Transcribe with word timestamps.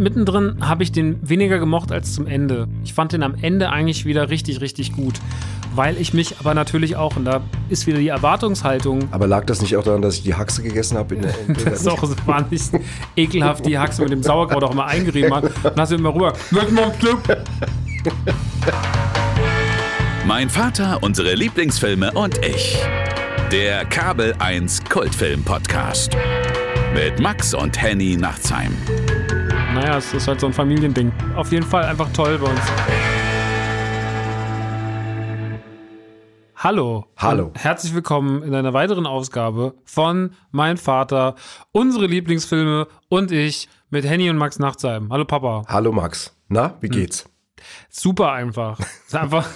mittendrin 0.00 0.56
habe 0.60 0.82
ich 0.82 0.90
den 0.90 1.18
weniger 1.22 1.58
gemocht 1.58 1.92
als 1.92 2.14
zum 2.14 2.26
Ende. 2.26 2.66
Ich 2.84 2.94
fand 2.94 3.12
den 3.12 3.22
am 3.22 3.34
Ende 3.40 3.70
eigentlich 3.70 4.04
wieder 4.04 4.30
richtig, 4.30 4.60
richtig 4.60 4.92
gut. 4.92 5.20
Weil 5.74 5.96
ich 5.98 6.12
mich 6.12 6.40
aber 6.40 6.52
natürlich 6.54 6.96
auch, 6.96 7.14
und 7.16 7.26
da 7.26 7.42
ist 7.68 7.86
wieder 7.86 7.98
die 7.98 8.08
Erwartungshaltung. 8.08 9.08
Aber 9.12 9.28
lag 9.28 9.44
das 9.44 9.62
nicht 9.62 9.76
auch 9.76 9.84
daran, 9.84 10.02
dass 10.02 10.16
ich 10.16 10.24
die 10.24 10.34
Haxe 10.34 10.62
gegessen 10.62 10.98
habe? 10.98 11.14
In 11.14 11.22
der, 11.22 11.34
das 11.64 11.82
ist 11.82 11.88
auch 11.88 12.02
so 12.02 12.14
wahnsinnig 12.26 12.84
ekelhaft, 13.14 13.64
die 13.64 13.78
Haxe 13.78 14.02
mit 14.02 14.10
dem 14.10 14.22
Sauerkraut 14.22 14.64
auch 14.64 14.72
immer 14.72 14.86
eingerieben 14.86 15.32
hat. 15.32 15.44
Und 15.44 15.78
hast 15.78 15.92
du 15.92 15.96
immer 15.96 16.12
rüber. 16.12 16.32
Mein 20.26 20.50
Vater, 20.50 20.98
unsere 21.02 21.34
Lieblingsfilme 21.34 22.10
und 22.12 22.44
ich. 22.44 22.78
Der 23.52 23.84
Kabel 23.84 24.34
1 24.38 24.84
Kultfilm 24.88 25.44
Podcast. 25.44 26.16
Mit 26.94 27.20
Max 27.20 27.54
und 27.54 27.80
Henny 27.80 28.16
Nachtsheim. 28.16 28.76
Naja, 29.74 29.98
es 29.98 30.12
ist 30.12 30.26
halt 30.26 30.40
so 30.40 30.46
ein 30.48 30.52
Familiending. 30.52 31.12
Auf 31.36 31.52
jeden 31.52 31.64
Fall 31.64 31.84
einfach 31.84 32.12
toll 32.12 32.38
bei 32.38 32.50
uns. 32.50 32.60
Hallo. 36.56 37.06
Hallo. 37.16 37.52
Herzlich 37.54 37.94
willkommen 37.94 38.42
in 38.42 38.52
einer 38.52 38.72
weiteren 38.72 39.06
Ausgabe 39.06 39.74
von 39.84 40.32
Mein 40.50 40.76
Vater, 40.76 41.36
unsere 41.70 42.06
Lieblingsfilme 42.06 42.88
und 43.08 43.30
ich 43.30 43.68
mit 43.90 44.04
Henny 44.04 44.28
und 44.28 44.38
Max 44.38 44.58
Nachtsheim. 44.58 45.12
Hallo 45.12 45.24
Papa. 45.24 45.62
Hallo 45.68 45.92
Max. 45.92 46.36
Na, 46.48 46.74
wie 46.80 46.88
geht's? 46.88 47.29
Super 47.88 48.32
einfach. 48.32 48.78
Es, 48.80 48.86
ist 49.08 49.16
einfach, 49.16 49.48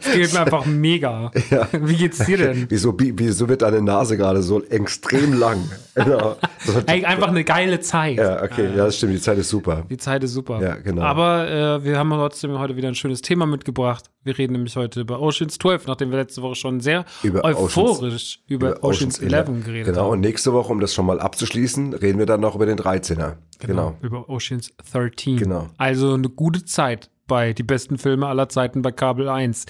es 0.00 0.12
geht 0.12 0.32
mir 0.32 0.40
einfach 0.40 0.66
mega. 0.66 1.30
Ja. 1.50 1.68
Wie 1.72 1.96
geht's 1.96 2.18
dir 2.24 2.36
denn? 2.38 2.66
Wieso, 2.68 2.98
wie- 2.98 3.12
wieso 3.18 3.48
wird 3.48 3.62
deine 3.62 3.80
Nase 3.82 4.16
gerade 4.16 4.42
so 4.42 4.62
extrem 4.64 5.38
lang? 5.38 5.58
Genau. 5.94 6.36
Ey, 6.86 7.04
einfach 7.04 7.28
eine 7.28 7.44
geile 7.44 7.80
Zeit. 7.80 8.16
Ja, 8.16 8.42
okay, 8.42 8.68
ja, 8.70 8.86
das 8.86 8.96
stimmt, 8.96 9.12
die 9.12 9.20
Zeit 9.20 9.36
ist 9.36 9.50
super. 9.50 9.84
Die 9.90 9.98
Zeit 9.98 10.22
ist 10.24 10.32
super. 10.32 10.62
Ja, 10.62 10.76
genau. 10.76 11.02
Aber 11.02 11.50
äh, 11.50 11.84
wir 11.84 11.98
haben 11.98 12.08
trotzdem 12.10 12.58
heute 12.58 12.76
wieder 12.76 12.88
ein 12.88 12.94
schönes 12.94 13.20
Thema 13.20 13.44
mitgebracht. 13.44 14.04
Wir 14.22 14.38
reden 14.38 14.52
nämlich 14.54 14.76
heute 14.76 15.00
über 15.00 15.20
Oceans 15.20 15.58
12, 15.58 15.86
nachdem 15.88 16.10
wir 16.10 16.18
letzte 16.18 16.40
Woche 16.42 16.54
schon 16.54 16.80
sehr 16.80 17.04
Über 17.22 17.44
euphorisch 17.44 18.40
über, 18.46 18.82
Oceans, 18.82 19.18
11 19.18 19.64
geredet 19.64 19.86
Genau, 19.92 20.04
haben. 20.04 20.10
und 20.12 20.20
nächste 20.20 20.52
Woche, 20.54 20.72
um 20.72 20.80
das 20.80 20.94
schon 20.94 21.04
mal 21.06 21.20
abzuschließen, 21.20 21.92
reden 21.94 22.18
wir 22.18 22.26
dann 22.26 22.40
noch 22.40 22.54
über 22.54 22.66
den 22.66 22.78
13er. 22.78 23.34
Genau. 23.58 23.96
Über 24.00 24.28
Oceans 24.30 24.72
13. 24.92 25.36
Genau. 25.38 25.68
Also 25.76 26.14
eine 26.14 26.28
gute 26.30 26.64
Zeit 26.64 27.10
bei 27.30 27.52
die 27.54 27.62
besten 27.62 27.96
Filme 27.96 28.26
aller 28.26 28.48
Zeiten 28.50 28.82
bei 28.82 28.90
Kabel 28.92 29.28
1. 29.28 29.64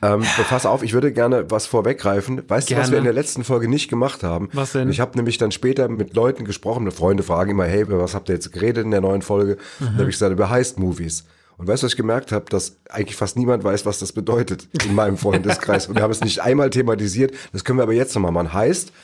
Ähm, 0.00 0.22
pass 0.48 0.64
auf, 0.64 0.84
ich 0.84 0.92
würde 0.92 1.12
gerne 1.12 1.50
was 1.50 1.66
vorweggreifen. 1.66 2.42
Weißt 2.48 2.70
du, 2.70 2.74
was 2.76 2.82
Gerne. 2.82 2.92
wir 2.92 2.98
in 2.98 3.04
der 3.04 3.12
letzten 3.12 3.42
Folge 3.42 3.66
nicht 3.68 3.88
gemacht 3.90 4.22
haben? 4.22 4.48
Was 4.52 4.72
denn? 4.72 4.88
Ich 4.90 5.00
habe 5.00 5.16
nämlich 5.16 5.38
dann 5.38 5.50
später 5.50 5.88
mit 5.88 6.14
Leuten 6.14 6.44
gesprochen, 6.44 6.88
Freunde 6.92 7.24
fragen 7.24 7.50
immer, 7.50 7.64
hey, 7.64 7.82
über 7.82 7.98
was 7.98 8.14
habt 8.14 8.28
ihr 8.28 8.36
jetzt 8.36 8.52
geredet 8.52 8.84
in 8.84 8.92
der 8.92 9.00
neuen 9.00 9.22
Folge? 9.22 9.54
Und 9.80 9.86
dann 9.88 9.94
habe 9.98 10.04
ich 10.10 10.14
gesagt, 10.14 10.32
über 10.32 10.50
Heist-Movies. 10.50 11.24
Und 11.56 11.66
weißt 11.66 11.82
du, 11.82 11.86
was 11.86 11.92
ich 11.94 11.96
gemerkt 11.96 12.30
habe? 12.30 12.44
Dass 12.48 12.76
eigentlich 12.88 13.16
fast 13.16 13.36
niemand 13.36 13.64
weiß, 13.64 13.86
was 13.86 13.98
das 13.98 14.12
bedeutet 14.12 14.68
in 14.86 14.94
meinem 14.94 15.16
Freundeskreis. 15.18 15.88
Und 15.88 15.96
wir 15.96 16.02
haben 16.04 16.12
es 16.12 16.20
nicht 16.20 16.40
einmal 16.42 16.70
thematisiert. 16.70 17.32
Das 17.52 17.64
können 17.64 17.80
wir 17.80 17.82
aber 17.82 17.92
jetzt 17.94 18.14
nochmal 18.14 18.30
machen. 18.30 18.52
Heißt, 18.52 18.92
hei- 18.92 18.94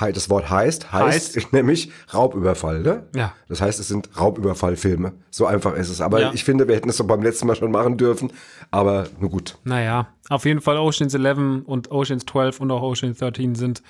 das 0.00 0.28
Wort 0.30 0.50
heißt, 0.50 0.92
heißt, 0.92 1.36
Heißt. 1.36 1.52
nämlich 1.52 1.90
Raubüberfall, 2.12 2.80
ne? 2.80 3.04
Ja. 3.14 3.32
Das 3.48 3.60
heißt, 3.60 3.78
es 3.80 3.88
sind 3.88 4.08
Raubüberfallfilme. 4.18 5.12
So 5.30 5.46
einfach 5.46 5.74
ist 5.74 5.88
es. 5.88 6.00
Aber 6.00 6.20
Ja. 6.20 6.32
ich 6.34 6.44
finde, 6.44 6.66
wir 6.68 6.74
hätten 6.76 6.88
es 6.90 6.96
doch 6.96 7.06
beim 7.06 7.22
letzten 7.22 7.46
Mal 7.46 7.54
schon 7.56 7.70
machen 7.70 7.96
dürfen. 7.96 8.32
Aber 8.70 9.06
nur 9.20 9.30
gut. 9.30 9.56
Naja, 9.64 10.08
auf 10.28 10.44
jeden 10.44 10.60
Fall 10.60 10.78
Oceans 10.78 11.14
11 11.14 11.62
und 11.66 11.90
Oceans 11.90 12.24
12 12.26 12.60
und 12.60 12.70
auch 12.70 12.82
Oceans 12.82 13.18
13 13.18 13.54
sind 13.54 13.82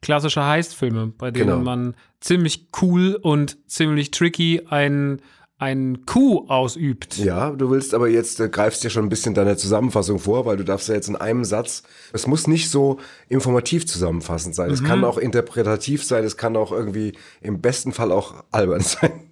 klassische 0.00 0.44
Heist-Filme, 0.44 1.08
bei 1.18 1.30
denen 1.32 1.48
Genau. 1.48 1.60
man 1.60 1.94
ziemlich 2.20 2.68
cool 2.80 3.18
und 3.20 3.58
ziemlich 3.68 4.12
tricky 4.12 4.62
einen, 4.68 5.20
einen 5.58 6.06
Coup 6.06 6.48
ausübt. 6.48 7.18
Ja, 7.18 7.50
du 7.50 7.68
willst 7.70 7.92
aber 7.92 8.08
jetzt, 8.08 8.38
äh, 8.38 8.48
greifst 8.48 8.84
dir 8.84 8.90
schon 8.90 9.04
ein 9.06 9.08
bisschen 9.08 9.34
deine 9.34 9.56
Zusammenfassung 9.56 10.20
vor, 10.20 10.46
weil 10.46 10.56
du 10.56 10.64
darfst 10.64 10.88
ja 10.88 10.94
jetzt 10.94 11.08
in 11.08 11.16
einem 11.16 11.44
Satz, 11.44 11.82
es 12.12 12.26
muss 12.28 12.46
nicht 12.46 12.70
so 12.70 12.98
informativ 13.28 13.84
zusammenfassend 13.86 14.54
sein. 14.54 14.70
Es 14.70 14.80
Mhm. 14.80 14.86
kann 14.86 15.04
auch 15.04 15.18
interpretativ 15.18 16.04
sein, 16.04 16.22
es 16.24 16.36
kann 16.36 16.56
auch 16.56 16.70
irgendwie 16.70 17.12
im 17.40 17.60
besten 17.60 17.92
Fall 17.92 18.12
auch 18.12 18.44
albern 18.52 18.80
sein. 18.82 19.27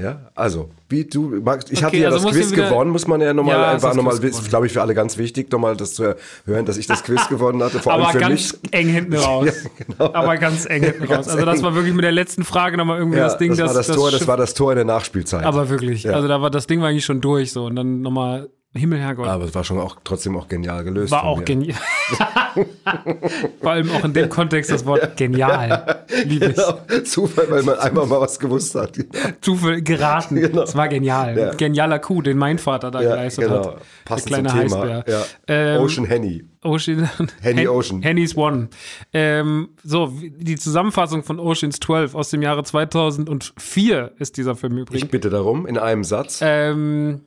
Ja, 0.00 0.30
also, 0.36 0.70
wie 0.88 1.04
du 1.04 1.40
magst, 1.42 1.72
ich 1.72 1.78
Okay, 1.78 1.86
hatte 1.86 1.96
ja 1.96 2.08
also 2.10 2.28
das 2.28 2.36
Quiz 2.36 2.52
gewonnen, 2.52 2.92
muss 2.92 3.08
man 3.08 3.20
ja 3.20 3.34
nochmal 3.34 3.56
Ja, 3.56 3.70
einfach 3.72 3.88
das 3.88 3.96
nochmal, 3.96 4.16
glaube 4.48 4.66
ich, 4.66 4.72
für 4.72 4.80
alle 4.80 4.94
ganz 4.94 5.18
wichtig, 5.18 5.50
nochmal 5.50 5.76
das 5.76 5.94
zu 5.94 6.14
hören, 6.44 6.64
dass 6.66 6.76
ich 6.76 6.86
das 6.86 7.02
Quiz 7.02 7.20
gewonnen 7.28 7.60
hatte, 7.64 7.80
vor 7.80 7.92
allem 7.92 8.02
Aber 8.04 8.12
für 8.12 8.20
ganz 8.20 8.52
mich. 8.62 8.72
eng 8.72 8.88
hinten 8.88 9.14
raus. 9.16 9.46
Ja, 9.46 9.84
genau. 9.86 10.14
Aber 10.14 10.36
ganz 10.36 10.66
eng 10.66 10.84
hinten 10.84 11.00
Ganz 11.08 11.26
raus. 11.26 11.34
Also 11.34 11.44
das 11.46 11.62
war 11.64 11.74
wirklich 11.74 11.94
mit 11.94 12.04
der 12.04 12.12
letzten 12.12 12.44
Frage 12.44 12.76
nochmal 12.76 12.98
irgendwie 12.98 13.18
Ja, 13.18 13.24
das 13.24 13.38
Ding, 13.38 13.56
das, 13.56 13.66
war 13.66 13.74
das, 13.74 13.86
Tor, 13.88 14.10
das 14.12 14.26
war 14.28 14.36
das 14.36 14.54
Tor 14.54 14.70
in 14.70 14.76
der 14.76 14.84
Nachspielzeit. 14.84 15.44
aber 15.44 15.68
wirklich. 15.68 16.08
Also 16.08 16.28
da 16.28 16.40
war 16.40 16.50
das 16.50 16.68
Ding 16.68 16.80
war 16.80 16.90
eigentlich 16.90 17.04
schon 17.04 17.20
durch 17.20 17.50
so 17.52 17.64
und 17.66 17.74
dann 17.74 18.00
nochmal 18.00 18.48
Himmel, 18.74 18.98
Herrgott. 19.00 19.26
aber 19.26 19.44
es 19.44 19.54
war 19.54 19.64
schon 19.64 19.78
auch 19.78 19.96
trotzdem 20.04 20.36
auch 20.36 20.46
genial 20.46 20.84
gelöst. 20.84 21.10
War 21.10 21.24
auch 21.24 21.42
genial. 21.44 21.76
Vor 23.60 23.70
allem 23.70 23.90
auch 23.90 24.04
in 24.04 24.12
dem 24.12 24.28
Kontext 24.28 24.70
das 24.70 24.84
Wort 24.84 25.16
genial. 25.16 26.04
Liebe. 26.24 26.50
Genau, 26.52 26.78
Zufall, 27.04 27.50
weil 27.50 27.62
man 27.62 27.78
einmal 27.78 28.06
mal 28.06 28.20
was 28.20 28.38
gewusst 28.38 28.74
hat. 28.74 28.92
Zufall 29.40 29.80
geraten. 29.82 30.36
Genau. 30.36 30.60
Das 30.60 30.76
war 30.76 30.88
genial. 30.88 31.36
Ja. 31.38 31.54
Genialer 31.54 31.98
Coup, 31.98 32.22
den 32.22 32.36
mein 32.36 32.58
Vater 32.58 32.90
da 32.90 33.00
Ja, 33.02 33.10
geleistet 33.10 33.44
genau. 33.48 33.66
hat. 33.72 33.82
Passend 34.04 34.32
Der 34.32 34.42
kleine 34.42 34.68
zum 34.68 34.80
Thema. 34.80 35.04
Ja. 35.08 35.22
Ähm, 35.46 35.80
Ocean 35.82 36.04
Henny. 36.06 36.44
Ocean. 36.62 37.08
Henny 37.40 37.60
Hen- 37.60 37.68
Ocean. 37.68 38.02
Henny's 38.02 38.36
One. 38.36 38.68
Ähm, 39.12 39.70
so, 39.82 40.12
die 40.38 40.56
Zusammenfassung 40.56 41.22
von 41.22 41.38
Oceans 41.40 41.78
12 41.80 42.14
aus 42.14 42.30
dem 42.30 42.42
Jahre 42.42 42.64
2004 42.64 44.12
ist 44.18 44.36
dieser 44.36 44.56
Film 44.56 44.76
übrigens. 44.78 45.04
Ich 45.04 45.10
bitte 45.10 45.30
darum, 45.30 45.66
in 45.66 45.78
einem 45.78 46.04
Satz. 46.04 46.40
Ähm, 46.42 47.22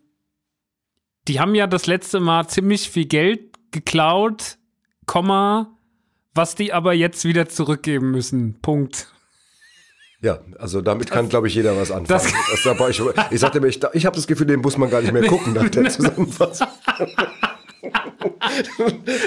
die 1.27 1.39
haben 1.39 1.55
ja 1.55 1.67
das 1.67 1.85
letzte 1.87 2.19
Mal 2.19 2.47
ziemlich 2.47 2.89
viel 2.89 3.05
Geld 3.05 3.41
geklaut, 3.71 4.57
Komma, 5.05 5.77
was 6.33 6.55
die 6.55 6.73
aber 6.73 6.93
jetzt 6.93 7.25
wieder 7.25 7.47
zurückgeben 7.49 8.11
müssen. 8.11 8.59
Punkt. 8.61 9.07
ja, 10.21 10.39
also 10.59 10.81
damit 10.81 11.09
kann, 11.11 11.29
glaube 11.29 11.47
ich, 11.47 11.55
jeder 11.55 11.75
was 11.77 11.91
anfangen. 11.91 12.07
das- 12.07 12.31
Das, 12.63 12.89
ich, 12.89 13.01
ich 13.31 13.39
sagte 13.39 13.59
mir, 13.59 13.67
ich, 13.67 13.79
ich 13.93 14.05
habe 14.05 14.15
das 14.15 14.27
Gefühl, 14.27 14.47
den 14.47 14.61
muss 14.61 14.77
man 14.77 14.89
gar 14.89 15.01
nicht 15.01 15.11
mehr 15.13 15.25
gucken 15.27 15.53
nach 15.53 15.69
der 15.69 15.85
Zusammenfassung. 15.89 16.67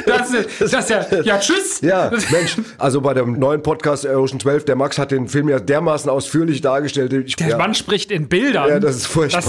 Das, 0.07 0.31
ist- 0.33 0.61
das 0.61 0.73
ist 0.73 0.91
ja, 0.91 1.07
ja, 1.23 1.39
tschüss. 1.39 1.81
Ja, 1.81 2.11
Mensch, 2.31 2.57
also 2.79 3.01
bei 3.01 3.15
dem 3.15 3.39
neuen 3.39 3.63
Podcast 3.63 4.05
äh, 4.05 4.09
Ocean 4.15 4.41
12, 4.41 4.65
der 4.65 4.77
Max 4.77 4.99
hat 4.99 5.11
den 5.11 5.29
Film 5.29 5.49
ja 5.49 5.59
dermaßen 5.59 6.11
ausführlich 6.11 6.61
dargestellt. 6.61 7.13
Ich, 7.13 7.37
Der 7.37 7.49
ja, 7.49 7.59
Mann 7.59 7.75
spricht 7.75 8.11
in 8.11 8.29
Bildern. 8.29 8.69
Ja, 8.69 8.81
das 8.81 8.97
ist 8.97 9.07
furchtbar. 9.07 9.43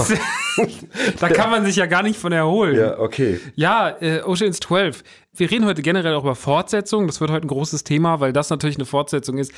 Das, 0.58 0.70
da 1.20 1.30
kann 1.30 1.50
man 1.52 1.66
sich 1.66 1.76
ja 1.76 1.86
gar 1.86 2.04
nicht 2.04 2.20
von 2.20 2.32
erholen. 2.32 2.76
ja, 2.78 3.00
okay. 3.00 3.40
Ja, 3.56 3.96
äh, 4.02 4.22
Oceans 4.22 4.60
12. 4.60 5.04
Wir 5.38 5.51
reden 5.51 5.66
heute 5.66 5.81
generell 5.81 6.13
auch 6.16 6.23
über 6.23 6.35
Fortsetzungen. 6.35 7.07
Das 7.07 7.19
wird 7.19 7.29
heute 7.29 7.46
ein 7.46 7.50
großes 7.50 7.84
Thema, 7.84 8.22
weil 8.22 8.31
das 8.31 8.50
natürlich 8.50 8.78
eine 8.78 8.85
Fortsetzung 8.85 9.38
ist, 9.38 9.51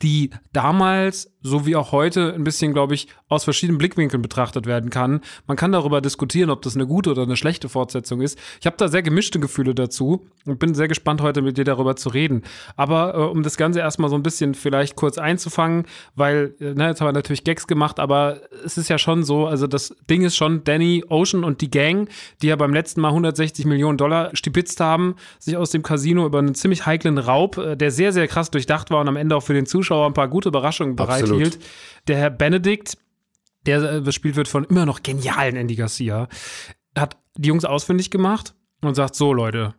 die 0.00 0.30
damals, 0.52 1.32
so 1.42 1.66
wie 1.66 1.74
auch 1.74 1.90
heute, 1.90 2.32
ein 2.34 2.44
bisschen, 2.44 2.72
glaube 2.72 2.94
ich, 2.94 3.08
aus 3.28 3.42
verschiedenen 3.42 3.78
Blickwinkeln 3.78 4.22
betrachtet 4.22 4.66
werden 4.66 4.90
kann. 4.90 5.20
Man 5.46 5.56
kann 5.56 5.72
darüber 5.72 6.00
diskutieren, 6.00 6.50
ob 6.50 6.62
das 6.62 6.76
eine 6.76 6.86
gute 6.86 7.10
oder 7.10 7.22
eine 7.22 7.36
schlechte 7.36 7.68
Fortsetzung 7.68 8.20
ist. 8.20 8.38
Ich 8.60 8.66
habe 8.66 8.76
da 8.76 8.86
sehr 8.86 9.02
gemischte 9.02 9.40
Gefühle 9.40 9.74
dazu 9.74 10.26
und 10.46 10.58
bin 10.60 10.74
sehr 10.74 10.88
gespannt, 10.88 11.20
heute 11.20 11.42
mit 11.42 11.58
dir 11.58 11.64
darüber 11.64 11.96
zu 11.96 12.10
reden. 12.10 12.42
Aber 12.76 13.14
äh, 13.14 13.18
um 13.18 13.42
das 13.42 13.56
Ganze 13.56 13.80
erstmal 13.80 14.10
so 14.10 14.16
ein 14.16 14.22
bisschen 14.22 14.54
vielleicht 14.54 14.94
kurz 14.94 15.18
einzufangen, 15.18 15.86
weil, 16.14 16.54
äh, 16.60 16.74
ne, 16.74 16.88
jetzt 16.88 17.00
haben 17.00 17.08
wir 17.08 17.12
natürlich 17.12 17.42
Gags 17.42 17.66
gemacht, 17.66 17.98
aber 17.98 18.40
es 18.64 18.78
ist 18.78 18.88
ja 18.88 18.98
schon 18.98 19.24
so, 19.24 19.46
also 19.46 19.66
das 19.66 19.96
Ding 20.08 20.22
ist 20.22 20.36
schon 20.36 20.62
Danny 20.62 21.04
Ocean 21.08 21.42
und 21.42 21.60
die 21.60 21.70
Gang, 21.70 22.08
die 22.40 22.46
ja 22.46 22.56
beim 22.56 22.72
letzten 22.72 23.00
Mal 23.00 23.08
160 23.08 23.64
Millionen 23.66 23.98
Dollar 23.98 24.30
stibitzt 24.34 24.78
haben, 24.80 25.16
sich 25.38 25.56
aus 25.56 25.70
dem 25.70 25.82
Casino 25.82 26.26
über 26.26 26.38
einen 26.38 26.54
ziemlich 26.54 26.86
heiklen 26.86 27.18
Raub, 27.18 27.58
äh, 27.58 27.76
der 27.76 27.90
sehr, 27.90 28.12
sehr 28.12 28.28
krass 28.28 28.50
durchdacht 28.50 28.90
war 28.90 29.00
und 29.00 29.08
am 29.08 29.16
Ende 29.16 29.36
auch 29.36 29.42
für 29.42 29.54
den 29.54 29.66
Zuschauer 29.66 30.06
ein 30.06 30.14
paar 30.14 30.28
gute 30.28 30.48
Überraschungen 30.48 30.96
bereithielt. 30.96 31.58
Der 32.08 32.16
Herr 32.16 32.30
Benedikt, 32.30 32.96
der 33.66 33.82
äh, 33.82 34.00
gespielt 34.02 34.36
wird 34.36 34.48
von 34.48 34.64
immer 34.64 34.86
noch 34.86 35.02
genialen 35.02 35.56
Andy 35.56 35.76
Garcia, 35.76 36.28
hat 36.96 37.16
die 37.36 37.48
Jungs 37.48 37.64
ausfindig 37.64 38.10
gemacht 38.10 38.54
und 38.82 38.94
sagt: 38.94 39.14
So, 39.14 39.32
Leute, 39.32 39.74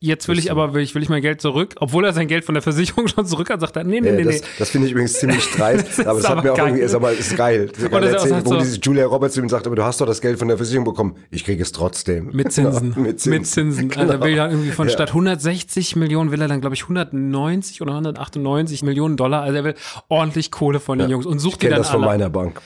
jetzt 0.00 0.28
will 0.28 0.36
Das 0.36 0.44
ich 0.44 0.50
aber 0.50 0.74
will 0.74 0.82
ich, 0.82 0.94
will 0.94 1.02
ich 1.02 1.08
mein 1.08 1.22
Geld 1.22 1.40
zurück. 1.40 1.74
Obwohl 1.80 2.04
er 2.04 2.12
sein 2.12 2.28
Geld 2.28 2.44
von 2.44 2.54
der 2.54 2.62
Versicherung 2.62 3.08
schon 3.14 3.26
zurück 3.26 3.50
hat, 3.50 3.60
sagt 3.60 3.76
er: 3.76 3.84
Nee, 3.84 4.00
nee, 4.00 4.08
Ja, 4.08 4.14
nee, 4.16 4.24
das, 4.24 4.34
nee. 4.40 4.46
das 4.58 4.70
finde 4.70 4.86
ich 4.86 4.92
übrigens 4.92 5.14
ziemlich 5.18 5.50
dreist, 5.56 5.88
ist 5.98 6.06
aber 6.06 6.18
es 6.18 6.28
hat 6.28 6.44
mir 6.44 6.52
auch 6.52 6.56
geil. 6.56 6.66
irgendwie, 6.68 6.82
ist 6.84 6.94
aber 6.94 7.12
ist 7.12 7.36
geil. 7.36 7.70
das 7.72 7.90
Geil 7.90 8.02
ist 8.04 8.08
auch 8.16 8.22
erzählt, 8.24 8.44
so- 8.48 8.54
wo 8.54 8.58
diese 8.58 8.78
Julia 8.80 9.06
Roberts 9.06 9.34
zu 9.34 9.40
ihm 9.40 9.48
sagt, 9.48 9.66
aber 9.66 9.76
du 9.76 9.84
hast 9.84 10.00
doch 10.00 10.06
das 10.06 10.20
Geld 10.20 10.38
von 10.38 10.48
der 10.48 10.56
Versicherung 10.56 10.84
bekommen. 10.84 11.16
Ich 11.30 11.44
kriege 11.44 11.62
es 11.62 11.72
trotzdem. 11.72 12.30
Mit 12.32 12.52
Zinsen. 12.52 12.92
Genau, 12.94 13.06
mit 13.06 13.20
Zinsen. 13.20 13.30
Mit 13.38 13.46
Zinsen. 13.46 13.88
Genau. 13.88 14.00
Also 14.02 14.12
er 14.14 14.20
will 14.22 14.34
ja 14.36 14.48
irgendwie 14.48 14.70
von 14.70 14.86
Ja. 14.88 14.92
statt 14.94 15.08
160 15.10 15.96
Millionen 15.96 16.30
will 16.30 16.40
er 16.40 16.48
dann, 16.48 16.60
glaube 16.60 16.74
ich, 16.74 16.82
190 16.82 17.80
oder 17.82 17.92
198 17.92 18.82
Millionen 18.82 19.16
Dollar. 19.16 19.42
Also 19.42 19.56
er 19.56 19.64
will 19.64 19.74
ordentlich 20.08 20.50
Kohle 20.50 20.80
von 20.80 20.98
den 20.98 21.10
Jungs 21.10 21.26
und 21.26 21.38
sucht 21.38 21.62
die 21.62 21.68
dann 21.68 21.78
das 21.78 21.90
von 21.90 22.02
alle. 22.02 22.12
meiner 22.12 22.30
Bank. 22.30 22.60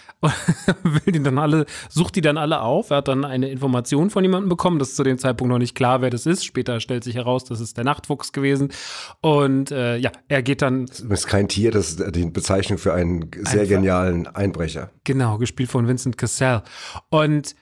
will 0.82 1.12
die 1.14 1.22
dann 1.22 1.38
alle, 1.38 1.64
sucht 1.88 2.16
die 2.16 2.20
dann 2.20 2.36
alle 2.36 2.60
auf. 2.60 2.90
Er 2.90 2.98
hat 2.98 3.08
dann 3.08 3.24
eine 3.24 3.48
Information 3.50 4.10
von 4.10 4.22
jemandem 4.22 4.48
bekommen. 4.48 4.78
Das 4.78 4.90
ist 4.90 4.96
zu 4.96 5.02
dem 5.04 5.16
Zeitpunkt 5.18 5.50
noch 5.50 5.58
nicht 5.58 5.74
klar, 5.74 6.02
wer 6.02 6.10
das 6.10 6.26
ist. 6.26 6.44
Später 6.44 6.78
stellt 6.80 7.04
sich 7.04 7.19
heraus, 7.20 7.44
das 7.44 7.60
ist 7.60 7.76
der 7.76 7.84
Nachtfuchs 7.84 8.32
gewesen. 8.32 8.70
Und 9.20 9.70
äh, 9.70 9.96
ja, 9.96 10.10
er 10.28 10.42
geht 10.42 10.62
dann. 10.62 10.86
Das 10.86 11.00
ist 11.00 11.26
kein 11.26 11.48
Tier, 11.48 11.70
das 11.70 11.90
ist 11.92 12.16
die 12.16 12.24
Bezeichnung 12.26 12.78
für 12.78 12.92
einen 12.92 13.30
sehr 13.32 13.62
Einfach. 13.62 13.68
genialen 13.68 14.26
Einbrecher. 14.26 14.90
Genau, 15.04 15.38
gespielt 15.38 15.70
von 15.70 15.86
Vincent 15.86 16.16
Cassell. 16.16 16.62
Und 17.10 17.54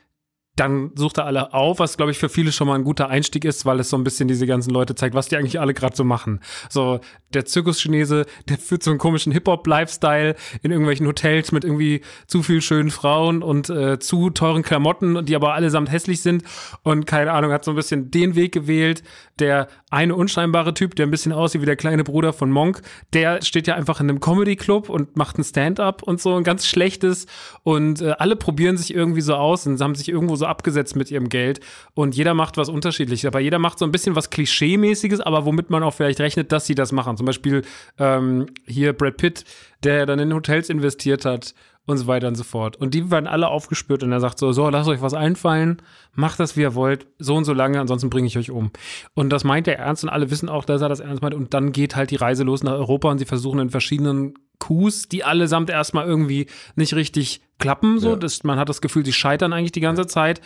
dann 0.59 0.91
sucht 0.97 1.19
er 1.19 1.27
alle 1.27 1.55
auf, 1.55 1.79
was 1.79 1.97
glaube 1.97 2.11
ich 2.11 2.19
für 2.19 2.29
viele 2.29 2.51
schon 2.51 2.67
mal 2.67 2.75
ein 2.75 2.85
guter 2.85 3.09
Einstieg 3.09 3.45
ist, 3.45 3.65
weil 3.65 3.79
es 3.79 3.91
so 3.91 3.97
ein 3.97 4.03
bisschen 4.03 4.27
diese 4.27 4.47
ganzen 4.47 4.71
Leute 4.71 4.95
zeigt, 4.97 5.15
was 5.15 5.29
die 5.29 5.37
eigentlich 5.37 5.61
alle 5.61 5.73
gerade 5.73 5.95
so 5.95 6.03
machen. 6.03 6.41
So 6.69 7.01
der 7.33 7.45
Zirkuschinese, 7.45 8.27
der 8.49 8.59
führt 8.59 8.83
so 8.83 8.91
einen 8.91 8.99
komischen 8.99 9.33
Hip-Hop-Lifestyle 9.33 10.35
in 10.63 10.71
irgendwelchen 10.73 11.07
Hotels 11.07 11.53
mit 11.53 11.65
irgendwie 11.65 12.01
zu 12.27 12.43
viel 12.43 12.61
schönen 12.61 12.91
Frauen 12.91 13.43
und 13.43 13.71
äh, 13.71 14.01
zu 14.01 14.31
teuren 14.31 14.63
Klamotten, 14.63 15.25
die 15.27 15.37
aber 15.37 15.55
allesamt 15.55 15.93
hässlich 15.93 16.23
sind 16.23 16.43
und 16.83 17.07
keine 17.07 17.33
Ahnung, 17.33 17.53
hat 17.53 17.65
so 17.65 17.71
ein 17.73 17.77
bisschen 17.77 18.11
den 18.11 18.35
Weg 18.35 18.53
gewählt. 18.53 19.05
Der 19.39 19.69
eine 19.91 20.17
unscheinbare 20.17 20.75
Typ, 20.75 20.97
der 20.97 21.07
ein 21.07 21.11
bisschen 21.13 21.33
aussieht 21.33 21.63
wie 21.63 21.67
der 21.67 21.77
kleine 21.77 22.03
Bruder 22.03 22.33
von 22.33 22.51
Monk, 22.51 22.83
der 23.13 23.43
steht 23.43 23.69
ja 23.69 23.77
einfach 23.77 24.01
in 24.01 24.11
einem 24.11 24.19
Comedy-Club 24.21 24.89
und 24.89 25.17
macht 25.17 25.39
ein 25.39 25.45
Stand-up 25.45 26.03
und 26.03 26.21
so 26.21 26.35
ein 26.35 26.43
ganz 26.43 26.67
schlechtes 26.67 27.27
und 27.63 28.01
äh, 28.01 28.15
alle 28.19 28.35
probieren 28.35 28.77
sich 28.77 28.93
irgendwie 28.93 29.21
so 29.21 29.37
aus 29.37 29.65
und 29.67 29.81
haben 29.81 29.95
sich 29.95 30.09
irgendwo 30.09 30.35
so 30.35 30.48
abgesetzt 30.49 30.97
mit 30.97 31.11
ihrem 31.11 31.29
Geld 31.29 31.61
und 31.95 32.17
jeder 32.17 32.35
macht 32.35 32.57
was 32.57 32.69
unterschiedliches. 32.69 33.27
Aber 33.27 33.41
jeder 33.41 33.59
macht 33.59 33.79
so 33.79 33.85
ein 33.85 33.93
bisschen 33.93 34.17
was 34.17 34.31
Klischee-mäßiges, 34.31 35.21
aber 35.21 35.45
womit 35.45 35.71
man 35.71 35.83
auch 35.83 35.95
vielleicht 35.95 36.21
rechnet, 36.21 36.53
dass 36.53 36.67
sie 36.67 36.75
das 36.75 36.93
machen. 36.93 37.17
Zum 37.17 37.27
Beispiel 37.27 37.63
ähm, 37.99 38.47
hier 38.67 38.93
Brad 38.93 39.17
Pitt, 39.17 39.45
der 39.85 40.07
dann 40.07 40.19
in 40.19 40.35
Hotels 40.35 40.71
investiert 40.71 41.25
hat 41.25 41.55
und 41.89 41.97
so 41.97 42.07
weiter 42.07 42.29
und 42.29 42.35
so 42.35 42.45
fort. 42.45 42.77
Und 42.77 42.93
die 42.95 43.11
werden 43.11 43.27
alle 43.27 43.49
aufgespürt 43.49 44.03
und 44.03 44.13
er 44.13 44.21
sagt 44.21 44.39
so, 44.39 44.53
so, 44.53 44.69
lasst 44.69 44.89
euch 44.89 45.01
was 45.01 45.15
einfallen, 45.15 45.81
macht 46.15 46.39
das, 46.39 46.57
wie 46.57 46.61
ihr 46.61 46.75
wollt, 46.75 47.07
so 47.19 47.35
und 47.35 47.45
so 47.45 47.55
lange, 47.55 47.81
ansonsten 47.81 48.11
bringe 48.11 48.27
ich 48.27 48.37
euch 48.37 48.51
um. 48.51 48.71
Und 49.15 49.31
das 49.31 49.43
meint 49.43 49.67
er 49.69 49.79
ernst 49.79 50.05
und 50.05 50.11
alle 50.11 50.31
wissen 50.31 50.49
auch, 50.49 50.65
dass 50.67 50.83
er 50.83 50.91
das 50.91 51.01
ernst 51.01 51.23
meint. 51.23 51.35
Und 51.35 51.55
dann 51.55 51.73
geht 51.73 51.97
halt 51.97 52.11
die 52.11 52.17
Reise 52.17 52.45
los 52.45 52.63
nach 52.63 52.73
Europa 52.73 53.11
und 53.11 53.19
sie 53.19 53.25
versuchen 53.25 53.59
in 53.61 53.71
verschiedenen 53.71 54.35
Coups, 54.69 55.09
die 55.09 55.25
allesamt 55.25 55.71
erstmal 55.71 56.07
irgendwie 56.07 56.47
nicht 56.77 56.95
richtig 56.95 57.41
klappen. 57.59 57.99
So, 57.99 58.11
Ja. 58.11 58.17
das, 58.17 58.45
man 58.45 58.59
hat 58.59 58.69
das 58.69 58.81
Gefühl, 58.81 59.05
sie 59.05 59.13
scheitern 59.13 59.53
eigentlich 59.53 59.73
die 59.73 59.81
ganze 59.81 60.07
Zeit. 60.07 60.41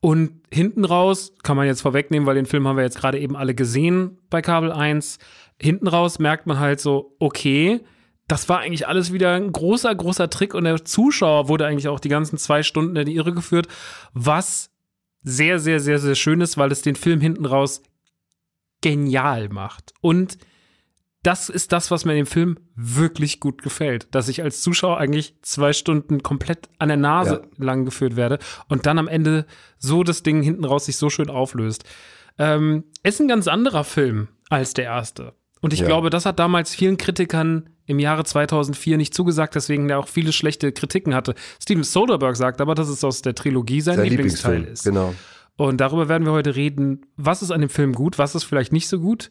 Und 0.00 0.30
hinten 0.50 0.84
raus, 0.86 1.32
kann 1.42 1.56
man 1.58 1.66
jetzt 1.66 1.82
vorwegnehmen, 1.82 2.26
weil 2.26 2.36
den 2.36 2.46
Film 2.46 2.66
haben 2.66 2.76
wir 2.76 2.84
jetzt 2.84 2.98
gerade 2.98 3.18
eben 3.18 3.36
alle 3.36 3.54
gesehen 3.54 4.18
bei 4.30 4.40
Kabel 4.40 4.72
1. 4.72 5.18
Hinten 5.60 5.88
raus 5.88 6.18
merkt 6.18 6.46
man 6.46 6.58
halt 6.58 6.80
so, 6.80 7.14
okay, 7.18 7.80
das 8.26 8.48
war 8.48 8.60
eigentlich 8.60 8.86
alles 8.88 9.12
wieder 9.12 9.34
ein 9.34 9.52
großer, 9.52 9.94
großer 9.94 10.30
Trick 10.30 10.54
und 10.54 10.64
der 10.64 10.84
Zuschauer 10.84 11.48
wurde 11.48 11.66
eigentlich 11.66 11.88
auch 11.88 12.00
die 12.00 12.08
ganzen 12.08 12.38
zwei 12.38 12.62
Stunden 12.62 12.96
in 12.96 13.04
die 13.06 13.16
Irre 13.16 13.34
geführt, 13.34 13.66
was 14.14 14.70
sehr, 15.22 15.58
sehr, 15.58 15.80
sehr, 15.80 15.98
sehr 15.98 16.14
schön 16.14 16.40
ist, 16.40 16.56
weil 16.56 16.72
es 16.72 16.80
den 16.80 16.96
Film 16.96 17.20
hinten 17.20 17.44
raus 17.44 17.82
genial 18.80 19.48
macht. 19.50 19.92
Und 20.00 20.38
das 21.22 21.48
ist 21.50 21.72
das, 21.72 21.90
was 21.90 22.04
mir 22.04 22.12
in 22.12 22.18
dem 22.18 22.26
Film 22.26 22.58
wirklich 22.74 23.40
gut 23.40 23.62
gefällt, 23.62 24.08
dass 24.14 24.28
ich 24.28 24.42
als 24.42 24.62
Zuschauer 24.62 24.98
eigentlich 24.98 25.34
zwei 25.42 25.72
Stunden 25.72 26.22
komplett 26.22 26.68
an 26.78 26.88
der 26.88 26.96
Nase 26.96 27.42
lang 27.58 27.84
geführt 27.84 28.16
werde 28.16 28.38
und 28.68 28.86
dann 28.86 28.98
am 28.98 29.08
Ende 29.08 29.44
so 29.78 30.02
das 30.02 30.22
Ding 30.22 30.42
hinten 30.42 30.64
raus 30.64 30.86
sich 30.86 30.96
so 30.96 31.10
schön 31.10 31.28
auflöst. 31.28 31.84
Ähm, 32.38 32.84
ist 33.02 33.20
ein 33.20 33.28
ganz 33.28 33.48
anderer 33.48 33.84
Film 33.84 34.28
als 34.48 34.72
der 34.74 34.84
erste. 34.84 35.34
Und 35.60 35.74
ich 35.74 35.80
Ja. 35.80 35.86
glaube, 35.86 36.08
das 36.08 36.24
hat 36.24 36.38
damals 36.38 36.74
vielen 36.74 36.96
Kritikern 36.96 37.68
im 37.84 37.98
Jahre 37.98 38.24
2004 38.24 38.96
nicht 38.96 39.12
zugesagt, 39.12 39.54
deswegen 39.54 39.88
der 39.88 39.98
auch 39.98 40.08
viele 40.08 40.32
schlechte 40.32 40.72
Kritiken 40.72 41.14
hatte. 41.14 41.34
Steven 41.62 41.82
Soderbergh 41.84 42.34
sagt 42.36 42.62
aber, 42.62 42.74
dass 42.74 42.88
es 42.88 43.04
aus 43.04 43.20
der 43.20 43.34
Trilogie 43.34 43.82
sein, 43.82 43.96
Sein 43.96 44.08
Lieblingsteil 44.08 44.54
Lieblingsfilm, 44.60 44.72
ist. 44.72 44.84
genau. 44.84 45.14
Und 45.56 45.78
darüber 45.82 46.08
werden 46.08 46.24
wir 46.24 46.32
heute 46.32 46.56
reden. 46.56 47.04
Was 47.16 47.42
ist 47.42 47.50
an 47.50 47.60
dem 47.60 47.68
Film 47.68 47.92
gut? 47.92 48.16
Was 48.16 48.34
ist 48.34 48.44
vielleicht 48.44 48.72
nicht 48.72 48.88
so 48.88 48.98
gut? 49.00 49.30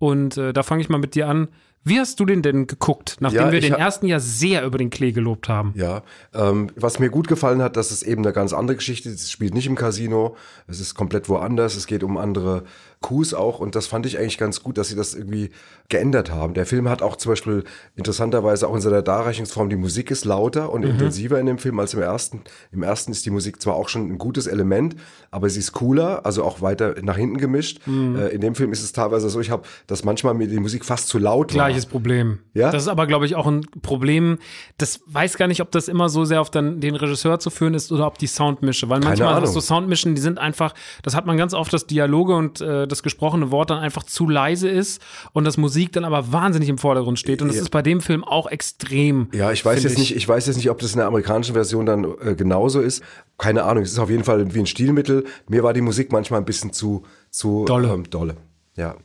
Und 0.00 0.38
äh, 0.38 0.52
da 0.52 0.62
fange 0.64 0.80
ich 0.80 0.88
mal 0.88 0.98
mit 0.98 1.14
dir 1.14 1.28
an. 1.28 1.48
Wie 1.82 1.98
hast 1.98 2.20
du 2.20 2.26
den 2.26 2.42
denn 2.42 2.66
geguckt, 2.66 3.16
nachdem 3.20 3.40
Ja, 3.40 3.52
wir 3.52 3.60
den 3.60 3.72
ersten 3.72 4.06
ja 4.06 4.20
sehr 4.20 4.64
über 4.66 4.76
den 4.76 4.90
Klee 4.90 5.12
gelobt 5.12 5.48
haben? 5.48 5.72
Ja, 5.76 6.02
ähm, 6.34 6.70
was 6.76 6.98
mir 6.98 7.08
gut 7.08 7.26
gefallen 7.26 7.62
hat, 7.62 7.76
das 7.76 7.90
ist 7.90 8.02
eben 8.02 8.22
eine 8.22 8.34
ganz 8.34 8.52
andere 8.52 8.76
Geschichte. 8.76 9.08
Es 9.08 9.30
spielt 9.30 9.54
nicht 9.54 9.66
im 9.66 9.76
Casino, 9.76 10.36
es 10.66 10.78
ist 10.78 10.94
komplett 10.94 11.28
woanders, 11.30 11.76
es 11.76 11.86
geht 11.86 12.04
um 12.04 12.18
andere 12.18 12.64
Coups 13.00 13.32
auch 13.32 13.60
und 13.60 13.76
das 13.76 13.86
fand 13.86 14.04
ich 14.04 14.18
eigentlich 14.18 14.36
ganz 14.36 14.62
gut, 14.62 14.76
dass 14.76 14.88
sie 14.88 14.94
das 14.94 15.14
irgendwie 15.14 15.48
geändert 15.88 16.30
haben. 16.30 16.52
Der 16.52 16.66
Film 16.66 16.86
hat 16.86 17.00
auch 17.00 17.16
zum 17.16 17.32
Beispiel 17.32 17.64
interessanterweise 17.96 18.68
auch 18.68 18.74
in 18.74 18.82
seiner 18.82 19.00
Darreichungsform, 19.00 19.70
die 19.70 19.76
Musik 19.76 20.10
ist 20.10 20.26
lauter 20.26 20.70
und 20.70 20.82
intensiver 20.82 21.40
in 21.40 21.46
dem 21.46 21.56
Film 21.56 21.78
als 21.80 21.94
im 21.94 22.02
ersten. 22.02 22.42
Im 22.72 22.82
ersten 22.82 23.10
ist 23.12 23.24
die 23.24 23.30
Musik 23.30 23.62
zwar 23.62 23.74
auch 23.76 23.88
schon 23.88 24.06
ein 24.06 24.18
gutes 24.18 24.46
Element, 24.46 24.96
aber 25.30 25.48
sie 25.48 25.60
ist 25.60 25.72
cooler, 25.72 26.26
also 26.26 26.44
auch 26.44 26.60
weiter 26.60 26.94
nach 27.00 27.16
hinten 27.16 27.38
gemischt. 27.38 27.80
Äh, 27.88 28.34
in 28.34 28.42
dem 28.42 28.54
Film 28.54 28.70
ist 28.70 28.82
es 28.82 28.92
teilweise 28.92 29.30
so, 29.30 29.40
ich 29.40 29.50
habe, 29.50 29.62
dass 29.86 30.04
manchmal 30.04 30.34
mir 30.34 30.46
die 30.46 30.60
Musik 30.60 30.84
fast 30.84 31.08
zu 31.08 31.18
laut 31.18 31.54
war. 31.54 31.69
Gleiches 31.70 31.86
Problem. 31.86 32.38
Ja? 32.54 32.70
Das 32.70 32.82
ist 32.82 32.88
aber, 32.88 33.06
glaube 33.06 33.26
ich, 33.26 33.34
auch 33.36 33.46
ein 33.46 33.62
Problem. 33.82 34.38
Das 34.78 35.00
weiß 35.06 35.36
gar 35.36 35.46
nicht, 35.48 35.60
ob 35.62 35.70
das 35.70 35.88
immer 35.88 36.08
so 36.08 36.24
sehr 36.24 36.40
auf 36.40 36.50
dann 36.50 36.80
den 36.80 36.94
Regisseur 36.96 37.38
zu 37.38 37.50
führen 37.50 37.74
ist 37.74 37.90
oder 37.92 38.06
ob 38.06 38.18
die 38.18 38.26
Soundmische. 38.26 38.88
Weil 38.88 39.00
manchmal 39.00 39.28
Ahnung. 39.34 39.42
hast 39.42 39.54
du 39.56 39.60
Soundmischen, 39.60 40.14
die 40.14 40.20
sind 40.20 40.38
einfach, 40.38 40.74
das 41.02 41.14
hat 41.14 41.26
man 41.26 41.36
ganz 41.36 41.54
oft, 41.54 41.72
dass 41.72 41.86
Dialoge 41.86 42.34
und 42.34 42.60
äh, 42.60 42.86
das 42.86 43.02
gesprochene 43.02 43.50
Wort 43.50 43.70
dann 43.70 43.78
einfach 43.78 44.02
zu 44.02 44.28
leise 44.28 44.68
ist 44.68 45.00
und 45.32 45.44
das 45.44 45.56
Musik 45.56 45.92
dann 45.92 46.04
aber 46.04 46.32
wahnsinnig 46.32 46.68
im 46.68 46.78
Vordergrund 46.78 47.18
steht. 47.18 47.42
Und 47.42 47.48
das 47.48 47.56
Ja. 47.56 47.62
ist 47.62 47.70
bei 47.70 47.82
dem 47.82 48.00
Film 48.00 48.24
auch 48.24 48.46
extrem. 48.46 49.28
Ja, 49.32 49.52
ich 49.52 49.64
weiß 49.64 49.82
jetzt 49.82 49.98
nicht, 49.98 50.14
ich 50.16 50.28
weiß 50.28 50.46
jetzt 50.46 50.56
nicht, 50.56 50.70
ob 50.70 50.78
das 50.78 50.92
in 50.92 50.98
der 50.98 51.06
amerikanischen 51.06 51.54
Version 51.54 51.86
dann 51.86 52.04
äh, 52.24 52.34
genauso 52.34 52.80
ist. 52.80 53.02
Keine 53.38 53.64
Ahnung, 53.64 53.82
es 53.84 53.92
ist 53.92 53.98
auf 53.98 54.10
jeden 54.10 54.24
Fall 54.24 54.54
wie 54.54 54.58
ein 54.60 54.66
Stilmittel. 54.66 55.24
Mir 55.48 55.62
war 55.62 55.72
die 55.72 55.80
Musik 55.80 56.12
manchmal 56.12 56.40
ein 56.40 56.44
bisschen 56.44 56.72
zu, 56.72 57.04
zu 57.30 57.64
Dolle. 57.66 57.88
Ähm, 57.92 58.08
dolle. 58.10 58.36
Ja. 58.76 58.96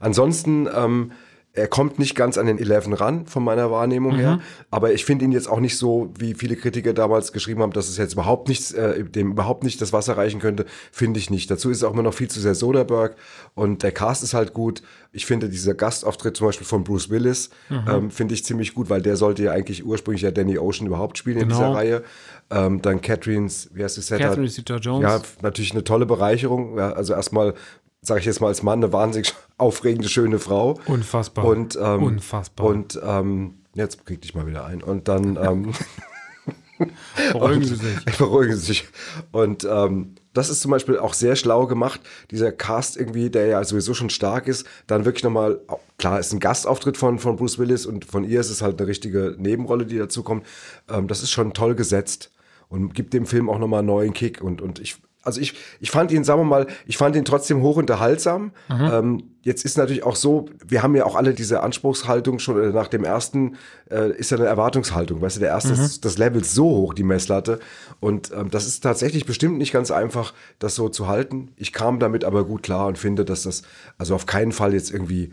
Ansonsten, 0.00 0.68
ähm, 0.74 1.12
er 1.56 1.68
kommt 1.68 2.00
nicht 2.00 2.16
ganz 2.16 2.36
an 2.36 2.46
den 2.46 2.58
Eleven 2.58 2.92
ran, 2.92 3.26
von 3.26 3.44
meiner 3.44 3.70
Wahrnehmung 3.70 4.16
her. 4.16 4.40
Aber 4.72 4.92
ich 4.92 5.04
finde 5.04 5.24
ihn 5.24 5.30
jetzt 5.30 5.48
auch 5.48 5.60
nicht 5.60 5.78
so, 5.78 6.12
wie 6.18 6.34
viele 6.34 6.56
Kritiker 6.56 6.92
damals 6.92 7.32
geschrieben 7.32 7.62
haben, 7.62 7.72
dass 7.72 7.88
es 7.88 7.96
jetzt 7.96 8.14
überhaupt 8.14 8.48
nichts, 8.48 8.72
äh, 8.72 9.04
dem 9.04 9.30
überhaupt 9.30 9.62
nicht 9.62 9.80
das 9.80 9.92
Wasser 9.92 10.16
reichen 10.16 10.40
könnte. 10.40 10.66
Finde 10.90 11.20
ich 11.20 11.30
nicht. 11.30 11.48
Dazu 11.50 11.70
ist 11.70 11.76
es 11.78 11.84
auch 11.84 11.92
immer 11.92 12.02
noch 12.02 12.12
viel 12.14 12.26
zu 12.28 12.40
sehr 12.40 12.56
Soderbergh. 12.56 13.14
Und 13.54 13.84
der 13.84 13.92
Cast 13.92 14.24
ist 14.24 14.34
halt 14.34 14.52
gut. 14.52 14.82
Ich 15.12 15.26
finde 15.26 15.48
dieser 15.48 15.74
Gastauftritt 15.74 16.36
zum 16.36 16.48
Beispiel 16.48 16.66
von 16.66 16.82
Bruce 16.82 17.08
Willis, 17.08 17.50
ähm, 17.70 18.10
finde 18.10 18.34
ich 18.34 18.44
ziemlich 18.44 18.74
gut, 18.74 18.90
weil 18.90 19.00
der 19.00 19.16
sollte 19.16 19.44
ja 19.44 19.52
eigentlich 19.52 19.86
ursprünglich 19.86 20.22
ja 20.22 20.32
Danny 20.32 20.58
Ocean 20.58 20.88
überhaupt 20.88 21.18
spielen 21.18 21.36
in 21.38 21.48
Genau. 21.48 21.58
dieser 21.60 21.72
Reihe. 21.74 22.02
Ähm, 22.50 22.82
dann 22.82 23.00
Catherine's, 23.00 23.70
wie 23.72 23.84
heißt 23.84 23.96
die 23.96 24.00
Set? 24.00 24.18
Catherine 24.18 24.48
Zeta-Jones. 24.50 25.02
Ja, 25.08 25.20
natürlich 25.42 25.70
eine 25.70 25.84
tolle 25.84 26.04
Bereicherung. 26.04 26.76
Ja, 26.78 26.92
also 26.94 27.14
erstmal, 27.14 27.54
sage 28.02 28.20
ich 28.20 28.26
jetzt 28.26 28.40
mal 28.40 28.48
als 28.48 28.62
Mann, 28.64 28.82
eine 28.82 28.92
wahnsinnig 28.92 29.32
aufregende, 29.58 30.08
schöne 30.08 30.38
Frau. 30.38 30.80
Unfassbar. 30.86 31.44
Und, 31.44 31.78
ähm, 31.80 32.02
Unfassbar. 32.02 32.66
Und 32.66 33.00
ähm, 33.04 33.54
jetzt 33.74 34.04
krieg 34.06 34.20
dich 34.20 34.34
mal 34.34 34.46
wieder 34.46 34.64
ein. 34.64 34.82
Und 34.82 35.08
dann 35.08 35.36
ähm, 35.36 35.72
Beruhigen 37.32 37.64
Sie 37.64 37.76
sich. 37.76 38.04
beruhigen 38.18 38.56
Sie 38.56 38.66
sich. 38.66 38.88
Und 39.32 39.64
ähm, 39.64 40.14
das 40.32 40.50
ist 40.50 40.60
zum 40.60 40.70
Beispiel 40.70 40.98
auch 40.98 41.14
sehr 41.14 41.36
schlau 41.36 41.66
gemacht. 41.66 42.00
Dieser 42.30 42.50
Cast 42.52 42.96
irgendwie, 42.96 43.30
der 43.30 43.46
ja 43.46 43.64
sowieso 43.64 43.94
schon 43.94 44.10
stark 44.10 44.48
ist, 44.48 44.66
dann 44.86 45.04
wirklich 45.04 45.24
nochmal, 45.24 45.60
klar, 45.98 46.18
ist 46.18 46.32
ein 46.32 46.40
Gastauftritt 46.40 46.96
von, 46.96 47.18
von 47.18 47.36
Bruce 47.36 47.58
Willis 47.58 47.86
und 47.86 48.04
von 48.04 48.24
ihr 48.24 48.40
ist 48.40 48.50
es 48.50 48.62
halt 48.62 48.80
eine 48.80 48.88
richtige 48.88 49.36
Nebenrolle, 49.38 49.86
die 49.86 49.98
dazu 49.98 50.22
kommt. 50.22 50.44
Ähm, 50.88 51.06
das 51.06 51.22
ist 51.22 51.30
schon 51.30 51.54
toll 51.54 51.74
gesetzt 51.74 52.32
und 52.68 52.94
gibt 52.94 53.12
dem 53.14 53.26
Film 53.26 53.48
auch 53.48 53.58
nochmal 53.58 53.80
einen 53.80 53.88
neuen 53.88 54.12
Kick. 54.12 54.40
Und, 54.42 54.60
und 54.60 54.80
ich, 54.80 54.96
also 55.24 55.40
ich, 55.40 55.54
ich 55.80 55.90
fand 55.90 56.12
ihn, 56.12 56.24
sagen 56.24 56.40
wir 56.40 56.44
mal, 56.44 56.66
ich 56.86 56.96
fand 56.96 57.16
ihn 57.16 57.24
trotzdem 57.24 57.62
hoch 57.62 57.76
unterhaltsam. 57.76 58.52
Ähm, 58.70 59.24
jetzt 59.42 59.64
ist 59.64 59.78
natürlich 59.78 60.04
auch 60.04 60.16
so, 60.16 60.46
wir 60.66 60.82
haben 60.82 60.94
ja 60.94 61.04
auch 61.04 61.16
alle 61.16 61.34
diese 61.34 61.62
Anspruchshaltung 61.62 62.38
schon 62.38 62.62
äh, 62.62 62.72
nach 62.72 62.88
dem 62.88 63.04
ersten, 63.04 63.56
äh, 63.90 64.10
ist 64.12 64.30
ja 64.30 64.36
eine 64.36 64.46
Erwartungshaltung. 64.46 65.20
Weißt 65.20 65.36
du, 65.36 65.40
der 65.40 65.50
erste 65.50 65.72
ist 65.72 66.04
das 66.04 66.18
Level 66.18 66.44
so 66.44 66.64
hoch, 66.64 66.94
die 66.94 67.02
Messlatte. 67.02 67.60
Und 68.00 68.30
ähm, 68.32 68.50
das 68.50 68.66
ist 68.66 68.80
tatsächlich 68.80 69.26
bestimmt 69.26 69.58
nicht 69.58 69.72
ganz 69.72 69.90
einfach, 69.90 70.34
das 70.58 70.74
so 70.74 70.88
zu 70.88 71.08
halten. 71.08 71.52
Ich 71.56 71.72
kam 71.72 71.98
damit 71.98 72.24
aber 72.24 72.44
gut 72.44 72.62
klar 72.62 72.86
und 72.86 72.98
finde, 72.98 73.24
dass 73.24 73.42
das 73.42 73.62
also 73.98 74.14
auf 74.14 74.26
keinen 74.26 74.52
Fall 74.52 74.74
jetzt 74.74 74.90
irgendwie 74.90 75.32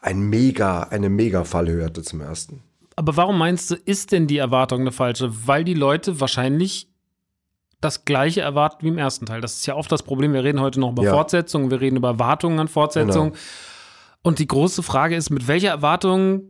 ein 0.00 0.20
mega, 0.20 0.82
eine 0.84 1.08
mega 1.08 1.44
Fallhöhe 1.44 1.84
hatte 1.84 2.02
zum 2.02 2.20
ersten. 2.20 2.62
Aber 2.96 3.16
warum 3.16 3.38
meinst 3.38 3.70
du, 3.70 3.76
ist 3.76 4.12
denn 4.12 4.26
die 4.26 4.38
Erwartung 4.38 4.82
eine 4.82 4.92
falsche? 4.92 5.30
Weil 5.46 5.64
die 5.64 5.74
Leute 5.74 6.20
wahrscheinlich 6.20 6.91
das 7.82 8.06
gleiche 8.06 8.40
erwarten 8.40 8.78
wie 8.84 8.88
im 8.88 8.96
ersten 8.96 9.26
Teil. 9.26 9.42
Das 9.42 9.54
ist 9.54 9.66
ja 9.66 9.74
oft 9.74 9.92
das 9.92 10.02
Problem. 10.02 10.32
Wir 10.32 10.42
reden 10.44 10.60
heute 10.60 10.80
noch 10.80 10.92
über 10.92 11.02
Ja. 11.02 11.10
Genau. 11.10 11.18
Fortsetzungen, 11.18 11.70
wir 11.70 11.80
reden 11.82 11.96
über 11.96 12.08
Erwartungen 12.08 12.58
an 12.58 12.68
Fortsetzungen. 12.68 13.32
Und 14.22 14.38
die 14.38 14.46
große 14.46 14.82
Frage 14.82 15.16
ist, 15.16 15.28
mit 15.30 15.48
welcher 15.48 15.68
Erwartung 15.70 16.44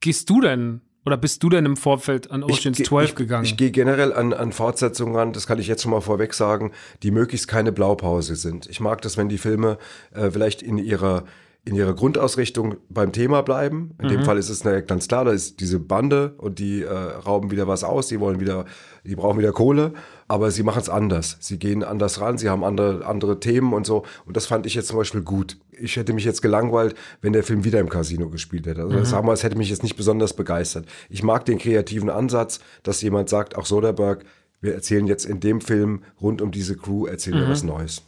gehst 0.00 0.30
du 0.30 0.40
denn 0.40 0.80
oder 1.04 1.16
bist 1.18 1.42
du 1.42 1.50
denn 1.50 1.66
im 1.66 1.76
Vorfeld 1.76 2.30
an 2.30 2.42
Oceans 2.44 2.78
geh- 2.78 2.84
12 2.84 3.10
ich, 3.10 3.16
gegangen? 3.16 3.44
Ich 3.44 3.56
gehe 3.56 3.70
generell 3.70 4.12
an, 4.12 4.32
an 4.32 4.52
Fortsetzungen 4.52 5.14
ran, 5.16 5.32
das 5.32 5.46
kann 5.46 5.58
ich 5.58 5.66
jetzt 5.66 5.82
schon 5.82 5.90
mal 5.90 6.00
vorweg 6.00 6.32
sagen, 6.34 6.72
die 7.02 7.10
möglichst 7.10 7.48
keine 7.48 7.72
Blaupause 7.72 8.36
sind. 8.36 8.66
Ich 8.68 8.80
mag 8.80 9.02
das, 9.02 9.16
wenn 9.16 9.28
die 9.28 9.38
Filme 9.38 9.76
äh, 10.14 10.30
vielleicht 10.30 10.62
in 10.62 10.78
ihrer 10.78 11.24
in 11.66 11.74
ihrer 11.76 11.94
Grundausrichtung 11.94 12.76
beim 12.90 13.12
Thema 13.12 13.42
bleiben. 13.42 13.94
In 14.02 14.08
dem 14.08 14.24
Fall 14.24 14.36
ist 14.36 14.50
es 14.50 14.62
ganz 14.86 15.08
klar, 15.08 15.24
da 15.24 15.32
ist 15.32 15.60
diese 15.60 15.80
Bande 15.80 16.34
und 16.36 16.58
die 16.58 16.82
äh, 16.82 16.92
rauben 16.92 17.50
wieder 17.50 17.66
was 17.66 17.84
aus, 17.84 18.08
die 18.08 18.20
wollen 18.20 18.38
wieder, 18.38 18.66
die 19.04 19.16
brauchen 19.16 19.38
wieder 19.38 19.52
Kohle, 19.52 19.94
aber 20.28 20.50
sie 20.50 20.62
machen 20.62 20.80
es 20.80 20.90
anders. 20.90 21.38
Sie 21.40 21.58
gehen 21.58 21.82
anders 21.82 22.20
ran, 22.20 22.36
sie 22.36 22.50
haben 22.50 22.64
andere, 22.64 23.06
andere 23.06 23.40
Themen 23.40 23.72
und 23.72 23.86
so. 23.86 24.04
Und 24.26 24.36
das 24.36 24.44
fand 24.44 24.66
ich 24.66 24.74
jetzt 24.74 24.88
zum 24.88 24.98
Beispiel 24.98 25.22
gut. 25.22 25.56
Ich 25.70 25.96
hätte 25.96 26.12
mich 26.12 26.26
jetzt 26.26 26.42
gelangweilt, 26.42 26.94
wenn 27.22 27.32
der 27.32 27.42
Film 27.42 27.64
wieder 27.64 27.80
im 27.80 27.88
Casino 27.88 28.28
gespielt 28.28 28.66
hätte. 28.66 28.82
Also 28.82 29.02
sagen 29.04 29.26
wir, 29.26 29.32
es 29.32 29.42
hätte 29.42 29.56
mich 29.56 29.70
jetzt 29.70 29.82
nicht 29.82 29.96
besonders 29.96 30.34
begeistert. 30.34 30.86
Ich 31.08 31.22
mag 31.22 31.46
den 31.46 31.58
kreativen 31.58 32.10
Ansatz, 32.10 32.60
dass 32.82 33.00
jemand 33.00 33.30
sagt, 33.30 33.56
auch 33.56 33.64
Soderbergh, 33.64 34.22
wir 34.60 34.74
erzählen 34.74 35.06
jetzt 35.06 35.24
in 35.24 35.40
dem 35.40 35.62
Film 35.62 36.02
rund 36.20 36.42
um 36.42 36.50
diese 36.50 36.76
Crew, 36.76 37.06
erzählen 37.06 37.38
wir 37.38 37.48
was 37.48 37.62
Neues. 37.62 38.02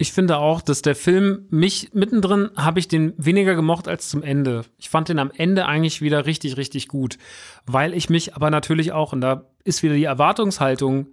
Ich 0.00 0.14
finde 0.14 0.38
auch, 0.38 0.62
dass 0.62 0.80
der 0.80 0.94
Film 0.94 1.46
mich 1.50 1.90
mittendrin 1.92 2.48
habe 2.56 2.78
ich 2.78 2.88
den 2.88 3.12
weniger 3.18 3.54
gemocht 3.54 3.86
als 3.86 4.08
zum 4.08 4.22
Ende. 4.22 4.62
Ich 4.78 4.88
fand 4.88 5.10
den 5.10 5.18
am 5.18 5.30
Ende 5.30 5.66
eigentlich 5.66 6.00
wieder 6.00 6.24
richtig, 6.24 6.56
richtig 6.56 6.88
gut, 6.88 7.18
weil 7.66 7.92
ich 7.92 8.08
mich 8.08 8.34
aber 8.34 8.48
natürlich 8.48 8.92
auch, 8.92 9.12
und 9.12 9.20
da 9.20 9.44
ist 9.62 9.82
wieder 9.82 9.92
die 9.92 10.04
Erwartungshaltung, 10.04 11.08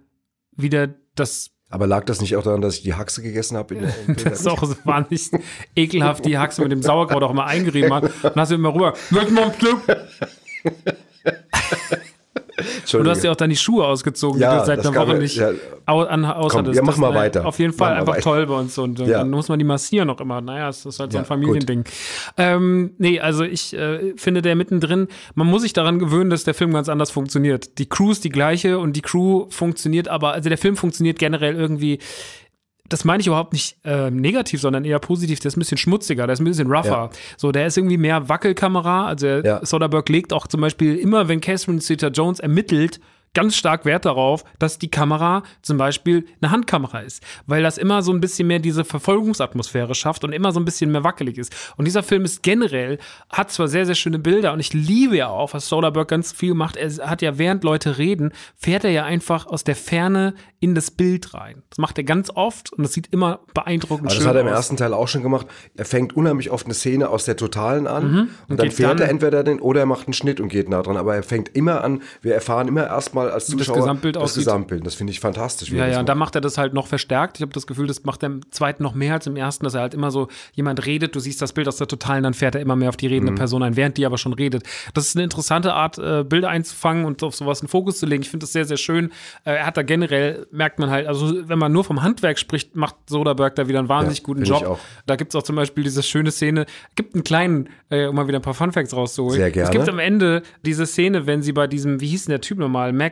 wieder 0.56 0.88
das 1.14 1.50
Aber 1.68 1.86
lag 1.86 2.06
das 2.06 2.22
nicht 2.22 2.34
auch 2.36 2.42
daran, 2.42 2.62
dass 2.62 2.76
ich 2.76 2.82
die 2.82 2.94
Haxe 2.94 3.20
gegessen 3.20 3.58
habe? 3.58 3.76
Das 4.24 4.40
ist 4.40 4.46
auch 4.46 4.64
so 4.64 4.74
wahnsinnig 4.84 5.44
ekelhaft, 5.76 6.24
die 6.24 6.38
Haxe 6.38 6.62
mit 6.62 6.72
dem 6.72 6.80
Sauerkraut 6.80 7.22
auch 7.22 7.32
immer 7.32 7.44
eingerieben 7.44 7.92
hat. 7.92 8.04
Und 8.04 8.36
hast 8.36 8.52
du 8.52 8.54
immer 8.54 8.74
rüber, 8.74 8.94
möchten 9.10 9.34
wir 9.34 9.44
ein 9.44 9.52
Stück? 9.52 9.82
Und 12.94 13.04
du 13.04 13.10
hast 13.10 13.22
ja 13.24 13.30
auch 13.30 13.36
dann 13.36 13.50
die 13.50 13.56
Schuhe 13.56 13.86
ausgezogen, 13.86 14.40
Ja, 14.40 14.54
die 14.54 14.60
du 14.60 14.66
seit 14.66 14.78
das 14.78 14.86
einer 14.86 14.96
Woche 15.00 15.12
ja- 15.14 15.18
nicht 15.18 15.36
ja. 15.36 15.50
au 15.86 16.00
an, 16.02 16.24
aus 16.24 16.52
Komm, 16.52 16.60
hattest. 16.62 16.76
ja, 16.76 16.82
mach 16.82 16.92
Das, 16.92 16.98
mal 17.00 17.14
weiter. 17.14 17.46
Auf 17.46 17.58
jeden 17.58 17.72
Fall 17.72 17.94
einfach 17.94 18.14
weiter. 18.14 18.22
toll 18.22 18.46
bei 18.46 18.54
uns. 18.54 18.76
Und, 18.78 19.00
und 19.00 19.08
Ja. 19.08 19.18
dann 19.18 19.30
muss 19.30 19.48
man 19.48 19.58
die 19.58 19.64
massieren 19.64 20.06
noch 20.08 20.20
immer. 20.20 20.40
Naja, 20.40 20.68
es 20.68 20.84
ist 20.86 20.98
halt 21.00 21.12
so 21.12 21.18
ein 21.18 21.22
Ja, 21.22 21.26
Familiending. 21.26 21.84
Ähm, 22.36 22.90
nee, 22.98 23.20
also 23.20 23.44
ich 23.44 23.74
äh, 23.74 24.14
finde 24.16 24.42
der 24.42 24.56
mittendrin, 24.56 25.08
man 25.34 25.46
muss 25.46 25.62
sich 25.62 25.72
daran 25.72 25.98
gewöhnen, 25.98 26.30
dass 26.30 26.44
der 26.44 26.54
Film 26.54 26.72
ganz 26.72 26.88
anders 26.88 27.10
funktioniert. 27.10 27.78
Die 27.78 27.88
Crew 27.88 28.10
ist 28.10 28.24
die 28.24 28.30
gleiche 28.30 28.78
und 28.78 28.94
die 28.94 29.02
Crew 29.02 29.46
funktioniert 29.50 30.08
aber, 30.08 30.32
also 30.32 30.48
der 30.48 30.58
Film 30.58 30.76
funktioniert 30.76 31.18
generell 31.18 31.54
irgendwie 31.54 31.98
das 32.88 33.04
meine 33.04 33.20
ich 33.20 33.26
überhaupt 33.26 33.52
nicht 33.52 33.76
äh, 33.84 34.10
negativ, 34.10 34.60
sondern 34.60 34.84
eher 34.84 34.98
positiv. 34.98 35.40
Der 35.40 35.48
ist 35.48 35.56
ein 35.56 35.60
bisschen 35.60 35.78
schmutziger, 35.78 36.26
der 36.26 36.34
ist 36.34 36.40
ein 36.40 36.44
bisschen 36.44 36.70
rougher. 36.70 36.88
Ja. 36.90 37.10
So, 37.36 37.52
der 37.52 37.66
ist 37.66 37.76
irgendwie 37.76 37.98
mehr 37.98 38.28
Wackelkamera. 38.28 39.06
Also 39.06 39.26
Ja. 39.26 39.64
Soderbergh 39.64 40.10
legt 40.12 40.32
auch 40.32 40.46
zum 40.46 40.60
Beispiel 40.60 40.96
immer, 40.96 41.28
wenn 41.28 41.40
Catherine 41.40 41.80
Zeta-Jones 41.80 42.40
ermittelt, 42.40 43.00
ganz 43.34 43.56
stark 43.56 43.84
Wert 43.84 44.04
darauf, 44.04 44.44
dass 44.58 44.78
die 44.78 44.90
Kamera 44.90 45.42
zum 45.62 45.76
Beispiel 45.78 46.26
eine 46.40 46.50
Handkamera 46.50 47.00
ist, 47.00 47.22
weil 47.46 47.62
das 47.62 47.78
immer 47.78 48.02
so 48.02 48.12
ein 48.12 48.20
bisschen 48.20 48.48
mehr 48.48 48.58
diese 48.58 48.84
Verfolgungsatmosphäre 48.84 49.94
schafft 49.94 50.24
und 50.24 50.32
immer 50.32 50.52
so 50.52 50.60
ein 50.60 50.64
bisschen 50.64 50.90
mehr 50.92 51.04
wackelig 51.04 51.38
ist. 51.38 51.54
Und 51.76 51.84
dieser 51.84 52.02
Film 52.02 52.24
ist 52.24 52.42
generell, 52.42 52.98
hat 53.30 53.50
zwar 53.50 53.68
sehr, 53.68 53.86
sehr 53.86 53.94
schöne 53.94 54.18
Bilder 54.18 54.52
und 54.52 54.60
ich 54.60 54.72
liebe 54.72 55.16
ja 55.16 55.28
auch, 55.28 55.54
was 55.54 55.68
Soderbergh 55.68 56.08
ganz 56.08 56.32
viel 56.32 56.54
macht. 56.54 56.76
Er 56.76 56.90
hat 57.08 57.22
ja, 57.22 57.38
während 57.38 57.64
Leute 57.64 57.98
reden, 57.98 58.32
fährt 58.56 58.84
er 58.84 58.90
ja 58.90 59.04
einfach 59.04 59.46
aus 59.46 59.64
der 59.64 59.76
Ferne 59.76 60.34
in 60.60 60.74
das 60.74 60.90
Bild 60.90 61.34
rein. 61.34 61.62
Das 61.70 61.78
macht 61.78 61.98
er 61.98 62.04
ganz 62.04 62.30
oft 62.34 62.72
und 62.72 62.82
das 62.82 62.92
sieht 62.92 63.08
immer 63.12 63.40
beeindruckend 63.54 64.06
Aber 64.08 64.14
das 64.16 64.26
hat 64.26 64.34
er 64.34 64.40
im 64.42 64.48
aus. 64.48 64.52
ersten 64.54 64.76
Teil 64.76 64.92
auch 64.94 65.06
schon 65.08 65.22
gemacht. 65.22 65.46
Er 65.76 65.84
fängt 65.84 66.16
unheimlich 66.16 66.50
oft 66.50 66.64
eine 66.66 66.74
Szene 66.74 67.08
aus 67.08 67.24
der 67.24 67.36
Totalen 67.36 67.86
an 67.86 68.04
und, 68.04 68.30
dann 68.48 68.56
Mhm. 68.56 68.56
geht 68.62 68.72
fährt 68.74 68.92
dann- 69.00 69.06
er 69.06 69.08
entweder 69.10 69.44
den 69.44 69.60
oder 69.60 69.80
er 69.80 69.86
macht 69.86 70.06
einen 70.06 70.14
Schnitt 70.14 70.40
und 70.40 70.48
geht 70.48 70.68
nah 70.68 70.82
dran. 70.82 70.96
Aber 70.96 71.14
er 71.14 71.22
fängt 71.22 71.54
immer 71.54 71.84
an, 71.84 72.02
wir 72.22 72.34
erfahren 72.34 72.68
immer 72.68 72.86
erstmal 72.86 73.17
als 73.20 73.46
Zuschauer 73.46 73.76
Gesamtbild 73.76 74.16
das 74.16 74.22
aussieht. 74.22 74.44
Gesamtbild. 74.44 74.86
Das 74.86 74.94
finde 74.94 75.12
ich 75.12 75.20
fantastisch. 75.20 75.70
Ja, 75.70 75.84
das 75.86 75.94
ja, 75.94 76.00
und 76.00 76.08
da 76.08 76.14
macht. 76.14 76.34
er 76.34 76.40
das 76.40 76.58
halt 76.58 76.74
noch 76.74 76.86
verstärkt. 76.86 77.38
Ich 77.38 77.42
habe 77.42 77.52
das 77.52 77.66
Gefühl, 77.66 77.86
das 77.86 78.04
macht 78.04 78.22
er 78.22 78.26
im 78.26 78.40
zweiten 78.50 78.82
noch 78.82 78.94
mehr 78.94 79.14
als 79.14 79.26
im 79.26 79.36
ersten, 79.36 79.64
dass 79.64 79.74
er 79.74 79.80
halt 79.82 79.94
immer 79.94 80.10
so, 80.10 80.28
jemand 80.52 80.84
redet, 80.86 81.14
du 81.14 81.20
siehst 81.20 81.42
das 81.42 81.52
Bild 81.52 81.68
aus 81.68 81.76
der 81.76 81.86
Totalen, 81.88 82.22
dann 82.22 82.34
fährt 82.34 82.54
er 82.54 82.60
immer 82.60 82.76
mehr 82.76 82.88
auf 82.88 82.96
die 82.96 83.06
redende 83.06 83.32
Mhm. 83.32 83.36
Person 83.36 83.62
ein, 83.62 83.76
während 83.76 83.96
die 83.96 84.06
aber 84.06 84.18
schon 84.18 84.32
redet. 84.32 84.62
Das 84.94 85.06
ist 85.06 85.16
eine 85.16 85.24
interessante 85.24 85.74
Art, 85.74 85.98
äh, 85.98 86.24
Bilder 86.24 86.48
einzufangen 86.48 87.04
und 87.04 87.22
auf 87.22 87.34
sowas 87.34 87.60
einen 87.60 87.68
Fokus 87.68 87.98
zu 87.98 88.06
legen. 88.06 88.22
Ich 88.22 88.30
finde 88.30 88.44
das 88.44 88.52
sehr, 88.52 88.64
sehr 88.64 88.76
schön. 88.76 89.10
Äh, 89.44 89.52
er 89.54 89.66
hat 89.66 89.76
da 89.76 89.82
generell, 89.82 90.46
merkt 90.50 90.78
man 90.78 90.90
halt, 90.90 91.06
also 91.06 91.48
wenn 91.48 91.58
man 91.58 91.72
nur 91.72 91.84
vom 91.84 92.02
Handwerk 92.02 92.38
spricht, 92.38 92.76
macht 92.76 92.96
Soderbergh 93.08 93.54
da 93.54 93.68
wieder 93.68 93.78
einen 93.78 93.88
wahnsinnig 93.88 94.18
Ja, 94.18 94.24
guten 94.24 94.44
Job. 94.44 94.78
Da 95.06 95.16
gibt 95.16 95.32
es 95.32 95.36
auch 95.36 95.42
zum 95.42 95.56
Beispiel 95.56 95.84
diese 95.84 96.02
schöne 96.02 96.30
Szene, 96.30 96.66
gibt 96.94 97.14
einen 97.14 97.24
kleinen, 97.24 97.68
äh, 97.90 98.06
um 98.06 98.14
mal 98.14 98.28
wieder 98.28 98.38
ein 98.38 98.42
paar 98.42 98.54
Funfacts 98.54 98.94
rauszuholen. 98.94 99.36
Sehr 99.38 99.50
gerne. 99.50 99.68
Es 99.68 99.72
gibt 99.72 99.88
am 99.88 99.98
Ende 99.98 100.42
diese 100.64 100.86
Szene, 100.86 101.26
wenn 101.26 101.42
sie 101.42 101.52
bei 101.52 101.66
diesem, 101.66 102.00
wie 102.00 102.08
hieß 102.08 102.24
denn 102.26 102.32
der 102.32 102.40
Typ 102.40 102.58
nochmal, 102.58 102.92
Mac 102.92 103.07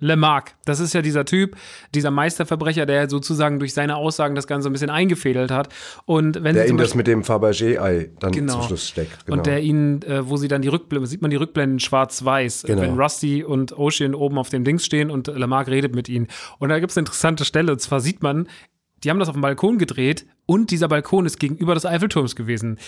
Lemarck, 0.00 0.54
das 0.64 0.78
ist 0.80 0.94
ja 0.94 1.02
dieser 1.02 1.24
Typ, 1.24 1.56
dieser 1.94 2.10
Meisterverbrecher, 2.10 2.86
der 2.86 3.10
sozusagen 3.10 3.58
durch 3.58 3.74
seine 3.74 3.96
Aussagen 3.96 4.34
das 4.36 4.46
Ganze 4.46 4.68
ein 4.68 4.72
bisschen 4.72 4.90
eingefädelt 4.90 5.50
hat. 5.50 5.68
Und 6.06 6.42
wenn 6.44 6.54
Der 6.54 6.68
sie 6.68 6.76
das 6.76 6.94
mit 6.94 7.06
dem 7.08 7.22
Fabergé-Ei 7.24 8.10
dann 8.20 8.32
Genau. 8.32 8.52
zum 8.54 8.62
Schluss 8.62 8.88
steckt. 8.88 9.26
Genau. 9.26 9.38
und 9.38 9.46
der 9.46 9.60
ihn, 9.62 10.02
äh, 10.02 10.28
wo 10.28 10.36
sie 10.36 10.46
dann 10.48 10.62
die 10.62 10.68
Rückblende, 10.68 11.06
sieht 11.08 11.20
man 11.22 11.30
die 11.30 11.36
Rückblenden 11.36 11.80
schwarz-weiß, 11.80 12.62
Genau. 12.64 12.82
wenn 12.82 13.00
Rusty 13.00 13.42
und 13.42 13.76
Ocean 13.76 14.14
oben 14.14 14.38
auf 14.38 14.50
dem 14.50 14.62
Dings 14.64 14.84
stehen 14.84 15.10
und 15.10 15.26
Lamarck 15.26 15.68
redet 15.68 15.94
mit 15.94 16.08
ihnen. 16.08 16.28
Und 16.58 16.68
da 16.68 16.78
gibt 16.78 16.90
es 16.92 16.96
eine 16.96 17.02
interessante 17.02 17.44
Stelle, 17.44 17.72
und 17.72 17.80
zwar 17.80 18.00
sieht 18.00 18.22
man, 18.22 18.48
die 19.02 19.10
haben 19.10 19.18
das 19.18 19.28
auf 19.28 19.34
dem 19.34 19.42
Balkon 19.42 19.78
gedreht 19.78 20.26
und 20.46 20.70
dieser 20.70 20.88
Balkon 20.88 21.26
ist 21.26 21.38
gegenüber 21.40 21.74
des 21.74 21.86
Eiffelturms 21.86 22.36
gewesen. 22.36 22.78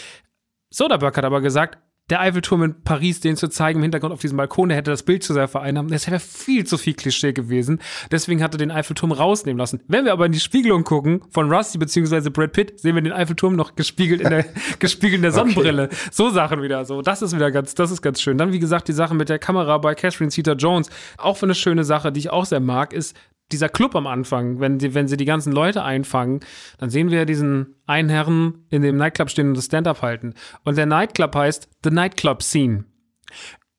Soderbergh 0.71 1.17
hat 1.17 1.25
aber 1.25 1.41
gesagt, 1.41 1.79
der 2.11 2.21
Eiffelturm 2.21 2.63
in 2.63 2.83
Paris, 2.83 3.21
den 3.21 3.37
zu 3.37 3.49
zeigen 3.49 3.79
im 3.79 3.83
Hintergrund 3.83 4.13
auf 4.13 4.21
diesem 4.21 4.37
Balkon, 4.37 4.69
der 4.69 4.79
hätte 4.79 4.91
das 4.91 5.03
Bild 5.03 5.23
zu 5.23 5.33
sehr 5.33 5.49
vereinnahmt. 5.49 5.93
Das 5.93 6.07
wäre 6.07 6.21
viel 6.21 6.67
zu 6.67 6.77
viel 6.77 6.95
Klischee 6.95 7.33
gewesen. 7.33 7.81
Deswegen 8.11 8.43
hat 8.43 8.55
er 8.55 8.59
den 8.59 8.71
Eiffelturm 8.71 9.13
rausnehmen 9.13 9.59
lassen. 9.59 9.81
Wenn 9.89 10.05
wir 10.05 10.13
aber 10.13 10.27
in 10.27 10.33
die 10.33 10.41
Spiegelung 10.41 10.85
gucken 10.85 11.23
von 11.31 11.53
Rusty 11.53 11.79
bzw. 11.79 12.31
Brad 12.31 12.53
Pitt, 12.53 12.81
sehen 12.81 12.95
wir 12.95 13.03
den 13.03 13.13
Eiffelturm 13.13 13.55
noch 13.55 13.77
gespiegelt 13.77 14.21
in 14.21 14.31
der, 14.31 14.45
gespiegelt 14.79 15.17
in 15.17 15.23
der 15.23 15.33
Sonnenbrille. 15.33 15.89
So 16.11 16.31
Sachen 16.31 16.63
wieder. 16.63 16.85
So, 16.85 17.03
das 17.03 17.23
ist 17.23 17.35
wieder 17.35 17.51
ganz, 17.51 17.75
das 17.75 17.91
ist 17.91 18.03
ganz 18.03 18.21
schön. 18.21 18.39
Dann, 18.39 18.53
wie 18.53 18.59
gesagt, 18.59 18.89
die 18.89 18.93
Sache 18.93 19.15
mit 19.15 19.29
der 19.29 19.39
Kamera 19.39 19.79
bei 19.79 19.95
Catherine 19.95 20.31
Zeta-Jones. 20.31 20.91
Auch 21.17 21.37
für 21.37 21.47
eine 21.47 21.55
schöne 21.55 21.85
Sache, 21.85 22.13
die 22.13 22.21
ich 22.21 22.31
auch 22.31 22.45
sehr 22.45 22.61
mag, 22.61 22.93
ist, 22.93 23.17
dieser 23.53 23.69
Club 23.69 23.95
am 23.95 24.07
Anfang, 24.07 24.61
wenn, 24.61 24.79
die, 24.79 24.95
wenn 24.95 25.09
sie 25.09 25.17
die 25.17 25.25
ganzen 25.25 25.53
Leute 25.53 25.83
einfangen, 25.83 26.41
dann 26.79 26.91
sehen 26.91 27.11
wir 27.11 27.27
diesen 27.27 27.77
einen 27.87 28.09
Herren 28.09 28.67
in 28.71 28.83
dem 28.83 28.97
Nightclub 28.97 29.31
stehen 29.31 29.49
und 29.49 29.57
das 29.57 29.67
Stand-up 29.67 30.03
halten. 30.03 30.35
Und 30.65 30.79
der 30.79 30.87
Nightclub 30.87 31.35
heißt 31.35 31.69
The 31.85 31.91
Nightclub 31.91 32.43
Scene. 32.43 32.85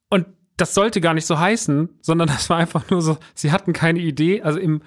Und 0.09 0.27
das 0.57 0.73
sollte 0.73 1.01
gar 1.01 1.13
nicht 1.13 1.25
so 1.25 1.39
heißen, 1.39 1.89
sondern 2.01 2.27
das 2.29 2.49
war 2.49 2.57
einfach 2.57 2.89
nur 2.89 3.01
so, 3.01 3.17
sie 3.33 3.51
hatten 3.51 3.73
keine 3.73 3.99
Idee. 3.99 4.41
Also 4.41 4.59
im, 4.59 4.81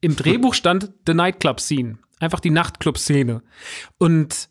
im 0.00 0.16
Drehbuch 0.16 0.54
stand 0.54 0.92
The 1.06 1.14
Nightclub 1.14 1.60
Scene. 1.60 1.98
Einfach 2.18 2.40
die 2.40 2.50
Nachtclub-Szene. 2.50 3.42
Und 3.98 4.48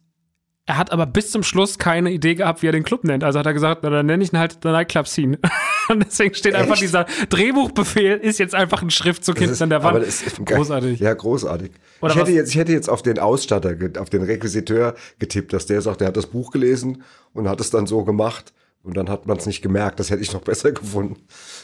er 0.67 0.77
hat 0.77 0.91
aber 0.91 1.05
bis 1.05 1.29
zum 1.29 1.43
Schluss 1.43 1.77
keine 1.77 2.12
Idee 2.12 2.34
gehabt, 2.34 2.63
wie 2.63 2.67
er 2.67 2.72
den 2.72 2.84
Club 2.84 3.03
nennt. 3.03 3.24
Also 3.24 3.38
hat 3.38 3.45
er 3.45 3.53
gesagt, 3.53 3.81
na, 3.84 3.91
dann 3.91 4.07
nenne 4.07 4.24
ich 4.24 4.34
ihn 4.34 4.39
halt 4.39 4.57
The 4.63 4.69
Nightclub 4.69 5.07
Scene. 5.07 5.38
Und 5.89 6.03
deswegen 6.03 6.34
steht 6.34 6.55
einfach 6.55 6.74
Echt? 6.74 6.81
dieser 6.81 7.05
Drehbuchbefehl, 7.29 8.17
ist 8.17 8.39
jetzt 8.39 8.55
einfach 8.55 8.81
ein 8.81 8.89
Schriftzug 8.89 9.38
hinten 9.38 9.62
an 9.62 9.69
der 9.69 9.84
aber 9.84 9.93
Wand. 9.95 10.07
das 10.07 10.24
ist 10.24 10.43
Großartig. 10.43 11.00
Ja, 11.00 11.13
großartig. 11.13 11.72
Oder 12.01 12.13
ich, 12.13 12.19
hätte 12.19 12.31
jetzt, 12.31 12.50
ich 12.50 12.55
hätte 12.55 12.72
jetzt 12.72 12.89
auf 12.89 13.03
den 13.03 13.19
Ausstatter, 13.19 13.75
auf 14.00 14.10
den 14.10 14.24
Requisiteur 14.24 14.95
getippt, 15.19 15.53
dass 15.53 15.67
der 15.67 15.81
sagt, 15.81 16.01
der 16.01 16.07
hat 16.07 16.17
das 16.17 16.25
Buch 16.25 16.50
gelesen 16.51 17.03
und 17.34 17.48
hat 17.48 17.62
es 17.62 17.69
dann 17.69 17.86
so 17.86 18.03
gemacht. 18.03 18.51
Und 18.86 18.96
dann 18.96 19.10
hat 19.10 19.25
man 19.25 19.38
es 19.38 19.46
nicht 19.48 19.62
gemerkt. 19.62 20.00
Das 20.00 20.12
hätte 20.12 20.22
ich 20.22 20.32
noch 20.32 20.42
besser 20.42 20.72
gefunden. 20.72 21.18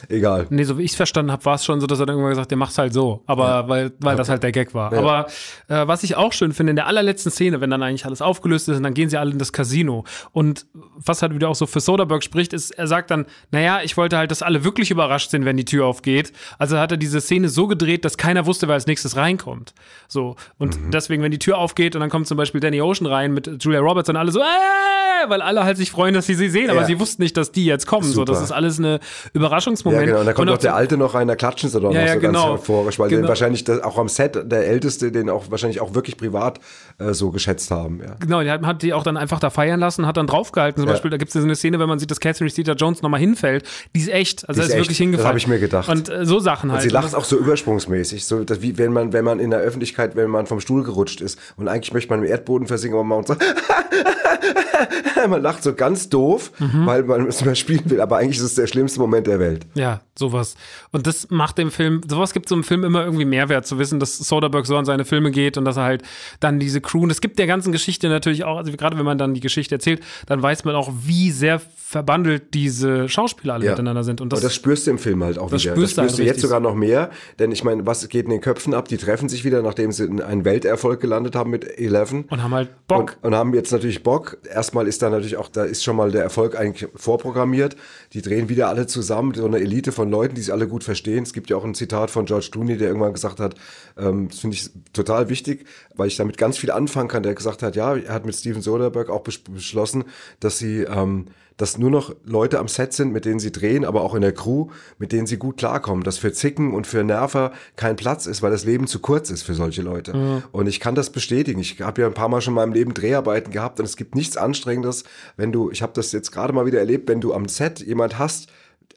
Egal. 0.08 0.46
Nee, 0.50 0.64
so 0.64 0.76
wie 0.76 0.82
ich 0.82 0.90
es 0.90 0.96
verstanden 0.96 1.30
habe, 1.30 1.44
war 1.44 1.54
es 1.54 1.64
schon 1.64 1.80
so, 1.80 1.86
dass 1.86 2.00
er 2.00 2.06
dann 2.06 2.14
irgendwann 2.16 2.30
gesagt 2.32 2.46
hat, 2.46 2.50
der 2.50 2.58
macht's 2.58 2.78
halt 2.78 2.92
so. 2.92 3.22
Aber 3.26 3.68
weil, 3.68 3.92
weil 4.00 4.16
das 4.16 4.28
halt 4.28 4.42
der 4.42 4.50
Gag 4.52 4.74
war. 4.74 4.92
Ja. 4.92 4.98
Aber 4.98 5.26
äh, 5.68 5.86
was 5.86 6.02
ich 6.02 6.16
auch 6.16 6.32
schön 6.32 6.52
finde, 6.52 6.70
in 6.70 6.76
der 6.76 6.86
allerletzten 6.88 7.30
Szene, 7.30 7.60
wenn 7.60 7.70
dann 7.70 7.82
eigentlich 7.82 8.04
alles 8.06 8.20
aufgelöst 8.20 8.68
ist 8.68 8.76
und 8.76 8.82
dann 8.82 8.94
gehen 8.94 9.08
sie 9.08 9.16
alle 9.18 9.30
in 9.30 9.38
das 9.38 9.52
Casino. 9.52 10.04
Und 10.32 10.66
was 10.96 11.22
halt 11.22 11.32
wieder 11.34 11.48
auch 11.48 11.54
so 11.54 11.66
für 11.66 11.78
Soderbergh 11.80 12.22
spricht, 12.24 12.52
ist, 12.52 12.72
er 12.72 12.88
sagt 12.88 13.10
dann, 13.12 13.26
naja, 13.52 13.80
ich 13.84 13.96
wollte 13.96 14.16
halt, 14.18 14.30
dass 14.32 14.42
alle 14.42 14.64
wirklich 14.64 14.90
überrascht 14.90 15.30
sind, 15.30 15.44
wenn 15.44 15.56
die 15.56 15.64
Tür 15.64 15.86
aufgeht. 15.86 16.32
Also 16.58 16.78
hat 16.78 16.90
er 16.90 16.96
diese 16.96 17.20
Szene 17.20 17.48
so 17.48 17.66
gedreht, 17.68 18.04
dass 18.04 18.16
keiner 18.16 18.46
wusste, 18.46 18.66
wer 18.66 18.74
als 18.74 18.86
nächstes 18.86 19.16
reinkommt. 19.16 19.74
So. 20.08 20.34
Und 20.58 20.80
Mhm. 20.80 20.90
deswegen, 20.90 21.22
wenn 21.22 21.30
die 21.30 21.38
Tür 21.38 21.58
aufgeht 21.58 21.94
und 21.94 22.00
dann 22.00 22.10
kommt 22.10 22.26
zum 22.26 22.36
Beispiel 22.36 22.60
Danny 22.60 22.80
Ocean 22.80 23.06
rein 23.06 23.32
mit 23.32 23.62
Julia 23.62 23.80
Roberts 23.80 24.08
und 24.08 24.16
alle 24.16 24.32
so, 24.32 24.40
äh, 24.40 25.28
weil 25.28 25.42
alle 25.42 25.62
halt 25.64 25.76
sich 25.76 25.90
freuen, 25.90 26.14
dass 26.14 26.26
sie 26.26 26.34
sie 26.34 26.48
sehen, 26.48 26.70
aber 26.70 26.80
Ja. 26.80 26.86
sie 26.86 26.98
wussten 26.98 27.11
nicht, 27.18 27.36
dass 27.36 27.52
die 27.52 27.64
jetzt 27.64 27.86
kommen. 27.86 28.04
So, 28.06 28.12
Super. 28.14 28.32
das 28.32 28.42
ist 28.42 28.52
alles 28.52 28.78
eine 28.78 29.00
Überraschungsmoment. 29.32 30.02
Ja, 30.02 30.06
genau. 30.06 30.20
Und 30.20 30.26
da 30.26 30.32
kommt 30.32 30.48
auch 30.50 30.54
auch 30.54 30.58
der 30.58 30.74
Alte 30.74 30.96
noch 30.96 31.14
rein, 31.14 31.28
da 31.28 31.36
klatschen 31.36 31.68
sie 31.70 31.80
doch 31.80 31.92
Ja, 31.92 32.00
noch 32.00 32.06
ja, 32.08 32.14
so 32.14 32.20
genau. 32.20 32.48
ganz 32.50 32.60
euphorisch, 32.62 32.98
weil 32.98 33.08
den 33.08 33.16
Genau. 33.18 33.28
wahrscheinlich 33.28 33.64
das, 33.64 33.80
auch 33.82 33.98
am 33.98 34.08
Set 34.08 34.38
der 34.50 34.66
Älteste, 34.66 35.10
den 35.12 35.30
auch 35.30 35.50
wahrscheinlich 35.50 35.80
auch 35.80 35.94
wirklich 35.94 36.16
privat 36.16 36.60
äh, 36.98 37.12
so 37.12 37.30
geschätzt 37.30 37.70
haben. 37.70 38.00
Ja. 38.02 38.14
Genau, 38.20 38.42
die 38.42 38.50
hat, 38.50 38.62
hat 38.62 38.82
die 38.82 38.92
auch 38.94 39.02
dann 39.02 39.16
einfach 39.16 39.40
da 39.40 39.50
feiern 39.50 39.80
lassen, 39.80 40.06
hat 40.06 40.16
dann 40.16 40.26
draufgehalten. 40.26 40.82
Zum. 40.82 40.88
Beispiel, 40.90 41.10
da 41.10 41.16
gibt 41.16 41.28
es 41.28 41.32
so 41.34 41.40
eine 41.46 41.54
Szene, 41.56 41.78
wenn 41.78 41.88
man 41.88 41.98
sieht, 41.98 42.10
dass 42.10 42.20
Catherine 42.20 42.50
Zeta-Jones 42.52 43.02
nochmal 43.02 43.20
hinfällt. 43.20 43.64
Die 43.94 44.00
ist 44.00 44.08
echt. 44.08 44.48
Also 44.48 44.60
Die 44.60 44.66
ist, 44.66 44.72
ist 44.74 44.78
wirklich 44.80 44.98
hingefallen. 44.98 45.24
Das 45.24 45.30
hab 45.30 45.36
ich 45.36 45.46
mir 45.48 45.58
gedacht. 45.58 45.88
Und 45.88 46.08
äh, 46.08 46.24
so 46.26 46.38
Sachen 46.38 46.70
Und 46.70 46.74
halt. 46.74 46.82
sie 46.82 46.88
Und 46.88 46.94
lacht 46.94 47.06
das- 47.06 47.14
auch 47.14 47.24
so 47.24 47.36
übersprungsmäßig, 47.38 48.24
so 48.24 48.44
dass, 48.44 48.62
wie 48.62 48.78
wenn 48.78 48.92
man, 48.92 49.12
wenn 49.12 49.24
man 49.24 49.38
in 49.40 49.50
der 49.50 49.60
Öffentlichkeit, 49.60 50.16
wenn 50.16 50.30
man 50.30 50.46
vom 50.46 50.60
Stuhl 50.60 50.82
gerutscht 50.84 51.20
ist 51.20 51.38
und 51.56 51.68
eigentlich 51.68 51.92
möchte 51.92 52.10
man 52.10 52.20
im 52.22 52.28
Erdboden 52.30 52.66
versinken, 52.66 52.98
aber 52.98 53.04
man 53.04 53.18
macht 53.18 53.28
so, 53.28 53.34
man 55.28 55.42
lacht 55.42 55.62
so 55.62 55.74
ganz 55.74 56.08
doof, 56.08 56.50
Mhm. 56.58 56.86
weil 56.86 57.01
weil 57.08 57.18
man 57.20 57.28
es 57.28 57.44
mehr 57.44 57.54
spielen 57.54 57.82
will, 57.86 58.00
aber 58.00 58.16
eigentlich 58.18 58.36
ist 58.38 58.44
es 58.44 58.54
der 58.54 58.66
schlimmste 58.66 59.00
Moment 59.00 59.26
der 59.26 59.38
Welt. 59.38 59.66
Ja, 59.74 60.00
sowas. 60.18 60.54
Und 60.90 61.06
das 61.06 61.30
macht 61.30 61.58
dem 61.58 61.70
Film, 61.70 62.00
sowas 62.08 62.32
gibt 62.32 62.48
so 62.48 62.54
einem 62.54 62.64
Film 62.64 62.84
immer 62.84 63.04
irgendwie 63.04 63.24
Mehrwert 63.24 63.66
zu 63.66 63.78
wissen, 63.78 64.00
dass 64.00 64.16
Soderbergh 64.18 64.66
so 64.66 64.76
an 64.76 64.84
seine 64.84 65.04
Filme 65.04 65.30
geht 65.30 65.56
und 65.58 65.64
dass 65.64 65.76
er 65.76 65.84
halt 65.84 66.02
dann 66.40 66.58
diese 66.58 66.80
Crew, 66.80 67.02
und 67.02 67.10
es 67.10 67.20
gibt 67.20 67.38
der 67.38 67.46
ganzen 67.46 67.72
Geschichte 67.72 68.08
natürlich 68.08 68.44
auch, 68.44 68.58
also 68.58 68.72
gerade 68.72 68.96
wenn 68.98 69.04
man 69.04 69.18
dann 69.18 69.34
die 69.34 69.40
Geschichte 69.40 69.74
erzählt, 69.74 70.00
dann 70.26 70.42
weiß 70.42 70.64
man 70.64 70.74
auch, 70.74 70.90
wie 71.04 71.30
sehr 71.30 71.60
verbandelt 71.92 72.54
diese 72.54 73.06
Schauspieler 73.08 73.54
alle 73.54 73.66
Ja. 73.66 73.72
miteinander 73.72 74.02
sind. 74.02 74.22
Und 74.22 74.32
das, 74.32 74.38
Und 74.40 74.44
das 74.44 74.54
spürst 74.54 74.86
du 74.86 74.92
im 74.92 74.98
Film 74.98 75.22
halt 75.22 75.38
auch 75.38 75.50
Das 75.50 75.62
wieder. 75.62 75.74
spürst 75.74 75.98
das 75.98 76.04
du 76.06 76.08
spürst 76.08 76.12
halt 76.12 76.18
du 76.18 76.22
jetzt 76.22 76.36
richtig. 76.36 76.42
sogar 76.48 76.60
noch 76.60 76.74
mehr, 76.74 77.10
denn 77.38 77.52
ich 77.52 77.64
meine, 77.64 77.84
was 77.86 78.08
geht 78.08 78.24
in 78.24 78.30
den 78.30 78.40
Köpfen 78.40 78.72
ab? 78.72 78.88
Die 78.88 78.96
treffen 78.96 79.28
sich 79.28 79.44
wieder, 79.44 79.60
nachdem 79.60 79.92
sie 79.92 80.04
in 80.06 80.22
einen 80.22 80.46
Welterfolg 80.46 81.00
gelandet 81.00 81.36
haben 81.36 81.50
mit 81.50 81.78
Eleven. 81.78 82.24
und 82.30 82.42
haben 82.42 82.54
halt 82.54 82.70
Bock. 82.88 83.18
Und, 83.20 83.28
und 83.28 83.34
haben 83.34 83.52
jetzt 83.52 83.72
natürlich 83.72 84.02
Bock. 84.02 84.38
Erstmal 84.50 84.86
ist 84.88 85.02
da 85.02 85.10
natürlich 85.10 85.36
auch, 85.36 85.50
da 85.50 85.64
ist 85.64 85.84
schon 85.84 85.96
mal 85.96 86.10
der 86.10 86.22
Erfolg 86.22 86.58
eigentlich 86.58 86.81
vorprogrammiert. 86.94 87.76
Die 88.12 88.22
drehen 88.22 88.48
wieder 88.48 88.68
alle 88.68 88.86
zusammen, 88.86 89.34
so 89.34 89.44
eine 89.44 89.58
Elite 89.58 89.92
von 89.92 90.10
Leuten, 90.10 90.34
die 90.34 90.40
sich 90.42 90.52
alle 90.52 90.68
gut 90.68 90.84
verstehen. 90.84 91.22
Es 91.22 91.32
gibt 91.32 91.50
ja 91.50 91.56
auch 91.56 91.64
ein 91.64 91.74
Zitat 91.74 92.10
von 92.10 92.26
George 92.26 92.48
Clooney, 92.52 92.76
der 92.76 92.88
irgendwann 92.88 93.12
gesagt 93.12 93.40
hat, 93.40 93.54
ähm, 93.98 94.28
das 94.28 94.40
finde 94.40 94.56
ich 94.56 94.70
total 94.92 95.28
wichtig, 95.28 95.66
weil 95.94 96.08
ich 96.08 96.16
damit 96.16 96.38
ganz 96.38 96.58
viel 96.58 96.70
anfangen 96.70 97.08
kann, 97.08 97.22
der 97.22 97.34
gesagt 97.34 97.62
hat, 97.62 97.76
ja, 97.76 97.96
er 97.96 98.12
hat 98.14 98.26
mit 98.26 98.34
Steven 98.34 98.62
Soderbergh 98.62 99.10
auch 99.12 99.24
bes- 99.24 99.50
beschlossen, 99.50 100.04
dass 100.40 100.58
sie, 100.58 100.82
ähm, 100.82 101.26
dass 101.62 101.78
nur 101.78 101.92
noch 101.92 102.12
Leute 102.24 102.58
am 102.58 102.66
Set 102.66 102.92
sind, 102.92 103.12
mit 103.12 103.24
denen 103.24 103.38
sie 103.38 103.52
drehen, 103.52 103.84
aber 103.84 104.00
auch 104.00 104.16
in 104.16 104.20
der 104.20 104.32
Crew, 104.32 104.66
mit 104.98 105.12
denen 105.12 105.28
sie 105.28 105.36
gut 105.36 105.58
klarkommen, 105.58 106.02
dass 106.02 106.18
für 106.18 106.32
Zicken 106.32 106.74
und 106.74 106.88
für 106.88 107.04
Nerver 107.04 107.52
kein 107.76 107.94
Platz 107.94 108.26
ist, 108.26 108.42
weil 108.42 108.50
das 108.50 108.64
Leben 108.64 108.88
zu 108.88 108.98
kurz 108.98 109.30
ist 109.30 109.44
für 109.44 109.54
solche 109.54 109.80
Leute. 109.80 110.42
Und 110.50 110.66
ich 110.66 110.80
kann 110.80 110.96
das 110.96 111.10
bestätigen. 111.10 111.60
Ich 111.60 111.80
habe 111.80 112.00
ja 112.00 112.08
ein 112.08 112.14
paar 112.14 112.28
Mal 112.28 112.40
schon 112.40 112.54
in 112.54 112.56
meinem 112.56 112.72
Leben 112.72 112.94
Dreharbeiten 112.94 113.52
gehabt 113.52 113.78
und 113.78 113.86
es 113.86 113.96
gibt 113.96 114.16
nichts 114.16 114.36
Anstrengendes, 114.36 115.04
wenn 115.36 115.52
du, 115.52 115.70
ich 115.70 115.82
habe 115.82 115.92
das 115.94 116.10
jetzt 116.10 116.32
gerade 116.32 116.52
mal 116.52 116.66
wieder 116.66 116.80
erlebt, 116.80 117.08
wenn 117.08 117.20
du 117.20 117.32
am 117.32 117.46
Set 117.46 117.78
jemand 117.78 118.18
hast, 118.18 118.48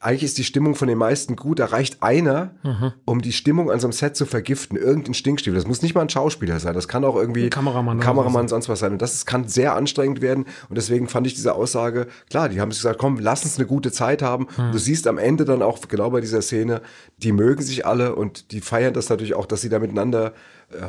eigentlich 0.01 0.23
ist 0.23 0.37
die 0.37 0.43
Stimmung 0.43 0.75
von 0.75 0.87
den 0.87 0.97
meisten 0.97 1.35
gut. 1.35 1.59
Da 1.59 1.65
reicht 1.65 2.01
einer, 2.03 2.51
Mhm. 2.63 2.93
um 3.05 3.21
die 3.21 3.31
Stimmung 3.31 3.71
an 3.71 3.79
so 3.79 3.87
einem 3.87 3.93
Set 3.93 4.15
zu 4.15 4.25
vergiften. 4.25 4.77
Irgendein 4.77 5.13
Stinkstiefel. 5.13 5.55
Das 5.55 5.67
muss 5.67 5.81
nicht 5.81 5.95
mal 5.95 6.01
ein 6.01 6.09
Schauspieler 6.09 6.59
sein. 6.59 6.73
Das 6.73 6.87
kann 6.87 7.03
auch 7.05 7.15
irgendwie 7.15 7.45
Ein 7.45 7.49
Kameramann 7.49 7.97
ein 7.97 8.01
Kameramann 8.01 8.47
sonst 8.47 8.69
was 8.69 8.79
sein. 8.79 8.93
Und 8.93 9.01
das 9.01 9.13
ist, 9.13 9.25
kann 9.25 9.47
sehr 9.47 9.75
anstrengend 9.75 10.21
werden. 10.21 10.45
Und 10.69 10.77
deswegen 10.77 11.07
fand 11.07 11.27
ich 11.27 11.33
diese 11.35 11.53
Aussage, 11.55 12.07
klar, 12.29 12.49
die 12.49 12.61
haben 12.61 12.71
sich 12.71 12.81
gesagt, 12.81 12.99
komm, 12.99 13.19
lass 13.19 13.43
uns 13.43 13.57
eine 13.57 13.67
gute 13.67 13.91
Zeit 13.91 14.21
haben. 14.21 14.47
Mhm. 14.57 14.71
Du 14.71 14.77
siehst 14.77 15.07
am 15.07 15.17
Ende 15.17 15.45
dann 15.45 15.61
auch, 15.61 15.79
genau 15.87 16.09
bei 16.09 16.21
dieser 16.21 16.41
Szene, 16.41 16.81
die 17.17 17.31
mögen 17.31 17.61
sich 17.63 17.85
alle 17.85 18.15
und 18.15 18.51
die 18.51 18.61
feiern 18.61 18.93
das 18.93 19.09
natürlich 19.09 19.35
auch, 19.35 19.45
dass 19.45 19.61
sie 19.61 19.69
da 19.69 19.79
miteinander 19.79 20.33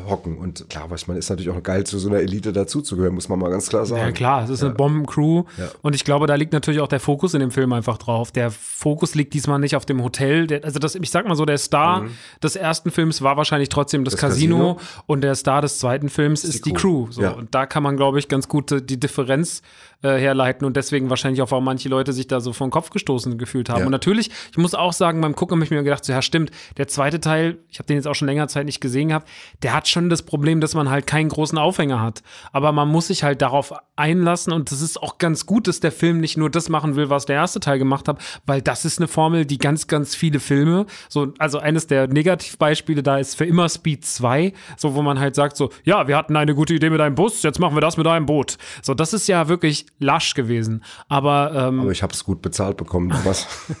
hocken. 0.09 0.37
Und 0.37 0.69
klar, 0.69 0.89
was 0.89 1.03
ich 1.03 1.07
meine, 1.07 1.19
ist 1.19 1.29
natürlich 1.29 1.49
auch 1.49 1.63
geil, 1.63 1.85
zu 1.85 1.99
so 1.99 2.09
einer 2.09 2.19
Elite 2.19 2.51
dazuzugehören, 2.51 3.13
muss 3.13 3.29
man 3.29 3.39
mal 3.39 3.49
ganz 3.49 3.69
klar 3.69 3.85
sagen. 3.85 4.01
Ja, 4.01 4.11
klar, 4.11 4.43
es 4.43 4.49
ist 4.49 4.63
eine 4.63 4.73
Bombencrew. 4.73 5.43
Ja. 5.57 5.69
Und 5.81 5.95
ich 5.95 6.03
glaube, 6.03 6.27
da 6.27 6.35
liegt 6.35 6.51
natürlich 6.51 6.81
auch 6.81 6.87
der 6.87 6.99
Fokus 6.99 7.33
in 7.33 7.39
dem 7.39 7.51
Film 7.51 7.71
einfach 7.73 7.97
drauf. 7.97 8.31
Der 8.31 8.51
Fokus 8.51 9.15
liegt 9.15 9.33
diesmal 9.33 9.59
nicht 9.59 9.75
auf 9.75 9.85
dem 9.85 10.03
Hotel. 10.03 10.47
Der, 10.47 10.65
also, 10.65 10.79
das, 10.79 10.95
ich 10.95 11.11
sag 11.11 11.27
mal 11.27 11.35
so, 11.35 11.45
der 11.45 11.57
Star 11.57 12.05
des 12.43 12.55
ersten 12.55 12.91
Films 12.91 13.21
war 13.21 13.37
wahrscheinlich 13.37 13.69
trotzdem 13.69 14.03
das, 14.03 14.13
Mhm. 14.13 14.17
Das 14.17 14.29
Casino, 14.31 14.75
Casino. 14.75 15.03
und 15.05 15.21
der 15.21 15.35
Star 15.35 15.61
des 15.61 15.79
zweiten 15.79 16.09
Films 16.09 16.43
ist, 16.43 16.65
die, 16.65 16.69
die 16.69 16.75
Crew. 16.75 17.05
Crew. 17.05 17.11
So. 17.11 17.21
Ja. 17.21 17.31
Und 17.31 17.53
da 17.53 17.65
kann 17.65 17.83
man, 17.83 17.97
glaube 17.97 18.19
ich, 18.19 18.27
ganz 18.27 18.47
gut 18.47 18.71
äh, 18.71 18.81
die 18.81 18.99
Differenz 18.99 19.61
äh, 20.01 20.17
herleiten 20.17 20.65
und 20.65 20.77
deswegen 20.77 21.09
wahrscheinlich 21.09 21.41
auch, 21.41 21.51
warum 21.51 21.65
manche 21.65 21.89
Leute 21.89 22.13
sich 22.13 22.27
da 22.27 22.39
so 22.39 22.53
vor 22.53 22.67
den 22.67 22.71
Kopf 22.71 22.89
gestoßen 22.91 23.37
gefühlt 23.37 23.69
haben. 23.69 23.79
Ja. 23.79 23.85
Und 23.85 23.91
natürlich, 23.91 24.29
ich 24.51 24.57
muss 24.57 24.75
auch 24.75 24.93
sagen, 24.93 25.21
beim 25.21 25.35
Gucken 25.35 25.57
habe 25.57 25.65
ich 25.65 25.71
mir 25.71 25.81
gedacht, 25.83 26.05
so, 26.05 26.13
ja, 26.13 26.21
stimmt, 26.21 26.51
der 26.77 26.87
zweite 26.87 27.19
Teil, 27.19 27.57
ich 27.69 27.79
habe 27.79 27.87
den 27.87 27.95
jetzt 27.95 28.07
auch 28.07 28.13
schon 28.13 28.27
länger 28.27 28.47
Zeit 28.47 28.65
nicht 28.65 28.79
gesehen 28.79 29.09
gehabt, 29.09 29.27
der 29.63 29.66
hat 29.73 29.87
schon 29.87 30.09
das 30.09 30.23
Problem, 30.23 30.61
dass 30.61 30.73
man 30.75 30.89
halt 30.89 31.07
keinen 31.07 31.29
großen 31.29 31.57
Aufhänger 31.57 32.01
hat. 32.01 32.23
Aber 32.51 32.71
man 32.71 32.87
muss 32.87 33.07
sich 33.07 33.23
halt 33.23 33.41
darauf 33.41 33.73
einlassen 33.95 34.53
und 34.53 34.71
das 34.71 34.81
ist 34.81 35.01
auch 35.01 35.17
ganz 35.17 35.45
gut, 35.45 35.67
dass 35.67 35.79
der 35.79 35.91
Film 35.91 36.19
nicht 36.19 36.37
nur 36.37 36.49
das 36.49 36.69
machen 36.69 36.95
will, 36.95 37.09
was 37.09 37.25
der 37.25 37.35
erste 37.35 37.59
Teil 37.59 37.79
gemacht 37.79 38.07
hat, 38.07 38.19
weil 38.45 38.61
das 38.61 38.85
ist 38.85 38.99
eine 38.99 39.07
Formel, 39.07 39.45
die 39.45 39.57
ganz, 39.57 39.87
ganz 39.87 40.15
viele 40.15 40.39
Filme, 40.39 40.85
so, 41.09 41.33
also 41.39 41.59
eines 41.59 41.87
der 41.87 42.07
Negativbeispiele 42.07 43.01
da 43.03 43.17
ist 43.17 43.35
für 43.35 43.45
immer 43.45 43.67
Speed 43.69 44.05
2, 44.05 44.53
so 44.77 44.95
wo 44.95 45.01
man 45.01 45.19
halt 45.19 45.35
sagt 45.35 45.57
so, 45.57 45.71
ja, 45.83 46.07
wir 46.07 46.15
hatten 46.15 46.35
eine 46.35 46.53
gute 46.53 46.73
Idee 46.75 46.89
mit 46.89 47.01
einem 47.01 47.15
Bus, 47.15 47.41
jetzt 47.43 47.59
machen 47.59 47.75
wir 47.75 47.81
das 47.81 47.97
mit 47.97 48.07
einem 48.07 48.25
Boot. 48.25 48.57
So, 48.81 48.93
das 48.93 49.13
ist 49.13 49.27
ja 49.27 49.47
wirklich 49.47 49.87
lasch 49.99 50.33
gewesen. 50.33 50.83
Aber, 51.09 51.51
ähm, 51.55 51.81
Aber 51.81 51.91
ich 51.91 52.03
habe 52.03 52.13
es 52.13 52.23
gut 52.23 52.41
bezahlt 52.41 52.77
bekommen. 52.77 53.13
Was? 53.23 53.47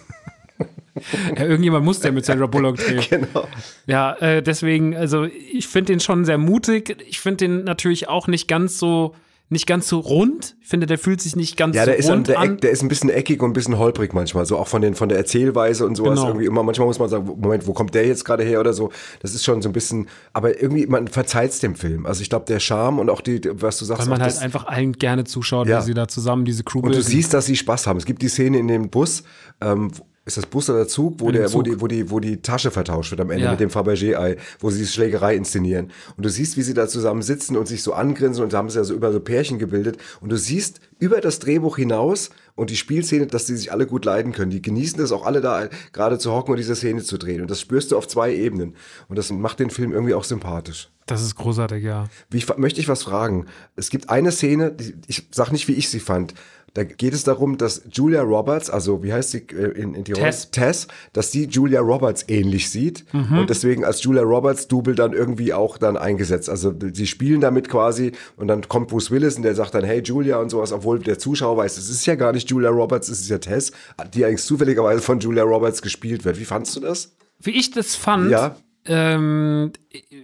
ja, 1.35 1.43
irgendjemand 1.45 1.85
muss 1.85 2.01
ja 2.03 2.11
mit 2.11 2.25
Sandra 2.25 2.47
Bullock 2.47 2.77
drehen. 2.85 3.03
genau. 3.09 3.47
Ja, 3.85 4.13
äh, 4.15 4.41
deswegen, 4.41 4.95
also 4.95 5.25
ich 5.25 5.67
finde 5.67 5.93
den 5.93 5.99
schon 5.99 6.25
sehr 6.25 6.37
mutig. 6.37 6.97
Ich 7.07 7.19
finde 7.19 7.37
den 7.47 7.63
natürlich 7.63 8.09
auch 8.09 8.27
nicht 8.27 8.47
ganz 8.47 8.77
so, 8.77 9.13
nicht 9.49 9.65
ganz 9.65 9.87
so 9.87 9.99
rund. 9.99 10.57
Ich 10.61 10.67
finde, 10.67 10.87
der 10.87 10.97
fühlt 10.97 11.21
sich 11.21 11.37
nicht 11.37 11.55
ganz 11.55 11.73
Ja, 11.73 11.83
so 11.83 11.91
der 11.91 11.97
ist, 11.97 12.07
an, 12.09 12.15
rund 12.15 12.27
der, 12.27 12.39
an. 12.39 12.53
Eck, 12.55 12.61
der 12.61 12.71
ist 12.71 12.81
ein 12.81 12.89
bisschen 12.89 13.09
eckig 13.09 13.41
und 13.41 13.51
ein 13.51 13.53
bisschen 13.53 13.77
holprig 13.77 14.13
manchmal, 14.13 14.45
so 14.45 14.57
auch 14.57 14.67
von, 14.67 14.81
den, 14.81 14.93
von 14.93 15.07
der 15.07 15.17
Erzählweise 15.17 15.85
und 15.85 15.95
sowas. 15.95 16.15
Genau. 16.15 16.27
Irgendwie 16.27 16.47
immer, 16.47 16.63
manchmal 16.63 16.85
muss 16.87 16.99
man 16.99 17.07
sagen, 17.07 17.25
Moment, 17.39 17.65
wo 17.65 17.71
kommt 17.71 17.95
der 17.95 18.05
jetzt 18.05 18.25
gerade 18.25 18.43
her 18.43 18.59
oder 18.59 18.73
so. 18.73 18.91
Das 19.21 19.33
ist 19.33 19.45
schon 19.45 19.61
so 19.61 19.69
ein 19.69 19.71
bisschen, 19.71 20.09
aber 20.33 20.61
irgendwie, 20.61 20.85
man 20.87 21.07
verzeiht 21.07 21.63
dem 21.63 21.75
Film. 21.75 22.05
Also 22.05 22.21
ich 22.23 22.29
glaube, 22.29 22.43
der 22.45 22.59
Charme 22.59 22.99
und 22.99 23.09
auch 23.09 23.21
die, 23.21 23.39
was 23.53 23.77
du 23.79 23.85
sagst, 23.85 24.01
weil 24.01 24.09
man 24.09 24.21
halt 24.21 24.33
das, 24.33 24.41
einfach 24.41 24.65
allen 24.67 24.91
gerne 24.91 25.23
zuschaut, 25.23 25.65
Ja. 25.69 25.79
wie 25.79 25.85
sie 25.85 25.93
da 25.93 26.09
zusammen 26.09 26.43
diese 26.43 26.65
Crew 26.65 26.79
und 26.79 26.87
du 26.87 26.91
bilden. 26.95 27.07
siehst, 27.09 27.33
dass 27.33 27.45
sie 27.45 27.55
Spaß 27.55 27.87
haben. 27.87 27.95
Es 27.95 28.05
gibt 28.05 28.21
die 28.21 28.27
Szene 28.27 28.57
in 28.59 28.67
dem 28.67 28.89
Bus, 28.89 29.23
ähm, 29.61 29.91
ist 30.27 30.37
das 30.37 30.45
Bus 30.45 30.69
oder 30.69 30.87
Zug, 30.87 31.15
wo, 31.19 31.31
der, 31.31 31.45
wo, 31.45 31.47
Zug. 31.47 31.63
die, 31.63 31.81
wo, 31.81 31.87
die, 31.87 32.11
wo 32.11 32.19
die 32.19 32.41
Tasche 32.41 32.69
vertauscht 32.69 33.11
wird 33.11 33.21
am 33.21 33.31
Ende 33.31 33.45
Ja. 33.45 33.51
mit 33.51 33.59
dem 33.59 33.69
Fabergé-Ei, 33.69 34.35
wo 34.59 34.69
sie 34.69 34.79
die 34.79 34.85
Schlägerei 34.87 35.35
inszenieren. 35.35 35.91
Und 36.17 36.25
du 36.25 36.29
siehst, 36.29 36.57
wie 36.57 36.61
sie 36.61 36.73
da 36.73 36.87
zusammen 36.87 37.21
sitzen 37.21 37.55
und 37.57 37.67
sich 37.67 37.81
so 37.81 37.93
angrinsen 37.93 38.43
und 38.43 38.53
da 38.53 38.57
haben 38.57 38.69
sie 38.69 38.77
ja 38.77 38.83
so 38.83 38.93
über 38.93 39.11
so 39.11 39.19
Pärchen 39.19 39.57
gebildet. 39.57 39.97
Und 40.21 40.29
du 40.29 40.37
siehst 40.37 40.79
über 40.99 41.21
das 41.21 41.39
Drehbuch 41.39 41.77
hinaus 41.77 42.29
und 42.55 42.69
die 42.69 42.75
Spielszene, 42.75 43.27
dass 43.27 43.45
die 43.45 43.55
sich 43.55 43.71
alle 43.71 43.87
gut 43.87 44.03
leiden 44.05 44.33
können. 44.33 44.51
Die 44.51 44.61
genießen 44.61 44.99
das 44.99 45.11
auch 45.11 45.25
alle 45.25 45.41
da 45.41 45.69
gerade 45.93 46.19
zu 46.19 46.31
hocken 46.33 46.51
und 46.51 46.57
diese 46.57 46.75
Szene 46.75 47.01
zu 47.01 47.17
drehen. 47.17 47.41
Und 47.41 47.49
das 47.49 47.61
spürst 47.61 47.91
du 47.91 47.97
auf 47.97 48.07
zwei 48.07 48.33
Ebenen. 48.35 48.75
Und 49.07 49.17
das 49.17 49.31
macht 49.31 49.59
den 49.59 49.69
Film 49.69 49.91
irgendwie 49.93 50.13
auch 50.13 50.23
sympathisch. 50.25 50.89
das 51.05 51.21
ist 51.21 51.35
großartig, 51.35 51.83
ja. 51.83 52.05
Wie, 52.29 52.43
möchte 52.57 52.81
ich 52.81 52.89
was 52.89 53.03
fragen? 53.03 53.45
Es 53.77 53.89
gibt 53.89 54.09
eine 54.09 54.31
Szene, 54.33 54.71
die, 54.73 54.95
ich 55.07 55.27
sag 55.31 55.51
nicht, 55.53 55.67
wie 55.69 55.73
ich 55.73 55.89
sie 55.89 55.99
fand. 56.01 56.33
Da 56.77 56.83
geht 56.83 57.15
es 57.15 57.23
darum, 57.23 57.57
dass 57.57 57.81
Julia 57.91 58.21
Roberts, 58.21 58.69
also 58.69 59.01
wie 59.01 59.11
heißt 59.11 59.31
sie 59.31 59.47
äh, 59.49 59.71
in, 59.71 59.95
in 59.95 60.03
die 60.03 60.11
Rolle? 60.11 60.25
Tess. 60.25 60.51
Tess, 60.51 60.87
dass 61.11 61.31
die 61.31 61.45
Julia 61.45 61.79
Roberts 61.79 62.25
ähnlich 62.27 62.69
sieht 62.69 63.03
und 63.13 63.49
deswegen 63.49 63.83
als 63.83 64.03
Julia 64.03 64.21
Roberts 64.21 64.67
Double 64.67 64.93
dann 64.93 65.13
irgendwie 65.13 65.53
auch 65.55 65.79
dann 65.79 65.97
eingesetzt. 65.97 66.51
Also 66.51 66.71
sie 66.93 67.07
spielen 67.07 67.41
damit 67.41 67.67
quasi 67.67 68.11
und 68.35 68.47
dann 68.47 68.67
kommt 68.67 68.89
Bruce 68.89 69.09
Willis 69.09 69.37
und 69.37 69.41
der 69.41 69.55
sagt 69.55 69.73
dann, 69.73 69.85
hey 69.85 70.03
Julia 70.03 70.37
und 70.37 70.51
sowas, 70.51 70.71
obwohl 70.71 70.99
der 70.99 71.17
Zuschauer 71.17 71.57
weiß, 71.57 71.79
es 71.79 71.89
ist 71.89 72.05
ja 72.05 72.13
gar 72.13 72.31
nicht 72.31 72.47
Julia 72.51 72.69
Roberts, 72.69 73.09
es 73.09 73.21
ist 73.21 73.29
ja 73.29 73.39
Tess, 73.39 73.71
die 74.13 74.23
eigentlich 74.23 74.43
zufälligerweise 74.45 75.01
von 75.01 75.19
Julia 75.19 75.45
Roberts 75.45 75.81
gespielt 75.81 76.25
wird. 76.25 76.39
Wie 76.39 76.45
fandst 76.45 76.75
du 76.75 76.79
das? 76.79 77.15
Wie 77.39 77.57
ich 77.57 77.71
das 77.71 77.95
fand, 77.95 78.29
Ja. 78.29 78.55
Ähm, 78.87 79.71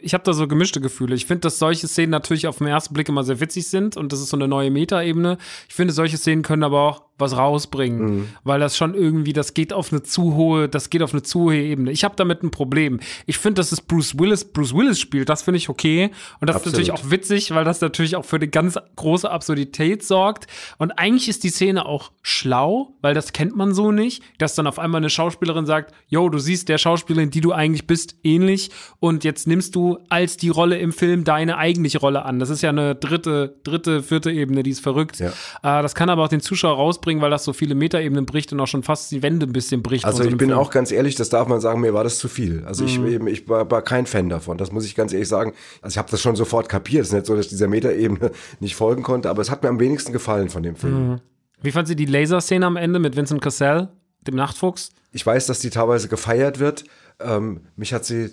ich 0.02 0.13
habe 0.13 0.23
da 0.23 0.34
so 0.34 0.47
gemischte 0.47 0.82
Gefühle. 0.82 1.15
Ich 1.15 1.26
finde, 1.26 1.41
dass 1.41 1.60
solche 1.60 1.88
Szenen 1.88 2.12
natürlich 2.12 2.47
auf 2.47 2.58
den 2.58 2.67
ersten 2.67 2.93
Blick 2.93 3.10
immer 3.10 3.23
sehr 3.23 3.39
witzig 3.39 3.67
sind 3.67 3.97
und 3.97 4.12
das 4.12 4.19
ist 4.19 4.30
so 4.30 4.38
eine 4.38 4.47
neue 4.47 4.71
Metaebene. 4.71 5.38
Ich 5.67 5.76
finde, 5.76 5.93
solche 5.93 6.17
Szenen 6.17 6.43
können 6.43 6.63
aber 6.63 6.82
auch 6.82 7.04
was 7.17 7.38
rausbringen, 7.38 8.04
Mhm. 8.17 8.30
weil 8.43 8.60
das 8.60 8.76
schon 8.76 8.95
irgendwie, 8.95 9.34
das 9.34 9.54
geht 9.54 9.71
auf 9.71 9.91
eine 9.91 10.02
zu 10.04 10.36
hohe, 10.36 10.67
das 10.67 10.89
geht 10.89 11.04
auf 11.04 11.13
eine 11.13 11.21
zu 11.21 11.41
hohe 11.41 11.58
Ebene. 11.58 11.91
Ich 11.91 12.04
habe 12.04 12.15
damit 12.17 12.41
ein 12.43 12.49
Problem. 12.52 12.99
Ich 13.28 13.38
finde, 13.38 13.60
dass 13.60 13.71
es 13.71 13.82
Bruce 13.82 14.17
Willis, 14.17 14.45
Bruce 14.45 14.73
Willis 14.73 14.99
spielt, 14.99 15.30
das 15.30 15.43
finde 15.43 15.58
ich 15.60 15.69
okay 15.69 16.10
und 16.41 16.47
das 16.49 16.56
Absolut. 16.58 16.80
ist 16.80 16.88
natürlich 16.88 16.91
auch 17.06 17.12
witzig, 17.12 17.52
weil 17.54 17.63
das 17.65 17.82
natürlich 17.82 18.15
auch 18.15 18.26
für 18.26 18.38
eine 18.38 18.47
ganz 18.47 18.78
große 18.95 19.30
Absurdität 19.30 20.04
sorgt 20.04 20.47
und 20.80 20.91
eigentlich 20.97 21.30
ist 21.30 21.43
die 21.43 21.49
Szene 21.49 21.86
auch 21.86 22.12
schlau, 22.23 22.93
weil 23.02 23.13
das 23.13 23.32
kennt 23.32 23.56
man 23.56 23.73
so 23.73 23.91
nicht, 23.91 24.23
dass 24.39 24.56
dann 24.56 24.65
auf 24.67 24.80
einmal 24.80 24.99
eine 24.99 25.10
Schauspielerin 25.10 25.65
sagt, 25.65 25.93
yo, 26.08 26.30
du 26.30 26.39
siehst 26.39 26.67
der 26.69 26.78
Schauspielerin, 26.78 27.30
die 27.30 27.41
du 27.41 27.52
eigentlich 27.52 27.86
bist, 27.88 28.15
ähnlich 28.23 28.71
und 28.99 29.23
jetzt 29.23 29.45
nimmst 29.47 29.76
du 29.76 29.99
als 30.10 30.38
die 30.38 30.49
Rolle 30.49 30.78
im 30.80 30.91
Film 30.91 31.23
deine 31.23 31.58
eigentliche 31.58 31.99
Rolle 31.99 32.26
an. 32.26 32.39
Das 32.39 32.49
ist 32.49 32.62
ja 32.62 32.69
eine 32.69 32.95
dritte, 32.95 33.56
dritte, 33.63 34.02
vierte 34.02 34.32
Ebene, 34.32 34.63
die 34.63 34.71
ist 34.71 34.80
verrückt. 34.82 35.19
Ja. 35.19 35.30
Äh, 35.62 35.82
das 35.84 35.93
kann 35.95 36.10
aber 36.10 36.23
auch 36.23 36.28
den 36.28 36.41
Zuschauer 36.41 36.78
rausbringen, 37.04 37.22
weil 37.22 37.30
das 37.30 37.44
so 37.44 37.54
viele 37.54 37.76
Metaebenen 37.76 38.26
bricht 38.26 38.52
und 38.54 38.60
auch 38.60 38.68
schon 38.68 38.84
fast 38.84 39.12
die 39.12 39.22
Wände 39.22 39.46
ein 39.46 39.54
bisschen 39.54 39.84
bricht. 39.84 40.06
Also 40.06 40.24
so 40.24 40.30
ich 40.30 40.38
bin 40.38 40.50
Film. 40.50 40.60
auch 40.60 40.72
ganz 40.72 40.92
ehrlich, 40.92 41.16
das 41.16 41.30
darf 41.30 41.48
man 41.48 41.60
sagen, 41.60 41.82
mir 41.82 41.94
war 41.94 42.04
das 42.04 42.18
zu 42.18 42.28
viel. 42.28 42.63
Also 42.66 42.86
ich, 42.86 43.00
eben, 43.00 43.28
ich 43.28 43.48
war, 43.48 43.70
war 43.70 43.82
kein 43.82 44.06
Fan 44.06 44.30
davon, 44.30 44.58
das 44.58 44.72
muss 44.72 44.86
ich 44.86 44.96
ganz 44.96 45.13
ehrlich 45.13 45.28
sagen. 45.28 45.54
Also 45.82 45.94
ich 45.94 45.98
habe 45.98 46.10
das 46.10 46.22
schon 46.22 46.36
sofort 46.36 46.70
kapiert. 46.70 47.02
Es 47.02 47.10
ist 47.10 47.13
nicht 47.13 47.26
so, 47.26 47.36
dass 47.36 47.46
ich 47.46 47.50
dieser 47.50 47.68
Metaebene 47.68 48.32
nicht 48.60 48.76
folgen 48.76 49.04
konnte, 49.04 49.30
aber 49.30 49.42
es 49.42 49.52
hat 49.52 49.63
mir 49.63 49.70
am 49.70 49.80
wenigsten 49.80 50.13
gefallen 50.13 50.50
von 50.50 50.63
dem 50.63 50.76
Film. 50.76 51.20
Wie 51.62 51.72
fand 51.72 51.88
sie 51.88 51.96
die 51.96 52.06
Laserszene 52.06 52.66
am 52.66 52.78
Ende 52.78 53.00
mit 53.00 53.16
Vincent 53.16 53.42
Cassell, 53.42 53.89
dem 54.22 54.36
Nachtfuchs? 54.36 54.92
Ich 55.12 55.26
weiß, 55.26 55.46
dass 55.46 55.60
die 55.60 55.70
teilweise 55.70 56.08
gefeiert 56.08 56.60
wird. 56.60 56.84
Ähm, 57.20 57.62
mich 57.76 57.94
hat 57.94 58.06
sie 58.06 58.32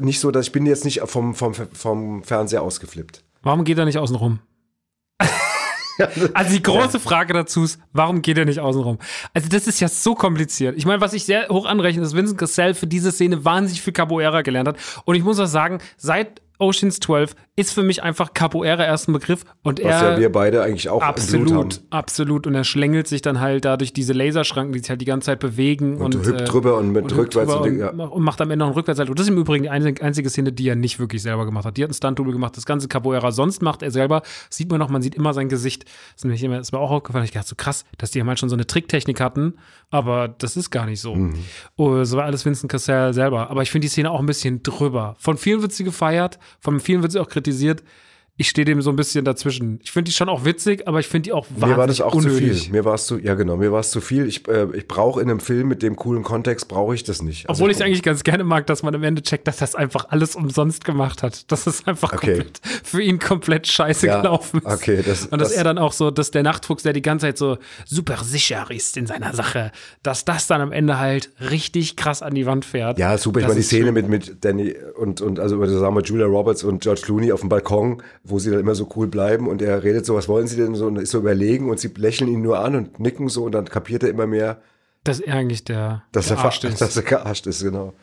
nicht 0.00 0.20
so, 0.20 0.30
dass 0.30 0.46
ich 0.46 0.52
bin 0.52 0.66
jetzt 0.66 0.84
nicht 0.84 1.00
vom, 1.00 1.34
vom, 1.34 1.54
vom 1.54 2.22
Fernseher 2.22 2.62
ausgeflippt. 2.62 3.24
Warum 3.42 3.64
geht 3.64 3.78
er 3.78 3.84
nicht 3.84 3.98
außen 3.98 4.14
rum? 4.14 4.38
Also 6.34 6.52
die 6.52 6.62
große 6.62 7.00
Frage 7.00 7.32
dazu 7.32 7.64
ist, 7.64 7.80
warum 7.92 8.22
geht 8.22 8.38
er 8.38 8.44
nicht 8.44 8.60
außen 8.60 8.82
rum? 8.82 8.98
Also 9.34 9.48
das 9.48 9.66
ist 9.66 9.80
ja 9.80 9.88
so 9.88 10.14
kompliziert. 10.14 10.76
Ich 10.76 10.86
meine, 10.86 11.00
was 11.00 11.12
ich 11.12 11.24
sehr 11.24 11.48
hoch 11.48 11.66
anrechne, 11.66 12.02
ist 12.02 12.16
Vincent 12.16 12.38
Cassell 12.38 12.74
für 12.74 12.86
diese 12.86 13.12
Szene 13.12 13.44
wahnsinnig 13.44 13.82
viel 13.82 13.92
Capoeira 13.92 14.42
gelernt 14.42 14.68
hat. 14.68 14.76
Und 15.04 15.14
ich 15.14 15.24
muss 15.24 15.38
auch 15.38 15.46
sagen, 15.46 15.78
seit 15.96 16.40
Oceans 16.58 17.00
12 17.00 17.34
ist 17.54 17.72
für 17.74 17.82
mich 17.82 18.02
einfach 18.02 18.32
Capoeira 18.32 18.82
erst 18.82 19.08
ein 19.08 19.12
Begriff 19.12 19.44
und 19.62 19.78
Was 19.78 20.02
er 20.02 20.12
ja 20.12 20.18
wir 20.18 20.32
beide 20.32 20.62
eigentlich 20.62 20.88
auch 20.88 21.02
absolut, 21.02 21.82
absolut 21.90 22.46
und 22.46 22.54
er 22.54 22.64
schlängelt 22.64 23.06
sich 23.06 23.20
dann 23.20 23.40
halt 23.40 23.66
dadurch 23.66 23.92
diese 23.92 24.14
Laserschranken, 24.14 24.72
die 24.72 24.78
sich 24.78 24.88
halt 24.88 25.02
die 25.02 25.04
ganze 25.04 25.26
Zeit 25.26 25.40
bewegen 25.40 25.98
und, 25.98 26.14
Und 26.14 26.26
hüpft 26.26 26.40
äh, 26.40 26.44
drüber 26.44 26.78
und 26.78 26.92
mit 26.92 27.04
hüpft 27.04 27.36
rückwärts 27.36 27.52
und 27.52 27.68
und, 27.68 27.78
ja. 27.78 27.90
und 27.90 28.22
macht 28.22 28.40
am 28.40 28.50
Ende 28.50 28.64
noch 28.64 28.68
einen 28.68 28.74
Rückwärtssalto. 28.74 29.12
Das 29.12 29.26
ist 29.26 29.30
im 29.30 29.36
Übrigen 29.36 29.64
die 29.64 29.70
einzige, 29.70 30.02
einzige 30.02 30.30
Szene, 30.30 30.52
die 30.52 30.66
er 30.66 30.76
nicht 30.76 30.98
wirklich 30.98 31.20
selber 31.20 31.44
gemacht 31.44 31.66
hat. 31.66 31.76
Die 31.76 31.82
hat 31.82 31.90
einen 31.90 31.94
Stunt-Double 31.94 32.32
gemacht. 32.32 32.56
Das 32.56 32.64
ganze 32.64 32.88
Capoeira 32.88 33.32
sonst 33.32 33.60
macht 33.60 33.82
er 33.82 33.90
selber. 33.90 34.22
Sieht 34.48 34.70
man 34.70 34.78
noch, 34.78 34.88
man 34.88 35.02
sieht 35.02 35.14
immer 35.14 35.34
sein 35.34 35.50
Gesicht. 35.50 35.84
Das 36.14 36.24
ist, 36.24 36.42
immer, 36.42 36.56
das 36.56 36.68
ist 36.68 36.72
mir 36.72 36.78
auch 36.78 36.90
aufgefallen. 36.90 37.26
Ich 37.26 37.32
dachte 37.32 37.48
so 37.48 37.56
krass, 37.56 37.84
dass 37.98 38.12
die 38.12 38.22
halt 38.22 38.38
schon 38.38 38.48
so 38.48 38.56
eine 38.56 38.66
Tricktechnik 38.66 39.20
hatten, 39.20 39.54
aber 39.90 40.28
das 40.28 40.56
ist 40.56 40.70
gar 40.70 40.86
nicht 40.86 41.00
so. 41.00 41.14
Mhm. 41.14 41.34
Oh, 41.76 41.96
das 41.96 42.12
war 42.16 42.24
alles 42.24 42.46
Vincent 42.46 42.72
Cassell 42.72 43.12
selber. 43.12 43.50
Aber 43.50 43.60
ich 43.60 43.70
finde 43.70 43.84
die 43.84 43.90
Szene 43.90 44.10
auch 44.10 44.20
ein 44.20 44.26
bisschen 44.26 44.62
drüber. 44.62 45.16
Von 45.18 45.36
vielen 45.36 45.60
wird 45.60 45.72
sie 45.72 45.84
gefeiert, 45.84 46.38
von 46.58 46.80
vielen 46.80 47.02
wird 47.02 47.12
sie 47.12 47.20
auch 47.20 47.28
kritisiert 47.28 47.41
kritisiert, 47.42 47.82
ich 48.38 48.48
stehe 48.48 48.64
dem 48.64 48.80
so 48.80 48.88
ein 48.88 48.96
bisschen 48.96 49.26
dazwischen. 49.26 49.78
Ich 49.82 49.92
finde 49.92 50.08
die 50.10 50.14
schon 50.16 50.30
auch 50.30 50.46
witzig, 50.46 50.88
aber 50.88 50.98
ich 51.00 51.06
finde 51.06 51.24
die 51.24 51.32
auch 51.32 51.46
wahnsinnig 51.50 51.68
Mir 51.70 51.76
war 51.76 51.86
das 51.86 52.00
auch 52.00 52.14
unnötig. 52.14 52.56
zu 52.58 52.64
viel. 52.64 52.72
Mir 52.72 52.84
war 52.86 52.94
es 52.94 53.04
zu, 53.06 53.18
ja 53.18 53.34
genau, 53.34 53.58
mir 53.58 53.72
war 53.72 53.80
es 53.80 53.90
zu 53.90 54.00
viel. 54.00 54.26
Ich, 54.26 54.48
äh, 54.48 54.68
ich 54.74 54.88
brauche 54.88 55.20
in 55.20 55.28
einem 55.28 55.38
Film 55.38 55.68
mit 55.68 55.82
dem 55.82 55.96
coolen 55.96 56.22
Kontext, 56.22 56.66
brauche 56.66 56.94
ich 56.94 57.04
das 57.04 57.20
nicht. 57.22 57.46
Also 57.48 57.60
Obwohl 57.60 57.70
ich 57.70 57.76
es 57.76 57.82
eigentlich 57.82 58.02
ganz 58.02 58.24
gerne 58.24 58.42
mag, 58.42 58.66
dass 58.66 58.82
man 58.82 58.94
am 58.94 59.02
Ende 59.02 59.20
checkt, 59.20 59.46
dass 59.48 59.58
das 59.58 59.74
einfach 59.74 60.06
alles 60.08 60.34
umsonst 60.34 60.86
gemacht 60.86 61.22
hat. 61.22 61.52
Dass 61.52 61.66
es 61.66 61.86
einfach 61.86 62.14
Okay. 62.14 62.28
komplett, 62.36 62.60
für 62.82 63.02
ihn 63.02 63.18
komplett 63.18 63.66
scheiße 63.66 64.06
Ja, 64.06 64.22
gelaufen 64.22 64.60
ist. 64.60 64.66
okay, 64.66 65.02
das- 65.06 65.26
Und 65.26 65.38
dass 65.40 65.48
das- 65.50 65.58
er 65.58 65.64
dann 65.64 65.76
auch 65.76 65.92
so, 65.92 66.10
dass 66.10 66.30
der 66.30 66.42
Nachtfuchs, 66.42 66.82
der 66.84 66.94
die 66.94 67.02
ganze 67.02 67.26
Zeit 67.26 67.36
so 67.38 67.58
super 67.84 68.16
sicher 68.24 68.64
ist 68.70 68.96
in 68.96 69.06
seiner 69.06 69.34
Sache, 69.34 69.72
dass 70.02 70.24
das 70.24 70.46
dann 70.46 70.62
am 70.62 70.72
Ende 70.72 70.98
halt 70.98 71.30
richtig 71.50 71.96
krass 71.96 72.22
an 72.22 72.34
die 72.34 72.46
Wand 72.46 72.64
fährt. 72.64 72.98
Ja, 72.98 73.18
super. 73.18 73.40
Ich 73.40 73.46
meine, 73.46 73.58
die 73.60 73.62
Szene 73.66 73.92
mit, 73.92 74.08
mit 74.08 74.42
Danny 74.42 74.74
und, 74.96 75.20
und 75.20 75.38
also 75.38 75.60
wir 75.60 76.02
Julia 76.02 76.26
Roberts 76.26 76.64
und 76.64 76.80
George 76.82 77.02
Clooney 77.04 77.30
auf 77.30 77.40
dem 77.40 77.50
Balkon, 77.50 78.02
wo 78.24 78.38
sie 78.38 78.50
dann 78.50 78.60
immer 78.60 78.74
so 78.74 78.88
cool 78.96 79.08
bleiben 79.08 79.48
und 79.48 79.60
er 79.62 79.82
redet 79.82 80.06
so, 80.06 80.14
was 80.14 80.28
wollen 80.28 80.46
sie 80.46 80.56
denn 80.56 80.74
so 80.74 80.86
und 80.86 80.96
ist 80.96 81.10
so 81.10 81.18
überlegen 81.18 81.68
und 81.70 81.80
sie 81.80 81.88
lächeln 81.96 82.30
ihn 82.30 82.42
nur 82.42 82.58
an 82.60 82.74
und 82.76 83.00
nicken 83.00 83.28
so 83.28 83.44
und 83.44 83.52
dann 83.52 83.64
kapiert 83.64 84.02
er 84.04 84.10
immer 84.10 84.26
mehr, 84.26 84.60
Dass 85.04 85.18
er 85.20 85.34
eigentlich 85.34 85.64
der, 85.64 86.04
dass 86.12 86.28
der 86.28 86.36
er, 86.36 86.44
Arsch 86.44 86.60
ver- 86.60 86.68
ist. 86.68 86.80
dass 86.80 86.96
er 86.96 87.02
gearscht 87.02 87.46
ist, 87.46 87.62
genau. 87.62 87.94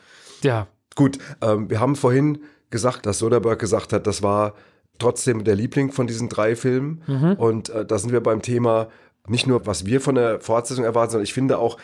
ja, 0.42 0.66
Gut, 0.96 1.18
ähm, 1.40 1.70
wir 1.70 1.78
haben 1.80 1.94
vorhin 1.96 2.38
gesagt, 2.70 3.06
dass 3.06 3.18
Soderbergh 3.20 3.58
gesagt 3.60 3.92
hat, 3.92 4.06
das 4.06 4.22
war 4.22 4.54
trotzdem 4.98 5.44
der 5.44 5.54
Liebling 5.54 5.92
von 5.92 6.06
diesen 6.08 6.28
drei 6.28 6.54
Filmen. 6.56 7.00
Und 7.38 7.70
äh, 7.70 7.86
da 7.86 7.96
sind 7.98 8.12
wir 8.12 8.20
beim 8.22 8.42
Thema 8.42 8.88
nicht 9.28 9.46
nur, 9.46 9.64
was 9.66 9.86
wir 9.86 10.00
von 10.00 10.16
der 10.16 10.40
Fortsetzung 10.40 10.84
erwarten, 10.84 11.12
sondern 11.12 11.24
ich 11.24 11.32
finde 11.32 11.58
auch, 11.58 11.78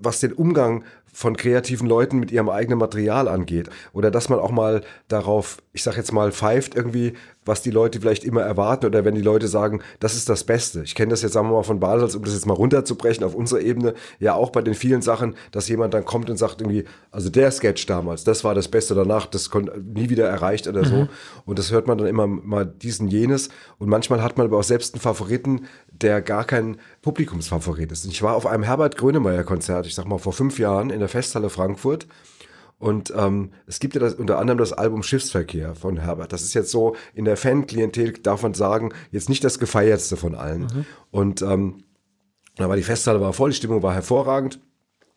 was 0.00 0.20
den 0.20 0.32
Umgang 0.32 0.84
von 1.12 1.36
kreativen 1.36 1.86
Leuten 1.86 2.18
mit 2.18 2.32
ihrem 2.32 2.48
eigenen 2.48 2.78
Material 2.78 3.28
angeht. 3.28 3.68
Oder 3.92 4.10
dass 4.10 4.28
man 4.30 4.40
auch 4.40 4.50
mal 4.50 4.82
darauf, 5.06 5.58
ich 5.72 5.82
sag 5.84 5.96
jetzt 5.96 6.12
mal, 6.12 6.32
pfeift 6.32 6.74
irgendwie, 6.74 7.12
was 7.44 7.62
die 7.62 7.70
Leute 7.70 8.00
vielleicht 8.00 8.24
immer 8.24 8.42
erwarten. 8.42 8.86
Oder 8.86 9.04
wenn 9.04 9.14
die 9.14 9.22
Leute 9.22 9.48
sagen, 9.48 9.80
das 10.00 10.14
ist 10.14 10.28
das 10.28 10.44
Beste. 10.44 10.82
Ich 10.82 10.94
kenne 10.94 11.10
das 11.10 11.22
jetzt, 11.22 11.32
sagen 11.32 11.48
wir 11.48 11.54
mal, 11.54 11.62
von 11.62 11.80
Basels, 11.80 12.14
um 12.14 12.24
das 12.24 12.34
jetzt 12.34 12.46
mal 12.46 12.54
runterzubrechen 12.54 13.24
auf 13.24 13.34
unserer 13.34 13.60
Ebene, 13.60 13.94
ja 14.18 14.34
auch 14.34 14.50
bei 14.50 14.62
den 14.62 14.74
vielen 14.74 15.02
Sachen, 15.02 15.34
dass 15.52 15.68
jemand 15.68 15.94
dann 15.94 16.04
kommt 16.04 16.30
und 16.30 16.36
sagt 16.36 16.60
irgendwie, 16.60 16.84
also 17.10 17.30
der 17.30 17.50
Sketch 17.50 17.86
damals, 17.86 18.24
das 18.24 18.44
war 18.44 18.54
das 18.54 18.68
Beste 18.68 18.94
danach, 18.94 19.26
das 19.26 19.50
konnte 19.50 19.78
nie 19.80 20.08
wieder 20.10 20.28
erreicht 20.28 20.66
oder 20.66 20.84
so. 20.84 21.08
Und 21.44 21.58
das 21.58 21.70
hört 21.70 21.86
man 21.86 21.98
dann 21.98 22.06
immer 22.06 22.26
mal 22.26 22.64
diesen, 22.64 23.08
jenes. 23.08 23.48
Und 23.78 23.88
manchmal 23.88 24.22
hat 24.22 24.38
man 24.38 24.46
aber 24.46 24.58
auch 24.58 24.64
selbst 24.64 24.94
einen 24.94 25.00
Favoriten, 25.00 25.66
der 25.92 26.22
gar 26.22 26.44
kein 26.44 26.78
Publikumsfavorit 27.02 27.92
ist. 27.92 28.04
Und 28.04 28.10
ich 28.12 28.22
war 28.22 28.34
auf 28.34 28.46
einem 28.46 28.62
Herbert 28.62 28.96
Grönemeyer-Konzert, 28.96 29.86
ich 29.86 29.94
sag 29.94 30.06
mal 30.06 30.18
vor 30.18 30.32
fünf 30.32 30.58
Jahren 30.58 30.90
in 30.90 31.00
der 31.00 31.08
Festhalle 31.08 31.50
Frankfurt. 31.50 32.06
Und 32.84 33.14
ähm, 33.16 33.48
es 33.66 33.80
gibt 33.80 33.94
ja 33.94 34.00
das, 34.02 34.12
unter 34.12 34.38
anderem 34.38 34.58
das 34.58 34.74
Album 34.74 35.02
Schiffsverkehr 35.02 35.74
von 35.74 35.96
Herbert. 35.96 36.34
Das 36.34 36.42
ist 36.42 36.52
jetzt 36.52 36.70
so 36.70 36.96
in 37.14 37.24
der 37.24 37.38
Fanklientel, 37.38 38.12
darf 38.12 38.42
man 38.42 38.52
sagen, 38.52 38.92
jetzt 39.10 39.30
nicht 39.30 39.42
das 39.42 39.58
gefeiertste 39.58 40.18
von 40.18 40.34
allen. 40.34 40.66
Und 41.10 41.40
ähm, 41.40 41.84
da 42.56 42.68
war 42.68 42.76
die 42.76 42.82
Festhalle 42.82 43.22
war 43.22 43.32
voll, 43.32 43.52
die 43.52 43.56
Stimmung 43.56 43.82
war 43.82 43.94
hervorragend. 43.94 44.60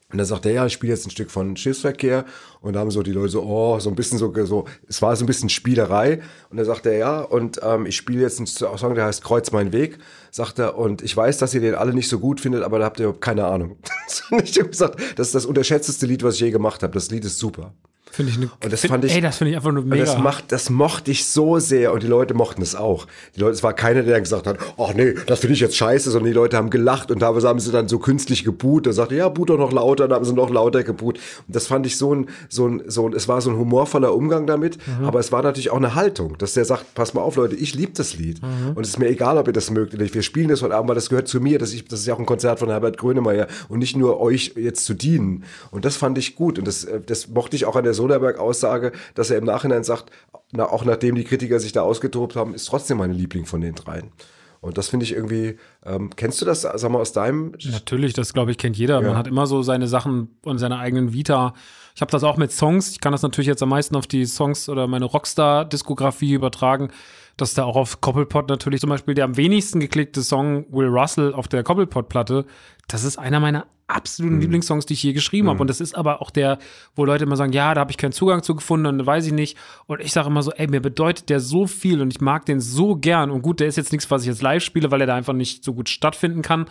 Und 0.09 0.19
dann 0.19 0.25
sagt 0.25 0.45
er, 0.45 0.53
ja, 0.53 0.65
ich 0.65 0.71
spiele 0.71 0.93
jetzt 0.93 1.05
ein 1.05 1.09
Stück 1.09 1.29
von 1.29 1.57
Schiffsverkehr. 1.57 2.23
Und 2.61 2.73
da 2.73 2.79
haben 2.79 2.91
so 2.91 3.03
die 3.03 3.11
Leute 3.11 3.29
so, 3.29 3.43
oh, 3.43 3.77
so 3.79 3.89
ein 3.89 3.95
bisschen 3.95 4.17
so, 4.17 4.33
so 4.45 4.65
es 4.87 5.01
war 5.01 5.13
so 5.17 5.25
ein 5.25 5.27
bisschen 5.27 5.49
Spielerei. 5.49 6.21
Und 6.49 6.55
dann 6.55 6.65
sagt 6.65 6.85
er, 6.85 6.97
ja, 6.97 7.19
und 7.19 7.59
ähm, 7.61 7.85
ich 7.85 7.97
spiele 7.97 8.21
jetzt 8.21 8.37
einen 8.37 8.47
Song, 8.47 8.95
der 8.95 9.05
heißt 9.05 9.21
Kreuz 9.21 9.51
mein 9.51 9.73
Weg, 9.73 9.97
sagt 10.31 10.59
er. 10.59 10.77
Und 10.77 11.01
ich 11.01 11.15
weiß, 11.15 11.39
dass 11.39 11.53
ihr 11.53 11.59
den 11.59 11.75
alle 11.75 11.93
nicht 11.93 12.07
so 12.07 12.19
gut 12.19 12.39
findet, 12.39 12.63
aber 12.63 12.79
da 12.79 12.85
habt 12.85 13.01
ihr 13.01 13.13
keine 13.19 13.45
Ahnung. 13.45 13.77
ich 14.43 14.57
habe 14.57 14.69
gesagt, 14.69 14.97
das 15.17 15.27
ist 15.27 15.35
das 15.35 15.45
unterschätzteste 15.45 16.05
Lied, 16.05 16.23
was 16.23 16.35
ich 16.35 16.41
je 16.41 16.51
gemacht 16.51 16.83
habe. 16.83 16.93
Das 16.93 17.11
Lied 17.11 17.25
ist 17.25 17.37
super. 17.37 17.73
Finde 18.17 18.32
ich 18.34 18.38
eine. 18.38 18.49
Und 18.62 18.73
das 18.73 18.82
find, 18.82 18.91
fand 18.91 19.06
ich- 19.06 19.15
Ey, 19.15 19.21
das 19.21 19.38
finde 19.38 19.51
ich 19.51 19.56
einfach 19.56 19.71
nur 19.71 19.84
mega. 19.84 20.03
das 20.03 20.17
macht, 20.17 20.51
das 20.51 20.69
mochte 20.69 21.12
ich 21.12 21.25
so 21.25 21.60
sehr 21.60 21.93
und 21.93 22.03
die 22.03 22.08
Leute 22.08 22.34
mochten 22.34 22.62
es 22.62 22.75
auch. 22.75 23.08
Die 23.36 23.39
Leute, 23.39 23.53
es 23.53 23.63
war 23.63 23.71
keiner, 23.71 24.03
der 24.03 24.19
gesagt 24.19 24.45
hat, 24.45 24.58
ach 24.77 24.93
nee, 24.93 25.13
das 25.25 25.39
finde 25.39 25.53
ich 25.53 25.62
jetzt 25.62 25.77
scheiße, 25.77 26.12
sondern 26.12 26.27
die 26.27 26.34
Leute 26.36 26.58
haben 26.58 26.69
gelacht 26.69 27.10
und 27.12 27.19
teilweise 27.19 27.47
haben 27.47 27.60
sie 27.62 27.71
dann 27.71 27.88
so 27.88 27.99
künstlich 27.99 28.43
geboot. 28.43 28.86
Da 28.88 28.91
sagte, 28.91 29.15
ja, 29.15 29.30
boot 29.30 29.49
doch 29.49 29.58
noch 29.58 29.71
lauter, 29.71 30.10
dann 30.10 30.17
haben 30.17 30.25
sie 30.25 30.34
noch 30.34 30.49
lauter 30.49 30.84
geboot. 30.84 31.17
Und 31.47 31.56
das 31.56 31.67
fand 31.67 31.86
ich 31.86 31.95
so 31.97 32.13
ein, 32.13 32.27
so 32.49 32.67
ein, 32.67 32.84
so 32.88 33.08
ein, 33.08 33.13
es 33.13 33.30
war 33.30 33.39
so 33.39 33.49
ein 33.51 33.58
humorvoller 33.58 34.13
Umgang 34.13 34.45
damit, 34.47 34.77
aber 35.03 35.19
es 35.21 35.32
war 35.32 35.41
natürlich 35.43 35.69
auch 35.69 35.77
eine 35.77 35.95
Haltung, 35.95 36.38
dass 36.38 36.53
der 36.53 36.65
sagt, 36.65 36.93
pass 36.95 37.13
mal 37.13 37.21
auf, 37.21 37.38
Leute, 37.38 37.56
ich 37.56 37.73
liebe 37.75 37.93
das 37.95 38.17
Lied. 38.17 38.41
Und 38.75 38.84
es 38.84 38.89
ist 38.89 38.99
mir 38.99 39.08
egal, 39.08 39.38
ob 39.38 39.47
ihr 39.47 39.53
das 39.53 39.71
mögt 39.71 39.93
oder 39.93 40.03
nicht. 40.03 40.15
Wir 40.15 40.23
spielen 40.23 40.49
das 40.49 40.62
heute 40.62 40.75
Abend, 40.75 40.89
weil 40.89 40.95
das 40.95 41.10
gehört 41.10 41.27
zu 41.27 41.39
mir. 41.39 41.60
Das, 41.60 41.71
ich, 41.73 41.86
das 41.86 41.99
ist 42.01 42.06
ja 42.08 42.13
auch 42.15 42.19
ein 42.19 42.25
Konzert 42.25 42.58
von 42.60 42.69
Herbert 42.69 42.97
Grönemeyer 42.97 43.47
und 43.69 43.80
nicht 43.80 43.95
nur 43.95 44.19
euch 44.19 44.53
jetzt 44.56 44.86
zu 44.86 44.93
dienen. 44.95 45.43
Und 45.69 45.86
das 45.86 45.95
fand 45.95 46.17
ich 46.17 46.36
gut. 46.36 46.58
Und 46.58 46.67
das, 46.67 46.84
äh, 46.86 46.99
das 47.06 47.27
mochte 47.27 47.56
ich 47.56 47.65
auch 47.65 47.75
an 47.75 47.84
der 47.84 47.93
Soderberg-Aussage, 48.07 48.91
dass 49.15 49.29
er 49.29 49.37
im 49.37 49.45
Nachhinein 49.45 49.83
sagt, 49.83 50.11
na, 50.51 50.65
auch 50.65 50.85
nachdem 50.85 51.15
die 51.15 51.23
Kritiker 51.23 51.59
sich 51.59 51.73
da 51.73 51.81
ausgetobt 51.81 52.35
haben, 52.35 52.53
ist 52.53 52.65
trotzdem 52.65 52.97
mein 52.97 53.11
Liebling 53.11 53.45
von 53.45 53.61
den 53.61 53.75
dreien. 53.75 54.11
Und 54.59 54.77
das 54.77 54.89
finde 54.89 55.03
ich 55.03 55.13
irgendwie, 55.13 55.57
ähm, 55.85 56.09
kennst 56.15 56.41
du 56.41 56.45
das, 56.45 56.61
sag 56.61 56.89
mal, 56.89 56.99
aus 56.99 57.11
deinem 57.13 57.53
Natürlich, 57.63 58.13
das 58.13 58.33
glaube 58.33 58.51
ich, 58.51 58.57
kennt 58.57 58.75
jeder. 58.75 59.01
Man 59.01 59.15
hat 59.15 59.27
immer 59.27 59.45
so 59.45 59.61
seine 59.61 59.87
Sachen 59.87 60.37
und 60.43 60.57
seine 60.57 60.79
eigenen 60.79 61.13
Vita. 61.13 61.53
Ich 61.95 62.01
habe 62.01 62.11
das 62.11 62.23
auch 62.23 62.37
mit 62.37 62.51
Songs. 62.51 62.91
Ich 62.91 62.99
kann 62.99 63.11
das 63.11 63.21
natürlich 63.21 63.47
jetzt 63.47 63.61
am 63.61 63.69
meisten 63.69 63.95
auf 63.95 64.07
die 64.07 64.25
Songs 64.25 64.67
oder 64.67 64.87
meine 64.87 65.05
Rockstar-Diskografie 65.05 66.33
übertragen. 66.33 66.89
Dass 67.38 67.54
da 67.54 67.63
auch 67.63 67.76
auf 67.76 68.02
Koppelpot 68.02 68.50
natürlich 68.50 68.82
zum 68.82 68.89
Beispiel 68.89 69.13
der 69.13 69.26
am 69.26 69.38
wenigsten 69.38 69.80
geklickte 69.80 70.23
Song 70.23 70.65
Will 70.71 70.88
Russell 70.88 71.34
auf 71.34 71.47
der 71.47 71.63
Koppelpot-Platte, 71.63 72.45
das 72.88 73.04
ist 73.04 73.17
einer 73.17 73.39
meiner 73.39 73.67
absoluten 73.88 74.41
Lieblingssongs, 74.41 74.86
die 74.86 74.93
ich 74.93 75.04
je 75.04 75.13
geschrieben 75.13 75.50
habe. 75.50 75.62
Und 75.62 75.69
das 75.69 75.80
ist 75.80 75.95
aber 75.95 76.21
auch 76.21 76.30
der, 76.30 76.60
wo 76.95 77.06
Leute 77.06 77.23
immer 77.23 77.38
sagen, 77.38 77.54
ja, 77.54 77.73
da 77.73 77.82
habe 77.82 77.91
ich 77.91 77.97
keinen 77.97 78.12
Zugang 78.12 78.43
zu 78.43 78.54
gefunden 78.54 78.86
und 78.86 79.06
weiß 79.06 79.26
ich 79.26 79.34
nicht. 79.34 79.58
Und 79.86 80.02
ich 80.02 80.12
sage 80.12 80.28
immer 80.28 80.43
so, 80.43 80.52
ey, 80.52 80.67
mir 80.67 80.82
bedeutet 80.82 81.30
der 81.30 81.39
so 81.39 81.67
viel 81.67 82.02
und 82.02 82.12
ich 82.12 82.19
mag 82.19 82.45
den 82.45 82.60
so 82.60 82.95
gern. 82.95 83.32
Und 83.32 83.41
gut, 83.41 83.62
der 83.62 83.67
ist 83.67 83.78
jetzt 83.78 83.93
nichts, 83.93 84.12
was 84.12 84.23
ich 84.23 84.28
jetzt 84.28 84.41
live 84.41 84.63
spiele, 84.63 84.91
weil 84.91 85.02
er 85.02 85.08
da 85.08 85.15
einfach 85.15 85.34
nicht 85.34 85.63
so 85.63 85.73
gut 85.73 85.88
stattfinden 85.88 86.41
kann. 86.41 86.65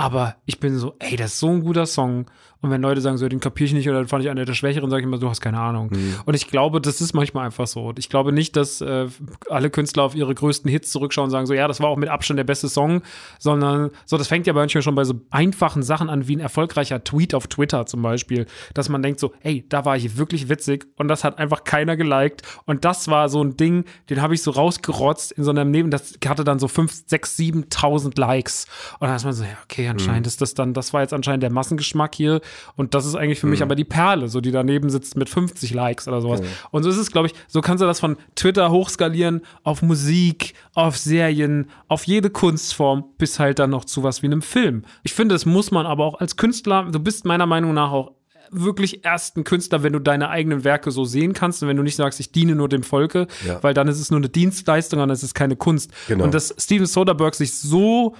Aber 0.00 0.36
ich 0.46 0.60
bin 0.60 0.78
so, 0.78 0.94
ey, 0.98 1.16
das 1.16 1.34
ist 1.34 1.40
so 1.40 1.50
ein 1.50 1.60
guter 1.60 1.84
Song. 1.84 2.24
Und 2.62 2.70
wenn 2.70 2.82
Leute 2.82 3.00
sagen, 3.00 3.16
so, 3.16 3.28
den 3.28 3.40
kapiere 3.40 3.66
ich 3.66 3.72
nicht 3.72 3.88
oder 3.88 4.02
den 4.02 4.08
fand 4.08 4.22
ich 4.22 4.30
einer 4.30 4.44
der 4.44 4.54
Schwächeren, 4.54 4.90
sage 4.90 5.00
ich 5.00 5.06
immer, 5.06 5.18
du 5.18 5.28
hast 5.28 5.40
keine 5.40 5.58
Ahnung. 5.58 5.90
Und 6.26 6.34
ich 6.34 6.46
glaube, 6.46 6.80
das 6.80 7.00
ist 7.00 7.14
manchmal 7.14 7.46
einfach 7.46 7.66
so. 7.66 7.92
Ich 7.96 8.08
glaube 8.08 8.32
nicht, 8.32 8.56
dass 8.56 8.80
äh, 8.80 9.08
alle 9.48 9.70
Künstler 9.70 10.02
auf 10.04 10.14
ihre 10.14 10.34
größten 10.34 10.70
Hits 10.70 10.90
zurückschauen 10.90 11.26
und 11.26 11.30
sagen, 11.30 11.46
so, 11.46 11.54
ja, 11.54 11.68
das 11.68 11.80
war 11.80 11.88
auch 11.88 11.96
mit 11.96 12.08
Abstand 12.08 12.38
der 12.38 12.44
beste 12.44 12.68
Song, 12.68 13.02
sondern 13.38 13.90
so, 14.04 14.18
das 14.18 14.28
fängt 14.28 14.46
ja 14.46 14.52
manchmal 14.52 14.82
schon 14.82 14.94
bei 14.94 15.04
so 15.04 15.14
einfachen 15.30 15.82
Sachen 15.82 16.08
an, 16.08 16.28
wie 16.28 16.36
ein 16.36 16.40
erfolgreicher 16.40 17.02
Tweet 17.04 17.34
auf 17.34 17.46
Twitter 17.46 17.86
zum 17.86 18.02
Beispiel, 18.02 18.46
dass 18.74 18.88
man 18.88 19.02
denkt 19.02 19.20
so, 19.20 19.32
ey, 19.40 19.66
da 19.68 19.84
war 19.84 19.96
ich 19.96 20.18
wirklich 20.18 20.48
witzig 20.48 20.86
und 20.96 21.08
das 21.08 21.24
hat 21.24 21.38
einfach 21.38 21.64
keiner 21.64 21.96
geliked. 21.96 22.42
Und 22.64 22.86
das 22.86 23.08
war 23.08 23.28
so 23.28 23.42
ein 23.42 23.56
Ding, 23.56 23.84
den 24.08 24.20
habe 24.20 24.34
ich 24.34 24.42
so 24.42 24.50
rausgerotzt 24.50 25.32
in 25.32 25.44
so 25.44 25.50
einem 25.50 25.70
Neben, 25.70 25.90
das 25.90 26.18
hatte 26.26 26.44
dann 26.44 26.58
so 26.58 26.68
5, 26.68 27.04
6, 27.06 27.38
7.000 27.38 28.18
Likes. 28.18 28.66
Und 28.98 29.08
dann 29.08 29.16
ist 29.16 29.24
man 29.24 29.32
so, 29.32 29.44
ja, 29.44 29.56
okay, 29.64 29.89
anscheinend 29.90 30.26
ist 30.26 30.40
das 30.40 30.54
dann, 30.54 30.74
das 30.74 30.92
war 30.92 31.02
jetzt 31.02 31.12
anscheinend 31.12 31.42
der 31.42 31.50
Massengeschmack 31.52 32.14
hier. 32.14 32.40
Und 32.76 32.94
das 32.94 33.06
ist 33.06 33.14
eigentlich 33.14 33.40
für 33.40 33.46
mich 33.46 33.62
aber 33.62 33.74
die 33.74 33.84
Perle, 33.84 34.28
so 34.28 34.40
die 34.40 34.50
daneben 34.52 34.90
sitzt 34.90 35.16
mit 35.16 35.28
50 35.28 35.74
Likes 35.74 36.08
oder 36.08 36.20
sowas. 36.20 36.40
Und 36.70 36.82
so 36.82 36.90
ist 36.90 36.96
es, 36.96 37.10
glaube 37.10 37.28
ich, 37.28 37.34
so 37.48 37.60
kannst 37.60 37.82
du 37.82 37.86
das 37.86 38.00
von 38.00 38.16
Twitter 38.34 38.70
hochskalieren 38.70 39.42
auf 39.62 39.82
Musik, 39.82 40.54
auf 40.74 40.96
Serien, 40.96 41.66
auf 41.88 42.04
jede 42.04 42.30
Kunstform, 42.30 43.04
bis 43.18 43.38
halt 43.38 43.58
dann 43.58 43.70
noch 43.70 43.84
zu 43.84 44.02
was 44.02 44.22
wie 44.22 44.26
einem 44.26 44.42
Film. 44.42 44.84
Ich 45.02 45.12
finde, 45.14 45.34
das 45.34 45.46
muss 45.46 45.70
man 45.70 45.86
aber 45.86 46.04
auch 46.04 46.20
als 46.20 46.36
Künstler, 46.36 46.88
du 46.90 47.00
bist 47.00 47.24
meiner 47.24 47.46
Meinung 47.46 47.74
nach 47.74 47.90
auch 47.92 48.12
wirklich 48.52 49.04
erst 49.04 49.36
ein 49.36 49.44
Künstler, 49.44 49.84
wenn 49.84 49.92
du 49.92 50.00
deine 50.00 50.28
eigenen 50.28 50.64
Werke 50.64 50.90
so 50.90 51.04
sehen 51.04 51.34
kannst 51.34 51.62
und 51.62 51.68
wenn 51.68 51.76
du 51.76 51.84
nicht 51.84 51.94
sagst, 51.94 52.18
ich 52.18 52.32
diene 52.32 52.56
nur 52.56 52.68
dem 52.68 52.82
Volke, 52.82 53.28
Ja. 53.46 53.62
weil 53.62 53.74
dann 53.74 53.86
ist 53.86 54.00
es 54.00 54.10
nur 54.10 54.18
eine 54.18 54.28
Dienstleistung 54.28 54.98
und 55.00 55.10
es 55.10 55.22
ist 55.22 55.34
keine 55.34 55.54
Kunst. 55.54 55.92
Genau. 56.08 56.24
Und 56.24 56.34
dass 56.34 56.52
Steven 56.58 56.86
Soderbergh 56.86 57.36
sich 57.36 57.54
so 57.54 58.16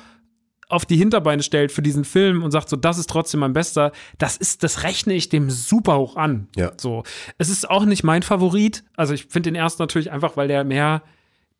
auf 0.71 0.87
die 0.87 0.97
Hinterbeine 0.97 1.43
stellt 1.43 1.73
für 1.73 1.83
diesen 1.83 2.05
Film 2.05 2.43
und 2.43 2.51
sagt 2.51 2.69
so, 2.69 2.77
das 2.77 2.99
ist 2.99 3.11
trotzdem 3.11 3.41
mein 3.41 3.53
Bester, 3.53 3.93
das 4.19 4.37
ist, 4.37 4.63
das 4.63 4.83
rechne 4.83 5.15
ich 5.15 5.29
dem 5.29 5.51
super 5.51 5.99
hoch 5.99 6.17
an. 6.17 6.49
Ja. 6.57 6.73
So. 6.77 7.03
Es 7.39 7.49
ist 7.49 7.69
auch 7.69 7.85
nicht 7.85 8.05
mein 8.05 8.23
Favorit. 8.23 8.85
Also 8.97 9.15
ich 9.15 9.27
finde 9.27 9.51
den 9.51 9.55
ersten 9.55 9.83
natürlich 9.83 10.11
einfach, 10.11 10.37
weil 10.37 10.49
der 10.49 10.65
mehr, 10.65 11.03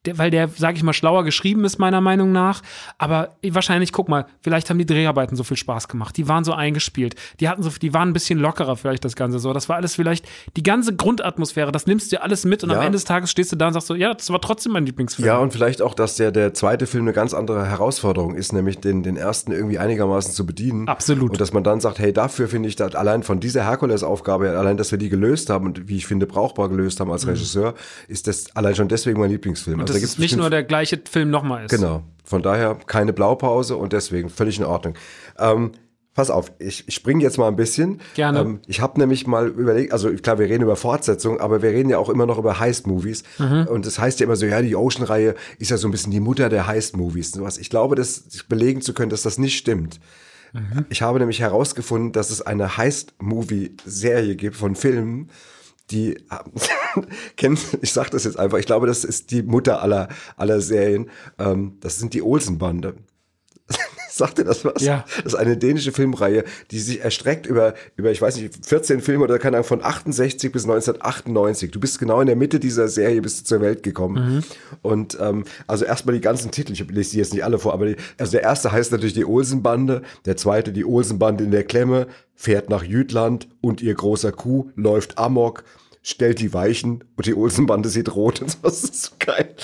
der, 0.07 0.17
weil 0.17 0.31
der, 0.31 0.49
sag 0.49 0.77
ich 0.77 0.83
mal, 0.83 0.95
schlauer 0.95 1.25
geschrieben 1.25 1.65
ist, 1.65 1.79
meiner 1.79 2.01
Meinung 2.01 2.33
nach. 2.33 2.63
Aber 2.97 3.37
wahrscheinlich, 3.47 3.93
guck 3.93 4.09
mal, 4.09 4.27
vielleicht 4.41 4.71
haben 4.71 4.79
die 4.79 4.87
Dreharbeiten 4.87 5.37
so 5.37 5.45
viel 5.45 5.59
Spaß 5.59 5.89
gemacht. 5.89 6.17
Die 6.17 6.27
waren 6.27 6.43
so 6.43 6.55
eingespielt. 6.55 7.17
Die 7.41 7.49
hatten 7.49 7.63
so, 7.63 7.71
die 7.71 7.93
waren 7.93 8.09
ein 8.09 8.13
bisschen 8.15 8.39
lockerer, 8.39 8.77
vielleicht 8.77 9.05
das 9.05 9.15
Ganze 9.15 9.39
so. 9.39 9.53
Das 9.53 9.69
war 9.69 9.77
alles 9.77 9.95
vielleicht 9.95 10.27
die 10.57 10.63
ganze 10.63 10.97
Grundatmosphäre, 10.97 11.71
das 11.71 11.87
nimmst 11.87 12.11
du 12.11 12.17
dir 12.17 12.23
alles 12.23 12.45
mit 12.47 12.65
und 12.65 12.71
Ja. 12.71 12.77
am 12.77 12.83
Ende 12.83 12.97
des 12.97 13.05
Tages 13.05 13.31
stehst 13.31 13.53
du 13.53 13.57
da 13.57 13.67
und 13.67 13.75
sagst 13.75 13.89
so, 13.89 13.95
ja, 13.95 14.15
das 14.15 14.31
war 14.31 14.41
trotzdem 14.41 14.73
mein 14.73 14.87
Lieblingsfilm. 14.87 15.27
Ja, 15.27 15.39
und 15.39 15.53
vielleicht 15.53 15.83
auch, 15.83 15.95
dass 15.95 16.17
der, 16.17 16.33
der 16.33 16.55
zweite 16.55 16.87
Film 16.87 17.05
eine 17.05 17.13
ganz 17.13 17.35
andere 17.35 17.67
Herausforderung 17.67 18.35
ist, 18.35 18.53
nämlich 18.55 18.79
den, 18.79 19.03
den 19.03 19.17
ersten 19.17 19.53
irgendwie 19.53 19.79
einigermaßen 19.79 20.33
zu 20.33 20.47
bedienen. 20.47 20.89
Absolut. 20.89 21.33
Und 21.33 21.41
dass 21.41 21.53
man 21.53 21.63
dann 21.63 21.81
sagt, 21.81 21.99
hey, 21.99 22.13
dafür 22.13 22.49
finde 22.49 22.69
ich 22.71 22.77
das 22.77 22.95
allein 22.95 23.23
von 23.23 23.39
dieser 23.39 23.65
Herkulesaufgabe, 23.65 24.51
allein, 24.59 24.79
dass 24.79 24.91
wir 24.93 24.99
die 24.99 25.11
gelöst 25.11 25.51
haben 25.51 25.67
und 25.67 25.89
wie 25.89 25.97
ich 25.97 26.07
finde, 26.07 26.27
brauchbar 26.27 26.69
gelöst 26.71 27.01
haben 27.01 27.11
als 27.13 27.27
Regisseur, 27.27 27.75
ist 28.09 28.27
das 28.27 28.57
allein 28.57 28.75
schon 28.75 28.89
deswegen 28.89 29.21
mein 29.21 29.31
Lieblingsfilm. 29.31 29.77
Mhm. 29.77 29.81
Also 29.83 29.90
das 29.93 30.01
da 30.01 30.05
ist 30.05 30.19
nicht 30.19 30.37
nur 30.37 30.51
der 30.51 30.63
gleiche 30.63 31.01
Film 31.11 31.31
nochmal 31.31 31.65
ist. 31.65 31.71
Genau. 31.71 32.03
Von 32.25 32.43
daher 32.43 32.77
keine 32.87 33.13
Blaupause 33.13 33.77
und 33.77 33.93
deswegen 33.93 34.31
völlig 34.31 34.59
in 34.59 34.65
Ordnung. 34.65 34.95
Ähm, 35.39 35.73
pass 36.15 36.31
auf, 36.31 36.53
ich, 36.59 36.87
ich 36.87 36.95
springe 36.95 37.23
jetzt 37.23 37.39
mal 37.39 37.49
ein 37.49 37.57
bisschen. 37.57 38.01
Gerne. 38.15 38.41
Ähm, 38.41 38.61
ich 38.67 38.81
habe 38.81 38.99
nämlich 39.01 39.27
mal 39.27 39.49
überlegt, 39.49 39.93
also 39.93 40.13
klar, 40.13 40.39
wir 40.39 40.47
reden 40.47 40.63
über 40.63 40.77
Fortsetzung, 40.77 41.41
aber 41.41 41.63
wir 41.63 41.71
reden 41.71 41.89
ja 41.89 41.99
auch 41.99 42.09
immer 42.09 42.27
noch 42.27 42.39
über 42.39 42.61
Heist-Movies. 42.61 43.23
Mhm. 43.39 43.67
Und 43.69 43.87
das 43.87 43.99
heißt 43.99 44.21
ja 44.21 44.27
immer 44.27 44.37
so, 44.37 44.47
ja, 44.47 44.61
die 44.63 44.77
Ocean-Reihe 44.77 45.35
ist 45.59 45.71
ja 45.71 45.77
so 45.77 45.89
ein 45.89 45.91
bisschen 45.91 46.13
die 46.13 46.21
Mutter 46.21 46.49
der 46.49 46.67
Heist-Movies. 46.67 47.33
Sowas. 47.33 47.59
Ich 47.59 47.71
glaube, 47.71 47.95
das 47.97 48.25
belegen 48.49 48.81
zu 48.83 48.93
können, 48.93 49.11
dass 49.11 49.23
das 49.23 49.39
nicht 49.39 49.57
stimmt. 49.57 50.01
Mhm. 50.53 50.85
Ich 50.89 51.03
habe 51.03 51.19
nämlich 51.19 51.41
herausgefunden, 51.41 52.13
dass 52.13 52.31
es 52.31 52.43
eine 52.43 52.77
Heist-Movie-Serie 52.77 54.37
gibt 54.37 54.57
von 54.57 54.75
Filmen, 54.75 55.31
die 55.91 56.19
kennen, 57.37 57.59
ich 57.83 57.93
sage 57.93 58.11
das 58.11 58.25
jetzt 58.25 58.39
einfach, 58.39 58.59
ich 58.59 58.67
glaube, 58.67 58.87
das 58.87 59.05
ist 59.05 59.31
die 59.31 59.43
Mutter 59.43 59.83
aller, 59.83 60.09
aller 60.37 60.61
Serien. 60.61 61.11
Ähm, 61.39 61.79
das 61.81 61.99
sind 61.99 62.15
die 62.15 62.23
Olsen-Bande. 62.23 62.95
Sagt 64.11 64.39
dir 64.39 64.45
das 64.45 64.65
was? 64.65 64.83
Ja. 64.83 65.05
Das 65.17 65.35
ist 65.35 65.35
eine 65.37 65.57
dänische 65.57 65.93
Filmreihe, 65.93 66.45
die 66.71 66.81
sich 66.81 67.01
erstreckt 67.01 67.47
über, 67.47 67.75
über, 67.97 68.11
ich 68.11 68.21
weiß 68.21 68.37
nicht, 68.37 68.67
14 68.67 69.01
Filme 69.01 69.25
oder 69.25 69.39
keine 69.39 69.57
Ahnung, 69.57 69.69
von 69.69 69.85
68 69.85 70.51
bis 70.51 70.65
1998. 70.65 71.71
Du 71.71 71.79
bist 71.79 71.99
genau 71.99 72.21
in 72.21 72.27
der 72.27 72.37
Mitte 72.37 72.59
dieser 72.59 72.89
Serie 72.89 73.23
bist 73.23 73.41
du 73.41 73.45
zur 73.45 73.61
Welt 73.61 73.83
gekommen. 73.83 74.45
Und 74.83 75.17
ähm, 75.21 75.45
also 75.67 75.85
erstmal 75.85 76.15
die 76.15 76.21
ganzen 76.21 76.51
Titel, 76.51 76.73
ich 76.73 76.87
lese 76.89 77.13
die 77.13 77.19
jetzt 77.19 77.33
nicht 77.33 77.45
alle 77.45 77.59
vor, 77.59 77.73
aber 77.73 77.87
die, 77.87 77.97
also 78.19 78.33
der 78.33 78.43
erste 78.43 78.73
heißt 78.73 78.93
natürlich 78.93 79.15
die 79.15 79.25
Olsenbande, 79.25 80.03
der 80.27 80.37
zweite 80.37 80.73
die 80.73 80.85
Olsenbande 80.85 81.45
in 81.45 81.51
der 81.51 81.65
Klemme, 81.65 82.09
fährt 82.35 82.69
nach 82.69 82.83
Jütland 82.83 83.49
und 83.61 83.81
ihr 83.81 83.95
großer 83.95 84.33
Kuh 84.33 84.71
läuft 84.75 85.19
amok 85.19 85.63
stellt 86.03 86.41
die 86.41 86.55
Weichen 86.55 87.05
und 87.17 87.27
die 87.27 87.35
Olsenbande 87.35 87.89
sieht 87.89 88.15
rot 88.15 88.41
und 88.41 88.51
so. 88.53 88.59
Das 88.63 88.85
ist 88.85 89.03
so 89.03 89.11
geil. 89.19 89.55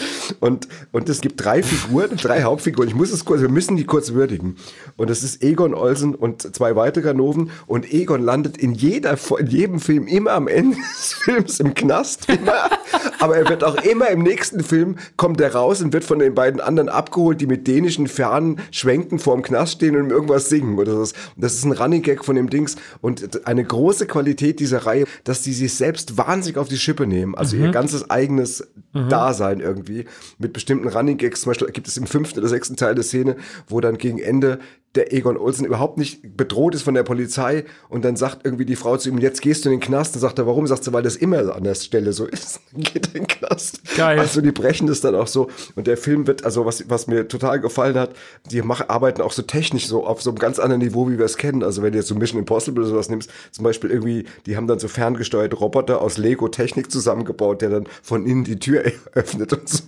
Und, 0.40 0.68
und 0.92 1.08
es 1.08 1.20
gibt 1.20 1.42
drei 1.42 1.62
Figuren, 1.62 2.16
drei 2.16 2.42
Hauptfiguren. 2.42 2.88
Ich 2.88 2.94
muss 2.94 3.10
es 3.10 3.24
kurz, 3.24 3.40
wir 3.40 3.48
müssen 3.48 3.76
die 3.76 3.84
kurz 3.84 4.12
würdigen. 4.12 4.56
Und 4.96 5.10
es 5.10 5.22
ist 5.22 5.42
Egon 5.42 5.74
Olsen 5.74 6.14
und 6.14 6.54
zwei 6.54 6.76
weitere 6.76 7.02
Ganoven. 7.02 7.50
Und 7.66 7.92
Egon 7.92 8.22
landet 8.22 8.58
in 8.58 8.72
jeder, 8.72 9.16
in 9.38 9.46
jedem 9.46 9.80
Film 9.80 10.06
immer 10.06 10.32
am 10.32 10.48
Ende 10.48 10.76
des 10.98 11.14
Films 11.14 11.60
im 11.60 11.74
Knast. 11.74 12.28
Immer. 12.28 12.70
Aber 13.18 13.36
er 13.36 13.48
wird 13.48 13.64
auch 13.64 13.76
immer 13.82 14.08
im 14.10 14.22
nächsten 14.22 14.62
Film 14.62 14.96
kommt 15.16 15.40
er 15.40 15.54
raus 15.54 15.80
und 15.80 15.92
wird 15.92 16.04
von 16.04 16.18
den 16.18 16.34
beiden 16.34 16.60
anderen 16.60 16.88
abgeholt, 16.88 17.40
die 17.40 17.46
mit 17.46 17.66
dänischen 17.66 18.08
Fahnen 18.08 18.60
schwenken 18.70 19.18
vor 19.18 19.34
dem 19.34 19.42
Knast 19.42 19.74
stehen 19.74 19.96
und 19.96 20.10
irgendwas 20.10 20.48
singen 20.48 20.78
oder 20.78 20.92
so. 21.04 21.14
Das 21.36 21.54
ist 21.54 21.64
ein 21.64 21.72
Running 21.72 22.02
Gag 22.02 22.24
von 22.24 22.36
dem 22.36 22.50
Dings 22.50 22.76
und 23.00 23.46
eine 23.46 23.64
große 23.64 24.06
Qualität 24.06 24.60
dieser 24.60 24.86
Reihe, 24.86 25.06
dass 25.24 25.42
die 25.42 25.52
sich 25.52 25.74
selbst 25.74 26.18
wahnsinnig 26.26 26.58
auf 26.58 26.68
die 26.68 26.78
Schippe 26.78 27.06
nehmen. 27.06 27.34
Also 27.34 27.56
ihr 27.56 27.70
ganzes 27.70 28.10
eigenes 28.10 28.66
Dasein 28.92 29.60
irgendwie 29.60 30.06
mit 30.38 30.52
bestimmten 30.52 30.88
Running 30.88 31.18
Gags. 31.18 31.42
Zum 31.42 31.50
Beispiel 31.50 31.68
gibt 31.68 31.88
es 31.88 31.96
im 31.96 32.06
fünften 32.06 32.40
oder 32.40 32.48
sechsten 32.48 32.76
Teil 32.76 32.94
der 32.94 33.04
Szene, 33.04 33.36
wo 33.68 33.80
dann 33.80 33.98
gegen 33.98 34.18
Ende 34.18 34.58
der 34.96 35.12
Egon 35.12 35.36
Olsen 35.36 35.66
überhaupt 35.66 35.98
nicht 35.98 36.36
bedroht 36.36 36.74
ist 36.74 36.82
von 36.82 36.94
der 36.94 37.02
Polizei 37.02 37.64
und 37.88 38.04
dann 38.04 38.16
sagt 38.16 38.44
irgendwie 38.44 38.64
die 38.64 38.76
Frau 38.76 38.96
zu 38.96 39.08
ihm, 39.08 39.18
jetzt 39.18 39.42
gehst 39.42 39.64
du 39.64 39.68
in 39.68 39.76
den 39.76 39.80
Knast. 39.80 40.14
Dann 40.14 40.20
sagt 40.20 40.38
er, 40.38 40.46
warum? 40.46 40.66
Sagt 40.66 40.84
sie, 40.84 40.92
weil 40.92 41.02
das 41.02 41.16
immer 41.16 41.54
an 41.54 41.64
der 41.64 41.74
Stelle 41.74 42.12
so 42.12 42.26
ist. 42.26 42.60
Geht 42.74 43.06
in 43.08 43.12
den 43.12 43.26
Knast. 43.26 43.80
Geil. 43.96 44.18
Also 44.18 44.40
die 44.40 44.52
brechen 44.52 44.86
das 44.86 45.00
dann 45.00 45.14
auch 45.14 45.26
so. 45.26 45.48
Und 45.74 45.86
der 45.86 45.96
Film 45.96 46.26
wird, 46.26 46.44
also 46.44 46.64
was, 46.66 46.88
was 46.88 47.06
mir 47.06 47.28
total 47.28 47.60
gefallen 47.60 47.96
hat, 47.96 48.10
die 48.50 48.62
machen, 48.62 48.88
arbeiten 48.88 49.22
auch 49.22 49.32
so 49.32 49.42
technisch 49.42 49.86
so 49.86 50.06
auf 50.06 50.22
so 50.22 50.30
einem 50.30 50.38
ganz 50.38 50.58
anderen 50.58 50.80
Niveau, 50.80 51.08
wie 51.08 51.18
wir 51.18 51.24
es 51.24 51.36
kennen. 51.36 51.62
Also 51.62 51.82
wenn 51.82 51.92
du 51.92 51.98
jetzt 51.98 52.08
so 52.08 52.14
Mission 52.14 52.38
Impossible 52.38 52.82
oder 52.82 52.90
sowas 52.90 53.08
nimmst, 53.08 53.30
zum 53.52 53.64
Beispiel 53.64 53.90
irgendwie, 53.90 54.24
die 54.46 54.56
haben 54.56 54.66
dann 54.66 54.78
so 54.78 54.88
ferngesteuerte 54.88 55.56
Roboter 55.56 56.00
aus 56.00 56.18
Lego-Technik 56.18 56.90
zusammengebaut, 56.90 57.62
der 57.62 57.70
dann 57.70 57.84
von 58.02 58.26
innen 58.26 58.44
die 58.44 58.58
Tür 58.58 58.84
öffnet 59.14 59.52
und 59.52 59.68
so. 59.68 59.84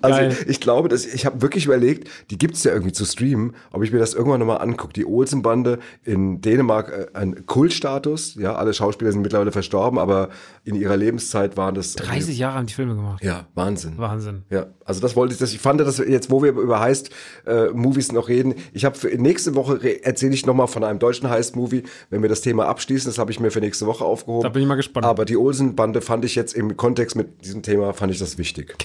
Also 0.00 0.20
Geil. 0.20 0.36
ich 0.46 0.60
glaube, 0.60 0.88
dass 0.88 1.06
ich 1.06 1.26
habe 1.26 1.42
wirklich 1.42 1.66
überlegt, 1.66 2.08
die 2.30 2.38
gibt's 2.38 2.64
ja 2.64 2.72
irgendwie 2.72 2.92
zu 2.92 3.04
streamen, 3.04 3.54
ob 3.72 3.82
ich 3.82 3.92
mir 3.92 3.98
das 4.02 4.14
irgendwann 4.14 4.40
nochmal 4.40 4.58
angucke. 4.58 4.92
Die 4.92 5.06
Olsenbande 5.06 5.78
in 6.04 6.40
Dänemark 6.40 6.90
äh, 6.90 7.06
ein 7.16 7.46
Kultstatus. 7.46 8.34
Ja, 8.34 8.56
alle 8.56 8.74
Schauspieler 8.74 9.12
sind 9.12 9.22
mittlerweile 9.22 9.52
verstorben, 9.52 9.98
aber 9.98 10.28
in 10.64 10.74
ihrer 10.74 10.96
Lebenszeit 10.96 11.56
waren 11.56 11.74
das 11.74 11.94
30 11.94 12.36
Jahre 12.36 12.56
haben 12.56 12.66
die 12.66 12.74
Filme 12.74 12.94
gemacht. 12.94 13.22
Ja, 13.22 13.46
Wahnsinn. 13.54 13.98
Wahnsinn. 13.98 14.42
Ja, 14.50 14.66
also 14.84 15.00
das 15.00 15.16
wollte 15.16 15.34
ich, 15.34 15.40
das, 15.40 15.52
ich 15.52 15.60
fand, 15.60 15.80
wir 15.80 16.08
jetzt, 16.08 16.30
wo 16.30 16.42
wir 16.42 16.50
über 16.50 16.80
Heist 16.80 17.10
äh, 17.46 17.68
Movies 17.68 18.12
noch 18.12 18.28
reden, 18.28 18.54
ich 18.72 18.84
habe 18.84 18.96
für 18.96 19.08
nächste 19.08 19.54
Woche 19.54 20.04
erzähle 20.04 20.34
ich 20.34 20.46
nochmal 20.46 20.66
von 20.66 20.84
einem 20.84 20.98
deutschen 20.98 21.30
Heist 21.30 21.56
Movie, 21.56 21.84
wenn 22.10 22.22
wir 22.22 22.28
das 22.28 22.40
Thema 22.40 22.66
abschließen, 22.66 23.08
das 23.08 23.18
habe 23.18 23.30
ich 23.30 23.40
mir 23.40 23.50
für 23.50 23.60
nächste 23.60 23.86
Woche 23.86 24.04
aufgehoben. 24.04 24.42
Da 24.42 24.48
bin 24.48 24.62
ich 24.62 24.68
mal 24.68 24.74
gespannt. 24.74 25.06
Aber 25.06 25.24
die 25.24 25.36
Olsen-Bande 25.36 26.00
fand 26.00 26.24
ich 26.24 26.34
jetzt 26.34 26.54
im 26.54 26.76
Kontext 26.76 27.16
mit 27.16 27.44
diesem 27.44 27.62
Thema, 27.62 27.92
fand 27.92 28.12
ich 28.12 28.18
das 28.18 28.38
wichtig. 28.38 28.76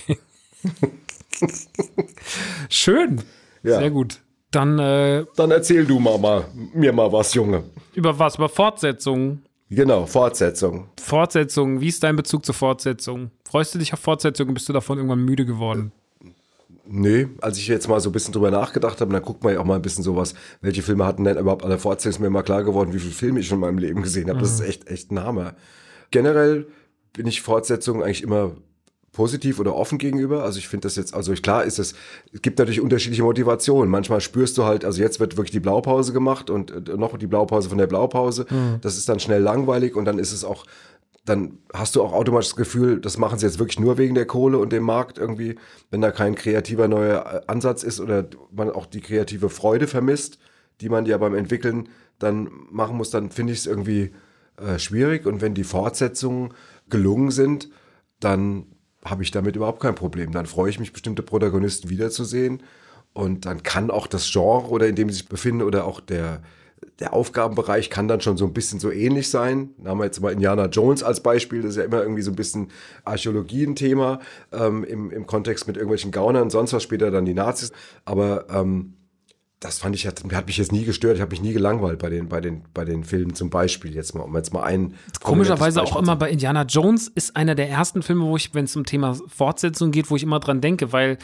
Schön. 2.70 3.22
Ja. 3.64 3.80
Sehr 3.80 3.92
gut. 3.92 4.20
Dann 4.52 4.80
äh, 4.80 5.26
Dann 5.36 5.52
erzähl 5.52 5.86
du 5.86 6.00
mal 6.00 6.46
mir 6.74 6.94
mal 6.94 7.12
was, 7.12 7.34
Junge. 7.34 7.64
über 7.94 8.18
was? 8.18 8.36
Über 8.36 8.50
Fortsetzungen. 8.50 9.44
Genau, 9.70 10.06
Fortsetzung. 10.06 10.88
Fortsetzungen. 11.00 11.82
Wie 11.82 11.90
ist 11.90 12.02
dein 12.04 12.16
Bezug 12.16 12.46
zur 12.46 12.56
Fortsetzung? 12.56 13.32
Freust 13.44 13.76
du 13.76 13.80
dich 13.80 13.92
auf 13.92 14.00
Fortsetzungen? 14.00 14.54
Bist 14.54 14.70
du 14.70 14.74
davon 14.74 14.98
irgendwann 14.98 15.26
müde 15.26 15.46
geworden? 15.46 15.92
Nee, 16.90 17.28
als 17.42 17.58
ich 17.58 17.68
jetzt 17.68 17.90
mal 17.90 18.00
so 18.00 18.10
ein 18.10 18.14
bisschen 18.14 18.34
drüber 18.34 18.50
nachgedacht 18.50 19.02
habe, 19.02 19.12
dann 19.12 19.22
guckt 19.22 19.44
man 19.44 19.54
ja 19.54 19.60
auch 19.60 19.66
mal 19.66 19.76
ein 19.76 19.82
bisschen 19.82 20.06
sowas, 20.06 20.34
welche 20.62 20.82
Filme 20.82 21.06
hatten 21.06 21.26
denn 21.26 21.38
überhaupt 21.38 21.66
alle 21.66 21.78
Fortsetzungen, 21.78 22.14
ist 22.14 22.20
mir 22.22 22.30
mal 22.30 22.44
klar 22.44 22.64
geworden, 22.64 22.94
wie 22.94 23.00
viele 23.00 23.12
Filme 23.12 23.42
ich 23.42 23.48
schon 23.48 23.58
in 23.58 23.62
meinem 23.62 23.78
Leben 23.78 24.02
gesehen 24.04 24.30
habe. 24.30 24.40
Das 24.40 24.54
ist 24.54 24.62
echt, 24.62 24.88
echt 24.88 25.12
ein 25.12 25.20
Hammer. 25.20 25.56
Generell 26.12 26.68
bin 27.12 27.28
ich 27.28 27.42
Fortsetzungen 27.42 28.04
eigentlich 28.04 28.24
immer 28.24 28.56
positiv 29.18 29.60
oder 29.60 29.76
offen 29.76 29.98
gegenüber. 29.98 30.44
Also 30.44 30.60
ich 30.60 30.68
finde 30.68 30.86
das 30.86 30.96
jetzt, 30.96 31.16
also 31.16 31.34
ich, 31.34 31.42
klar 31.42 31.64
ist 31.64 31.80
es, 31.80 31.96
es 32.32 32.42
gibt 32.44 32.60
natürlich 32.60 32.82
unterschiedliche 32.82 33.24
Motivationen. 33.24 33.90
Manchmal 33.90 34.22
spürst 34.22 34.60
du 34.60 34.64
halt, 34.64 34.86
also 34.86 35.02
jetzt 35.02 35.20
wird 35.20 35.38
wirklich 35.38 35.50
die 35.50 35.60
Blaupause 35.60 36.14
gemacht 36.14 36.52
und 36.52 36.70
äh, 36.70 36.96
noch 36.96 37.18
die 37.18 37.26
Blaupause 37.26 37.68
von 37.68 37.80
der 37.80 37.88
Blaupause. 37.88 38.46
Das 38.82 38.96
ist 38.96 39.10
dann 39.10 39.20
schnell 39.20 39.42
langweilig 39.42 39.96
und 39.96 40.06
dann 40.06 40.20
ist 40.20 40.34
es 40.34 40.44
auch, 40.44 40.68
dann 41.26 41.58
hast 41.74 41.96
du 41.96 42.04
auch 42.04 42.14
automatisch 42.14 42.50
das 42.50 42.56
Gefühl, 42.56 43.02
das 43.02 43.18
machen 43.18 43.40
sie 43.40 43.48
jetzt 43.48 43.58
wirklich 43.58 43.80
nur 43.80 43.98
wegen 43.98 44.14
der 44.14 44.28
Kohle 44.28 44.60
und 44.60 44.72
dem 44.72 44.84
Markt 44.84 45.18
irgendwie, 45.18 45.56
wenn 45.90 46.00
da 46.00 46.12
kein 46.12 46.36
kreativer 46.36 46.88
neuer 46.88 47.26
äh, 47.26 47.52
Ansatz 47.52 47.82
ist 47.82 48.00
oder 48.00 48.28
man 48.52 48.70
auch 48.70 48.86
die 48.86 49.02
kreative 49.02 49.50
Freude 49.50 49.88
vermisst, 49.88 50.38
die 50.80 50.90
man 50.90 51.08
ja 51.08 51.18
beim 51.18 51.34
Entwickeln 51.34 51.90
dann 52.20 52.52
machen 52.70 52.98
muss, 52.98 53.10
dann 53.10 53.32
finde 53.32 53.54
ich 53.54 53.60
es 53.60 53.66
irgendwie 53.66 54.12
äh, 54.58 54.78
schwierig. 54.78 55.26
Und 55.26 55.42
wenn 55.42 55.56
die 55.56 55.64
Fortsetzungen 55.64 56.54
gelungen 56.88 57.32
sind, 57.32 57.70
dann 58.20 58.68
habe 59.10 59.24
ich 59.24 59.32
damit 59.32 59.56
überhaupt 59.56 59.82
kein 59.82 59.96
Problem. 59.96 60.32
Dann 60.32 60.46
freue 60.46 60.70
ich 60.70 60.80
mich, 60.80 60.94
bestimmte 60.94 61.24
Protagonisten 61.24 61.90
wiederzusehen. 61.90 62.64
Und 63.14 63.46
dann 63.46 63.64
kann 63.64 63.90
auch 63.90 64.08
das 64.08 64.32
Genre 64.32 64.70
oder 64.70 64.88
in 64.88 64.96
dem 64.96 65.10
sie 65.10 65.16
sich 65.16 65.30
befinden 65.30 65.64
oder 65.64 65.86
auch 65.86 66.00
der, 66.00 66.42
der 67.00 67.14
Aufgabenbereich 67.14 67.90
kann 67.90 68.08
dann 68.08 68.22
schon 68.22 68.38
so 68.38 68.46
ein 68.46 68.54
bisschen 68.54 68.80
so 68.80 68.92
ähnlich 68.92 69.30
sein. 69.30 69.72
Da 69.78 69.92
haben 69.92 70.00
wir 70.00 70.06
jetzt 70.06 70.22
mal 70.22 70.32
Indiana 70.32 70.68
Jones 70.68 71.04
als 71.04 71.22
Beispiel. 71.22 71.62
Das 71.62 71.72
ist 71.72 71.78
ja 71.78 71.84
immer 71.84 72.02
irgendwie 72.02 72.22
so 72.22 72.32
ein 72.32 72.36
bisschen 72.36 72.70
Archäologie 73.06 73.66
ein 73.66 73.76
Thema 73.76 74.20
ähm, 74.52 74.84
im, 74.84 75.12
im 75.12 75.26
Kontext 75.26 75.68
mit 75.68 75.78
irgendwelchen 75.78 76.12
Gaunern, 76.12 76.50
sonst 76.50 76.74
was 76.74 76.84
später 76.84 77.10
dann 77.10 77.26
die 77.26 77.34
Nazis. 77.34 77.72
Aber 78.06 78.46
ähm, 78.50 78.94
das 79.60 79.80
fand 79.80 79.96
ich, 79.96 80.06
hat, 80.06 80.24
hat 80.34 80.46
mich 80.46 80.58
jetzt 80.58 80.72
nie 80.72 80.84
gestört. 80.86 81.16
Ich 81.16 81.22
habe 81.22 81.32
mich 81.32 81.42
nie 81.42 81.54
gelangweilt 81.54 81.98
bei 81.98 82.10
den, 82.10 82.30
bei 82.30 82.40
den, 82.42 82.64
bei 82.76 82.86
den 82.86 83.04
Filmen 83.04 83.34
zum 83.34 83.50
Beispiel. 83.50 83.96
Jetzt 83.96 84.14
mal, 84.14 84.22
um 84.22 84.36
jetzt 84.36 84.54
mal 84.54 84.64
einen. 84.64 84.94
Komischerweise 85.24 85.82
auch 85.82 85.96
immer 85.96 86.16
bei 86.16 86.30
Indiana 86.30 86.64
Jones 86.64 87.08
ist 87.08 87.36
einer 87.36 87.56
der 87.56 87.68
ersten 87.70 88.04
Filme, 88.04 88.26
wo 88.26 88.36
ich, 88.36 88.54
wenn 88.54 88.66
es 88.66 88.76
um 88.76 88.86
Thema 88.86 89.18
Fortsetzung 89.28 89.92
geht, 89.92 90.12
wo 90.12 90.16
ich 90.16 90.22
immer 90.24 90.40
dran 90.40 90.62
denke, 90.62 90.94
weil 90.94 91.18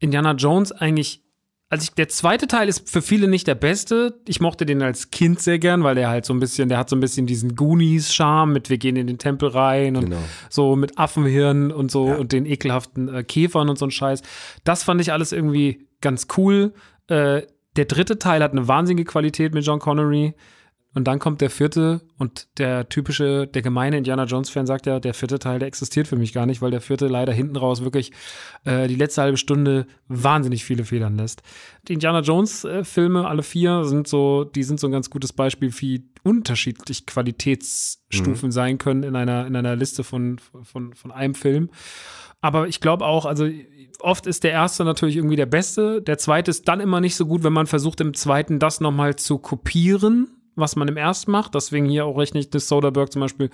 Indiana 0.00 0.32
Jones 0.32 0.72
eigentlich, 0.72 1.22
also 1.68 1.84
ich, 1.84 1.94
der 1.94 2.08
zweite 2.08 2.48
Teil 2.48 2.68
ist 2.68 2.90
für 2.90 3.00
viele 3.00 3.28
nicht 3.28 3.46
der 3.46 3.54
beste. 3.54 4.20
Ich 4.26 4.40
mochte 4.40 4.66
den 4.66 4.82
als 4.82 5.12
Kind 5.12 5.38
sehr 5.40 5.60
gern, 5.60 5.84
weil 5.84 5.94
der 5.94 6.08
halt 6.08 6.24
so 6.26 6.34
ein 6.34 6.40
bisschen, 6.40 6.68
der 6.68 6.78
hat 6.78 6.90
so 6.90 6.96
ein 6.96 7.00
bisschen 7.00 7.26
diesen 7.26 7.54
Goonies-Charme 7.54 8.52
mit 8.52 8.70
wir 8.70 8.78
gehen 8.78 8.96
in 8.96 9.06
den 9.06 9.18
Tempel 9.18 9.48
rein 9.50 9.94
und 9.94 10.06
Genau. 10.06 10.18
so 10.50 10.74
mit 10.74 10.98
Affenhirn 10.98 11.70
und 11.70 11.92
so 11.92 12.06
und 12.06 12.32
den 12.32 12.44
ekelhaften 12.44 13.08
äh, 13.14 13.22
Käfern 13.22 13.68
und 13.68 13.78
so 13.78 13.86
ein 13.86 13.92
Scheiß. 13.92 14.22
Das 14.64 14.82
fand 14.82 15.00
ich 15.00 15.12
alles 15.12 15.30
irgendwie 15.30 15.86
ganz 16.00 16.26
cool. 16.36 16.72
Äh, 17.08 17.42
der 17.76 17.84
dritte 17.86 18.18
Teil 18.18 18.42
hat 18.42 18.52
eine 18.52 18.68
wahnsinnige 18.68 19.10
Qualität 19.10 19.54
mit 19.54 19.64
John 19.64 19.78
Connery. 19.78 20.34
Und 20.94 21.04
dann 21.04 21.18
kommt 21.18 21.40
der 21.40 21.48
vierte 21.48 22.02
und 22.18 22.48
der 22.58 22.86
typische, 22.88 23.46
der 23.46 23.62
gemeine 23.62 23.96
Indiana 23.96 24.24
Jones-Fan 24.24 24.66
sagt 24.66 24.84
ja, 24.84 25.00
der 25.00 25.14
vierte 25.14 25.38
Teil, 25.38 25.58
der 25.58 25.68
existiert 25.68 26.06
für 26.06 26.16
mich 26.16 26.34
gar 26.34 26.44
nicht, 26.44 26.60
weil 26.60 26.70
der 26.70 26.82
vierte 26.82 27.08
leider 27.08 27.32
hinten 27.32 27.56
raus 27.56 27.82
wirklich 27.82 28.12
äh, 28.64 28.88
die 28.88 28.94
letzte 28.94 29.22
halbe 29.22 29.38
Stunde 29.38 29.86
wahnsinnig 30.08 30.64
viele 30.66 30.84
Federn 30.84 31.16
lässt. 31.16 31.42
Die 31.88 31.94
Indiana 31.94 32.20
Jones-Filme, 32.20 33.26
alle 33.26 33.42
vier, 33.42 33.84
sind 33.84 34.06
so, 34.06 34.44
die 34.44 34.64
sind 34.64 34.80
so 34.80 34.88
ein 34.88 34.92
ganz 34.92 35.08
gutes 35.08 35.32
Beispiel, 35.32 35.72
wie 35.80 36.04
unterschiedlich 36.24 37.06
Qualitätsstufen 37.06 38.48
mhm. 38.48 38.52
sein 38.52 38.76
können 38.76 39.02
in 39.02 39.16
einer, 39.16 39.46
in 39.46 39.56
einer 39.56 39.76
Liste 39.76 40.04
von, 40.04 40.40
von, 40.62 40.92
von 40.92 41.10
einem 41.10 41.34
Film. 41.34 41.70
Aber 42.42 42.68
ich 42.68 42.80
glaube 42.80 43.06
auch, 43.06 43.24
also 43.24 43.48
oft 44.00 44.26
ist 44.26 44.44
der 44.44 44.52
erste 44.52 44.84
natürlich 44.84 45.16
irgendwie 45.16 45.36
der 45.36 45.46
beste. 45.46 46.02
Der 46.02 46.18
zweite 46.18 46.50
ist 46.50 46.68
dann 46.68 46.80
immer 46.80 47.00
nicht 47.00 47.16
so 47.16 47.26
gut, 47.26 47.44
wenn 47.44 47.52
man 47.52 47.66
versucht, 47.66 48.00
im 48.00 48.14
zweiten 48.14 48.58
das 48.58 48.80
nochmal 48.80 49.16
zu 49.16 49.38
kopieren, 49.38 50.28
was 50.54 50.76
man 50.76 50.88
im 50.88 50.96
ersten 50.96 51.30
macht. 51.30 51.54
Deswegen 51.54 51.86
hier 51.86 52.06
auch 52.06 52.18
rechne 52.18 52.40
ich 52.40 52.50
das 52.50 52.68
Soderbergh 52.68 53.10
zum 53.10 53.20
Beispiel 53.20 53.50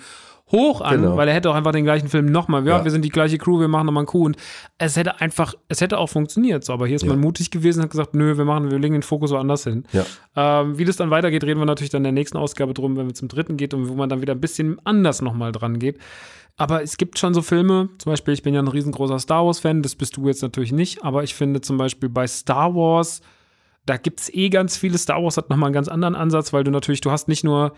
hoch 0.51 0.81
an, 0.81 1.03
genau. 1.03 1.17
weil 1.17 1.29
er 1.29 1.35
hätte 1.35 1.51
auch 1.51 1.55
einfach 1.55 1.73
den 1.73 1.85
gleichen 1.85 2.09
Film 2.09 2.27
nochmal, 2.27 2.67
ja, 2.67 2.79
ja, 2.79 2.85
wir 2.85 2.91
sind 2.91 3.05
die 3.05 3.11
gleiche 3.11 3.39
Crew, 3.39 3.61
wir 3.61 3.69
machen 3.69 3.87
nochmal 3.87 4.03
einen 4.03 4.07
Coup 4.07 4.25
und 4.25 4.37
es 4.79 4.97
hätte 4.97 5.21
einfach, 5.21 5.55
es 5.69 5.81
hätte 5.81 5.99
auch 5.99 6.09
funktioniert, 6.09 6.65
so, 6.65 6.73
aber 6.73 6.87
hier 6.87 6.97
ist 6.97 7.03
ja. 7.03 7.09
man 7.09 7.21
mutig 7.21 7.51
gewesen 7.51 7.81
und 7.81 7.85
hat 7.85 7.91
gesagt, 7.91 8.15
nö, 8.15 8.37
wir 8.37 8.45
machen, 8.45 8.71
wir 8.71 8.79
legen 8.79 8.95
den 8.95 9.03
Fokus 9.03 9.31
woanders 9.31 9.65
hin. 9.65 9.85
Ja. 9.93 10.05
Ähm, 10.37 10.79
wie 10.79 10.85
das 10.85 10.97
dann 10.97 11.11
weitergeht, 11.11 11.45
reden 11.45 11.61
wir 11.61 11.67
natürlich 11.67 11.91
dann 11.91 12.01
in 12.01 12.05
der 12.05 12.13
nächsten 12.13 12.39
Ausgabe 12.39 12.75
drum, 12.75 12.97
wenn 12.97 13.07
wir 13.07 13.15
zum 13.15 13.29
dritten 13.29 13.57
geht 13.57 13.75
und 13.75 13.89
wo 13.89 13.95
man 13.95 14.09
dann 14.09 14.23
wieder 14.23 14.35
ein 14.35 14.41
bisschen 14.41 14.81
anders 14.85 15.23
nochmal 15.23 15.53
dran 15.53 15.79
geht. 15.79 15.99
Aber 16.57 16.83
es 16.83 16.97
gibt 16.97 17.19
schon 17.19 17.35
so 17.35 17.43
Filme, 17.43 17.89
zum 17.99 18.11
Beispiel, 18.11 18.35
ich 18.35 18.43
bin 18.43 18.53
ja 18.53 18.61
ein 18.61 18.69
riesengroßer 18.69 19.21
Star 19.21 19.47
Wars-Fan, 19.47 19.83
das 19.83 19.95
bist 19.95 20.17
du 20.17 20.27
jetzt 20.27 20.43
natürlich 20.43 20.73
nicht, 20.73 21.05
aber 21.05 21.23
ich 21.23 21.35
finde 21.35 21.61
zum 21.61 21.77
Beispiel 21.77 22.09
bei 22.09 22.27
Star 22.27 22.75
Wars, 22.75 23.21
da 23.87 23.97
gibt 23.97 24.21
es 24.21 24.35
eh 24.35 24.49
ganz 24.49 24.77
viele. 24.77 24.99
Star 24.99 25.23
Wars 25.23 25.37
hat 25.37 25.51
nochmal 25.51 25.69
einen 25.69 25.75
ganz 25.75 25.89
anderen 25.89 26.17
Ansatz, 26.17 26.53
weil 26.53 26.65
du 26.65 26.71
natürlich, 26.71 27.01
du 27.01 27.11
hast 27.11 27.29
nicht 27.29 27.45
nur, 27.45 27.73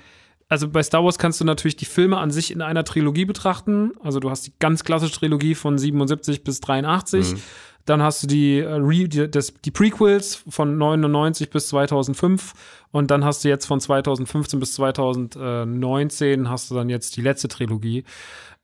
also 0.50 0.68
bei 0.68 0.82
Star 0.82 1.04
Wars 1.04 1.16
kannst 1.16 1.40
du 1.40 1.44
natürlich 1.44 1.76
die 1.76 1.84
Filme 1.84 2.18
an 2.18 2.32
sich 2.32 2.50
in 2.50 2.60
einer 2.60 2.84
Trilogie 2.84 3.24
betrachten. 3.24 3.92
Also 4.02 4.18
du 4.18 4.30
hast 4.30 4.48
die 4.48 4.52
ganz 4.58 4.82
klassische 4.82 5.14
Trilogie 5.14 5.54
von 5.54 5.78
77 5.78 6.42
bis 6.42 6.58
83. 6.60 7.34
Mhm. 7.34 7.40
Dann 7.86 8.02
hast 8.02 8.24
du 8.24 8.26
die, 8.26 8.58
äh, 8.58 9.08
die, 9.08 9.30
das, 9.30 9.54
die 9.64 9.70
Prequels 9.70 10.42
von 10.48 10.76
99 10.76 11.50
bis 11.50 11.68
2005 11.68 12.52
und 12.90 13.12
dann 13.12 13.24
hast 13.24 13.44
du 13.44 13.48
jetzt 13.48 13.66
von 13.66 13.80
2015 13.80 14.58
bis 14.58 14.74
2019 14.74 16.50
hast 16.50 16.70
du 16.70 16.74
dann 16.74 16.88
jetzt 16.88 17.16
die 17.16 17.22
letzte 17.22 17.46
Trilogie. 17.46 18.02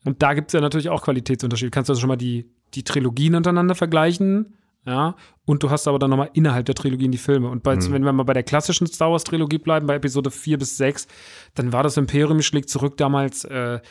Und 0.03 0.21
da 0.21 0.33
gibt 0.33 0.49
es 0.49 0.53
ja 0.53 0.61
natürlich 0.61 0.89
auch 0.89 1.03
Qualitätsunterschiede. 1.03 1.71
Kannst 1.71 1.87
du 1.87 1.93
also 1.93 2.01
schon 2.01 2.09
mal 2.09 2.17
die, 2.17 2.49
die 2.73 2.83
Trilogien 2.83 3.33
untereinander 3.33 3.75
vergleichen? 3.75 4.57
Ja, 4.87 5.15
und 5.43 5.63
du 5.63 5.69
hast 5.69 5.85
aber 5.87 5.99
dann 5.99 6.09
nochmal 6.09 6.29
innerhalb 6.33 6.65
der 6.65 6.73
Trilogien 6.73 7.11
die 7.11 7.17
Filme. 7.17 7.49
Und 7.49 7.61
bei, 7.61 7.75
mhm. 7.75 7.91
wenn 7.91 8.05
wir 8.05 8.13
mal 8.13 8.23
bei 8.23 8.33
der 8.33 8.43
klassischen 8.43 8.87
Star 8.87 9.11
Wars 9.11 9.25
Trilogie 9.25 9.57
bleiben, 9.57 9.85
bei 9.85 9.95
Episode 9.95 10.31
4 10.31 10.57
bis 10.57 10.77
6, 10.77 11.07
dann 11.55 11.73
war 11.73 11.83
das 11.83 11.97
Imperium 11.97 12.41
schlägt 12.41 12.69
zurück 12.69 12.95
damals. 12.95 13.43
Äh, 13.43 13.81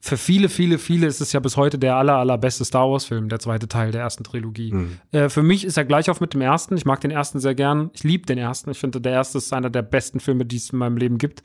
für 0.00 0.16
viele, 0.16 0.48
viele, 0.48 0.78
viele 0.78 1.06
ist 1.06 1.20
es 1.20 1.32
ja 1.32 1.38
bis 1.38 1.56
heute 1.56 1.78
der 1.78 1.94
aller, 1.94 2.16
allerbeste 2.16 2.64
Star 2.64 2.90
Wars-Film, 2.90 3.28
der 3.28 3.38
zweite 3.38 3.68
Teil 3.68 3.92
der 3.92 4.00
ersten 4.00 4.24
Trilogie. 4.24 4.72
Mhm. 4.72 4.98
Äh, 5.12 5.28
für 5.28 5.44
mich 5.44 5.64
ist 5.64 5.76
er 5.76 5.84
gleich 5.84 6.10
auf 6.10 6.20
mit 6.20 6.34
dem 6.34 6.40
ersten. 6.40 6.76
Ich 6.76 6.84
mag 6.84 7.00
den 7.00 7.12
ersten 7.12 7.38
sehr 7.38 7.54
gern. 7.54 7.90
Ich 7.94 8.02
liebe 8.02 8.26
den 8.26 8.36
ersten. 8.36 8.72
Ich 8.72 8.78
finde, 8.78 9.00
der 9.00 9.12
erste 9.12 9.38
ist 9.38 9.52
einer 9.52 9.70
der 9.70 9.82
besten 9.82 10.18
Filme, 10.18 10.44
die 10.44 10.56
es 10.56 10.70
in 10.70 10.80
meinem 10.80 10.96
Leben 10.96 11.18
gibt. 11.18 11.44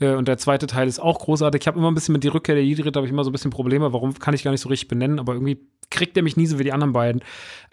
Äh, 0.00 0.14
und 0.14 0.26
der 0.26 0.38
zweite 0.38 0.66
Teil 0.66 0.88
ist 0.88 0.98
auch 0.98 1.20
großartig. 1.20 1.62
Ich 1.62 1.66
habe 1.66 1.78
immer 1.78 1.90
ein 1.90 1.94
bisschen 1.94 2.12
mit 2.12 2.24
die 2.24 2.28
Rückkehr 2.28 2.54
der 2.54 2.64
Jedi-Ritter, 2.64 2.98
habe 2.98 3.06
ich 3.06 3.12
immer 3.12 3.24
so 3.24 3.30
ein 3.30 3.32
bisschen 3.32 3.50
Probleme. 3.50 3.92
Warum 3.92 4.14
kann 4.14 4.34
ich 4.34 4.42
gar 4.42 4.50
nicht 4.50 4.60
so 4.60 4.68
richtig 4.68 4.88
benennen, 4.88 5.18
aber 5.18 5.34
irgendwie 5.34 5.60
kriegt 5.90 6.16
er 6.16 6.22
mich 6.22 6.36
nie 6.36 6.46
so 6.46 6.58
wie 6.58 6.64
die 6.64 6.72
anderen 6.72 6.92
beiden. 6.92 7.22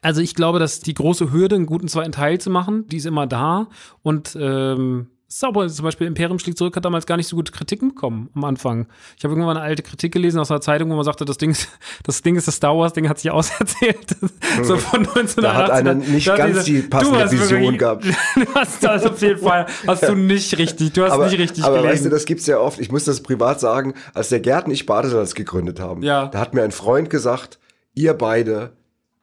Also 0.02 0.22
ich 0.22 0.36
glaube, 0.36 0.60
dass 0.60 0.80
die 0.80 0.94
große 0.94 1.32
Hürde, 1.32 1.56
einen 1.56 1.66
guten 1.66 1.88
zweiten 1.88 2.12
Teil 2.12 2.40
zu 2.40 2.50
machen, 2.50 2.88
die 2.88 2.98
ist 2.98 3.06
immer 3.06 3.28
da. 3.28 3.68
Und 4.02 4.38
ähm, 4.40 5.08
Sauber, 5.30 5.68
zum 5.68 5.84
Beispiel 5.84 6.08
Imperium 6.08 6.40
schlägt 6.40 6.58
zurück, 6.58 6.78
hat 6.78 6.86
damals 6.86 7.06
gar 7.06 7.18
nicht 7.18 7.28
so 7.28 7.36
gute 7.36 7.52
Kritiken 7.52 7.90
bekommen 7.90 8.30
am 8.34 8.46
Anfang. 8.46 8.88
Ich 9.18 9.26
habe 9.26 9.34
irgendwann 9.34 9.58
eine 9.58 9.66
alte 9.66 9.84
Kritik 9.84 10.14
gelesen 10.14 10.40
aus 10.40 10.50
einer 10.52 10.62
Zeitung, 10.62 10.90
wo 10.90 10.96
man 10.96 11.04
sagte, 11.04 11.26
das 11.26 11.38
Ding 11.38 11.52
ist 11.52 11.68
das, 12.04 12.22
Ding 12.22 12.38
ist 12.38 12.48
das 12.48 12.56
Star 12.56 12.78
Wars-Ding 12.78 13.10
hat 13.10 13.20
sich 13.20 13.30
auserzählt. 13.38 14.16
so 14.64 14.78
von 14.78 15.00
1980. 15.00 15.42
Da 15.42 15.54
hat 15.54 15.72
einer 15.72 15.96
nicht 15.96 16.28
ganz 16.28 16.64
diese, 16.64 16.82
die 16.82 16.88
passende 16.88 17.30
Vision 17.30 17.62
wirklich, 17.62 17.80
gehabt. 17.80 18.06
du 18.36 18.56
hast 18.56 18.82
das 18.82 19.06
auf 19.06 19.22
jeden 19.22 19.40
Fall, 19.40 19.66
hast 19.86 20.04
du 20.04 20.16
nicht 20.16 20.58
richtig, 20.58 20.94
du 20.94 21.04
hast 21.04 21.12
aber, 21.12 21.26
nicht 21.26 21.40
richtig 21.40 21.64
Aber 21.66 21.76
gelesen. 21.76 21.94
weißt 21.94 22.06
du, 22.06 22.10
das 22.10 22.26
gibt's 22.26 22.48
ja 22.48 22.60
oft, 22.60 22.80
ich 22.80 22.90
muss 22.90 23.04
das 23.04 23.22
privat 23.22 23.60
sagen, 23.60 23.96
als 24.14 24.30
der 24.30 24.40
Gerd 24.40 24.68
und 24.68 24.72
ich 24.72 24.86
Badesalz 24.86 25.36
gegründet 25.36 25.82
haben, 25.82 26.04
ja. 26.04 26.28
da 26.28 26.40
hat 26.40 26.54
mir 26.54 26.64
ein 26.64 26.72
Freund 26.72 27.10
gesagt, 27.10 27.60
ihr 27.94 28.14
beide, 28.14 28.78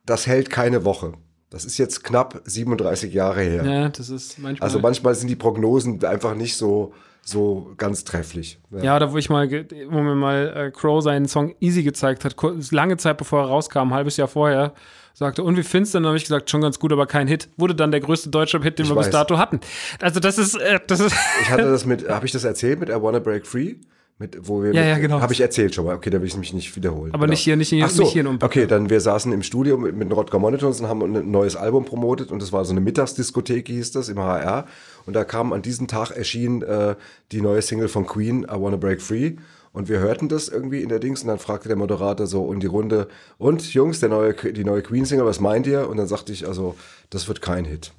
das 0.05 0.27
hält 0.27 0.51
keine 0.51 0.85
Woche. 0.85 1.14
Das 1.55 1.64
ist 1.64 1.79
jetzt 1.79 2.03
knapp 2.03 2.43
37 2.47 3.14
Jahre 3.14 3.40
her. 3.40 3.64
Ja, 3.64 3.88
das 3.88 4.11
ist 4.11 4.40
manchmal. 4.40 4.67
Also 4.67 4.81
manchmal 4.81 5.14
sind 5.14 5.29
die 5.29 5.37
Prognosen 5.37 6.05
einfach 6.05 6.35
nicht 6.35 6.57
so, 6.57 6.93
so 7.23 7.73
ganz 7.77 8.03
trefflich. 8.03 8.59
Ja, 8.73 8.83
ja 8.83 8.99
da 8.99 9.12
wo 9.12 9.19
ich 9.19 9.31
mal, 9.31 9.49
wo 9.88 10.03
mir 10.03 10.17
mal 10.17 10.53
äh, 10.57 10.71
Crow 10.73 11.01
seinen 11.01 11.29
Song 11.29 11.55
Easy 11.61 11.85
gezeigt 11.85 12.25
hat, 12.25 12.35
lange 12.73 12.97
Zeit 12.97 13.19
bevor 13.19 13.43
er 13.43 13.47
rauskam, 13.51 13.79
ein 13.79 13.95
halbes 13.95 14.17
Jahr 14.17 14.27
vorher, 14.27 14.75
sagte, 15.12 15.45
und 15.45 15.57
wie 15.57 15.62
findest 15.62 15.95
du? 15.95 15.99
Dann 15.99 16.07
habe 16.07 16.17
ich 16.17 16.25
gesagt, 16.25 16.51
schon 16.51 16.61
ganz 16.61 16.81
gut, 16.81 16.93
aber 16.93 17.07
kein 17.07 17.29
Hit. 17.29 17.49
Wurde 17.57 17.77
dann 17.77 17.93
der 17.93 18.01
größte 18.01 18.31
deutsche 18.31 18.61
Hit, 18.61 18.81
den 18.81 18.87
ich 18.87 18.90
wir 18.90 18.97
weiß. 18.97 19.07
bis 19.07 19.12
dato 19.12 19.38
hatten. 19.38 19.61
Also 20.01 20.19
das 20.19 20.38
ist, 20.38 20.57
äh, 20.57 20.81
das 20.88 20.99
ist. 20.99 21.14
ich 21.40 21.51
hatte 21.51 21.71
das 21.71 21.87
mit, 21.87 22.09
habe 22.09 22.27
ich 22.27 22.33
das 22.33 22.43
erzählt 22.43 22.81
mit 22.81 22.88
I 22.88 22.95
Wanna 23.01 23.21
Break 23.21 23.47
Free? 23.47 23.77
Mit, 24.16 24.48
wo 24.48 24.62
wir 24.62 24.72
ja, 24.72 24.85
ja, 24.85 24.98
genau. 24.98 25.20
Habe 25.20 25.33
ich 25.33 25.40
erzählt 25.40 25.74
schon 25.74 25.87
mal. 25.87 25.96
Okay, 25.96 26.09
da 26.09 26.20
will 26.20 26.29
ich 26.29 26.37
mich 26.37 26.53
nicht 26.53 26.77
wiederholen. 26.77 27.12
Aber 27.12 27.22
genau. 27.22 27.33
nicht 27.33 27.40
hier, 27.40 27.57
nicht 27.57 27.70
hier, 27.70 27.85
Ach 27.85 27.90
so, 27.90 28.05
nicht 28.05 28.12
hier 28.12 28.24
in 28.24 28.42
Okay, 28.42 28.66
dann 28.66 28.88
wir 28.88 29.00
saßen 29.00 29.33
im 29.33 29.42
Studio 29.42 29.77
mit, 29.77 29.96
mit 29.96 30.09
den 30.09 30.12
Rodger 30.12 30.38
Monitors 30.38 30.81
und 30.81 30.88
haben 30.88 31.03
ein 31.03 31.31
neues 31.33 31.57
Album 31.57 31.85
promotet 31.85 32.31
und 32.31 32.40
das 32.40 32.53
war 32.53 32.64
so 32.64 32.70
eine 32.70 32.81
Mittagsdiskothek, 32.81 33.66
hieß 33.66 33.90
das, 33.90 34.09
im 34.09 34.20
HR. 34.20 34.66
Und 35.05 35.14
da 35.14 35.24
kam 35.24 35.53
an 35.53 35.62
diesem 35.62 35.88
Tag 35.88 36.12
erschien 36.12 36.62
äh, 36.62 36.94
die 37.33 37.40
neue 37.40 37.61
Single 37.61 37.88
von 37.88 38.07
Queen, 38.07 38.44
I 38.44 38.55
Wanna 38.55 38.77
Break 38.77 39.03
Free. 39.03 39.33
Und 39.72 39.88
wir 39.88 39.98
hörten 39.98 40.29
das 40.29 40.48
irgendwie 40.48 40.83
in 40.83 40.88
der 40.88 41.00
Dings 41.00 41.22
und 41.22 41.29
dann 41.29 41.40
fragte 41.40 41.66
der 41.66 41.77
Moderator 41.77 42.29
so 42.29 42.53
in 42.53 42.61
die 42.61 42.68
Runde, 42.68 43.09
und 43.38 43.74
Jungs, 43.74 43.98
der 43.98 44.09
neue, 44.09 44.33
die 44.33 44.64
neue 44.64 44.83
Queen-Single, 44.83 45.27
was 45.27 45.40
meint 45.40 45.66
ihr? 45.66 45.88
Und 45.88 45.96
dann 45.96 46.07
sagte 46.07 46.33
ich, 46.33 46.46
also, 46.46 46.77
das 47.11 47.27
wird 47.27 47.42
kein 47.42 47.64
Hit. 47.64 47.92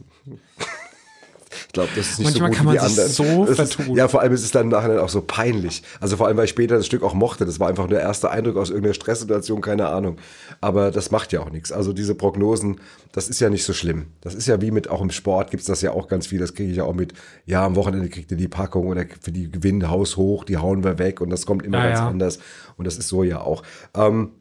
Ich 1.76 1.82
glaube, 1.82 1.90
das 1.94 2.10
ist 2.12 2.20
nicht 2.20 2.40
Manchmal 2.40 2.48
so 2.48 2.52
gut 2.52 2.58
kann 2.58 2.66
man 2.66 2.76
wie 2.76 2.80
die 2.80 2.86
anderen. 2.86 3.10
so 3.10 3.46
vertun. 3.54 3.86
Ist, 3.88 3.98
ja, 3.98 4.08
vor 4.08 4.22
allem 4.22 4.32
ist 4.32 4.44
es 4.46 4.52
dann 4.52 4.70
nachher 4.70 5.04
auch 5.04 5.10
so 5.10 5.22
peinlich. 5.22 5.84
Also 6.00 6.16
vor 6.16 6.28
allem, 6.28 6.38
weil 6.38 6.46
ich 6.46 6.52
später 6.52 6.78
das 6.78 6.86
Stück 6.86 7.04
auch 7.04 7.14
mochte. 7.14 7.46
Das 7.46 7.60
war 7.60 7.68
einfach 7.68 7.84
nur 7.84 7.98
der 7.98 8.00
erste 8.00 8.32
Eindruck 8.32 8.56
aus 8.56 8.70
irgendeiner 8.70 8.94
Stresssituation, 8.94 9.60
keine 9.60 9.88
Ahnung. 9.88 10.16
Aber 10.62 10.90
das 10.90 11.12
macht 11.12 11.34
ja 11.34 11.42
auch 11.42 11.50
nichts. 11.50 11.74
Also 11.74 11.92
diese 11.92 12.16
Prognosen, 12.16 12.80
das 13.12 13.28
ist 13.28 13.42
ja 13.42 13.50
nicht 13.50 13.66
so 13.66 13.74
schlimm. 13.74 14.06
Das 14.22 14.36
ist 14.36 14.48
ja 14.48 14.62
wie 14.62 14.72
mit, 14.72 14.90
auch 14.90 15.02
im 15.02 15.12
Sport 15.12 15.52
gibt 15.52 15.62
es 15.62 15.68
das 15.68 15.82
ja 15.82 15.92
auch 15.92 16.08
ganz 16.08 16.28
viel. 16.28 16.40
Das 16.40 16.54
kriege 16.54 16.72
ich 16.72 16.78
ja 16.78 16.86
auch 16.86 16.94
mit, 16.94 17.14
ja, 17.46 17.66
am 17.66 17.76
Wochenende 17.76 18.08
kriegt 18.08 18.32
ihr 18.32 18.38
die 18.38 18.48
Packung 18.48 18.88
oder 18.88 19.04
für 19.20 19.34
die 19.34 19.52
gewinnen 19.52 19.90
Haus 19.90 20.16
hoch, 20.16 20.46
die 20.46 20.56
hauen 20.56 20.86
wir 20.86 20.98
weg 20.98 21.20
und 21.20 21.30
das 21.30 21.46
kommt 21.46 21.66
immer 21.66 21.80
ja, 21.80 21.88
ganz 21.88 22.00
ja. 22.00 22.08
anders. 22.08 22.40
Und 22.78 22.88
das 22.88 22.98
ist 22.98 23.10
so 23.10 23.24
ja 23.24 23.42
auch. 23.42 23.64
Ähm, 23.96 24.32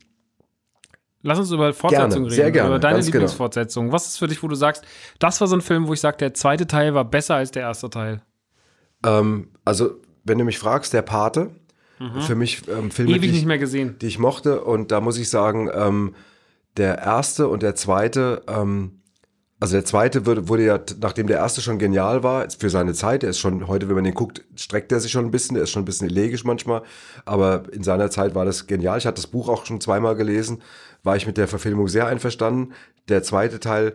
Lass 1.26 1.38
uns 1.38 1.50
über 1.50 1.72
Fortsetzung 1.72 2.10
gerne, 2.10 2.26
reden, 2.26 2.30
sehr 2.30 2.50
gerne, 2.52 2.68
über 2.68 2.78
deine 2.78 2.98
genau. 2.98 3.06
Lieblingsfortsetzung. 3.06 3.90
Was 3.90 4.06
ist 4.06 4.18
für 4.18 4.28
dich, 4.28 4.42
wo 4.42 4.48
du 4.48 4.54
sagst, 4.54 4.84
das 5.18 5.40
war 5.40 5.48
so 5.48 5.56
ein 5.56 5.62
Film, 5.62 5.88
wo 5.88 5.92
ich 5.92 6.00
sage, 6.00 6.18
der 6.18 6.34
zweite 6.34 6.66
Teil 6.66 6.94
war 6.94 7.04
besser 7.04 7.34
als 7.34 7.50
der 7.50 7.62
erste 7.62 7.90
Teil? 7.90 8.22
Ähm, 9.04 9.48
also, 9.64 9.96
wenn 10.22 10.38
du 10.38 10.44
mich 10.44 10.58
fragst, 10.58 10.92
der 10.92 11.02
Pate, 11.02 11.50
für 12.20 12.34
mich 12.34 12.68
ähm, 12.68 12.90
Filme, 12.90 13.12
Ewig 13.12 13.22
die 13.22 13.26
ich, 13.28 13.32
nicht 13.32 13.46
mehr 13.46 13.58
gesehen. 13.58 13.96
die 14.00 14.06
ich 14.06 14.18
mochte. 14.18 14.60
Und 14.62 14.90
da 14.90 15.00
muss 15.00 15.16
ich 15.16 15.30
sagen, 15.30 15.70
ähm, 15.72 16.14
der 16.76 16.98
erste 16.98 17.48
und 17.48 17.62
der 17.62 17.76
zweite, 17.76 18.42
ähm, 18.48 19.00
also 19.60 19.74
der 19.74 19.84
zweite 19.84 20.26
wurde, 20.26 20.48
wurde 20.48 20.64
ja, 20.64 20.80
nachdem 21.00 21.28
der 21.28 21.38
erste 21.38 21.62
schon 21.62 21.78
genial 21.78 22.22
war, 22.22 22.48
für 22.50 22.68
seine 22.68 22.92
Zeit, 22.94 23.22
der 23.22 23.30
ist 23.30 23.38
schon, 23.38 23.68
heute, 23.68 23.88
wenn 23.88 23.94
man 23.94 24.04
den 24.04 24.14
guckt, 24.14 24.44
streckt 24.56 24.90
er 24.92 25.00
sich 25.00 25.12
schon 25.12 25.24
ein 25.24 25.30
bisschen, 25.30 25.54
der 25.54 25.64
ist 25.64 25.70
schon 25.70 25.82
ein 25.82 25.86
bisschen 25.86 26.08
elegisch 26.08 26.44
manchmal, 26.44 26.82
aber 27.24 27.62
in 27.72 27.84
seiner 27.84 28.10
Zeit 28.10 28.34
war 28.34 28.44
das 28.44 28.66
genial. 28.66 28.98
Ich 28.98 29.06
hatte 29.06 29.22
das 29.22 29.28
Buch 29.28 29.48
auch 29.48 29.64
schon 29.64 29.80
zweimal 29.80 30.16
gelesen, 30.16 30.62
war 31.04 31.16
ich 31.16 31.26
mit 31.26 31.36
der 31.36 31.46
Verfilmung 31.48 31.86
sehr 31.88 32.06
einverstanden. 32.06 32.72
Der 33.08 33.22
zweite 33.22 33.60
Teil 33.60 33.94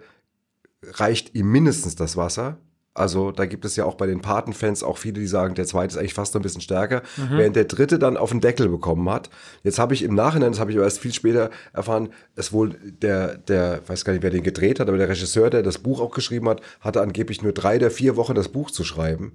reicht 0.84 1.36
ihm 1.36 1.52
mindestens 1.52 1.96
das 1.96 2.16
Wasser. 2.16 2.58
Also 2.96 3.32
da 3.32 3.46
gibt 3.46 3.64
es 3.66 3.76
ja 3.76 3.86
auch 3.86 3.96
bei 3.96 4.08
den 4.08 4.20
Paten-Fans 4.22 4.84
auch 4.84 4.98
viele, 4.98 5.20
die 5.20 5.28
sagen, 5.28 5.54
der 5.56 5.66
zweite 5.66 5.94
ist 5.94 5.98
eigentlich 5.98 6.14
fast 6.16 6.34
noch 6.34 6.42
ein 6.42 6.44
bisschen 6.44 6.60
stärker, 6.62 7.02
Mhm. 7.18 7.38
während 7.38 7.56
der 7.56 7.66
dritte 7.66 7.98
dann 8.00 8.18
auf 8.18 8.32
den 8.32 8.42
Deckel 8.42 8.68
bekommen 8.68 9.10
hat. 9.10 9.30
Jetzt 9.64 9.80
habe 9.80 9.94
ich 9.94 10.04
im 10.04 10.16
Nachhinein, 10.16 10.52
das 10.52 10.60
habe 10.60 10.72
ich 10.72 10.78
aber 10.78 10.86
erst 10.86 11.00
viel 11.00 11.14
später 11.14 11.50
erfahren, 11.72 12.10
es 12.36 12.52
wohl 12.52 12.72
der, 12.84 13.38
der, 13.38 13.82
weiß 13.88 14.04
gar 14.04 14.14
nicht, 14.14 14.24
wer 14.24 14.32
den 14.32 14.44
gedreht 14.44 14.80
hat, 14.80 14.90
aber 14.90 14.98
der 14.98 15.08
Regisseur, 15.08 15.50
der 15.50 15.64
das 15.64 15.78
Buch 15.78 16.02
auch 16.02 16.12
geschrieben 16.14 16.50
hat, 16.50 16.62
hatte 16.82 17.02
angeblich 17.02 17.42
nur 17.42 17.54
drei 17.54 17.78
oder 17.78 17.92
vier 17.92 18.16
Wochen 18.18 18.36
das 18.36 18.50
Buch 18.50 18.70
zu 18.72 18.84
schreiben. 18.84 19.34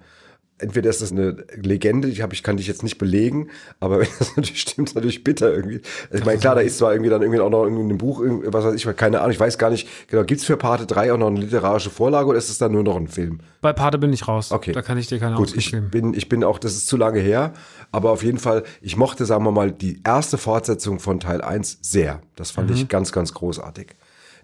Entweder 0.65 0.91
ist 0.91 1.03
das 1.03 1.13
eine 1.13 1.45
Legende, 1.55 2.09
die 2.09 2.23
habe 2.23 2.35
ich, 2.35 2.43
kann 2.43 2.59
ich 2.59 2.67
jetzt 2.67 2.83
nicht 2.83 2.99
belegen, 2.99 3.49
aber 3.81 4.01
wenn 4.01 4.09
das 4.19 4.37
natürlich 4.37 4.61
stimmt, 4.63 4.89
ist 4.89 4.95
natürlich 4.95 5.23
bitter 5.23 5.55
irgendwie. 5.55 5.81
Ich 6.13 6.25
meine, 6.25 6.39
klar, 6.39 6.55
da 6.55 6.61
ist 6.63 6.79
zwar 6.79 6.93
irgendwie 6.93 7.11
dann 7.11 7.23
irgendwie 7.23 7.41
auch 7.41 7.51
noch 7.51 7.65
irgendwie 7.65 7.93
ein 7.95 7.99
Buch, 7.99 8.23
was 8.47 8.65
weiß 8.65 8.75
ich, 8.75 8.97
keine 8.97 9.21
Ahnung, 9.21 9.33
ich 9.33 9.41
weiß 9.41 9.59
gar 9.59 9.71
nicht, 9.71 9.89
genau, 10.09 10.25
gibt 10.25 10.41
es 10.41 10.47
für 10.47 10.57
Pate 10.57 10.87
3 10.87 11.13
auch 11.13 11.19
noch 11.19 11.29
eine 11.29 11.41
literarische 11.41 11.91
Vorlage 11.91 12.27
oder 12.29 12.39
ist 12.39 12.49
es 12.49 12.59
dann 12.59 12.73
nur 12.73 12.83
noch 12.83 12.97
ein 12.97 13.09
Film? 13.09 13.41
Bei 13.61 13.73
Pate 13.73 13.99
bin 13.99 14.13
ich 14.13 14.27
raus. 14.27 14.51
Okay. 14.53 14.73
Da 14.73 14.83
kann 14.83 14.99
ich 14.99 15.07
dir 15.07 15.19
keine 15.19 15.37
Gut, 15.37 15.55
ich 15.57 15.71
geben. 15.71 15.91
bin, 15.91 16.15
ich 16.15 16.29
bin 16.29 16.43
auch, 16.45 16.59
das 16.59 16.75
ist 16.75 16.87
zu 16.89 16.97
lange 16.97 17.21
her, 17.21 17.53
aber 17.93 18.11
auf 18.11 18.23
jeden 18.23 18.39
Fall, 18.39 18.65
ich 18.83 18.97
mochte, 18.97 19.25
sagen 19.27 19.45
wir 19.45 19.53
mal, 19.53 19.71
die 19.73 20.01
erste 20.05 20.39
Fortsetzung 20.39 20.99
von 20.99 21.21
Teil 21.21 21.41
1 21.43 21.79
sehr. 21.83 22.21
Das 22.37 22.51
fand 22.51 22.71
Mhm. 22.71 22.77
ich 22.77 22.89
ganz, 22.89 23.13
ganz 23.13 23.35
großartig. 23.35 23.89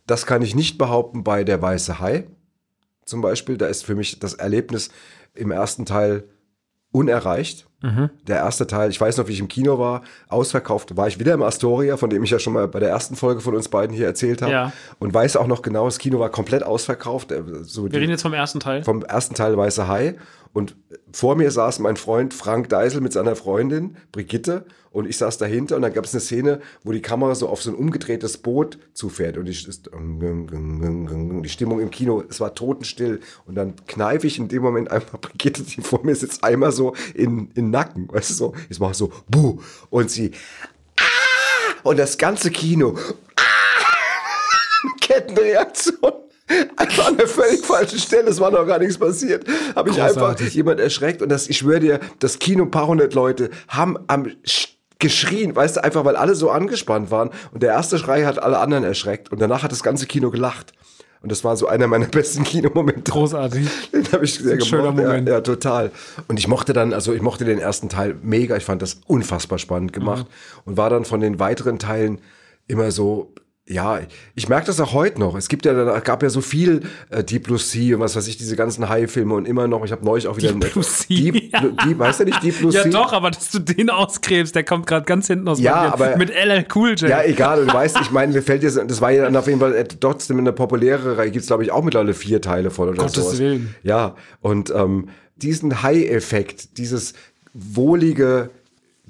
Das 0.06 0.26
kann 0.26 0.42
ich 0.42 0.54
nicht 0.54 0.76
behaupten 0.78 1.22
bei 1.24 1.44
Der 1.44 1.61
Weiße 1.62 2.00
Hai 2.00 2.24
zum 3.11 3.20
Beispiel. 3.20 3.59
Da 3.59 3.66
ist 3.66 3.85
für 3.85 3.94
mich 3.94 4.18
das 4.18 4.33
Erlebnis 4.35 4.88
im 5.35 5.51
ersten 5.51 5.85
Teil 5.85 6.25
unerreicht. 6.92 7.66
Der 8.27 8.37
erste 8.37 8.66
Teil, 8.66 8.90
ich 8.90 9.01
weiß 9.01 9.16
noch, 9.16 9.27
wie 9.27 9.33
ich 9.33 9.40
im 9.40 9.49
Kino 9.49 9.79
war, 9.79 10.03
ausverkauft, 10.29 10.99
war 10.99 11.09
ich 11.09 11.18
wieder 11.18 11.33
im 11.33 11.42
Astoria, 11.42 11.96
von 11.96 12.11
dem 12.11 12.23
ich 12.23 12.29
ja 12.31 12.38
schon 12.38 12.53
mal 12.53 12.68
bei 12.68 12.79
der 12.79 12.90
ersten 12.90 13.16
Folge 13.16 13.40
von 13.40 13.55
uns 13.55 13.68
beiden 13.68 13.96
hier 13.96 14.05
erzählt 14.05 14.42
habe. 14.42 14.53
Ja. 14.53 14.73
Und 14.99 15.14
weiß 15.14 15.37
auch 15.37 15.46
noch 15.46 15.62
genau, 15.62 15.87
das 15.87 15.99
Kino 15.99 16.18
war 16.20 16.29
komplett 16.29 16.62
ausverkauft. 16.62 17.33
äh, 17.33 17.42
So 17.62 17.87
die- 17.87 17.94
Wir 17.94 18.01
reden 18.01 18.11
jetzt 18.11 18.21
vom 18.21 18.35
ersten 18.35 18.61
Teil. 18.61 18.83
vom 18.85 19.02
ersten 19.02 19.35
Teil 19.35 19.56
Weiße 19.56 19.88
Hai. 19.88 20.17
Und 20.53 20.77
vor 21.13 21.37
mir 21.37 21.51
saß 21.51 21.79
mein 21.79 21.96
Freund 21.96 22.35
Frank 22.35 22.69
Deisel 22.69 23.01
mit 23.01 23.13
seiner 23.13 23.37
Freundin 23.37 23.96
Brigitte. 24.11 24.65
Und 24.90 25.07
ich 25.07 25.17
saß 25.19 25.38
dahinter 25.38 25.77
und 25.77 25.83
dann 25.83 25.92
gab 25.92 26.05
es 26.05 26.13
eine 26.13 26.21
Szene, 26.21 26.61
wo 26.83 26.90
die 26.90 27.03
Kamera 27.03 27.37
so 27.37 27.48
auf 27.48 27.63
so 27.63 27.71
ein 27.71 27.77
umgedrehtes 27.77 28.38
Boot 28.38 28.79
zufährt. 28.92 29.37
Und 29.37 29.44
die, 29.44 29.53
die 29.53 31.48
Stimmung 31.48 31.81
im 31.81 31.92
Kino, 31.92 32.25
es 32.29 32.40
war 32.40 32.55
totenstill. 32.55 33.21
Und 33.46 33.55
dann 33.55 33.75
kneife 33.87 34.27
ich 34.27 34.38
in 34.38 34.48
dem 34.48 34.63
Moment 34.63 34.90
einfach 34.90 35.19
Brigitte, 35.21 35.63
die 35.63 35.81
vor 35.83 36.05
mir 36.05 36.17
sitzt, 36.17 36.42
einmal 36.42 36.73
so 36.73 36.94
in, 37.15 37.53
in 37.55 37.71
Nacken, 37.71 38.09
weißt 38.11 38.31
du 38.31 38.35
so, 38.35 38.55
ich 38.69 38.81
mache 38.81 38.94
so, 38.94 39.13
buh. 39.29 39.61
Und 39.90 40.11
sie 40.11 40.33
ah! 40.98 41.05
und 41.85 41.96
das 41.98 42.19
ganze 42.19 42.51
Kino 42.51 42.98
Kettenreaktion. 45.01 46.29
Einfach 46.77 47.09
an 47.09 47.17
der 47.17 47.29
völlig 47.29 47.65
falschen 47.65 47.98
Stelle, 47.98 48.29
es 48.31 48.40
war 48.40 48.51
noch 48.51 48.67
gar 48.67 48.79
nichts 48.79 48.98
passiert. 48.98 49.44
Habe 49.77 49.90
ich 49.90 50.01
einfach 50.03 50.38
jemand 50.40 50.81
erschreckt 50.81 51.23
und 51.23 51.29
das, 51.29 51.48
ich 51.48 51.59
schwöre 51.59 51.81
dir, 51.81 52.01
das 52.19 52.38
Kino, 52.38 52.65
ein 52.65 52.71
paar 52.71 52.87
hundert 52.87 53.15
Leute 53.15 53.51
haben 53.69 53.96
am 54.09 54.25
Sch- 54.46 54.69
geschrien, 54.98 55.57
weißt 55.57 55.77
du, 55.79 55.85
einfach 55.85 56.05
weil 56.05 56.17
alle 56.17 56.35
so 56.35 56.51
angespannt 56.51 57.11
waren 57.11 57.31
und 57.53 57.63
der 57.63 57.71
erste 57.73 57.98
Schrei 57.98 58.25
hat 58.25 58.42
alle 58.42 58.59
anderen 58.59 58.85
erschreckt 58.85 59.33
und 59.33 59.40
danach 59.40 59.63
hat 59.63 59.73
das 59.73 59.83
ganze 59.83 60.07
Kino 60.07 60.31
gelacht. 60.31 60.73
Und 61.23 61.31
das 61.31 61.44
war 61.44 61.55
so 61.55 61.67
einer 61.69 61.87
meiner 61.87 62.07
besten 62.07 62.44
Kinomomente. 62.44 63.11
Großartig. 63.13 63.69
Den 63.92 64.11
habe 64.11 64.25
ich 64.25 64.35
sehr 64.35 64.55
ein 64.55 64.61
schöner 64.63 64.85
gemocht. 64.85 65.01
Ja, 65.03 65.07
Moment. 65.09 65.29
ja, 65.29 65.40
total. 65.42 65.90
Und 66.29 66.38
ich 66.38 66.48
mochte 66.48 66.73
dann, 66.73 66.94
also 66.94 67.13
ich 67.13 67.21
mochte 67.21 67.44
den 67.44 67.59
ersten 67.59 67.90
Teil 67.90 68.17
mega. 68.23 68.57
Ich 68.57 68.65
fand 68.65 68.81
das 68.81 69.03
unfassbar 69.07 69.59
spannend 69.59 69.92
gemacht 69.92 70.25
Mhm. 70.27 70.61
und 70.65 70.77
war 70.79 70.88
dann 70.88 71.05
von 71.05 71.21
den 71.21 71.38
weiteren 71.38 71.79
Teilen 71.79 72.21
immer 72.69 72.90
so. 72.90 73.35
Ja, 73.71 74.00
ich 74.35 74.48
merke 74.48 74.66
das 74.66 74.81
auch 74.81 74.92
heute 74.94 75.21
noch. 75.21 75.37
Es 75.37 75.48
gibt 75.48 75.64
ja, 75.64 75.73
da 75.73 76.00
gab 76.00 76.25
ja 76.25 76.29
so 76.29 76.40
viel 76.40 76.83
äh, 77.10 77.23
Deep 77.23 77.44
Blue 77.44 77.58
Sea 77.58 77.94
und 77.94 78.00
was 78.02 78.16
weiß 78.16 78.27
ich, 78.27 78.37
diese 78.37 78.56
ganzen 78.56 78.88
Hai-Filme 78.88 79.33
und 79.35 79.46
immer 79.46 79.68
noch. 79.68 79.85
Ich 79.85 79.92
habe 79.92 80.04
neulich 80.04 80.27
auch 80.27 80.37
wieder 80.37 80.52
Deep 80.52 80.73
Blue 80.73 80.83
Sea. 80.83 81.06
Deep, 81.33 81.52
Ja. 81.52 81.60
Deep, 81.87 81.98
weißt 81.98 82.21
du 82.21 82.25
nicht 82.25 82.42
Deep 82.42 82.58
Blue 82.58 82.73
Ja, 82.75 82.83
Sea? 82.83 82.90
doch, 82.90 83.12
aber 83.12 83.31
dass 83.31 83.50
du 83.50 83.60
den 83.60 83.88
ausgräbst, 83.88 84.54
der 84.56 84.64
kommt 84.64 84.88
gerade 84.88 85.04
ganz 85.06 85.29
hinten 85.29 85.46
aus 85.46 85.60
Ja, 85.60 85.92
aber- 85.92 86.16
Mit 86.16 86.31
LL 86.31 86.66
Cool 86.75 86.90
J. 86.96 87.08
Ja, 87.10 87.23
egal. 87.23 87.64
Du 87.64 87.73
weißt, 87.73 87.98
ich 88.02 88.10
meine, 88.10 88.33
mir 88.33 88.42
fällt 88.42 88.62
jetzt, 88.64 88.77
das 88.87 89.00
war 89.00 89.12
ja 89.12 89.23
dann 89.23 89.37
auf 89.37 89.46
jeden 89.46 89.60
Fall 89.60 89.87
trotzdem 90.00 90.38
eine 90.38 90.52
populäre 90.52 91.16
Reihe. 91.18 91.31
Gibt 91.31 91.42
es, 91.42 91.46
glaube 91.46 91.62
ich, 91.62 91.71
auch 91.71 91.85
mittlerweile 91.85 92.14
vier 92.14 92.40
Teile 92.40 92.71
von 92.71 92.88
oder 92.88 92.98
Gottes 92.98 93.23
sowas. 93.25 93.38
Willen. 93.38 93.75
Ja, 93.85 94.16
und 94.40 94.71
ähm, 94.75 95.10
diesen 95.37 95.83
High-Effekt, 95.83 96.77
dieses 96.77 97.14
wohlige 97.54 98.50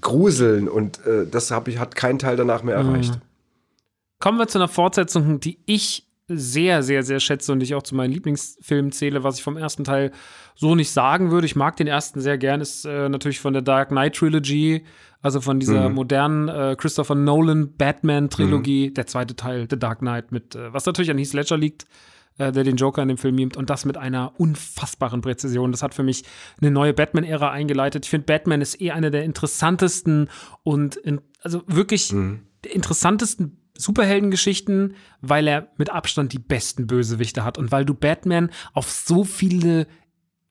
Gruseln 0.00 0.68
und 0.68 0.98
äh, 1.06 1.26
das 1.30 1.50
hab 1.50 1.68
ich, 1.68 1.78
hat 1.78 1.94
kein 1.94 2.18
Teil 2.18 2.36
danach 2.36 2.62
mehr 2.62 2.74
erreicht. 2.76 3.18
Kommen 4.20 4.38
wir 4.38 4.46
zu 4.48 4.58
einer 4.58 4.68
Fortsetzung, 4.68 5.40
die 5.40 5.58
ich 5.64 6.06
sehr, 6.28 6.82
sehr, 6.82 7.02
sehr 7.02 7.20
schätze 7.20 7.52
und 7.52 7.62
ich 7.62 7.74
auch 7.74 7.82
zu 7.82 7.94
meinen 7.94 8.12
Lieblingsfilmen 8.12 8.92
zähle, 8.92 9.24
was 9.24 9.38
ich 9.38 9.42
vom 9.42 9.56
ersten 9.56 9.82
Teil 9.82 10.12
so 10.54 10.74
nicht 10.74 10.90
sagen 10.90 11.30
würde. 11.30 11.46
Ich 11.46 11.56
mag 11.56 11.76
den 11.76 11.86
ersten 11.86 12.20
sehr 12.20 12.38
gern, 12.38 12.60
ist 12.60 12.84
äh, 12.84 13.08
natürlich 13.08 13.40
von 13.40 13.52
der 13.52 13.62
Dark 13.62 13.88
Knight 13.88 14.14
Trilogy, 14.14 14.84
also 15.22 15.40
von 15.40 15.58
dieser 15.58 15.88
modernen 15.88 16.48
äh, 16.48 16.76
Christopher 16.78 17.14
Nolan 17.14 17.76
Batman 17.76 18.30
Trilogie, 18.30 18.92
der 18.92 19.06
zweite 19.06 19.34
Teil, 19.34 19.66
The 19.68 19.78
Dark 19.78 20.00
Knight, 20.00 20.32
mit, 20.32 20.54
äh, 20.54 20.72
was 20.72 20.86
natürlich 20.86 21.10
an 21.10 21.18
Heath 21.18 21.32
Ledger 21.32 21.56
liegt, 21.56 21.86
äh, 22.38 22.52
der 22.52 22.62
den 22.62 22.76
Joker 22.76 23.02
in 23.02 23.08
dem 23.08 23.18
Film 23.18 23.34
mimt 23.34 23.56
und 23.56 23.70
das 23.70 23.84
mit 23.84 23.96
einer 23.96 24.38
unfassbaren 24.38 25.22
Präzision. 25.22 25.72
Das 25.72 25.82
hat 25.82 25.94
für 25.94 26.04
mich 26.04 26.24
eine 26.60 26.70
neue 26.70 26.92
Batman-Ära 26.92 27.50
eingeleitet. 27.50 28.04
Ich 28.04 28.10
finde, 28.10 28.26
Batman 28.26 28.60
ist 28.60 28.80
eh 28.80 28.92
eine 28.92 29.10
der 29.10 29.24
interessantesten 29.24 30.28
und 30.62 30.96
in, 30.96 31.20
also 31.42 31.62
wirklich 31.66 32.14
der 32.64 32.74
interessantesten 32.74 33.59
Superheldengeschichten, 33.80 34.94
weil 35.20 35.48
er 35.48 35.68
mit 35.76 35.90
Abstand 35.90 36.32
die 36.32 36.38
besten 36.38 36.86
Bösewichte 36.86 37.44
hat 37.44 37.58
und 37.58 37.72
weil 37.72 37.84
du 37.84 37.94
Batman 37.94 38.50
auf 38.72 38.90
so 38.90 39.24
viele 39.24 39.86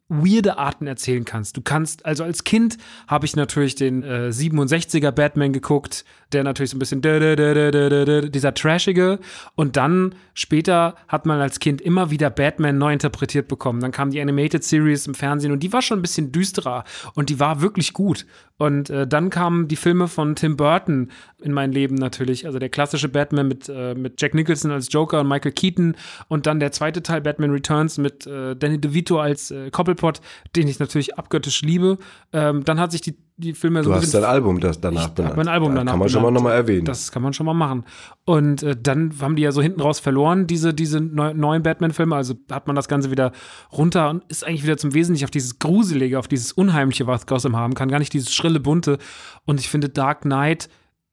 weirde 0.10 0.58
Arten 0.58 0.88
erzählen 0.88 1.24
kannst. 1.24 1.56
Du 1.56 1.62
kannst, 1.62 2.06
also 2.06 2.24
als 2.24 2.44
Kind 2.44 2.78
habe 3.08 3.26
ich 3.28 3.36
natürlich 3.36 3.76
den 3.76 4.04
äh, 4.04 4.30
67er 4.30 5.12
Batman 5.12 5.54
geguckt, 5.54 6.04
der 6.34 6.44
natürlich 6.44 6.72
so 6.72 6.78
ein 6.78 6.80
bisschen 6.80 7.02
dieser 7.02 8.54
trashige 8.54 9.20
und 9.56 9.78
dann 9.78 10.16
später 10.34 10.96
hat 11.08 11.26
man 11.26 11.40
als 11.40 11.60
Kind 11.60 11.82
immer 11.82 12.12
wieder 12.12 12.30
Batman 12.30 12.78
neu 12.78 12.94
interpretiert 12.94 13.48
bekommen. 13.48 13.80
Dann 13.80 13.92
kam 13.92 14.12
die 14.12 14.22
Animated 14.22 14.64
Series 14.64 15.08
im 15.08 15.16
Fernsehen 15.16 15.52
und 15.52 15.64
die 15.64 15.74
war 15.74 15.82
schon 15.82 16.00
ein 16.00 16.02
bisschen 16.02 16.32
düsterer 16.32 16.84
und 17.16 17.30
die 17.30 17.40
war 17.40 17.62
wirklich 17.62 17.94
gut. 17.94 18.26
Und 18.58 18.90
äh, 18.90 19.08
dann 19.08 19.30
kamen 19.30 19.70
die 19.70 19.78
Filme 19.78 20.08
von 20.08 20.36
Tim 20.36 20.58
Burton 20.58 21.12
in 21.42 21.54
mein 21.54 21.72
Leben 21.72 21.96
natürlich, 21.96 22.46
also 22.46 22.60
der 22.60 22.68
klassische 22.68 23.08
Batman 23.08 23.48
mit, 23.48 23.70
äh, 23.70 23.96
mit 23.96 24.22
Jack 24.22 24.34
Nicholson 24.34 24.72
als 24.72 24.92
Joker 24.92 25.22
und 25.22 25.30
Michael 25.30 25.54
Keaton 25.54 25.96
und 26.28 26.46
dann 26.46 26.60
der 26.60 26.74
zweite 26.74 27.02
Teil 27.02 27.22
Batman 27.22 27.52
Returns 27.52 27.98
mit 27.98 28.28
äh, 28.28 28.56
Danny 28.58 28.80
DeVito 28.80 29.20
als 29.20 29.52
äh, 29.52 29.72
Koppelpot, 29.72 30.20
den 30.58 30.68
ich 30.68 30.80
natürlich 30.80 31.18
abgöttisch 31.18 31.62
liebe. 31.62 31.98
Ähm, 32.34 32.66
dann 32.66 32.80
hat 32.82 32.92
sich 32.92 33.00
die, 33.00 33.16
die 33.40 33.54
Filme 33.54 33.84
so 33.84 33.90
Du 33.90 33.96
hast 33.96 34.14
dein 34.14 34.24
Album 34.24 34.60
das 34.60 34.80
danach 34.80 35.12
ich 35.18 35.36
mein 35.36 35.48
Album 35.48 35.74
da 35.74 35.80
danach 35.80 35.94
Kann 35.94 36.00
man 36.00 36.10
schon 36.10 36.22
mal 36.22 36.28
benannt. 36.28 36.44
nochmal 36.44 36.56
erwähnen. 36.58 36.86
Das 36.86 37.12
kann 37.12 37.22
man 37.22 37.34
schon 37.34 37.46
mal 37.46 37.54
machen. 37.54 37.86
Und 38.26 38.64
äh, 38.64 38.76
dann 38.82 39.14
haben 39.22 39.36
die 39.36 39.44
ja 39.44 39.52
so 39.52 39.62
hinten 39.62 39.82
raus 39.82 40.00
verloren, 40.00 40.46
diese, 40.46 40.74
diese 40.74 41.00
neu, 41.00 41.34
neuen 41.34 41.64
Batman-Filme. 41.64 42.16
Also 42.16 42.36
hat 42.52 42.68
man 42.68 42.76
das 42.76 42.88
Ganze 42.88 43.12
wieder 43.12 43.32
runter 43.72 44.10
und 44.10 44.24
ist 44.28 44.46
eigentlich 44.46 44.64
wieder 44.64 44.78
zum 44.78 44.94
Wesentlichen 44.94 45.26
auf 45.26 45.32
dieses 45.32 45.58
Gruselige, 45.60 46.20
auf 46.20 46.28
dieses 46.28 46.52
Unheimliche, 46.52 47.08
was 47.08 47.26
Gotham 47.26 47.56
haben 47.56 47.74
kann. 47.74 47.90
Gar 47.90 48.00
nicht 48.00 48.14
dieses 48.14 48.34
schrille, 48.34 48.60
bunte. 48.60 48.98
Und 49.46 49.60
ich 49.60 49.70
finde, 49.70 49.90
Dark 49.90 50.22
Knight 50.22 50.70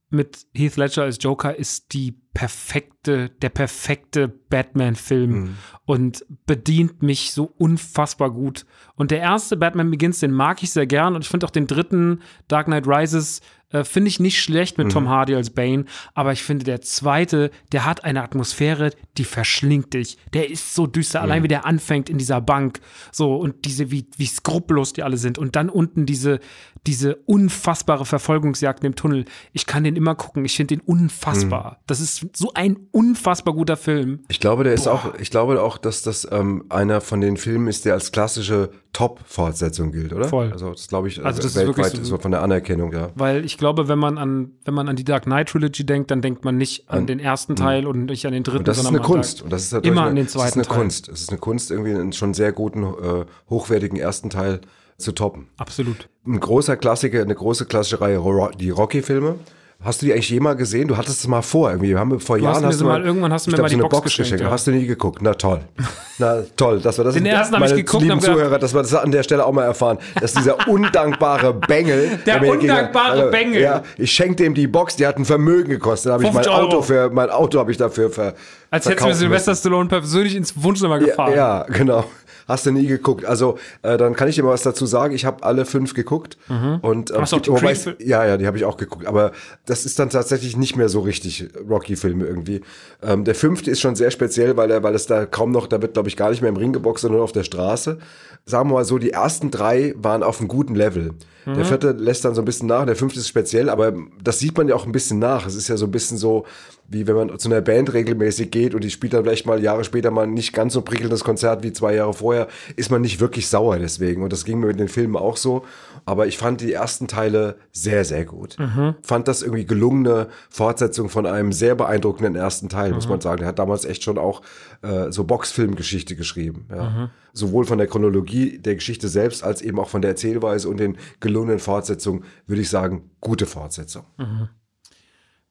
mit 0.08 0.46
Heath 0.54 0.76
Ledger 0.76 1.02
als 1.02 1.18
Joker 1.20 1.56
ist 1.56 1.92
die 1.92 2.16
perfekte, 2.32 3.30
der 3.30 3.48
perfekte 3.48 4.28
Batman-Film 4.28 5.56
und 5.86 6.24
bedient 6.44 7.02
mich 7.02 7.32
so 7.32 7.44
unfassbar 7.56 8.30
gut. 8.30 8.66
Und 8.94 9.10
der 9.10 9.20
erste 9.20 9.56
Batman 9.56 9.90
Begins, 9.90 10.20
den 10.20 10.32
mag 10.32 10.62
ich 10.62 10.70
sehr 10.70 10.86
gern 10.86 11.14
und 11.14 11.22
ich 11.22 11.30
finde 11.30 11.46
auch 11.46 11.50
den 11.50 11.66
dritten 11.66 12.20
Dark 12.46 12.66
Knight 12.66 12.86
Rises 12.86 13.40
äh, 13.70 13.84
finde 13.84 14.08
ich 14.08 14.20
nicht 14.20 14.40
schlecht 14.40 14.78
mit 14.78 14.92
Tom 14.92 15.08
Hardy 15.08 15.34
als 15.34 15.50
Bane, 15.50 15.86
aber 16.14 16.32
ich 16.32 16.42
finde 16.42 16.64
der 16.64 16.82
zweite, 16.82 17.50
der 17.72 17.84
hat 17.84 18.04
eine 18.04 18.22
Atmosphäre, 18.22 18.90
die 19.16 19.24
verschlingt 19.24 19.94
dich. 19.94 20.18
Der 20.34 20.50
ist 20.50 20.74
so 20.74 20.86
düster, 20.86 21.22
allein 21.22 21.42
wie 21.42 21.48
der 21.48 21.66
anfängt 21.66 22.08
in 22.08 22.18
dieser 22.18 22.40
Bank, 22.40 22.80
so 23.10 23.34
und 23.34 23.64
diese 23.64 23.90
wie 23.90 24.06
wie 24.16 24.26
skrupellos 24.26 24.92
die 24.92 25.02
alle 25.02 25.16
sind. 25.16 25.38
Und 25.38 25.56
dann 25.56 25.68
unten 25.68 26.06
diese 26.06 26.38
diese 26.86 27.16
unfassbare 27.26 28.04
Verfolgungsjagd 28.06 28.84
im 28.84 28.94
Tunnel. 28.94 29.24
Ich 29.52 29.66
kann 29.66 29.84
den 29.84 29.96
immer 29.96 30.14
gucken, 30.14 30.44
ich 30.44 30.56
finde 30.56 30.76
den 30.76 30.80
unfassbar. 30.84 31.80
Das 31.86 32.00
ist 32.00 32.26
so 32.36 32.52
ein 32.54 32.76
unfassbar 32.92 33.54
guter 33.54 33.76
Film. 33.76 34.20
Ich 34.28 34.40
glaube, 34.40 34.64
der 34.64 34.72
ist 34.74 34.86
auch, 34.86 35.14
ich 35.18 35.30
glaube 35.30 35.60
auch, 35.60 35.78
dass 35.78 36.02
das 36.02 36.26
ähm, 36.30 36.64
einer 36.68 37.00
von 37.00 37.20
den 37.20 37.36
Filmen 37.36 37.66
ist, 37.68 37.84
der 37.84 37.94
als 37.94 38.12
klassische 38.12 38.70
Top-Fortsetzung 38.92 39.92
gilt, 39.92 40.12
oder? 40.12 40.28
Voll. 40.28 40.50
Also 40.52 40.70
das 40.70 40.88
glaube 40.88 41.08
ich, 41.08 41.24
Also 41.24 41.38
das 41.38 41.46
ist 41.52 41.56
weltweit 41.56 41.92
wirklich 41.92 42.06
so- 42.06 42.18
von 42.18 42.30
der 42.30 42.42
Anerkennung, 42.42 42.92
ja. 42.92 43.10
Weil 43.14 43.44
ich 43.44 43.58
glaube, 43.58 43.88
wenn 43.88 43.98
man 43.98 44.18
an, 44.18 44.52
wenn 44.64 44.74
man 44.74 44.88
an 44.88 44.96
die 44.96 45.04
Dark 45.04 45.24
Knight 45.24 45.48
Trilogy 45.48 45.84
denkt, 45.84 46.10
dann 46.10 46.22
denkt 46.22 46.44
man 46.44 46.56
nicht 46.56 46.88
an, 46.88 47.06
den 47.06 47.18
ersten 47.18 47.56
Teil 47.56 47.86
und 47.86 48.06
nicht 48.06 48.26
an 48.26 48.32
den 48.32 48.42
dritten, 48.42 48.58
Und 48.58 48.68
das 48.68 48.78
ist 48.78 48.84
sondern 48.84 49.02
eine 49.02 49.08
man 49.08 49.16
Kunst. 49.20 49.42
Und 49.42 49.52
das 49.52 49.62
ist 49.64 49.72
natürlich 49.72 49.92
immer 49.92 50.02
eine, 50.02 50.10
an 50.10 50.16
den 50.16 50.24
Das 50.26 50.34
ist 50.34 50.40
zweiten 50.40 50.58
eine 50.60 50.68
Teil. 50.68 50.78
Kunst. 50.78 51.08
Es 51.08 51.20
ist 51.20 51.30
eine 51.30 51.38
Kunst, 51.38 51.70
irgendwie 51.70 51.92
einen 51.94 52.12
schon 52.12 52.34
sehr 52.34 52.52
guten, 52.52 52.84
äh, 52.84 53.24
hochwertigen 53.50 53.98
ersten 53.98 54.30
Teil 54.30 54.60
zu 54.98 55.12
toppen. 55.12 55.48
Absolut. 55.56 56.08
Ein 56.26 56.40
großer 56.40 56.76
Klassiker, 56.76 57.20
eine 57.22 57.34
große 57.34 57.66
klassische 57.66 58.00
Reihe, 58.00 58.20
die 58.58 58.70
Rocky-Filme. 58.70 59.36
Hast 59.84 60.00
du 60.00 60.06
die 60.06 60.12
eigentlich 60.14 60.30
jemals 60.30 60.56
gesehen? 60.56 60.88
Du 60.88 60.96
hattest 60.96 61.20
es 61.20 61.28
mal 61.28 61.42
vor, 61.42 61.68
irgendwie. 61.70 61.90
Wir 61.90 61.98
haben 61.98 62.18
vor 62.18 62.38
Jahren 62.38 62.54
hast 62.56 62.62
mir 62.62 62.72
sie 62.72 62.82
mal- 62.84 63.04
irgendwann 63.04 63.30
hast 63.30 63.46
du 63.46 63.50
mir 63.50 63.56
glaub, 63.56 63.64
mal 63.64 63.68
so 63.68 63.76
die 63.76 63.82
eine 63.82 63.88
Box 63.90 64.04
Box 64.04 64.16
geschenkt, 64.16 64.40
ja. 64.40 64.50
Hast 64.50 64.66
du 64.66 64.70
nie 64.70 64.86
geguckt? 64.86 65.18
Na 65.20 65.34
toll. 65.34 65.60
Na 66.18 66.42
toll, 66.56 66.80
dass 66.80 66.96
wir 66.96 67.04
das 67.04 67.12
Den 67.12 67.26
ersten 67.26 67.54
hab 67.54 67.62
ich 67.62 67.68
meine 67.68 67.82
geguckt 67.82 68.02
lieben 68.02 68.14
hab 68.14 68.20
gedacht- 68.22 68.36
Zuhörer, 68.38 68.58
dass 68.58 68.72
wir 68.74 68.80
das 68.80 68.94
an 68.94 69.10
der 69.12 69.22
Stelle 69.22 69.44
auch 69.44 69.52
mal 69.52 69.64
erfahren, 69.64 69.98
dass 70.18 70.32
dieser 70.32 70.66
undankbare 70.68 71.52
Bengel, 71.52 72.18
Der 72.24 72.40
gegenüber- 72.40 72.58
undankbare 72.62 73.30
Bengel. 73.30 73.60
Ja, 73.60 73.82
ich 73.98 74.10
schenkte 74.10 74.46
ihm 74.46 74.54
die 74.54 74.66
Box, 74.66 74.96
die 74.96 75.06
hat 75.06 75.18
ein 75.18 75.26
Vermögen 75.26 75.68
gekostet. 75.68 76.08
Da 76.08 76.14
habe 76.14 76.24
ich 76.24 76.32
mein 76.32 76.42
50 76.44 76.58
Euro. 76.58 76.66
Auto 76.68 76.82
für 76.82 77.10
mein 77.10 77.28
Auto 77.28 77.58
habe 77.58 77.70
ich 77.70 77.76
dafür 77.76 78.08
ver 78.08 78.32
Als 78.70 78.86
hättest 78.88 79.06
du 79.06 79.12
Sylvester 79.14 79.50
müssen. 79.50 79.60
Stallone 79.60 79.88
persönlich 79.90 80.34
ins 80.36 80.54
Wunschzimmer 80.60 80.98
gefahren. 80.98 81.32
Ja, 81.32 81.58
ja, 81.58 81.62
genau. 81.64 82.04
Hast 82.48 82.64
du 82.66 82.70
nie 82.70 82.86
geguckt. 82.86 83.24
Also, 83.24 83.58
äh, 83.82 83.96
dann 83.96 84.14
kann 84.14 84.28
ich 84.28 84.36
dir 84.36 84.42
mal 84.44 84.50
was 84.52 84.62
dazu 84.62 84.86
sagen. 84.86 85.14
Ich 85.14 85.24
habe 85.24 85.42
alle 85.42 85.64
fünf 85.64 85.94
geguckt. 85.94 86.38
Und, 86.82 87.10
ähm, 87.10 87.20
Hast 87.20 87.32
du 87.32 87.36
auch 87.36 87.40
die 87.40 87.50
wobei 87.50 87.72
es- 87.72 87.88
ja, 87.98 88.24
ja, 88.24 88.36
die 88.36 88.46
habe 88.46 88.56
ich 88.56 88.64
auch 88.64 88.76
geguckt. 88.76 89.06
Aber 89.06 89.32
das 89.64 89.84
ist 89.84 89.98
dann 89.98 90.10
tatsächlich 90.10 90.56
nicht 90.56 90.76
mehr 90.76 90.88
so 90.88 91.00
richtig 91.00 91.48
Rocky-Filme 91.68 92.24
irgendwie. 92.24 92.60
Ähm, 93.02 93.24
der 93.24 93.34
fünfte 93.34 93.70
ist 93.70 93.80
schon 93.80 93.96
sehr 93.96 94.10
speziell, 94.10 94.56
weil 94.56 94.70
er, 94.70 94.82
weil 94.82 94.94
es 94.94 95.06
da 95.06 95.26
kaum 95.26 95.50
noch, 95.50 95.66
da 95.66 95.82
wird, 95.82 95.94
glaube 95.94 96.08
ich, 96.08 96.16
gar 96.16 96.30
nicht 96.30 96.40
mehr 96.40 96.48
im 96.50 96.56
Ring 96.56 96.72
geboxt, 96.72 97.02
sondern 97.02 97.16
nur 97.16 97.24
auf 97.24 97.32
der 97.32 97.42
Straße. 97.44 97.98
Sagen 98.44 98.70
wir 98.70 98.74
mal 98.74 98.84
so, 98.84 98.98
die 98.98 99.10
ersten 99.10 99.50
drei 99.50 99.92
waren 99.96 100.22
auf 100.22 100.38
einem 100.38 100.48
guten 100.48 100.74
Level. 100.76 101.14
Der 101.54 101.64
vierte 101.64 101.92
lässt 101.92 102.24
dann 102.24 102.34
so 102.34 102.42
ein 102.42 102.44
bisschen 102.44 102.66
nach, 102.66 102.84
der 102.86 102.96
fünfte 102.96 103.20
ist 103.20 103.28
speziell, 103.28 103.70
aber 103.70 103.94
das 104.22 104.40
sieht 104.40 104.58
man 104.58 104.66
ja 104.66 104.74
auch 104.74 104.84
ein 104.84 104.90
bisschen 104.90 105.20
nach. 105.20 105.46
Es 105.46 105.54
ist 105.54 105.68
ja 105.68 105.76
so 105.76 105.86
ein 105.86 105.92
bisschen 105.92 106.18
so, 106.18 106.44
wie 106.88 107.06
wenn 107.06 107.14
man 107.14 107.38
zu 107.38 107.48
einer 107.48 107.60
Band 107.60 107.92
regelmäßig 107.92 108.50
geht 108.50 108.74
und 108.74 108.82
die 108.82 108.90
spielt 108.90 109.12
dann 109.12 109.22
vielleicht 109.22 109.46
mal 109.46 109.62
Jahre 109.62 109.84
später 109.84 110.10
mal 110.10 110.26
nicht 110.26 110.52
ganz 110.52 110.72
so 110.72 110.82
prickelndes 110.82 111.22
Konzert 111.22 111.62
wie 111.62 111.72
zwei 111.72 111.94
Jahre 111.94 112.14
vorher, 112.14 112.48
ist 112.74 112.90
man 112.90 113.00
nicht 113.00 113.20
wirklich 113.20 113.46
sauer 113.46 113.78
deswegen. 113.78 114.24
Und 114.24 114.32
das 114.32 114.44
ging 114.44 114.58
mir 114.58 114.66
mit 114.66 114.80
den 114.80 114.88
Filmen 114.88 115.14
auch 115.16 115.36
so. 115.36 115.64
Aber 116.06 116.28
ich 116.28 116.38
fand 116.38 116.60
die 116.60 116.72
ersten 116.72 117.08
Teile 117.08 117.56
sehr, 117.72 118.04
sehr 118.04 118.24
gut. 118.24 118.56
Fand 119.02 119.26
das 119.26 119.42
irgendwie 119.42 119.66
gelungene 119.66 120.28
Fortsetzung 120.48 121.08
von 121.08 121.26
einem 121.26 121.52
sehr 121.52 121.74
beeindruckenden 121.74 122.36
ersten 122.36 122.68
Teil, 122.68 122.92
muss 122.92 123.08
man 123.08 123.20
sagen. 123.20 123.40
Der 123.40 123.48
hat 123.48 123.58
damals 123.58 123.84
echt 123.84 124.04
schon 124.04 124.16
auch 124.16 124.40
äh, 124.82 125.10
so 125.10 125.24
Boxfilmgeschichte 125.24 126.14
geschrieben. 126.14 126.68
Ja. 126.70 127.10
Sowohl 127.32 127.64
von 127.64 127.78
der 127.78 127.88
Chronologie 127.88 128.58
der 128.58 128.76
Geschichte 128.76 129.08
selbst 129.08 129.42
als 129.42 129.60
eben 129.60 129.80
auch 129.80 129.88
von 129.88 130.00
der 130.00 130.12
Erzählweise 130.12 130.68
und 130.68 130.78
den 130.78 130.96
gelungenen 131.20 131.58
Fortsetzungen, 131.58 132.24
würde 132.46 132.62
ich 132.62 132.70
sagen, 132.70 133.10
gute 133.20 133.46
Fortsetzung. 133.46 134.04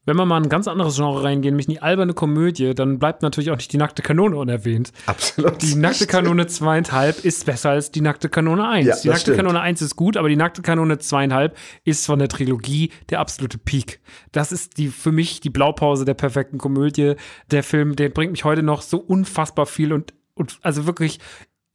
Wenn 0.06 0.18
wir 0.18 0.26
mal 0.26 0.38
in 0.38 0.44
ein 0.44 0.50
ganz 0.50 0.68
anderes 0.68 0.96
Genre 0.96 1.24
reingehen, 1.24 1.54
nämlich 1.54 1.68
in 1.68 1.74
die 1.74 1.82
alberne 1.82 2.14
Komödie, 2.14 2.76
dann 2.76 3.00
bleibt 3.00 3.24
natürlich 3.24 3.50
auch 3.50 3.56
nicht 3.56 3.74
die 3.74 3.78
nackte 3.78 4.04
Kanone 4.04 4.38
unerwähnt. 4.38 4.92
Absolut. 5.08 5.62
Die 5.62 5.76
nackte 5.76 6.06
Kanone 6.06 6.46
zweieinhalb 6.46 7.26
ist 7.26 7.46
besser 7.46 7.72
als 7.72 7.92
die 7.92 8.02
nackte 8.02 8.30
Kanone 8.30 8.68
1. 8.68 8.88
Ja, 8.88 8.96
die 8.96 9.08
nackte 9.08 9.22
stimmt. 9.22 9.38
Kanone 9.38 9.62
1 9.62 9.82
ist 9.82 9.96
gut, 9.96 10.16
aber 10.16 10.30
die 10.30 10.36
nackte 10.36 10.62
Kanone 10.62 11.00
zweieinhalb 11.00 11.58
ist 11.84 12.06
von 12.06 12.20
der 12.20 12.30
Trilogie 12.30 12.92
der 13.10 13.20
absolute 13.20 13.58
Peak. 13.58 14.00
Das 14.32 14.52
ist 14.52 14.78
die 14.78 14.90
für 14.90 15.12
mich 15.12 15.42
die 15.42 15.50
Blaupause 15.50 16.06
der 16.06 16.14
perfekten 16.14 16.60
Komödie. 16.60 17.16
Der 17.50 17.64
Film, 17.64 17.96
der 17.96 18.10
bringt 18.10 18.32
mich 18.32 18.44
heute 18.44 18.62
noch 18.62 18.84
so 18.84 18.98
unfassbar 18.98 19.66
viel 19.66 19.92
und, 19.92 20.14
und 20.36 20.60
also 20.62 20.86
wirklich 20.86 21.20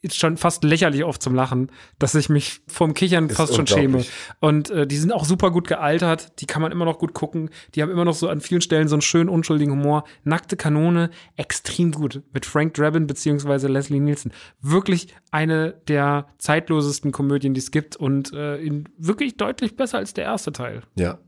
ist 0.03 0.17
schon 0.17 0.37
fast 0.37 0.65
lächerlich 0.65 1.05
oft 1.05 1.23
zum 1.23 1.35
Lachen, 1.35 1.71
dass 1.99 2.15
ich 2.15 2.29
mich 2.29 2.61
vom 2.67 2.95
Kichern 2.95 3.31
fast 3.31 3.55
schon 3.55 3.67
schäme. 3.67 4.05
Und 4.41 4.71
äh, 4.71 4.87
die 4.87 4.97
sind 4.97 5.13
auch 5.13 5.25
super 5.25 5.51
gut 5.51 5.69
gealtert, 5.69 6.41
die 6.41 6.47
kann 6.47 6.63
man 6.63 6.73
immer 6.73 6.85
noch 6.85 6.99
gut 6.99 7.15
gucken. 7.15 7.51
Die 7.75 7.83
haben 7.83 7.91
immer 7.91 8.05
noch 8.05 8.15
so 8.15 8.29
an 8.29 8.41
vielen 8.41 8.61
Stellen 8.61 8.89
so 8.89 8.95
einen 8.95 9.03
schönen, 9.03 9.29
unschuldigen 9.29 9.73
Humor. 9.73 10.05
Nackte 10.25 10.57
Kanone, 10.57 11.11
extrem 11.37 11.93
gut. 11.93 12.23
Mit 12.33 12.47
Frank 12.47 12.75
Drabin 12.75 13.07
beziehungsweise 13.07 13.69
Leslie 13.69 14.01
Nielsen. 14.01 14.33
Wirklich 14.61 15.15
eine 15.31 15.75
der 15.89 16.27
zeitlosesten 16.39 17.13
Komödien, 17.13 17.55
die 17.55 17.61
es 17.61 17.71
gibt 17.71 17.97
und 17.97 18.33
äh, 18.33 18.57
in, 18.57 18.89
wirklich 18.99 19.37
deutlich 19.37 19.77
besser 19.77 19.99
als 19.99 20.15
der 20.15 20.25
erste 20.25 20.53
Teil. 20.53 20.83
Ja. 20.97 21.19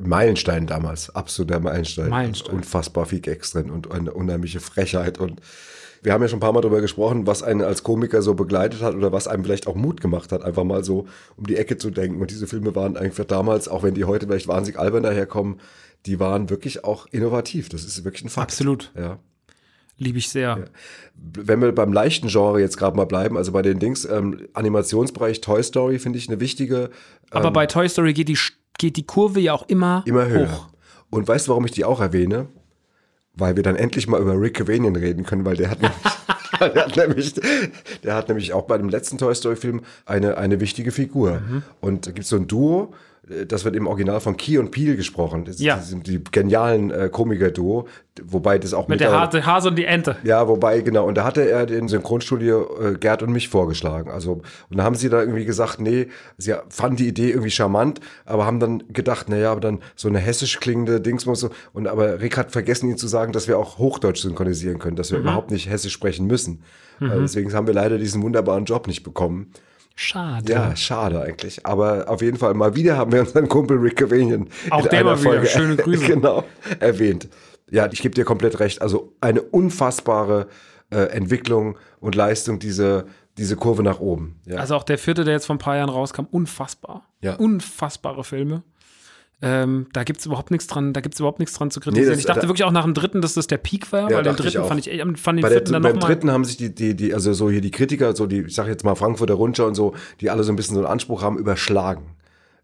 Meilenstein 0.00 0.66
damals, 0.66 1.14
absoluter 1.14 1.60
Meilenstein. 1.60 2.08
Meilenstein. 2.08 2.56
Unfassbar 2.56 3.06
viel 3.06 3.20
Gags 3.20 3.52
drin 3.52 3.70
und 3.70 3.90
eine 3.90 4.12
unheimliche 4.12 4.60
Frechheit. 4.60 5.18
Und 5.18 5.40
wir 6.02 6.12
haben 6.12 6.22
ja 6.22 6.28
schon 6.28 6.38
ein 6.38 6.40
paar 6.40 6.52
Mal 6.52 6.60
darüber 6.60 6.80
gesprochen, 6.80 7.26
was 7.26 7.42
einen 7.42 7.62
als 7.62 7.82
Komiker 7.82 8.22
so 8.22 8.34
begleitet 8.34 8.82
hat 8.82 8.94
oder 8.94 9.12
was 9.12 9.28
einem 9.28 9.44
vielleicht 9.44 9.66
auch 9.66 9.74
Mut 9.74 10.00
gemacht 10.00 10.32
hat, 10.32 10.42
einfach 10.42 10.64
mal 10.64 10.84
so 10.84 11.06
um 11.36 11.46
die 11.46 11.56
Ecke 11.56 11.78
zu 11.78 11.90
denken. 11.90 12.20
Und 12.20 12.30
diese 12.30 12.46
Filme 12.46 12.74
waren 12.74 12.96
einfach 12.96 13.24
damals, 13.24 13.68
auch 13.68 13.82
wenn 13.82 13.94
die 13.94 14.04
heute 14.04 14.26
vielleicht 14.26 14.48
wahnsinnig 14.48 14.78
albern 14.78 15.02
daherkommen, 15.02 15.60
die 16.06 16.20
waren 16.20 16.50
wirklich 16.50 16.84
auch 16.84 17.06
innovativ. 17.10 17.68
Das 17.68 17.84
ist 17.84 18.04
wirklich 18.04 18.24
ein 18.24 18.28
Fakt. 18.28 18.52
Absolut. 18.52 18.92
Ja. 18.96 19.18
Liebe 19.98 20.18
ich 20.18 20.28
sehr. 20.28 20.66
Wenn 21.14 21.62
wir 21.62 21.72
beim 21.72 21.92
leichten 21.92 22.28
Genre 22.28 22.60
jetzt 22.60 22.76
gerade 22.76 22.96
mal 22.96 23.06
bleiben, 23.06 23.38
also 23.38 23.50
bei 23.52 23.62
den 23.62 23.78
Dings, 23.78 24.04
ähm, 24.04 24.46
Animationsbereich 24.52 25.40
Toy 25.40 25.62
Story 25.62 25.98
finde 25.98 26.18
ich 26.18 26.28
eine 26.28 26.38
wichtige, 26.38 26.90
Aber 27.30 27.50
bei 27.50 27.66
Toy 27.66 27.88
Story 27.88 28.12
geht 28.12 28.28
die, 28.28 28.38
geht 28.78 28.96
die 28.96 29.06
Kurve 29.06 29.40
ja 29.40 29.52
auch 29.52 29.68
immer, 29.68 30.02
immer 30.06 30.26
höher. 30.26 30.50
hoch. 30.50 30.68
Und 31.10 31.28
weißt 31.28 31.46
du, 31.46 31.50
warum 31.50 31.64
ich 31.64 31.72
die 31.72 31.84
auch 31.84 32.00
erwähne? 32.00 32.46
Weil 33.34 33.56
wir 33.56 33.62
dann 33.62 33.76
endlich 33.76 34.08
mal 34.08 34.20
über 34.20 34.40
Rick 34.40 34.54
Cavanian 34.54 34.96
reden 34.96 35.24
können, 35.24 35.44
weil 35.44 35.56
der 35.56 35.70
hat 35.70 35.80
nämlich, 35.82 36.00
der 36.60 36.86
hat 36.86 36.96
nämlich, 36.96 37.34
der 38.02 38.14
hat 38.14 38.28
nämlich 38.28 38.52
auch 38.52 38.64
bei 38.64 38.78
dem 38.78 38.88
letzten 38.88 39.18
Toy 39.18 39.34
Story 39.34 39.56
Film 39.56 39.82
eine, 40.04 40.36
eine 40.38 40.60
wichtige 40.60 40.90
Figur. 40.90 41.40
Mhm. 41.40 41.62
Und 41.80 42.06
da 42.06 42.10
gibt 42.12 42.24
es 42.24 42.30
so 42.30 42.36
ein 42.36 42.46
Duo, 42.46 42.94
das 43.48 43.64
wird 43.64 43.74
im 43.74 43.86
Original 43.88 44.20
von 44.20 44.36
Key 44.36 44.56
und 44.58 44.70
Peele 44.70 44.94
gesprochen. 44.96 45.44
Das, 45.44 45.58
Ja. 45.60 45.76
Die 45.78 45.82
sind 45.84 46.06
die 46.06 46.22
genialen 46.30 46.90
äh, 46.92 47.08
Komiker-Duo, 47.10 47.88
wobei 48.24 48.58
das 48.58 48.72
auch 48.72 48.86
Mit 48.86 49.00
der 49.00 49.08
mittlerweile- 49.08 49.26
Hase, 49.42 49.46
Hase 49.46 49.68
und 49.70 49.76
die 49.76 49.84
Ente. 49.84 50.16
ja, 50.22 50.46
wobei, 50.46 50.80
genau. 50.82 51.06
Und 51.06 51.16
da 51.16 51.24
hatte 51.24 51.42
er 51.50 51.66
den 51.66 51.88
Synchronstudio 51.88 52.68
äh, 52.80 52.94
Gerd 52.98 53.22
und 53.24 53.32
mich 53.32 53.48
vorgeschlagen. 53.48 54.10
Also, 54.10 54.42
und 54.70 54.76
da 54.76 54.84
haben 54.84 54.94
sie 54.94 55.08
da 55.08 55.20
irgendwie 55.20 55.44
gesagt, 55.44 55.80
nee, 55.80 56.06
sie 56.38 56.54
fanden 56.68 56.96
die 56.98 57.08
Idee 57.08 57.30
irgendwie 57.30 57.50
charmant, 57.50 58.00
aber 58.24 58.46
haben 58.46 58.60
dann 58.60 58.84
gedacht, 58.92 59.28
naja, 59.28 59.50
aber 59.52 59.60
dann 59.60 59.80
so 59.96 60.08
eine 60.08 60.18
hessisch 60.18 60.60
klingende 60.60 61.00
Dings 61.00 61.26
muss 61.26 61.40
so. 61.40 61.50
Und 61.72 61.88
aber 61.88 62.20
Rick 62.20 62.36
hat 62.36 62.52
vergessen, 62.52 62.88
ihnen 62.88 62.96
zu 62.98 63.08
sagen, 63.08 63.32
dass 63.32 63.48
wir 63.48 63.58
auch 63.58 63.78
Hochdeutsch 63.78 64.20
synchronisieren 64.22 64.78
können, 64.78 64.94
dass 64.96 65.10
wir 65.10 65.18
überhaupt 65.18 65.50
nicht 65.50 65.68
hessisch 65.68 65.92
sprechen 65.92 66.26
müssen. 66.26 66.62
Äh, 67.00 67.08
deswegen 67.22 67.52
haben 67.52 67.66
wir 67.66 67.74
leider 67.74 67.98
diesen 67.98 68.22
wunderbaren 68.22 68.64
Job 68.66 68.86
nicht 68.86 69.02
bekommen. 69.02 69.50
Schade. 69.96 70.52
Ja, 70.52 70.76
schade 70.76 71.22
eigentlich. 71.22 71.64
Aber 71.64 72.08
auf 72.08 72.20
jeden 72.20 72.36
Fall 72.36 72.52
mal 72.54 72.76
wieder 72.76 72.96
haben 72.98 73.12
wir 73.12 73.20
unseren 73.20 73.48
Kumpel 73.48 73.78
Rick 73.78 73.96
Cavanian 73.96 74.48
Auch 74.70 74.84
in 74.84 74.90
der 74.90 75.00
einer 75.00 75.10
mal 75.10 75.20
wieder. 75.20 75.30
Folge 75.30 75.46
Schöne 75.46 75.76
Grüße. 75.82 76.06
genau, 76.06 76.44
erwähnt. 76.80 77.28
Ja, 77.70 77.88
ich 77.90 78.02
gebe 78.02 78.14
dir 78.14 78.24
komplett 78.24 78.60
recht. 78.60 78.82
Also 78.82 79.14
eine 79.20 79.40
unfassbare 79.42 80.48
äh, 80.90 80.98
Entwicklung 81.08 81.78
und 81.98 82.14
Leistung, 82.14 82.58
diese, 82.58 83.06
diese 83.38 83.56
Kurve 83.56 83.82
nach 83.82 83.98
oben. 83.98 84.38
Ja. 84.44 84.58
Also 84.58 84.76
auch 84.76 84.84
der 84.84 84.98
vierte, 84.98 85.24
der 85.24 85.34
jetzt 85.34 85.46
vor 85.46 85.56
ein 85.56 85.60
paar 85.60 85.76
Jahren 85.76 85.88
rauskam, 85.90 86.24
unfassbar. 86.30 87.08
Ja. 87.22 87.34
Unfassbare 87.36 88.22
Filme. 88.22 88.62
Ähm, 89.42 89.86
da 89.92 90.02
gibt 90.04 90.20
es 90.20 90.26
überhaupt 90.26 90.50
nichts 90.50 90.66
dran, 90.66 90.94
da 90.94 91.02
gibt's 91.02 91.20
überhaupt 91.20 91.40
nichts 91.40 91.54
dran 91.54 91.70
zu 91.70 91.78
kritisieren. 91.80 92.08
das- 92.10 92.18
ich 92.20 92.24
dachte 92.24 92.40
da- 92.40 92.48
wirklich 92.48 92.64
auch 92.64 92.70
nach 92.72 92.84
dem 92.84 92.94
dritten, 92.94 93.20
dass 93.20 93.34
das 93.34 93.46
der 93.46 93.58
Peak 93.58 93.92
war, 93.92 94.10
Ja, 94.10 94.16
weil 94.16 94.22
den 94.24 94.34
dritten 94.36 94.64
fand 94.64 94.86
ich, 94.86 95.02
fand 95.20 95.38
den 95.38 95.42
Bei 95.42 95.48
der, 95.50 95.58
vierten 95.58 95.72
dann 95.74 95.82
beim 95.82 96.00
dritten 96.00 96.30
haben 96.30 96.44
sich 96.46 96.56
die, 96.56 96.74
die, 96.74 96.94
die, 96.96 97.12
also 97.12 97.32
so 97.34 97.50
hier 97.50 97.60
die 97.60 97.70
Kritiker, 97.70 98.16
so 98.16 98.26
die, 98.26 98.40
ich 98.42 98.54
sag 98.54 98.66
jetzt 98.66 98.82
mal 98.84 98.94
Frankfurter 98.94 99.34
Rundschau 99.34 99.66
und 99.66 99.74
so, 99.74 99.94
die 100.22 100.30
alle 100.30 100.42
so 100.42 100.52
ein 100.52 100.56
bisschen 100.56 100.74
so 100.74 100.80
einen 100.80 100.90
Anspruch 100.90 101.22
haben, 101.22 101.38
überschlagen. 101.38 102.02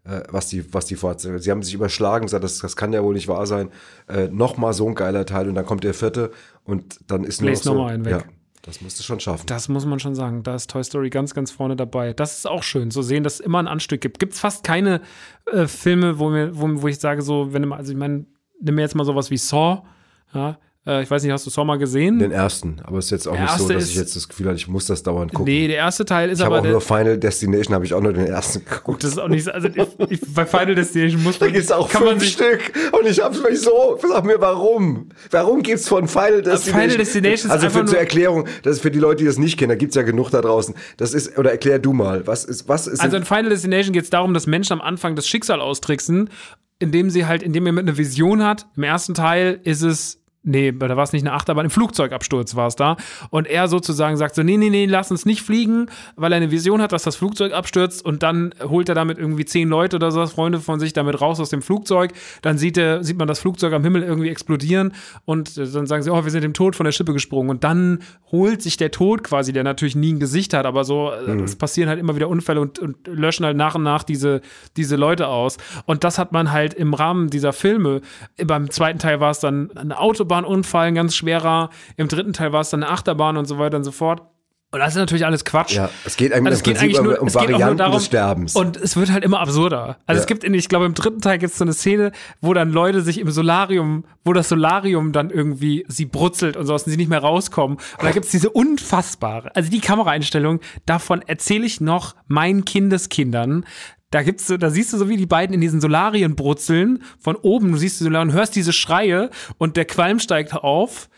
Äh, 0.05 0.21
was 0.31 0.47
die, 0.47 0.73
was 0.73 0.85
die 0.85 0.95
Fortsetzung. 0.97 1.37
Sie 1.39 1.49
haben 1.49 1.63
sich 1.63 1.73
überschlagen, 1.75 2.25
gesagt, 2.25 2.43
das, 2.43 2.57
das 2.57 2.75
kann 2.75 2.91
ja 2.91 3.01
wohl 3.03 3.13
nicht 3.13 3.29
wahr 3.29 3.45
sein. 3.47 3.69
Äh, 4.09 4.27
Nochmal 4.27 4.73
so 4.73 4.85
ein 4.89 4.95
geiler 4.95 5.25
Teil 5.25 5.47
und 5.47 5.55
dann 5.55 5.65
kommt 5.65 5.85
der 5.85 5.93
vierte 5.93 6.31
und 6.65 6.99
dann 7.09 7.23
ist 7.23 7.39
nur 7.41 7.51
Bläst 7.51 7.65
noch 7.65 7.71
so, 7.73 7.77
noch 7.79 7.87
einen 7.87 8.03
weg. 8.03 8.11
Ja, 8.11 8.23
das 8.63 8.79
musst 8.81 8.97
du 8.97 9.03
schon 9.03 9.19
schaffen. 9.19 9.45
Das 9.45 9.67
muss 9.67 9.85
man 9.85 9.99
schon 9.99 10.15
sagen. 10.15 10.41
Da 10.41 10.55
ist 10.55 10.69
Toy 10.69 10.83
Story 10.83 11.09
ganz, 11.09 11.33
ganz 11.33 11.51
vorne 11.51 11.75
dabei. 11.75 12.13
Das 12.13 12.37
ist 12.37 12.47
auch 12.47 12.63
schön, 12.63 12.91
so 12.91 13.01
sehen, 13.01 13.23
dass 13.23 13.35
es 13.35 13.39
immer 13.41 13.59
ein 13.59 13.67
Anstück 13.67 13.99
gibt. 13.99 14.19
Gibt 14.19 14.33
es 14.33 14.39
fast 14.39 14.63
keine 14.63 15.01
äh, 15.51 15.67
Filme, 15.67 16.17
wo, 16.17 16.29
mir, 16.29 16.57
wo, 16.57 16.81
wo 16.81 16.87
ich 16.87 16.97
sage, 16.97 17.21
so, 17.21 17.51
wenn 17.53 17.71
also 17.73 17.91
ich 17.91 17.97
meine, 17.97 18.25
nimm 18.61 18.75
mir 18.75 18.81
jetzt 18.81 18.95
mal 18.95 19.03
sowas 19.03 19.29
wie 19.29 19.37
Saw. 19.37 19.83
Ja, 20.33 20.57
ich 20.85 21.09
weiß 21.09 21.23
nicht, 21.23 21.31
hast 21.31 21.47
du 21.47 21.63
mal 21.63 21.77
gesehen? 21.77 22.19
Den 22.19 22.31
ersten, 22.31 22.81
aber 22.83 22.97
es 22.97 23.05
ist 23.05 23.11
jetzt 23.11 23.27
auch 23.27 23.33
Der 23.33 23.43
nicht 23.43 23.57
so, 23.57 23.69
dass 23.69 23.89
ich 23.89 23.95
jetzt 23.95 24.17
das 24.17 24.27
Gefühl 24.27 24.47
habe, 24.47 24.57
ich 24.57 24.67
muss 24.67 24.85
das 24.85 25.01
dauernd 25.01 25.31
gucken. 25.31 25.53
nee, 25.53 25.67
der 25.67 25.77
erste 25.77 26.03
Teil 26.03 26.29
ist 26.29 26.39
ich 26.39 26.45
habe 26.45 26.55
aber 26.55 26.59
auch 26.59 26.63
der, 26.63 26.71
nur 26.73 26.81
Final 26.81 27.17
Destination, 27.17 27.73
habe 27.73 27.85
ich 27.85 27.93
auch 27.93 28.01
nur 28.01 28.11
den 28.11 28.27
ersten 28.27 28.65
geguckt. 28.65 29.01
das 29.01 29.11
ist 29.11 29.17
auch 29.17 29.29
nicht 29.29 29.45
so, 29.45 29.51
also 29.51 29.69
ich, 29.69 29.87
ich, 30.09 30.33
bei 30.33 30.45
Final 30.45 30.75
Destination 30.75 31.23
muss 31.23 31.39
Da 31.39 31.45
man, 31.45 31.53
gibt's 31.53 31.71
auch 31.71 31.87
kann 31.87 32.03
man 32.03 32.19
fünf 32.19 32.33
Stück 32.33 32.73
und 32.99 33.07
ich 33.07 33.21
hab's 33.21 33.41
mich 33.41 33.61
so, 33.61 33.97
sag 34.05 34.25
mir 34.25 34.41
warum? 34.41 35.07
Warum 35.31 35.63
gibt's 35.63 35.87
von 35.87 36.09
Final 36.09 36.41
Destination? 36.41 36.81
Final 36.81 36.97
Destination 36.97 37.51
ist 37.51 37.51
Also 37.51 37.69
für 37.69 37.85
zur 37.85 37.99
Erklärung, 37.99 38.47
das 38.63 38.75
ist 38.75 38.81
für 38.81 38.91
die 38.91 38.99
Leute, 38.99 39.19
die 39.19 39.25
das 39.25 39.37
nicht 39.37 39.57
kennen, 39.57 39.69
da 39.69 39.75
gibt's 39.75 39.95
ja 39.95 40.01
genug 40.01 40.31
da 40.31 40.41
draußen. 40.41 40.75
Das 40.97 41.13
ist, 41.13 41.37
oder 41.37 41.51
erklär 41.51 41.79
du 41.79 41.93
mal, 41.93 42.27
was 42.27 42.43
ist, 42.43 42.67
was 42.67 42.87
ist, 42.87 42.99
Also 42.99 43.15
in 43.15 43.23
Final 43.23 43.49
Destination 43.49 43.93
geht 43.93 44.03
es 44.03 44.09
darum, 44.09 44.33
dass 44.33 44.47
Menschen 44.47 44.73
am 44.73 44.81
Anfang 44.81 45.15
das 45.15 45.29
Schicksal 45.29 45.61
austricksen, 45.61 46.29
indem 46.79 47.09
sie 47.09 47.25
halt, 47.25 47.41
indem 47.41 47.65
jemand 47.67 47.87
eine 47.87 47.97
Vision 47.97 48.43
hat. 48.43 48.65
Im 48.75 48.83
ersten 48.83 49.13
Teil 49.13 49.61
ist 49.63 49.81
es. 49.81 50.19
Nee, 50.45 50.73
da 50.73 50.97
war 50.97 51.03
es 51.03 51.13
nicht 51.13 51.23
eine 51.25 51.33
Achterbahn, 51.33 51.65
im 51.65 51.71
Flugzeugabsturz 51.71 52.55
war 52.55 52.67
es 52.67 52.75
da. 52.75 52.97
Und 53.29 53.47
er 53.47 53.69
sozusagen 53.69 54.17
sagt 54.17 54.35
so, 54.35 54.43
nee, 54.43 54.57
nee, 54.57 54.69
nee, 54.69 54.85
lass 54.85 55.09
uns 55.09 55.25
nicht 55.25 55.41
fliegen, 55.41 55.87
weil 56.17 56.33
er 56.33 56.37
eine 56.37 56.51
Vision 56.51 56.81
hat, 56.81 56.91
dass 56.91 57.03
das 57.03 57.15
Flugzeug 57.15 57.53
abstürzt 57.53 58.03
und 58.03 58.23
dann 58.23 58.53
holt 58.61 58.89
er 58.89 58.95
damit 58.95 59.17
irgendwie 59.17 59.45
zehn 59.45 59.69
Leute 59.69 59.95
oder 59.95 60.11
so, 60.11 60.25
Freunde 60.27 60.59
von 60.59 60.81
sich 60.81 60.91
damit 60.91 61.21
raus 61.21 61.39
aus 61.39 61.49
dem 61.49 61.61
Flugzeug. 61.61 62.11
Dann 62.41 62.57
sieht 62.57 62.77
er, 62.77 63.05
sieht 63.05 63.17
man 63.17 63.29
das 63.29 63.39
Flugzeug 63.39 63.71
am 63.71 63.83
Himmel 63.83 64.03
irgendwie 64.03 64.29
explodieren 64.29 64.93
und 65.23 65.57
dann 65.57 65.87
sagen 65.87 66.03
sie, 66.03 66.11
oh, 66.11 66.23
wir 66.25 66.31
sind 66.31 66.43
dem 66.43 66.53
Tod 66.53 66.75
von 66.75 66.83
der 66.83 66.91
Schippe 66.91 67.13
gesprungen. 67.13 67.49
Und 67.49 67.63
dann 67.63 67.99
holt 68.29 68.61
sich 68.61 68.75
der 68.75 68.91
Tod 68.91 69.23
quasi, 69.23 69.53
der 69.53 69.63
natürlich 69.63 69.95
nie 69.95 70.11
ein 70.11 70.19
Gesicht 70.19 70.53
hat, 70.53 70.65
aber 70.65 70.83
so, 70.83 71.11
äh, 71.11 71.41
es 71.41 71.55
passieren 71.55 71.87
halt 71.87 71.99
immer 71.99 72.17
wieder 72.17 72.27
Unfälle 72.27 72.59
und, 72.59 72.79
und 72.79 73.07
löschen 73.07 73.45
halt 73.45 73.55
nach 73.55 73.75
und 73.75 73.83
nach 73.83 74.03
diese, 74.03 74.41
diese 74.75 74.97
Leute 74.97 75.27
aus. 75.27 75.57
Und 75.85 76.03
das 76.03 76.17
hat 76.17 76.33
man 76.33 76.51
halt 76.51 76.73
im 76.73 76.93
Rahmen 76.93 77.29
dieser 77.29 77.53
Filme. 77.53 78.01
Beim 78.43 78.69
zweiten 78.69 78.99
Teil 78.99 79.21
war 79.21 79.31
es 79.31 79.39
dann 79.39 79.71
eine 79.71 79.97
Autobahnunfall, 80.33 80.87
ein 80.87 80.95
ganz 80.95 81.15
schwerer. 81.15 81.69
Im 81.97 82.07
dritten 82.07 82.33
Teil 82.33 82.51
war 82.53 82.61
es 82.61 82.69
dann 82.69 82.83
eine 82.83 82.91
Achterbahn 82.91 83.37
und 83.37 83.45
so 83.45 83.57
weiter 83.59 83.77
und 83.77 83.83
so 83.83 83.91
fort. 83.91 84.21
Und 84.71 84.79
das 84.79 84.93
ist 84.93 84.95
natürlich 84.95 85.23
alles 85.23 85.45
Quatsch. 85.45 85.75
ja, 85.75 85.87
es 86.03 86.17
geht 86.17 86.33
eigentlich 86.33 86.47
Also 86.47 86.57
es 86.57 86.63
geht 86.63 86.79
eigentlich 86.79 86.99
nur, 86.99 87.21
um 87.21 87.27
auch 87.27 87.33
nur 87.33 87.41
Varianten 87.43 87.77
darum, 87.77 87.93
des 87.93 88.05
Sterbens. 88.07 88.55
Und 88.55 88.75
es 88.75 88.95
wird 88.95 89.11
halt 89.11 89.23
immer 89.23 89.39
absurder. 89.39 89.97
Also 90.07 90.17
Ja. 90.17 90.21
es 90.21 90.25
gibt 90.25 90.43
in, 90.43 90.55
ich 90.55 90.67
glaube, 90.67 90.85
im 90.85 90.95
dritten 90.95 91.21
Teil 91.21 91.37
gibt 91.37 91.51
es 91.51 91.59
so 91.59 91.63
eine 91.63 91.73
Szene, 91.73 92.11
wo 92.41 92.55
dann 92.55 92.71
Leute 92.71 93.01
sich 93.01 93.19
im 93.19 93.29
Solarium, 93.29 94.03
wo 94.25 94.33
das 94.33 94.49
Solarium 94.49 95.11
dann 95.11 95.29
irgendwie 95.29 95.85
sie 95.89 96.05
brutzelt 96.07 96.57
und 96.57 96.65
so 96.65 96.73
und 96.73 96.79
sie 96.79 96.97
nicht 96.97 97.07
mehr 97.09 97.19
rauskommen. 97.21 97.77
Und 97.77 98.03
da 98.03 98.09
gibt 98.09 98.25
es 98.25 98.31
diese 98.31 98.49
unfassbare, 98.49 99.55
also 99.55 99.69
die 99.69 99.79
Kameraeinstellung, 99.79 100.59
davon 100.87 101.21
erzähle 101.21 101.67
ich 101.67 101.79
noch 101.79 102.15
meinen 102.25 102.65
Kindeskindern. 102.65 103.65
Da 104.13 104.21
gibt's 104.21 104.45
so, 104.45 104.57
da 104.57 104.69
siehst 104.69 104.93
du 104.93 104.97
so, 104.97 105.09
wie 105.09 105.17
die 105.17 105.25
beiden 105.25 105.55
in 105.55 105.61
diesen 105.61 105.81
Solarien 105.81 106.35
brutzeln. 106.35 107.01
Von 107.19 107.35
oben, 107.35 107.71
du 107.71 107.79
siehst 107.79 107.99
die 107.99 108.03
Solarien, 108.03 108.31
hörst 108.31 108.55
diese 108.55 108.71
Schreie 108.71 109.31
und 109.57 109.75
der 109.75 109.85
Qualm 109.85 110.19
steigt 110.19 110.53
auf. 110.53 111.09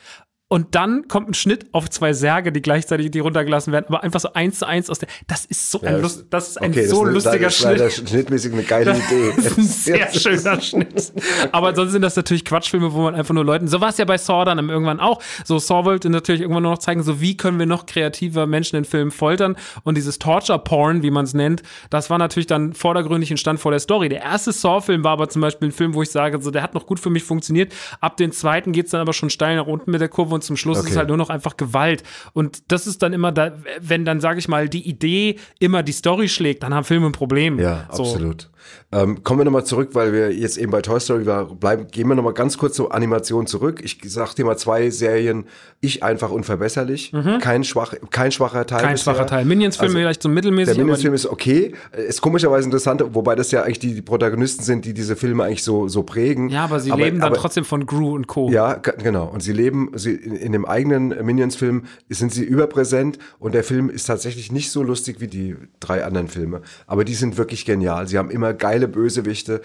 Und 0.56 0.74
dann 0.74 1.10
kommt 1.10 1.28
ein 1.28 1.34
Schnitt 1.34 1.66
auf 1.74 1.89
zwei 1.89 2.14
Särge, 2.14 2.53
die 2.53 2.62
gleichzeitig 2.62 3.12
die 3.12 3.20
runtergelassen 3.20 3.74
werden, 3.74 3.88
aber 3.89 4.03
einfach 4.03 4.22
so 4.22 4.32
eins 4.32 4.60
zu 4.60 4.66
eins 4.66 4.89
aus 4.89 4.99
der. 4.99 5.10
Das 5.28 5.43
ist 5.43 5.70
so 5.70 5.82
ein, 5.82 5.95
Ja, 5.95 5.97
Lust, 5.97 6.28
das 6.30 6.47
ist 6.47 6.62
ein 6.62 6.72
okay, 6.72 6.86
so 6.88 7.03
das 7.03 7.10
ist, 7.10 7.26
lustiger 7.26 7.47
das 7.47 7.60
ist 7.60 7.97
Schnitt. 7.97 8.10
schnittmäßig 8.10 8.53
eine 8.53 8.64
geile 8.64 8.91
Idee. 8.91 9.34
Das 9.36 9.45
ist 9.47 9.58
ein 9.58 9.64
sehr 9.66 10.14
schöner 10.14 10.62
Schnitt. 10.62 11.12
Aber 11.51 11.76
sonst 11.76 11.91
sind 11.91 12.03
das 12.03 12.16
natürlich 12.16 12.45
Quatschfilme, 12.45 12.93
wo 12.93 13.01
man 13.01 13.16
einfach 13.16 13.34
nur 13.34 13.43
Leuten, 13.43 13.68
so 13.68 13.82
war 13.82 13.89
es 13.89 13.97
ja 13.97 14.06
bei 14.06 14.18
Saw 14.18 14.45
dann 14.45 14.70
irgendwann 14.70 15.01
auch. 15.01 15.22
So 15.43 15.60
Saw 15.60 15.84
wollte 15.84 16.10
natürlich 16.10 16.39
irgendwann 16.39 16.64
nur 16.64 16.72
noch 16.72 16.80
zeigen, 16.80 17.03
so 17.03 17.20
wie 17.20 17.36
können 17.36 17.60
wir 17.60 17.66
noch 17.66 17.86
kreativer 17.86 18.47
Menschen 18.47 18.78
in 18.78 18.86
Filmen 18.86 19.12
foltern. 19.12 19.58
Und 19.84 19.97
dieses 19.97 20.20
Torture-Porn, 20.20 21.03
wie 21.03 21.12
man 21.12 21.26
es 21.26 21.34
nennt, 21.34 21.64
das 21.89 22.10
war 22.10 22.18
natürlich 22.18 22.47
dann 22.47 22.72
vordergründig 22.72 23.30
ein 23.30 23.36
Stand 23.36 23.60
vor 23.60 23.72
der 23.72 23.82
Story. 23.82 24.08
Der 24.08 24.22
erste 24.22 24.53
Saw-Film 24.53 25.03
war 25.03 25.12
aber 25.12 25.28
zum 25.28 25.41
Beispiel 25.41 25.68
ein 25.68 25.74
Film, 25.74 25.95
wo 25.95 26.01
ich 26.01 26.12
sage, 26.12 26.39
so 26.41 26.49
der 26.49 26.64
hat 26.64 26.76
noch 26.76 26.86
gut 26.86 27.01
für 27.01 27.10
mich 27.10 27.24
funktioniert. 27.24 27.74
Ab 27.99 28.16
dem 28.16 28.32
zweiten 28.32 28.72
geht 28.72 28.86
es 28.86 28.91
dann 28.91 29.01
aber 29.01 29.12
schon 29.12 29.30
steil 29.30 29.58
nach 29.58 29.68
unten 29.68 29.91
mit 29.91 29.99
der 29.99 30.08
Kurve 30.08 30.34
und 30.34 30.45
zum 30.46 30.58
Schluss 30.58 30.78
ist 30.78 30.84
Okay. 30.86 30.91
es 30.93 30.98
halt 30.98 31.08
nur 31.10 31.18
noch 31.18 31.30
einfach 31.30 31.58
Gewalt. 31.58 32.04
Und 32.34 32.72
das 32.72 32.88
ist 32.88 33.02
dann 33.04 33.14
immer 33.14 33.32
da, 33.32 33.54
wenn 33.82 34.06
dann, 34.06 34.20
sage 34.20 34.39
ich 34.39 34.48
mal, 34.48 34.70
die 34.70 34.88
Idee 34.88 35.38
immer 35.60 35.84
die 35.84 35.91
Story 35.91 36.28
schlägt, 36.30 36.64
dann 36.64 36.74
haben 36.74 36.84
Filme 36.84 37.08
ein 37.08 37.12
Problem. 37.12 37.60
Ja, 37.60 37.88
So. 37.91 38.04
absolut. 38.04 38.50
Ähm, 38.91 39.24
kommen 39.24 39.39
wir 39.39 39.45
nochmal 39.45 39.66
zurück, 39.66 39.89
weil 39.93 40.13
wir 40.13 40.32
jetzt 40.34 40.57
eben 40.57 40.72
bei 40.72 40.82
Toy 40.82 40.99
Story 40.99 41.26
waren. 41.26 41.57
Bleiben, 41.57 41.88
gehen 41.88 42.07
wir 42.07 42.16
nochmal 42.16 42.34
ganz 42.34 42.57
kurz 42.57 42.76
zur 42.76 42.93
Animation 42.93 43.47
zurück. 43.47 43.82
Ich 43.84 43.99
sag 44.05 44.34
dir 44.36 44.45
mal 44.45 44.57
zwei 44.57 44.89
Serien. 44.89 45.45
Ich 45.82 46.03
einfach 46.03 46.32
unverbesserlich. 46.32 47.11
Kein, 47.41 47.63
schwach, 47.63 47.93
kein 48.11 48.32
schwacher 48.32 48.66
Teil. 48.66 48.80
Mhm. 48.80 48.86
Kein 48.86 48.93
bisher. 48.93 49.13
schwacher 49.13 49.28
Teil. 49.28 49.45
Minions-Film 49.45 49.89
Also, 49.89 49.97
vielleicht 49.97 50.24
so 50.24 50.30
mittelmäßig. 50.30 50.76
Der 50.76 50.76
aber 50.76 50.84
Minions-Film 50.84 51.13
ist 51.13 51.26
okay. 51.28 51.74
Ist 52.07 52.22
komischerweise 52.22 52.66
interessant, 52.66 53.03
wobei 53.11 53.36
das 53.36 53.51
ja 53.51 53.63
eigentlich 53.63 53.80
die, 53.80 53.93
die 53.93 54.01
Protagonisten 54.01 54.63
sind, 54.63 54.86
die 54.86 54.93
diese 54.93 55.16
Filme 55.16 55.43
eigentlich 55.43 55.63
so, 55.63 55.88
so 55.88 56.03
prägen. 56.03 56.49
Ja, 56.49 56.63
aber 56.63 56.80
sie 56.80 56.91
leben 56.91 57.20
dann 57.20 57.28
aber, 57.28 57.38
trotzdem 57.38 57.66
von 57.66 57.86
Gru 57.86 58.13
und 58.13 58.28
Co. 58.28 58.49
Ja, 58.49 58.74
genau. 58.74 59.26
Und 59.28 59.43
sie 59.43 59.53
leben, 59.53 59.91
sie, 59.95 60.13
in, 60.13 60.36
in 60.36 60.51
dem 60.51 60.66
eigenen 60.66 61.09
Minions-Film 61.26 61.84
sind 62.09 62.34
sie 62.34 62.43
überpräsent 62.43 63.20
und 63.39 63.53
der 63.53 63.63
Film 63.63 63.89
ist 63.89 64.05
tatsächlich 64.05 64.51
nicht 64.51 64.72
so 64.72 64.82
lustig 64.82 65.20
wie 65.20 65.28
die 65.28 65.55
drei 65.80 66.03
anderen 66.03 66.28
Filme. 66.28 66.61
Aber 66.88 67.05
die 67.05 67.13
sind 67.13 67.38
wirklich 67.38 67.66
genial. 67.66 68.07
Sie 68.07 68.18
haben 68.18 68.32
immer 68.32 68.53
geile 68.56 68.88
Bösewichte. 68.88 69.62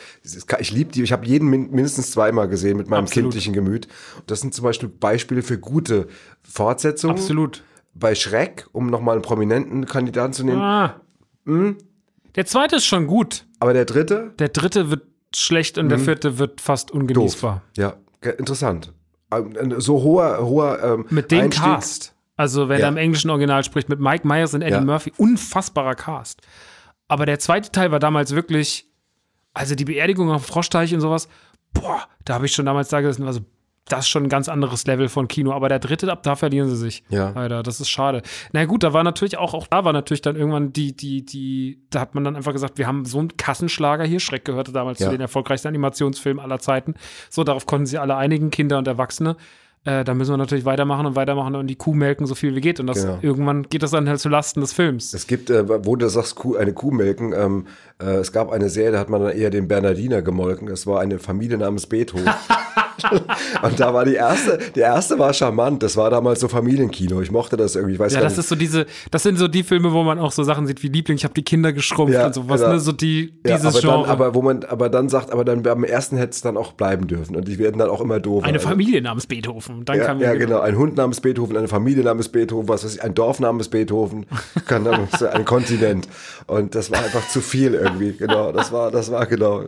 Ich 0.58 0.70
liebe 0.72 0.92
die. 0.92 1.02
Ich 1.02 1.12
habe 1.12 1.26
jeden 1.26 1.48
min- 1.48 1.70
mindestens 1.70 2.10
zweimal 2.10 2.48
gesehen 2.48 2.76
mit 2.76 2.88
meinem 2.88 3.04
Absolut. 3.04 3.30
kindlichen 3.32 3.52
Gemüt. 3.54 3.86
Und 4.18 4.30
das 4.30 4.40
sind 4.40 4.54
zum 4.54 4.64
Beispiel 4.64 4.88
Beispiele 4.88 5.42
für 5.42 5.58
gute 5.58 6.08
Fortsetzungen. 6.42 7.16
Absolut. 7.16 7.62
Bei 7.94 8.14
Schreck, 8.14 8.66
um 8.72 8.88
nochmal 8.88 9.14
einen 9.16 9.22
prominenten 9.22 9.86
Kandidaten 9.86 10.32
zu 10.32 10.44
nehmen. 10.44 10.60
Ah. 10.60 11.00
Hm? 11.46 11.76
Der 12.36 12.46
zweite 12.46 12.76
ist 12.76 12.86
schon 12.86 13.06
gut. 13.06 13.46
Aber 13.58 13.72
der 13.72 13.84
dritte, 13.84 14.32
Der 14.38 14.48
dritte 14.48 14.90
wird 14.90 15.02
schlecht 15.34 15.78
und 15.78 15.88
der 15.88 15.98
vierte 15.98 16.38
wird 16.38 16.60
fast 16.60 16.94
Mhm. 16.94 17.08
doof. 17.08 17.16
ungenießbar. 17.16 17.62
Ja, 17.76 17.94
interessant. 18.38 18.92
Ähm, 19.32 19.80
So 19.80 20.02
hoher, 20.02 20.38
hoher 20.40 20.82
ähm, 20.82 21.06
Mit 21.10 21.30
dem 21.30 21.44
Einstieg- 21.44 21.62
Cast. 21.64 22.14
Also, 22.36 22.68
wenn 22.68 22.78
Ja. 22.80 22.86
er 22.86 22.88
im 22.92 22.96
englischen 22.96 23.28
Original 23.30 23.62
spricht, 23.64 23.88
mit 23.88 24.00
Mike 24.00 24.26
Myers 24.26 24.54
und 24.54 24.62
Eddie 24.62 24.72
Ja. 24.74 24.80
Murphy, 24.80 25.12
unfassbarer 25.18 25.94
Cast. 25.94 26.40
Aber 27.10 27.26
der 27.26 27.38
zweite 27.40 27.72
Teil 27.72 27.90
war 27.90 27.98
damals 27.98 28.34
wirklich, 28.34 28.86
also 29.52 29.74
die 29.74 29.84
Beerdigung 29.84 30.28
dem 30.28 30.38
Froschteich 30.38 30.94
und 30.94 31.00
sowas, 31.00 31.28
boah, 31.72 32.02
da 32.24 32.34
habe 32.34 32.46
ich 32.46 32.52
schon 32.52 32.66
damals 32.66 32.88
da 32.88 33.00
gesessen, 33.00 33.26
also 33.26 33.40
das 33.88 34.00
ist 34.00 34.08
schon 34.10 34.22
ein 34.22 34.28
ganz 34.28 34.48
anderes 34.48 34.86
Level 34.86 35.08
von 35.08 35.26
Kino. 35.26 35.52
Aber 35.52 35.68
der 35.68 35.80
dritte, 35.80 36.12
ab 36.12 36.22
da 36.22 36.36
verlieren 36.36 36.68
sie 36.68 36.76
sich. 36.76 37.02
Ja. 37.08 37.30
Leider, 37.30 37.64
das 37.64 37.80
ist 37.80 37.88
schade. 37.90 38.22
Na 38.52 38.64
gut, 38.64 38.84
da 38.84 38.92
war 38.92 39.02
natürlich 39.02 39.36
auch, 39.36 39.52
auch 39.52 39.66
da 39.66 39.84
war 39.84 39.92
natürlich 39.92 40.22
dann 40.22 40.36
irgendwann 40.36 40.72
die, 40.72 40.94
die, 40.94 41.24
die, 41.24 41.82
da 41.90 41.98
hat 41.98 42.14
man 42.14 42.22
dann 42.22 42.36
einfach 42.36 42.52
gesagt, 42.52 42.78
wir 42.78 42.86
haben 42.86 43.04
so 43.04 43.18
einen 43.18 43.36
Kassenschlager 43.36 44.04
hier. 44.04 44.20
Schreck 44.20 44.44
gehörte 44.44 44.70
damals 44.70 45.00
Ja. 45.00 45.06
zu 45.06 45.10
den 45.12 45.20
erfolgreichsten 45.20 45.66
Animationsfilmen 45.66 46.40
aller 46.40 46.60
Zeiten. 46.60 46.94
So, 47.30 47.42
darauf 47.42 47.66
konnten 47.66 47.86
sie 47.86 47.98
alle 47.98 48.14
einigen, 48.14 48.50
Kinder 48.52 48.78
und 48.78 48.86
Erwachsene. 48.86 49.36
Äh, 49.84 50.04
da 50.04 50.12
müssen 50.12 50.32
wir 50.32 50.36
natürlich 50.36 50.66
weitermachen 50.66 51.06
und 51.06 51.16
weitermachen 51.16 51.54
und 51.54 51.66
die 51.66 51.76
Kuh 51.76 51.94
melken, 51.94 52.26
so 52.26 52.34
viel 52.34 52.54
wie 52.54 52.60
geht. 52.60 52.80
Und 52.80 52.86
das, 52.86 53.00
Genau. 53.02 53.18
irgendwann 53.22 53.62
geht 53.62 53.82
das 53.82 53.92
dann 53.92 54.08
halt 54.08 54.20
zu 54.20 54.28
Lasten 54.28 54.60
des 54.60 54.74
Films. 54.74 55.14
Es 55.14 55.26
gibt, 55.26 55.48
äh, 55.48 55.66
wo 55.86 55.96
du 55.96 56.06
sagst, 56.08 56.36
Kuh, 56.36 56.56
eine 56.56 56.74
Kuh 56.74 56.90
melken, 56.90 57.32
ähm, 57.32 57.66
äh, 57.98 58.16
es 58.16 58.30
gab 58.32 58.50
eine 58.52 58.68
Serie, 58.68 58.92
da 58.92 58.98
hat 58.98 59.08
man 59.08 59.22
dann 59.22 59.32
eher 59.36 59.48
den 59.48 59.68
Bernardiner 59.68 60.20
gemolken. 60.20 60.68
Es 60.68 60.86
war 60.86 61.00
eine 61.00 61.18
Familie 61.18 61.56
namens 61.56 61.86
Beethoven. 61.86 62.26
und 63.62 63.80
da 63.80 63.94
war 63.94 64.04
die 64.04 64.14
erste, 64.14 64.58
die 64.74 64.80
erste 64.80 65.18
war 65.18 65.32
charmant. 65.32 65.82
Das 65.82 65.96
war 65.96 66.10
damals 66.10 66.40
so 66.40 66.48
Familienkino. 66.48 67.20
Ich 67.20 67.30
mochte 67.30 67.56
das 67.56 67.76
irgendwie. 67.76 67.94
Ich 67.94 68.00
weiß 68.00 68.14
Ja, 68.14 68.20
das 68.20 68.32
nicht. 68.32 68.38
ist 68.40 68.48
so 68.48 68.54
diese, 68.56 68.86
das 69.10 69.22
sind 69.22 69.38
so 69.38 69.48
die 69.48 69.62
Filme, 69.62 69.92
wo 69.92 70.02
man 70.02 70.18
auch 70.18 70.32
so 70.32 70.42
Sachen 70.42 70.66
sieht 70.66 70.82
wie 70.82 70.88
Liebling, 70.88 71.16
ich 71.16 71.24
habe 71.24 71.34
die 71.34 71.42
Kinder 71.42 71.72
geschrumpft 71.72 72.14
Ja, 72.14 72.26
und 72.26 72.34
sowas, 72.34 72.60
genau. 72.60 72.72
ne? 72.74 72.80
So 72.80 72.92
die, 72.92 73.34
ja, 73.46 73.56
dieses 73.56 73.66
aber 73.76 73.80
Genre. 73.80 74.02
dann, 74.02 74.10
aber 74.10 74.34
wo 74.34 74.42
man, 74.42 74.64
aber 74.64 74.88
dann 74.88 75.08
sagt, 75.08 75.32
aber 75.32 75.44
dann 75.44 75.62
beim 75.62 75.84
ersten 75.84 76.16
hätte 76.16 76.30
es 76.32 76.40
dann 76.40 76.56
auch 76.56 76.72
bleiben 76.72 77.06
dürfen 77.06 77.36
und 77.36 77.46
die 77.48 77.58
werden 77.58 77.78
dann 77.78 77.88
auch 77.90 78.00
immer 78.00 78.20
doofer. 78.20 78.46
eine 78.46 78.58
Also- 78.58 78.68
Familie 78.68 79.00
namens 79.02 79.26
Beethoven. 79.26 79.84
Dann 79.84 79.98
Ja, 79.98 80.04
kam 80.06 80.20
ja, 80.20 80.34
genau. 80.34 80.60
Ein 80.60 80.76
Hund 80.76 80.96
namens 80.96 81.20
Beethoven, 81.20 81.56
eine 81.56 81.68
Familie 81.68 82.04
namens 82.04 82.28
Beethoven, 82.28 82.68
was 82.68 82.84
weiß 82.84 82.94
ich, 82.96 83.02
ein 83.02 83.14
Dorf 83.14 83.40
namens 83.40 83.68
Beethoven, 83.68 84.26
ein 84.68 85.44
Kontinent. 85.44 86.08
Und 86.46 86.74
das 86.74 86.90
war 86.90 86.98
einfach 86.98 87.28
zu 87.28 87.40
viel 87.40 87.74
irgendwie. 87.74 88.12
Genau, 88.12 88.52
das 88.52 88.72
war, 88.72 88.90
das 88.90 89.10
war 89.10 89.26
genau. 89.26 89.64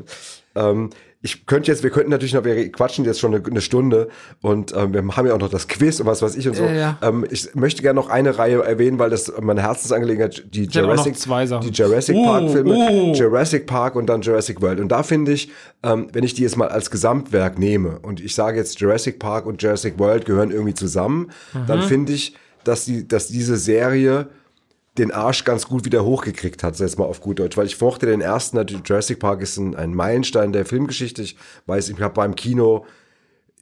Ähm, 0.55 0.91
ich 1.23 1.47
könnte 1.47 1.71
jetzt, 1.71 1.85
wir 1.85 1.91
könnten 1.91 2.11
natürlich 2.11 2.35
noch, 2.35 2.45
wir 2.45 2.71
quatschen 2.73 3.05
jetzt 3.05 3.21
schon 3.21 3.33
eine, 3.35 3.45
eine 3.45 3.61
Stunde 3.61 4.09
und 4.41 4.75
ähm, 4.77 4.93
wir 4.93 5.17
haben 5.17 5.27
ja 5.27 5.35
auch 5.35 5.39
noch 5.39 5.51
das 5.51 5.69
Quiz 5.69 6.01
und 6.01 6.07
was 6.07 6.21
weiß 6.21 6.35
ich 6.35 6.49
und 6.49 6.57
so. 6.57 6.65
Ja, 6.65 6.73
ja. 6.73 6.99
Ähm, 7.01 7.25
ich 7.31 7.55
möchte 7.55 7.81
gerne 7.81 8.01
noch 8.01 8.11
eine 8.11 8.39
Reihe 8.39 8.63
erwähnen, 8.63 8.99
weil 8.99 9.11
das 9.11 9.33
meine 9.41 9.63
Herzensangelegenheit, 9.63 10.45
die 10.53 10.67
noch 10.67 10.75
Jurassic, 10.75 11.17
die 11.63 11.71
Jurassic 11.71 12.17
Oh, 12.17 12.25
Park 12.25 12.51
Filme, 12.51 12.75
oh. 12.75 13.13
Jurassic 13.15 13.67
Park 13.67 13.95
und 13.95 14.07
dann 14.07 14.21
Jurassic 14.21 14.61
World. 14.61 14.81
Und 14.81 14.89
da 14.89 15.05
finde 15.05 15.33
ich, 15.33 15.51
ähm, 15.85 16.09
wenn 16.13 16.25
ich 16.25 16.35
die 16.35 16.43
jetzt 16.43 16.57
mal 16.57 16.69
als 16.69 16.91
Gesamtwerk 16.91 17.57
nehme 17.57 18.01
und 18.01 18.21
ich 18.21 18.35
sage 18.35 18.59
jetzt 18.59 18.81
Jurassic 18.81 19.21
Park 19.21 19.47
und 19.47 19.63
Jurassic 19.63 19.99
World 19.99 20.25
gehören 20.27 20.51
irgendwie 20.51 20.75
zusammen, 20.75 21.31
dann 21.67 21.83
finde 21.83 22.13
ich, 22.13 22.35
dass, 22.65 22.85
die, 22.85 23.07
dass 23.07 23.29
diese 23.29 23.57
Serie 23.57 24.29
den 24.99 25.11
Arsch 25.11 25.45
ganz 25.45 25.67
gut 25.67 25.85
wieder 25.85 26.05
hochgekriegt 26.05 26.63
hat, 26.63 26.79
jetzt 26.79 26.99
mal 26.99 27.05
auf 27.07 27.21
gut 27.21 27.39
Deutsch, 27.39 27.57
weil 27.57 27.67
ich 27.67 27.81
mochte 27.81 28.07
den 28.07 28.21
ersten, 28.21 28.57
natürlich 28.57 28.83
Jurassic 28.87 29.19
Park 29.19 29.41
ist 29.41 29.57
ein, 29.57 29.75
ein 29.75 29.95
Meilenstein 29.95 30.53
der 30.53 30.67
Filmgeschichte. 30.67 31.23
Ich 31.23 31.37
weiß, 31.67 31.89
ich 31.89 32.01
habe 32.01 32.15
beim 32.15 32.35
Kino 32.35 32.85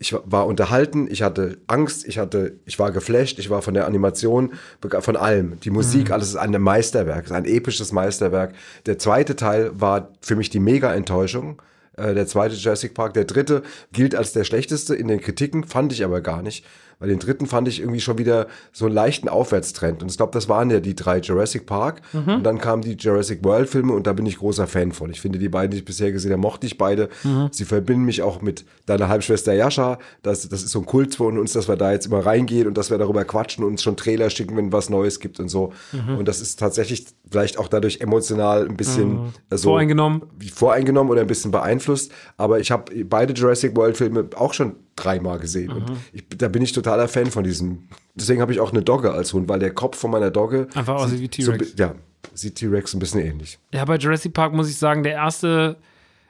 ich 0.02 0.14
war- 0.24 0.46
unterhalten, 0.46 1.08
ich 1.10 1.20
hatte 1.22 1.58
Angst, 1.66 2.08
ich 2.08 2.16
hatte, 2.18 2.58
ich 2.64 2.78
war 2.78 2.90
geflasht, 2.90 3.38
ich 3.38 3.50
war 3.50 3.60
von 3.60 3.74
der 3.74 3.86
Animation, 3.86 4.54
von 5.00 5.16
allem. 5.16 5.60
Die 5.60 5.68
Musik, 5.70 6.10
alles 6.10 6.30
ist 6.30 6.36
ein 6.36 6.52
Meisterwerk, 6.52 7.26
ist 7.26 7.32
ein 7.32 7.44
episches 7.44 7.92
Meisterwerk. 7.92 8.54
Der 8.86 8.98
zweite 8.98 9.36
Teil 9.36 9.72
war 9.78 10.08
für 10.22 10.36
mich 10.36 10.48
die 10.48 10.58
Mega-Enttäuschung. 10.58 11.60
Äh, 11.98 12.14
Der 12.14 12.26
zweite 12.26 12.54
Jurassic 12.54 12.94
Park, 12.94 13.12
der 13.12 13.24
dritte 13.26 13.62
gilt 13.92 14.14
als 14.14 14.32
der 14.32 14.44
schlechteste 14.44 14.94
in 14.96 15.06
den 15.06 15.20
Kritiken, 15.20 15.64
fand 15.64 15.92
ich 15.92 16.02
aber 16.02 16.22
gar 16.22 16.40
nicht. 16.40 16.64
Weil 17.00 17.08
den 17.08 17.18
dritten 17.18 17.46
fand 17.46 17.66
ich 17.66 17.80
irgendwie 17.80 18.00
schon 18.00 18.18
wieder 18.18 18.46
so 18.72 18.84
einen 18.84 18.94
leichten 18.94 19.28
Aufwärtstrend. 19.28 20.02
Und 20.02 20.10
ich 20.10 20.16
glaube, 20.16 20.32
das 20.32 20.48
waren 20.48 20.70
ja 20.70 20.78
die 20.78 20.94
drei 20.94 21.18
Jurassic 21.18 21.66
Park. 21.66 22.02
Und 22.12 22.44
dann 22.44 22.58
kamen 22.58 22.82
die 22.82 22.92
Jurassic 22.92 23.42
World 23.42 23.68
Filme 23.68 23.92
und 23.92 24.06
da 24.06 24.12
bin 24.12 24.26
ich 24.26 24.38
großer 24.38 24.66
Fan 24.66 24.92
von. 24.92 25.10
Ich 25.10 25.20
finde 25.20 25.38
die 25.38 25.48
beiden, 25.48 25.72
die 25.72 25.78
ich 25.78 25.84
bisher 25.84 26.12
gesehen 26.12 26.30
habe, 26.32 26.40
mochte 26.42 26.66
ich 26.66 26.78
beide. 26.78 27.08
Sie 27.50 27.64
verbinden 27.64 28.04
mich 28.04 28.22
auch 28.22 28.42
mit 28.42 28.64
deiner 28.86 29.08
Halbschwester 29.08 29.52
Jascha. 29.52 29.98
Das, 30.22 30.48
das 30.48 30.62
ist 30.62 30.70
so 30.70 30.80
ein 30.80 30.86
Kult 30.86 31.14
von 31.16 31.38
uns, 31.38 31.52
dass 31.54 31.68
wir 31.68 31.76
da 31.76 31.90
jetzt 31.92 32.06
immer 32.06 32.24
reingehen 32.24 32.68
und 32.68 32.76
dass 32.76 32.90
wir 32.90 32.98
darüber 32.98 33.24
quatschen 33.24 33.64
und 33.64 33.70
uns 33.72 33.82
schon 33.82 33.96
Trailer 33.96 34.30
schicken, 34.30 34.56
wenn 34.56 34.70
was 34.72 34.90
Neues 34.90 35.20
gibt 35.20 35.40
und 35.40 35.48
so. 35.48 35.72
Und 36.18 36.28
das 36.28 36.40
ist 36.40 36.58
tatsächlich 36.60 37.06
vielleicht 37.30 37.58
auch 37.58 37.68
dadurch 37.68 38.00
emotional 38.00 38.66
ein 38.66 38.76
bisschen 38.76 39.32
äh, 39.48 39.56
so 39.56 39.70
Voreingenommen. 39.70 40.22
wie 40.38 40.48
voreingenommen 40.48 41.10
oder 41.10 41.22
ein 41.22 41.26
bisschen 41.26 41.50
beeinflusst. 41.50 42.12
Aber 42.36 42.60
ich 42.60 42.70
habe 42.70 43.04
beide 43.04 43.32
Jurassic 43.32 43.76
World 43.76 43.96
Filme 43.96 44.28
auch 44.36 44.52
schon 44.52 44.76
dreimal 45.04 45.38
gesehen. 45.38 45.70
Und 45.72 45.92
ich, 46.12 46.24
da 46.36 46.48
bin 46.48 46.62
ich 46.62 46.72
totaler 46.72 47.08
Fan 47.08 47.26
von 47.26 47.44
diesem. 47.44 47.88
Deswegen 48.14 48.40
habe 48.40 48.52
ich 48.52 48.60
auch 48.60 48.72
eine 48.72 48.82
Dogge 48.82 49.12
als 49.12 49.32
Hund, 49.32 49.48
weil 49.48 49.58
der 49.58 49.72
Kopf 49.72 49.96
von 49.98 50.10
meiner 50.10 50.30
Dogge 50.30 50.68
Einfach 50.74 50.96
aussieht 50.96 51.36
wie 51.36 51.42
so, 51.42 51.52
T-Rex. 51.52 51.74
ja, 51.78 51.94
sieht 52.34 52.56
T-Rex 52.56 52.94
ein 52.94 52.98
bisschen 53.00 53.20
ähnlich. 53.20 53.58
Ja, 53.72 53.84
bei 53.84 53.96
Jurassic 53.96 54.32
Park 54.32 54.52
muss 54.52 54.68
ich 54.68 54.76
sagen, 54.76 55.02
der 55.02 55.12
erste, 55.12 55.76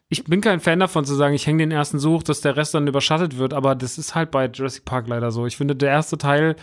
ich 0.09 0.25
bin 0.25 0.41
kein 0.41 0.61
Fan 0.61 0.81
davon 0.81 1.05
zu 1.05 1.15
sagen, 1.15 1.35
ich 1.35 1.47
hänge 1.47 1.63
den 1.63 1.71
ersten 1.71 1.99
so 1.99 2.15
hoch, 2.15 2.23
dass 2.23 2.41
der 2.41 2.57
Rest 2.57 2.75
dann 2.75 2.87
überschattet 2.87 3.39
wird, 3.39 3.55
aber 3.55 3.75
das 3.75 3.99
ist 3.99 4.15
halt 4.15 4.31
bei 4.31 4.47
Jurassic 4.47 4.85
Park 4.85 5.09
leider 5.09 5.31
so. 5.31 5.47
Ich 5.47 5.57
finde, 5.57 5.77
der 5.77 5.91
erste 5.91 6.19
Teil, 6.19 6.57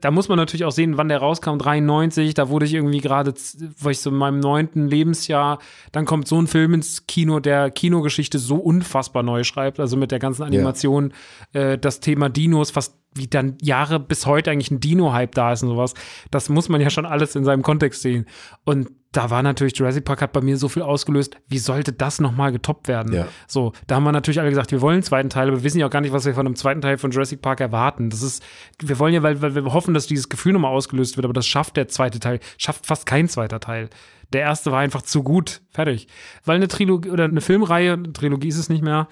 da 0.00 0.10
muss 0.10 0.28
man 0.28 0.36
natürlich 0.36 0.64
auch 0.64 0.72
sehen, 0.72 0.98
wann 0.98 1.08
der 1.08 1.18
rauskam, 1.18 1.56
93, 1.56 2.34
da 2.34 2.48
wurde 2.48 2.66
ich 2.66 2.74
irgendwie 2.74 3.00
gerade, 3.00 3.32
war 3.80 3.90
ich 3.90 4.00
so 4.00 4.10
in 4.10 4.16
meinem 4.16 4.40
neunten 4.40 4.88
Lebensjahr, 4.88 5.58
dann 5.92 6.04
kommt 6.04 6.28
so 6.28 6.40
ein 6.40 6.46
Film 6.46 6.74
ins 6.74 7.06
Kino, 7.06 7.40
der 7.40 7.70
Kinogeschichte 7.70 8.38
so 8.38 8.56
unfassbar 8.56 9.22
neu 9.22 9.42
schreibt, 9.42 9.80
also 9.80 9.96
mit 9.96 10.10
der 10.10 10.18
ganzen 10.18 10.42
Animation, 10.42 11.12
äh, 11.52 11.78
das 11.78 12.00
Thema 12.00 12.28
Dinos, 12.28 12.70
fast 12.70 12.98
wie 13.14 13.26
dann 13.26 13.56
Jahre 13.62 13.98
bis 13.98 14.26
heute 14.26 14.50
eigentlich 14.50 14.70
ein 14.70 14.80
Dino-Hype 14.80 15.34
da 15.34 15.52
ist 15.52 15.62
und 15.62 15.70
sowas. 15.70 15.94
Das 16.30 16.50
muss 16.50 16.68
man 16.68 16.82
ja 16.82 16.90
schon 16.90 17.06
alles 17.06 17.34
in 17.34 17.44
seinem 17.44 17.62
Kontext 17.62 18.02
sehen. 18.02 18.26
Und 18.64 18.90
da 19.16 19.30
war 19.30 19.42
natürlich 19.42 19.78
Jurassic 19.78 20.04
Park 20.04 20.20
hat 20.20 20.32
bei 20.32 20.42
mir 20.42 20.58
so 20.58 20.68
viel 20.68 20.82
ausgelöst, 20.82 21.36
wie 21.48 21.58
sollte 21.58 21.92
das 21.92 22.20
nochmal 22.20 22.52
getoppt 22.52 22.86
werden? 22.86 23.14
Ja. 23.14 23.28
So, 23.46 23.72
da 23.86 23.96
haben 23.96 24.04
wir 24.04 24.12
natürlich 24.12 24.40
alle 24.40 24.50
gesagt, 24.50 24.72
wir 24.72 24.82
wollen 24.82 24.94
einen 24.94 25.02
zweiten 25.02 25.30
Teil, 25.30 25.48
aber 25.48 25.58
wir 25.58 25.64
wissen 25.64 25.78
ja 25.78 25.86
auch 25.86 25.90
gar 25.90 26.02
nicht, 26.02 26.12
was 26.12 26.26
wir 26.26 26.34
von 26.34 26.44
einem 26.44 26.56
zweiten 26.56 26.82
Teil 26.82 26.98
von 26.98 27.10
Jurassic 27.10 27.40
Park 27.40 27.60
erwarten. 27.60 28.10
Das 28.10 28.22
ist, 28.22 28.44
wir 28.78 28.98
wollen 28.98 29.14
ja, 29.14 29.22
weil, 29.22 29.40
weil 29.40 29.54
wir 29.54 29.72
hoffen, 29.72 29.94
dass 29.94 30.06
dieses 30.06 30.28
Gefühl 30.28 30.52
nochmal 30.52 30.72
ausgelöst 30.72 31.16
wird, 31.16 31.24
aber 31.24 31.32
das 31.32 31.46
schafft 31.46 31.76
der 31.76 31.88
zweite 31.88 32.20
Teil, 32.20 32.40
schafft 32.58 32.86
fast 32.86 33.06
kein 33.06 33.28
zweiter 33.28 33.58
Teil. 33.58 33.88
Der 34.32 34.42
erste 34.42 34.72
war 34.72 34.80
einfach 34.80 35.02
zu 35.02 35.22
gut. 35.22 35.62
Fertig. 35.70 36.08
Weil 36.44 36.56
eine 36.56 36.68
Trilogie 36.68 37.10
oder 37.10 37.24
eine 37.24 37.40
Filmreihe, 37.40 37.92
eine 37.92 38.12
Trilogie 38.12 38.48
ist 38.48 38.58
es 38.58 38.68
nicht 38.68 38.82
mehr, 38.82 39.08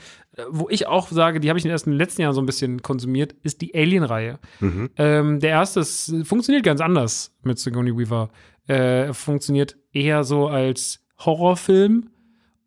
wo 0.51 0.69
ich 0.69 0.87
auch 0.87 1.09
sage, 1.09 1.39
die 1.39 1.49
habe 1.49 1.59
ich 1.59 1.65
erst 1.65 1.87
in 1.87 1.93
den 1.93 1.99
letzten 1.99 2.23
Jahren 2.23 2.35
so 2.35 2.43
ein 2.43 2.47
bisschen 2.47 2.83
konsumiert, 2.83 3.35
ist 3.43 3.61
die 3.61 3.75
Alien-Reihe. 3.75 4.41
Ähm, 4.97 5.39
der 5.39 5.51
erste 5.51 5.81
ist, 5.81 6.13
funktioniert 6.25 6.65
ganz 6.65 6.81
anders 6.81 7.33
mit 7.43 7.59
Sigourney 7.59 7.97
Weaver. 7.97 8.31
Äh, 8.67 9.13
funktioniert 9.13 9.77
eher 9.93 10.25
so 10.25 10.49
als 10.49 11.01
Horrorfilm 11.19 12.09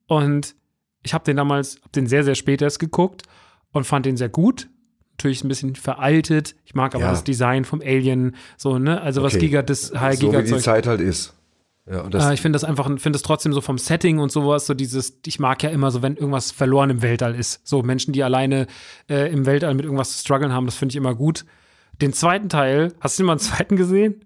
und 0.08 0.56
ich 1.04 1.14
habe 1.14 1.24
den 1.24 1.38
damals, 1.38 1.78
habe 1.78 1.90
den 1.96 2.08
sehr, 2.08 2.24
sehr 2.24 2.36
spät 2.36 2.62
erst 2.62 2.80
geguckt 2.80 3.24
und 3.72 3.86
fand 3.86 4.06
den 4.06 4.18
sehr 4.18 4.30
gut. 4.30 4.70
Natürlich 5.14 5.44
ein 5.44 5.48
bisschen 5.48 5.76
veraltet. 5.76 6.56
Ich 6.66 6.76
mag 6.76 6.94
aber 6.94 7.06
Ja. 7.06 7.10
das 7.12 7.24
Design 7.24 7.66
vom 7.66 7.82
Alien, 7.82 8.36
so, 8.58 8.78
ne? 8.78 9.02
Also 9.02 9.24
was 9.24 9.34
Okay. 9.34 9.46
Giga, 9.48 9.62
das 9.64 9.92
High 10.00 10.16
so 10.20 10.22
wie 10.22 10.26
Giga 10.28 10.42
die 10.44 10.58
Zeit 10.62 10.86
halt 10.86 11.02
ist. 11.02 11.34
Ja, 11.90 12.02
und 12.02 12.14
das, 12.14 12.26
äh, 12.26 12.34
ich 12.34 12.42
finde 12.42 12.58
das 12.58 12.64
einfach, 12.64 12.86
finde 12.86 13.12
das 13.14 13.22
trotzdem 13.24 13.54
so 13.54 13.62
vom 13.62 13.78
Setting 13.78 14.20
und 14.20 14.32
sowas, 14.32 14.68
so 14.68 14.74
dieses, 14.76 15.18
ich 15.26 15.40
mag 15.40 15.64
ja 15.64 15.70
immer 15.70 15.90
so, 15.90 16.02
wenn 16.04 16.16
irgendwas 16.18 16.52
verloren 16.52 16.90
im 16.92 17.02
Weltall 17.02 17.34
ist. 17.34 17.66
So 17.66 17.82
Menschen, 17.82 18.12
die 18.14 18.24
alleine 18.24 18.68
äh, 19.10 19.32
im 19.32 19.46
Weltall 19.46 19.74
mit 19.74 19.86
irgendwas 19.86 20.12
zu 20.18 20.20
strugglen 20.20 20.52
haben, 20.54 20.66
das 20.66 20.76
finde 20.76 20.92
ich 20.92 20.98
immer 20.98 21.16
gut. 21.16 21.46
Den 22.02 22.14
zweiten 22.14 22.50
Teil, 22.50 22.94
hast 23.00 23.18
du 23.18 23.24
den 23.24 23.28
mal 23.28 23.34
einen 23.34 23.40
zweiten 23.40 23.76
gesehen? 23.78 24.24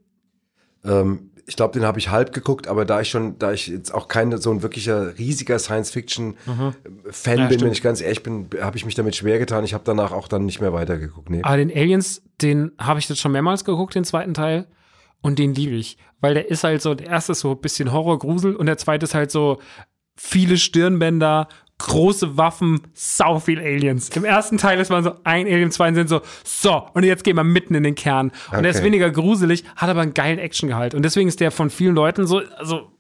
ähm, 0.84 1.30
ich 1.52 1.58
glaube, 1.58 1.74
den 1.78 1.86
habe 1.86 2.00
ich 2.00 2.08
halb 2.08 2.32
geguckt, 2.32 2.70
aber 2.70 2.86
da 2.86 3.02
ich 3.02 3.10
schon, 3.10 3.38
da 3.38 3.52
ich 3.52 3.68
jetzt 3.68 3.94
auch 3.94 4.08
kein 4.08 4.38
so 4.38 4.52
ein 4.52 4.62
wirklicher 4.64 5.18
riesiger 5.18 5.60
Science-Fiction-Fan 5.60 6.38
Ja, 6.56 6.72
bin, 7.36 7.48
stimmt. 7.48 7.62
wenn 7.62 7.72
ich 7.74 7.82
ganz 7.82 8.00
ehrlich 8.00 8.24
bin, 8.24 8.48
habe 8.62 8.78
ich 8.78 8.86
mich 8.86 8.96
damit 8.96 9.18
schwer 9.18 9.38
getan. 9.38 9.66
Ich 9.66 9.74
habe 9.74 9.84
danach 9.86 10.14
auch 10.14 10.30
dann 10.30 10.46
nicht 10.46 10.62
mehr 10.62 10.72
weitergeguckt. 10.72 11.30
Nee. 11.30 11.42
Aber 11.44 11.58
den 11.58 11.70
Aliens, 11.70 12.24
den 12.42 12.72
habe 12.78 13.00
ich 13.00 13.10
jetzt 13.10 13.20
schon 13.20 13.34
mehrmals 13.34 13.66
geguckt, 13.66 13.96
den 13.96 14.06
zweiten 14.06 14.34
Teil. 14.34 14.66
Und 15.20 15.40
den 15.40 15.54
liebe 15.54 15.76
ich. 15.76 15.98
Weil 16.22 16.36
der 16.36 16.50
ist 16.50 16.64
halt 16.64 16.82
so, 16.82 16.96
der 16.96 17.08
erste 17.08 17.34
ist 17.34 17.42
so 17.42 17.52
ein 17.52 17.60
bisschen 17.60 17.92
Horror, 17.92 18.18
Grusel 18.18 18.56
und 18.56 18.68
der 18.68 18.78
zweite 18.78 19.04
ist 19.04 19.14
halt 19.14 19.30
so 19.30 19.60
viele 20.16 20.56
Stirnbänder, 20.56 21.50
große 21.88 22.38
Waffen, 22.38 22.82
sau 22.94 23.40
viel 23.40 23.60
Aliens. 23.60 24.10
Im 24.10 24.26
ersten 24.26 24.58
Teil 24.58 24.80
ist 24.80 24.90
man 24.90 25.04
so 25.04 25.12
ein 25.24 25.46
Alien, 25.48 25.72
zweiten 25.72 25.96
sind 25.96 26.10
so, 26.10 26.22
so, 26.44 26.88
und 26.94 27.04
jetzt 27.04 27.24
gehen 27.24 27.36
wir 27.36 27.44
mitten 27.44 27.76
in 27.76 27.84
den 27.84 27.96
Kern. 27.96 28.32
Und 28.52 28.64
der 28.64 28.72
ist 28.72 28.78
Okay. 28.78 28.86
weniger 28.86 29.10
gruselig, 29.12 29.64
hat 29.76 29.90
aber 29.90 30.02
einen 30.02 30.14
geilen 30.14 30.40
Actiongehalt. 30.40 30.94
Und 30.96 31.04
deswegen 31.04 31.28
ist 31.28 31.40
der 31.40 31.52
von 31.52 31.70
vielen 31.70 31.96
Leuten 31.96 32.26
so, 32.28 32.42
also 32.58 32.92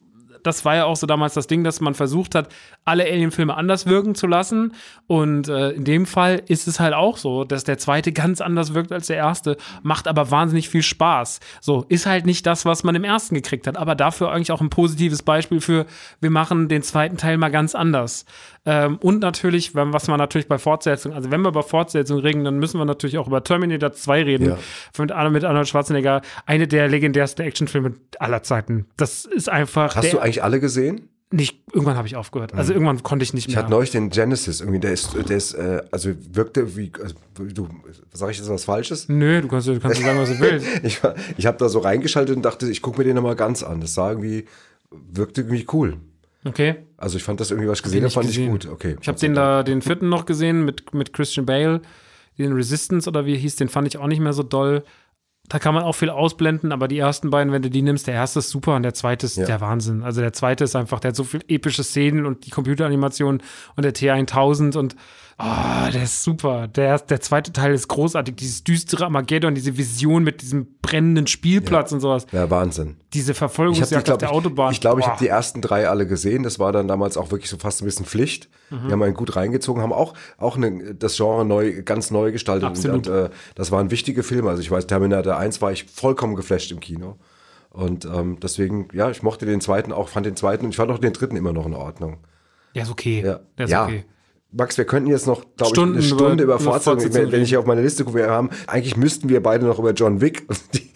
das 0.43 0.65
war 0.65 0.75
ja 0.75 0.85
auch 0.85 0.95
so 0.95 1.07
damals 1.07 1.33
das 1.33 1.47
Ding, 1.47 1.63
dass 1.63 1.81
man 1.81 1.93
versucht 1.93 2.35
hat, 2.35 2.49
alle 2.85 3.03
Alien-Filme 3.03 3.55
anders 3.55 3.85
wirken 3.85 4.15
zu 4.15 4.27
lassen. 4.27 4.73
Und 5.07 5.47
äh, 5.47 5.71
in 5.71 5.83
dem 5.83 6.05
Fall 6.05 6.41
ist 6.47 6.67
es 6.67 6.79
halt 6.79 6.93
auch 6.93 7.17
so, 7.17 7.43
dass 7.43 7.63
der 7.63 7.77
zweite 7.77 8.11
ganz 8.11 8.41
anders 8.41 8.73
wirkt 8.73 8.91
als 8.91 9.07
der 9.07 9.17
erste, 9.17 9.57
macht 9.83 10.07
aber 10.07 10.31
wahnsinnig 10.31 10.69
viel 10.69 10.83
Spaß. 10.83 11.39
So, 11.59 11.85
ist 11.89 12.05
halt 12.05 12.25
nicht 12.25 12.45
das, 12.45 12.65
was 12.65 12.83
man 12.83 12.95
im 12.95 13.03
ersten 13.03 13.35
gekriegt 13.35 13.67
hat, 13.67 13.77
aber 13.77 13.95
dafür 13.95 14.31
eigentlich 14.31 14.51
auch 14.51 14.61
ein 14.61 14.69
positives 14.69 15.23
Beispiel 15.23 15.61
für, 15.61 15.85
wir 16.19 16.29
machen 16.29 16.67
den 16.67 16.83
zweiten 16.83 17.17
Teil 17.17 17.37
mal 17.37 17.49
ganz 17.49 17.75
anders. 17.75 18.25
Ähm, 18.63 18.97
und 18.97 19.21
natürlich, 19.21 19.73
was 19.73 20.07
man 20.07 20.19
natürlich 20.19 20.47
bei 20.47 20.59
Fortsetzung, 20.59 21.13
also 21.13 21.31
wenn 21.31 21.41
wir 21.41 21.49
über 21.49 21.63
Fortsetzung 21.63 22.19
reden, 22.19 22.43
dann 22.43 22.59
müssen 22.59 22.77
wir 22.77 22.85
natürlich 22.85 23.17
auch 23.17 23.27
über 23.27 23.43
Terminator 23.43 23.91
2 23.91 24.23
reden. 24.23 24.49
Ja. 24.49 24.57
Mit, 24.99 25.11
Arnold- 25.11 25.33
mit 25.33 25.43
Arnold 25.45 25.67
Schwarzenegger, 25.67 26.21
eine 26.45 26.67
der 26.67 26.87
legendärsten 26.87 27.43
Actionfilme 27.43 27.93
aller 28.19 28.43
Zeiten. 28.43 28.85
Das 28.97 29.25
ist 29.25 29.49
einfach. 29.49 29.95
Hast 29.95 30.03
der, 30.05 30.11
du 30.11 30.19
eigentlich 30.31 30.43
alle 30.43 30.59
gesehen? 30.59 31.07
nicht, 31.33 31.61
irgendwann 31.71 31.95
habe 31.95 32.07
ich 32.09 32.17
aufgehört. 32.17 32.53
Also 32.53 32.73
irgendwann 32.73 33.01
konnte 33.03 33.23
ich 33.23 33.33
nicht 33.33 33.47
Ich 33.47 33.55
mehr. 33.55 33.63
hatte 33.63 33.71
neulich 33.71 33.91
den 33.91 34.09
Genesis 34.09 34.59
irgendwie, 34.59 34.81
der 34.81 34.91
ist, 34.91 35.13
der 35.15 35.37
ist, 35.37 35.53
äh, 35.53 35.81
also 35.89 36.09
wirkte 36.33 36.75
wie, 36.75 36.91
also, 37.01 37.15
du, 37.37 37.69
sag 38.11 38.31
ich 38.31 38.37
jetzt 38.37 38.49
was 38.49 38.65
Falsches? 38.65 39.07
Nö, 39.07 39.39
du 39.41 39.47
kannst, 39.47 39.65
du 39.69 39.79
kannst 39.79 40.01
sagen, 40.01 40.19
was 40.19 40.27
du 40.29 40.39
willst. 40.41 40.67
Ich, 40.83 41.01
war- 41.01 41.15
ich 41.37 41.45
habe 41.45 41.57
da 41.57 41.69
so 41.69 41.79
reingeschaltet 41.79 42.35
und 42.35 42.41
dachte, 42.41 42.69
ich 42.69 42.81
gucke 42.81 42.97
mir 42.97 43.05
den 43.05 43.15
nochmal 43.15 43.37
ganz 43.37 43.63
an. 43.63 43.79
Das 43.79 43.93
sah 43.93 44.09
irgendwie, 44.09 44.43
wirkte 44.89 45.39
irgendwie 45.41 45.65
cool. 45.71 45.95
Okay. 46.43 46.75
Also 46.97 47.15
ich 47.15 47.23
fand 47.23 47.39
das 47.39 47.49
irgendwie, 47.51 47.69
was 47.69 47.77
ich 47.79 47.83
gesehen 47.83 48.03
habe, 48.03 48.11
fand 48.11 48.27
gesehen. 48.27 48.43
ich 48.47 48.51
gut. 48.51 48.67
Okay. 48.67 48.97
Ich 48.99 49.07
habe 49.07 49.17
den 49.17 49.33
da, 49.33 49.63
den 49.63 49.81
vierten 49.81 50.09
noch 50.09 50.25
gesehen 50.25 50.65
mit, 50.65 50.93
mit 50.93 51.13
Christian 51.13 51.45
Bale, 51.45 51.81
den 52.37 52.51
Resistance 52.51 53.07
oder 53.07 53.25
wie 53.25 53.37
hieß, 53.37 53.55
den 53.55 53.69
fand 53.69 53.87
ich 53.87 53.97
auch 53.97 54.07
nicht 54.07 54.19
mehr 54.19 54.33
so 54.33 54.43
doll. 54.43 54.83
Da 55.51 55.59
kann 55.59 55.73
man 55.73 55.83
auch 55.83 55.95
viel 55.95 56.09
ausblenden, 56.09 56.71
aber 56.71 56.87
die 56.87 56.97
ersten 56.97 57.29
beiden, 57.29 57.51
wenn 57.51 57.61
du 57.61 57.69
die 57.69 57.81
nimmst, 57.81 58.07
der 58.07 58.13
erste 58.13 58.39
ist 58.39 58.51
super 58.51 58.73
und 58.77 58.83
der 58.83 58.93
zweite 58.93 59.25
ist 59.25 59.35
Ja. 59.35 59.45
der 59.45 59.59
Wahnsinn. 59.59 60.01
Also 60.01 60.21
der 60.21 60.31
zweite 60.31 60.63
ist 60.63 60.77
einfach, 60.77 61.01
der 61.01 61.09
hat 61.09 61.17
so 61.17 61.25
viel 61.25 61.41
epische 61.49 61.83
Szenen 61.83 62.25
und 62.25 62.45
die 62.45 62.51
Computeranimation 62.51 63.43
und 63.75 63.83
der 63.83 63.93
T1000 63.93 64.77
und 64.77 64.95
oh, 65.43 65.91
der 65.91 66.03
ist 66.03 66.23
super. 66.23 66.67
Der, 66.67 66.97
der 66.99 67.21
zweite 67.21 67.51
Teil 67.51 67.73
ist 67.73 67.87
großartig. 67.87 68.35
Dieses 68.35 68.63
düstere 68.63 69.05
Armageddon, 69.05 69.55
diese 69.55 69.77
Vision 69.77 70.23
mit 70.23 70.41
diesem 70.41 70.67
brennenden 70.81 71.27
Spielplatz 71.27 71.91
und 71.91 71.99
sowas. 71.99 72.25
Ja, 72.31 72.49
Wahnsinn. 72.49 72.97
Diese 73.13 73.31
Ich 73.31 73.37
habe 73.41 73.49
Verfolgungsjagd 73.49 74.09
auf 74.09 74.17
der 74.17 74.29
ich, 74.29 74.33
Autobahn. 74.35 74.71
ich, 74.71 74.81
glaub, 74.81 74.99
ich 74.99 75.07
habe 75.07 75.17
die 75.19 75.27
ersten 75.27 75.61
drei 75.61 75.89
alle 75.89 76.07
gesehen. 76.07 76.43
Das 76.43 76.59
war 76.59 76.71
dann 76.71 76.87
damals 76.87 77.17
auch 77.17 77.31
wirklich 77.31 77.49
so 77.49 77.57
fast 77.57 77.81
ein 77.81 77.85
bisschen 77.85 78.05
Pflicht. 78.05 78.49
Mhm. 78.69 78.87
Die 78.87 78.91
haben 78.93 79.03
einen 79.03 79.13
gut 79.13 79.35
reingezogen, 79.35 79.81
haben 79.81 79.93
auch, 79.93 80.13
auch 80.37 80.57
eine, 80.57 80.95
das 80.95 81.17
Genre 81.17 81.45
neu, 81.45 81.81
ganz 81.83 82.11
neu 82.11 82.31
gestaltet. 82.31 82.67
Absolut. 82.67 83.07
Und, 83.07 83.13
äh, 83.15 83.29
das 83.55 83.71
waren 83.71 83.91
wichtige 83.91 84.23
Filme. 84.23 84.49
Also 84.49 84.61
ich 84.61 84.71
weiß, 84.71 84.87
Terminator 84.87 85.37
1 85.37 85.61
war 85.61 85.71
ich 85.71 85.85
vollkommen 85.85 86.35
geflasht 86.35 86.71
im 86.71 86.79
Kino. 86.79 87.17
Und 87.69 88.05
ähm, 88.05 88.37
deswegen, 88.41 88.89
ja, 88.93 89.09
ich 89.09 89.23
mochte 89.23 89.45
den 89.45 89.61
zweiten 89.61 89.93
auch, 89.93 90.09
fand 90.09 90.25
den 90.25 90.35
zweiten 90.35 90.65
und 90.65 90.71
ich 90.71 90.77
fand 90.77 90.91
auch 90.91 90.99
den 90.99 91.13
dritten 91.13 91.37
immer 91.37 91.53
noch 91.53 91.65
in 91.65 91.73
Ordnung. 91.73 92.17
Der 92.75 92.83
ist 92.83 92.91
okay. 92.91 93.23
Ja, 93.25 93.39
Der 93.57 93.65
ist 93.65 93.71
ja. 93.71 93.85
okay. 93.85 94.05
Max, 94.53 94.77
wir 94.77 94.83
könnten 94.85 95.09
jetzt 95.09 95.27
noch, 95.27 95.41
glaube 95.55 95.63
ich, 95.63 95.67
Stunden 95.69 95.93
eine 95.95 96.03
Stunde 96.03 96.43
über- 96.43 96.55
über, 96.55 96.63
wenn, 97.13 97.31
wenn 97.31 97.41
ich 97.43 97.49
hier 97.49 97.59
auf 97.59 97.65
meine 97.65 97.81
Liste 97.81 98.03
gucke, 98.03 98.17
wir 98.17 98.29
haben, 98.29 98.49
eigentlich 98.67 98.97
müssten 98.97 99.29
wir 99.29 99.41
beide 99.41 99.65
noch 99.65 99.79
über 99.79 99.91
John 99.93 100.19
Wick, 100.19 100.45
die, 100.73 100.89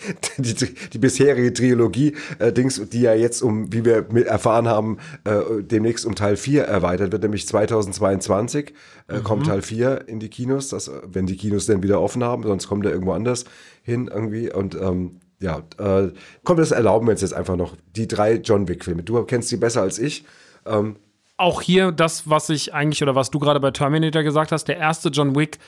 die, 0.43 0.53
die, 0.53 0.73
die 0.91 0.97
bisherige 0.97 1.53
Trilogie, 1.53 2.15
äh, 2.39 2.51
Dings, 2.51 2.81
die 2.89 3.01
ja 3.01 3.13
jetzt, 3.13 3.41
um, 3.41 3.71
wie 3.71 3.85
wir 3.85 4.07
erfahren 4.27 4.67
haben, 4.67 4.97
äh, 5.23 5.61
demnächst 5.61 6.05
um 6.05 6.15
Teil 6.15 6.35
4 6.35 6.63
erweitert 6.63 7.13
wird, 7.13 7.23
nämlich 7.23 7.47
2022 7.47 8.73
äh, 9.07 9.19
Mhm. 9.19 9.23
kommt 9.23 9.45
Teil 9.47 9.61
4 9.61 10.07
in 10.07 10.19
die 10.19 10.29
Kinos, 10.29 10.69
das, 10.69 10.87
äh, 10.89 10.91
wenn 11.07 11.25
die 11.25 11.37
Kinos 11.37 11.65
denn 11.65 11.81
wieder 11.81 12.01
offen 12.01 12.23
haben, 12.23 12.43
sonst 12.43 12.67
kommt 12.67 12.85
er 12.85 12.91
irgendwo 12.91 13.13
anders 13.13 13.45
hin 13.83 14.09
irgendwie 14.13 14.51
und 14.51 14.75
ähm, 14.75 15.19
ja, 15.39 15.63
äh, 15.77 16.11
komm, 16.43 16.57
das 16.57 16.71
erlauben 16.71 17.07
wir 17.07 17.11
uns 17.11 17.21
jetzt 17.21 17.33
einfach 17.33 17.55
noch. 17.55 17.75
Die 17.95 18.07
drei 18.07 18.35
John 18.35 18.67
Wick-Filme. 18.67 19.03
Du 19.03 19.21
kennst 19.23 19.51
die 19.51 19.57
besser 19.57 19.81
als 19.81 19.99
ich. 19.99 20.25
Ähm, 20.65 20.95
auch 21.37 21.61
hier 21.61 21.91
das, 21.91 22.29
was 22.29 22.49
ich 22.49 22.73
eigentlich 22.73 23.03
oder 23.03 23.15
was 23.15 23.31
du 23.31 23.39
gerade 23.39 23.59
bei 23.59 23.71
Terminator 23.71 24.23
gesagt 24.23 24.51
hast, 24.51 24.65
der 24.65 24.77
erste 24.77 25.09
John 25.09 25.35
Wick 25.35 25.59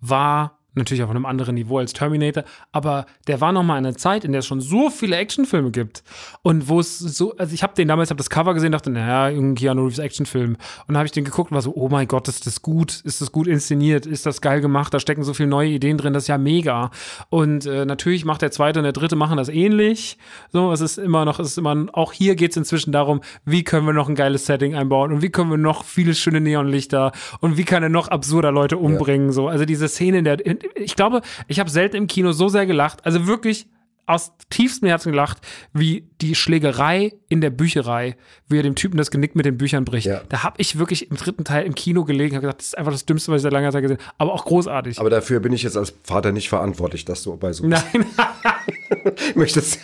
war 0.00 0.58
natürlich 0.74 1.02
auf 1.02 1.10
einem 1.10 1.26
anderen 1.26 1.54
Niveau 1.54 1.78
als 1.78 1.92
Terminator, 1.92 2.44
aber 2.72 3.06
der 3.26 3.40
war 3.40 3.52
noch 3.52 3.62
mal 3.62 3.76
eine 3.76 3.94
Zeit, 3.94 4.24
in 4.24 4.32
der 4.32 4.40
es 4.40 4.46
schon 4.46 4.60
so 4.60 4.90
viele 4.90 5.16
Actionfilme 5.16 5.70
gibt. 5.70 6.02
Und 6.42 6.68
wo 6.68 6.80
es 6.80 6.98
so, 6.98 7.36
also 7.36 7.54
ich 7.54 7.62
habe 7.62 7.74
den 7.74 7.88
damals, 7.88 8.10
habe 8.10 8.18
das 8.18 8.30
Cover 8.30 8.54
gesehen, 8.54 8.72
dachte, 8.72 8.90
naja, 8.90 9.28
irgendein 9.28 9.54
Keanu 9.54 9.84
Reeves 9.84 9.98
Actionfilm. 9.98 10.52
Und 10.52 10.58
dann 10.88 10.96
habe 10.96 11.06
ich 11.06 11.12
den 11.12 11.24
geguckt 11.24 11.50
und 11.50 11.54
war 11.54 11.62
so, 11.62 11.74
oh 11.74 11.88
mein 11.88 12.08
Gott, 12.08 12.28
ist 12.28 12.46
das 12.46 12.62
gut, 12.62 13.00
ist 13.04 13.20
das 13.20 13.32
gut 13.32 13.46
inszeniert, 13.46 14.06
ist 14.06 14.26
das 14.26 14.40
geil 14.40 14.60
gemacht, 14.60 14.92
da 14.92 15.00
stecken 15.00 15.22
so 15.22 15.34
viele 15.34 15.48
neue 15.48 15.70
Ideen 15.70 15.98
drin, 15.98 16.12
das 16.12 16.24
ist 16.24 16.28
ja 16.28 16.38
mega. 16.38 16.90
Und 17.30 17.66
äh, 17.66 17.84
natürlich 17.84 18.24
macht 18.24 18.42
der 18.42 18.50
zweite 18.50 18.80
und 18.80 18.84
der 18.84 18.92
dritte 18.92 19.16
machen 19.16 19.36
das 19.36 19.48
ähnlich, 19.48 20.18
so, 20.52 20.72
es 20.72 20.80
ist 20.80 20.98
immer 20.98 21.24
noch, 21.24 21.38
es 21.38 21.48
ist 21.48 21.58
immer, 21.58 21.86
auch 21.92 22.12
hier 22.12 22.34
geht 22.34 22.50
es 22.50 22.56
inzwischen 22.56 22.92
darum, 22.92 23.20
wie 23.44 23.64
können 23.64 23.86
wir 23.86 23.92
noch 23.92 24.08
ein 24.08 24.14
geiles 24.14 24.46
Setting 24.46 24.74
einbauen 24.74 25.12
und 25.12 25.22
wie 25.22 25.30
können 25.30 25.50
wir 25.50 25.58
noch 25.58 25.84
viele 25.84 26.14
schöne 26.14 26.40
Neonlichter 26.40 27.12
und 27.40 27.56
wie 27.56 27.64
kann 27.64 27.82
er 27.82 27.88
noch 27.88 28.08
absurder 28.08 28.52
Leute 28.52 28.76
umbringen, 28.76 29.32
so, 29.32 29.48
also 29.48 29.64
diese 29.64 29.88
Szene 29.88 30.18
in 30.18 30.24
der, 30.24 30.38
ich 30.74 30.96
glaube, 30.96 31.22
ich 31.48 31.60
habe 31.60 31.70
selten 31.70 31.96
im 31.96 32.06
Kino 32.06 32.32
so 32.32 32.48
sehr 32.48 32.66
gelacht, 32.66 33.04
also 33.04 33.26
wirklich 33.26 33.66
aus 34.06 34.32
tiefstem 34.50 34.88
Herzen 34.88 35.12
gelacht, 35.12 35.38
wie 35.72 36.08
die 36.20 36.34
Schlägerei 36.34 37.14
in 37.28 37.40
der 37.40 37.50
Bücherei, 37.50 38.16
wie 38.48 38.58
er 38.58 38.62
dem 38.62 38.74
Typen 38.74 38.98
das 38.98 39.10
Genick 39.10 39.34
mit 39.34 39.46
den 39.46 39.56
Büchern 39.56 39.84
bricht. 39.84 40.06
Ja. 40.06 40.20
Da 40.28 40.42
habe 40.42 40.56
ich 40.58 40.78
wirklich 40.78 41.10
im 41.10 41.16
dritten 41.16 41.44
Teil 41.44 41.64
im 41.64 41.74
Kino 41.74 42.04
gelegen 42.04 42.36
und 42.36 42.42
gesagt, 42.42 42.60
das 42.60 42.68
ist 42.68 42.78
einfach 42.78 42.92
das 42.92 43.06
Dümmste, 43.06 43.32
was 43.32 43.38
ich 43.38 43.42
seit 43.44 43.52
langer 43.52 43.72
Zeit 43.72 43.82
gesehen 43.82 43.98
habe. 43.98 44.14
Aber 44.18 44.32
auch 44.34 44.44
großartig. 44.44 45.00
aber 45.00 45.10
dafür 45.10 45.40
bin 45.40 45.52
ich 45.52 45.62
jetzt 45.62 45.76
als 45.76 45.94
Vater 46.02 46.32
nicht 46.32 46.48
verantwortlich, 46.48 47.04
dass 47.04 47.22
du 47.22 47.36
bei 47.36 47.52
so 47.52 47.66
Nein, 47.66 47.82
möchtest. 49.34 49.80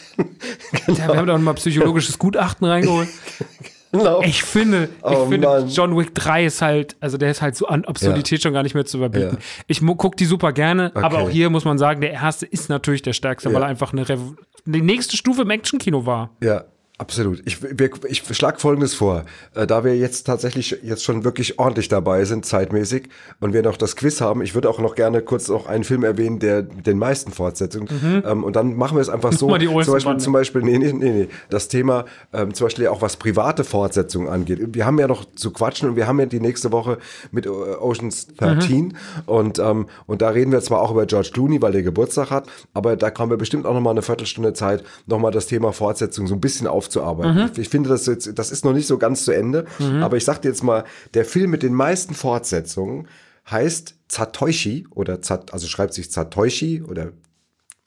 ja, 0.87 1.09
wir 1.09 1.17
haben 1.17 1.27
da 1.27 1.35
auch 1.35 1.39
mal 1.39 1.55
psychologisches 1.55 2.19
Gutachten 2.19 2.67
reingeholt. 2.67 3.09
Genau. 3.93 4.23
Ich 4.23 4.43
finde, 4.45 4.85
ich 4.85 5.03
Oh 5.05 5.27
finde 5.27 5.49
Mann. 5.49 5.69
John 5.69 5.97
Wick 5.99 6.15
3 6.15 6.45
ist 6.47 6.63
halt, 6.63 6.97
also 7.01 7.17
der 7.19 7.31
ist 7.31 7.43
halt 7.43 7.57
so 7.57 7.67
an 7.67 7.85
Absurdität 7.85 8.41
schon 8.43 8.53
gar 8.53 8.63
nicht 8.63 8.75
mehr 8.75 8.85
zu 8.85 8.99
überbieten. 8.99 9.39
Ja. 9.41 9.45
Ich 9.67 9.83
mu- 9.83 9.97
guck 9.97 10.17
die 10.17 10.27
super 10.27 10.53
gerne, 10.53 10.93
aber 10.95 11.17
Okay. 11.17 11.25
auch 11.25 11.31
hier 11.31 11.51
muss 11.51 11.65
man 11.65 11.77
sagen, 11.79 12.01
der 12.01 12.13
erste 12.13 12.47
ist 12.47 12.69
natürlich 12.69 13.03
der 13.03 13.13
stärkste, 13.15 13.49
Ja. 13.49 13.55
weil 13.55 13.63
er 13.63 13.69
einfach 13.69 13.93
eine 13.93 14.09
Revo 14.09 14.35
die 14.65 14.83
nächste 14.83 15.17
Stufe 15.17 15.43
im 15.43 15.51
Actionkino 15.51 16.07
war. 16.07 16.31
Ja. 16.43 16.65
Absolut. 17.01 17.41
Ich, 17.47 17.57
ich 18.09 18.37
schlage 18.37 18.59
Folgendes 18.59 18.93
vor. 18.93 19.25
Äh, 19.55 19.67
da 19.67 19.85
wir 19.85 19.97
jetzt 19.97 20.25
tatsächlich 20.27 20.81
jetzt 20.83 21.03
schon 21.03 21.25
wirklich 21.25 21.59
ordentlich 21.59 21.89
dabei 21.89 22.27
sind, 22.27 22.45
zeitmäßig, 22.45 23.09
und 23.41 23.55
wir 23.55 23.63
noch 23.63 23.79
das 23.79 23.97
Quiz 23.97 24.21
haben, 24.21 24.43
ich 24.43 24.55
würde 24.55 24.69
auch 24.69 24.79
noch 24.81 24.95
gerne 24.95 25.23
kurz 25.23 25.49
noch 25.49 25.67
einen 25.67 25.85
Film 25.85 26.05
erwähnen, 26.05 26.41
der 26.41 26.63
mit 26.63 26.87
den 26.87 26.99
meisten 26.99 27.33
Fortsetzungen. 27.33 27.89
Ähm, 28.27 28.45
und 28.45 28.55
dann 28.55 28.77
machen 28.77 28.99
wir 28.99 29.01
es 29.01 29.09
einfach 29.09 29.33
so. 29.33 29.49
Zum 29.87 29.95
Beispiel, 29.95 30.19
zum 30.19 30.33
Beispiel, 30.35 30.63
nee, 30.63 30.77
nee, 30.77 30.93
nee, 30.93 31.11
nee. 31.11 31.29
Das 31.49 31.69
Thema, 31.69 32.05
ähm, 32.35 32.53
zum 32.53 32.67
Beispiel 32.67 32.87
auch 32.89 33.01
was 33.01 33.17
private 33.17 33.65
Fortsetzungen 33.65 34.29
angeht. 34.29 34.61
Wir 34.75 34.85
haben 34.85 34.99
ja 34.99 35.09
noch 35.09 35.25
zu 35.35 35.53
quatschen 35.53 35.89
und 35.89 35.97
wir 35.97 36.07
haben 36.07 36.21
ja 36.21 36.27
die 36.27 36.41
nächste 36.41 36.71
Woche 36.71 36.99
mit 37.31 37.47
äh, 37.47 37.49
Oceans 37.49 38.27
13 38.37 38.95
und, 39.25 39.59
ähm, 39.59 39.87
und 40.07 40.21
da 40.21 40.29
reden 40.29 40.53
wir 40.53 40.61
zwar 40.61 40.83
auch 40.83 40.91
über 40.91 41.07
George 41.07 41.31
Clooney, 41.33 41.63
weil 41.63 41.73
der 41.73 41.83
Geburtstag 41.83 42.31
hat, 42.31 42.47
aber 42.75 42.97
da 42.97 43.11
haben 43.19 43.31
wir 43.31 43.39
bestimmt 43.39 43.65
auch 43.65 43.73
noch 43.73 43.81
mal 43.81 43.93
eine 43.93 44.03
Viertelstunde 44.03 44.53
Zeit, 44.53 44.85
noch 45.07 45.19
mal 45.19 45.31
das 45.31 45.47
Thema 45.47 45.73
Fortsetzung 45.73 46.27
so 46.27 46.35
ein 46.35 46.43
bisschen 46.43 46.67
aufzuarbeiten. 46.91 47.51
Ich, 47.53 47.59
ich 47.59 47.69
finde, 47.69 47.89
das, 47.89 48.07
jetzt, 48.07 48.39
das 48.39 48.51
ist 48.51 48.65
noch 48.65 48.73
nicht 48.73 48.87
so 48.87 48.99
ganz 48.99 49.25
zu 49.25 49.33
Ende, 49.33 49.67
aber 50.01 50.17
ich 50.17 50.25
sag 50.25 50.43
dir 50.43 50.49
jetzt 50.49 50.63
mal, 50.63 50.85
der 51.15 51.25
Film 51.25 51.51
mit 51.51 51.63
den 51.63 51.75
meisten 51.75 52.15
Fortsetzungen 52.15 53.09
heißt 53.51 53.95
Zatoichi 54.09 54.87
oder 54.91 55.23
Zat, 55.23 55.53
also 55.53 55.67
schreibt 55.67 55.95
sich 55.95 56.11
Zatoichi 56.11 56.83
oder 56.83 57.13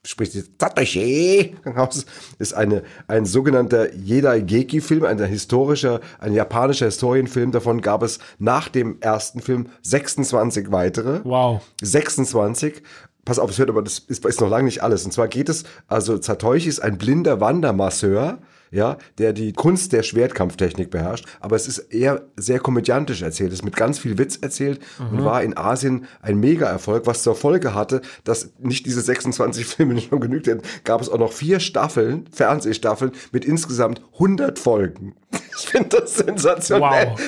spricht 0.05 0.35
jetzt 0.35 0.51
Satoshi 0.59 1.55
aus, 1.75 2.05
ist 2.37 2.53
eine, 2.53 2.83
ein 3.07 3.25
sogenannter 3.25 3.93
Jedi-Geki-Film, 3.93 5.05
ein 5.05 5.17
historischer, 5.23 6.01
ein 6.19 6.33
japanischer 6.33 6.87
Historienfilm. 6.87 7.51
Davon 7.51 7.79
gab 7.79 8.03
es 8.03 8.19
nach 8.37 8.67
dem 8.67 8.97
ersten 8.99 9.39
Film 9.39 9.67
26 9.83 10.71
weitere. 10.71 11.21
Wow. 11.23 11.61
26. 11.81 12.83
Pass 13.23 13.39
auf, 13.39 13.49
es 13.49 13.57
hört 13.57 13.69
aber, 13.69 13.81
das 13.81 13.99
ist, 13.99 14.25
ist 14.25 14.41
noch 14.41 14.49
lange 14.49 14.65
nicht 14.65 14.83
alles. 14.83 15.05
Und 15.05 15.11
zwar 15.11 15.29
geht 15.29 15.47
es, 15.47 15.63
also 15.87 16.21
Satoshi 16.21 16.67
ist 16.67 16.81
ein 16.81 16.97
blinder 16.97 17.39
Wandermasseur, 17.39 18.39
ja, 18.73 18.97
der 19.19 19.33
die 19.33 19.53
Kunst 19.53 19.93
der 19.93 20.03
Schwertkampftechnik 20.03 20.89
beherrscht, 20.89 21.25
aber 21.39 21.55
es 21.55 21.67
ist 21.67 21.77
eher 21.77 22.23
sehr 22.35 22.59
komödiantisch 22.59 23.21
erzählt, 23.21 23.51
es 23.53 23.59
ist 23.59 23.65
mit 23.65 23.75
ganz 23.75 23.99
viel 23.99 24.17
Witz 24.17 24.37
erzählt 24.37 24.79
und 25.11 25.23
war 25.23 25.43
in 25.43 25.55
Asien 25.55 26.05
ein 26.21 26.39
Mega-Erfolg, 26.39 27.05
was 27.05 27.21
zur 27.21 27.35
Folge 27.35 27.75
hatte, 27.75 28.01
dass 28.23 28.51
nicht 28.59 28.85
diese 28.85 29.01
26 29.01 29.65
Filme 29.73 29.99
schon 30.01 30.19
genügt 30.19 30.47
hätten, 30.47 30.63
gab 30.83 31.01
es 31.01 31.09
auch 31.09 31.19
noch 31.19 31.31
vier 31.31 31.59
Staffeln, 31.59 32.27
Fernsehstaffeln 32.31 33.11
mit 33.31 33.45
insgesamt 33.45 34.01
100 34.13 34.59
Folgen. 34.59 35.15
Ich 35.55 35.67
finde 35.67 36.01
das 36.01 36.15
sensationell. 36.15 37.11
Wow. 37.11 37.19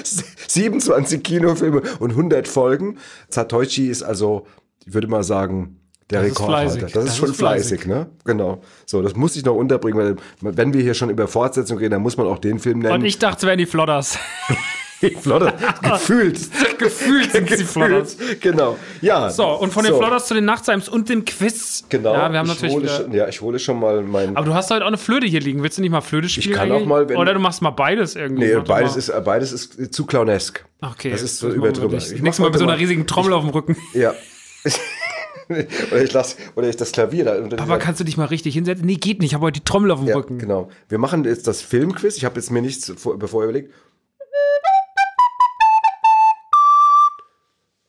27 0.48 1.22
Kinofilme 1.22 1.84
und 2.00 2.12
100 2.12 2.48
Folgen. 2.48 2.98
Satoichi 3.30 3.88
ist 3.88 4.02
also, 4.02 4.48
ich 4.84 4.96
würde 4.96 5.08
mal 5.08 5.24
sagen, 5.24 5.80
der 6.12 6.22
Das 6.22 6.32
ist 6.32 6.40
Rekordhalter. 6.40 6.70
fleißig. 6.72 6.94
Das 6.94 7.04
ist 7.04 7.10
Das 7.10 7.18
schon 7.18 7.30
ist 7.32 7.38
fleißig. 7.38 7.82
fleißig, 7.82 7.88
ne? 7.88 8.08
Genau. 8.26 8.62
So, 8.86 9.02
das 9.02 9.16
muss 9.16 9.36
ich 9.36 9.44
noch 9.46 9.56
unterbringen, 9.56 9.98
weil 10.42 10.56
wenn 10.56 10.74
wir 10.74 10.82
hier 10.82 10.94
schon 10.94 11.10
über 11.10 11.28
Fortsetzung 11.28 11.78
reden, 11.78 11.92
dann 11.92 12.02
muss 12.02 12.18
man 12.18 12.28
auch 12.28 12.38
den 12.40 12.60
Film 12.60 12.80
nennen. 12.80 12.94
Und 12.94 13.06
ich 13.06 13.18
dachte, 13.20 13.38
es 13.40 13.44
wären 13.48 13.58
die 13.58 13.66
Flodders. 13.66 14.18
Flotter, 15.22 15.54
gefühlt. 15.84 16.40
Gefühlt 16.80 17.32
sind 17.32 17.50
sie 17.50 17.64
Flodders. 17.64 18.18
Genau. 18.40 18.78
Ja. 19.02 19.30
So, 19.30 19.46
und 19.60 19.72
von 19.72 19.84
den 19.84 19.94
So, 19.94 20.00
Flodders 20.00 20.26
zu 20.28 20.34
den 20.34 20.46
Nachtseims 20.46 20.90
und 20.90 21.10
dem 21.10 21.26
Quiz. 21.26 21.84
Genau. 21.90 22.14
Ja, 22.14 22.32
wir 22.32 22.40
haben 22.40 22.50
ich 22.50 22.62
natürlich 22.62 22.92
schon, 22.92 23.12
ja, 23.14 23.28
ich 23.28 23.40
hole 23.42 23.60
schon 23.60 23.80
mal 23.80 24.02
mein. 24.02 24.36
Aber 24.36 24.46
du 24.46 24.54
hast 24.54 24.72
heute 24.72 24.84
auch 24.84 24.88
eine 24.88 24.98
Flöte 24.98 25.28
hier 25.28 25.42
liegen. 25.42 25.62
Willst 25.62 25.78
du 25.78 25.82
nicht 25.82 25.92
mal 25.92 26.02
Flöte 26.02 26.28
spielen? 26.30 26.56
kann 26.56 26.72
auch 26.72 26.76
eigentlich? 26.78 26.88
mal, 26.88 27.08
wenn- 27.10 27.18
Oder 27.18 27.34
du 27.34 27.40
machst 27.40 27.62
mal 27.62 27.70
beides 27.72 28.16
irgendwie. 28.16 28.46
nee, 28.46 28.56
beides 28.66 28.96
ist, 28.96 29.12
beides 29.26 29.52
ist 29.52 29.94
zu 29.94 30.06
clownesk. 30.06 30.66
Okay, 30.82 31.12
Das 31.12 31.22
ist 31.22 31.38
so. 31.38 31.50
Ich 31.50 31.58
Nächstes 31.58 32.40
Mal 32.40 32.50
mit 32.50 32.58
so 32.60 32.66
einer 32.66 32.78
riesigen 32.80 33.06
Trommel 33.06 33.34
auf 33.34 33.42
dem 33.44 33.50
Rücken. 33.52 33.76
Ja. 33.94 34.14
oder 35.92 36.04
ich 36.04 36.14
lass, 36.14 36.38
oder 36.56 36.68
ich 36.70 36.76
das 36.76 36.92
Klavier 36.92 37.26
da. 37.26 37.34
Aber 37.36 37.48
dieser- 37.50 37.78
kannst 37.78 38.00
du 38.00 38.04
dich 38.04 38.18
mal 38.18 38.26
richtig 38.26 38.54
hinsetzen? 38.56 38.86
Nee, 38.86 38.96
geht 38.96 39.20
nicht. 39.20 39.30
Ich 39.30 39.34
habe 39.34 39.46
heute 39.46 39.60
die 39.60 39.66
Trommel 39.66 39.92
auf 39.92 40.00
dem 40.00 40.08
ja, 40.08 40.16
Rücken. 40.16 40.38
genau. 40.40 40.70
Wir 40.90 40.98
machen 40.98 41.24
jetzt 41.26 41.48
das 41.48 41.62
Filmquiz. 41.62 42.18
Ich 42.18 42.26
habe 42.26 42.36
jetzt 42.36 42.52
mir 42.52 42.62
nichts 42.62 42.92
vor, 42.98 43.18
bevor 43.18 43.44
überlegt. 43.44 43.74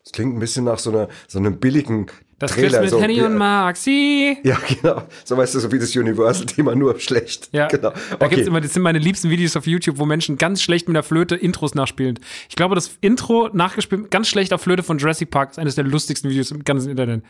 Das 0.05 0.13
klingt 0.13 0.37
ein 0.37 0.41
bisschen 0.41 0.65
nach 0.65 0.79
so, 0.79 0.91
einer, 0.91 1.09
so 1.27 1.39
einem 1.39 1.59
billigen 1.59 2.07
Das 2.39 2.53
Quiz 2.53 2.71
Trailer. 2.71 2.81
mit 2.83 2.91
so, 2.91 3.01
Henny 3.03 3.15
ja, 3.15 3.27
und 3.27 3.37
Maxi. 3.37 4.39
Ja, 4.45 4.57
genau. 4.69 5.03
So 5.25 5.37
weißt 5.37 5.55
du, 5.57 5.61
so 5.61 5.73
wie 5.73 5.79
das 5.81 5.95
Universal-Thema, 5.97 6.75
nur 6.77 6.99
schlecht. 7.01 7.49
Ja, 7.53 7.67
genau. 7.67 7.93
da 8.19 8.29
gibt's 8.29 8.47
immer, 8.47 8.61
das 8.61 8.73
sind 8.73 8.83
meine 8.83 9.01
liebsten 9.01 9.31
Videos 9.31 9.57
auf 9.57 9.67
YouTube, 9.67 9.99
wo 9.99 10.07
Menschen 10.07 10.39
ganz 10.39 10.63
schlecht 10.63 10.87
mit 10.89 10.95
der 10.95 11.03
Flöte 11.03 11.35
Intros 11.35 11.75
nachspielen. 11.75 12.21
Ich 12.49 12.55
glaube, 12.57 12.75
das 12.77 12.97
Intro 13.01 13.51
nachgespielt, 13.53 14.11
ganz 14.11 14.29
schlecht 14.29 14.53
auf 14.53 14.63
Flöte 14.63 14.83
von 14.85 14.99
Jurassic 14.99 15.31
Park 15.31 15.51
ist 15.51 15.59
eines 15.59 15.75
der 15.75 15.85
lustigsten 15.85 16.31
Videos 16.31 16.51
im 16.53 16.63
ganzen 16.63 16.91
Internet. 16.91 17.25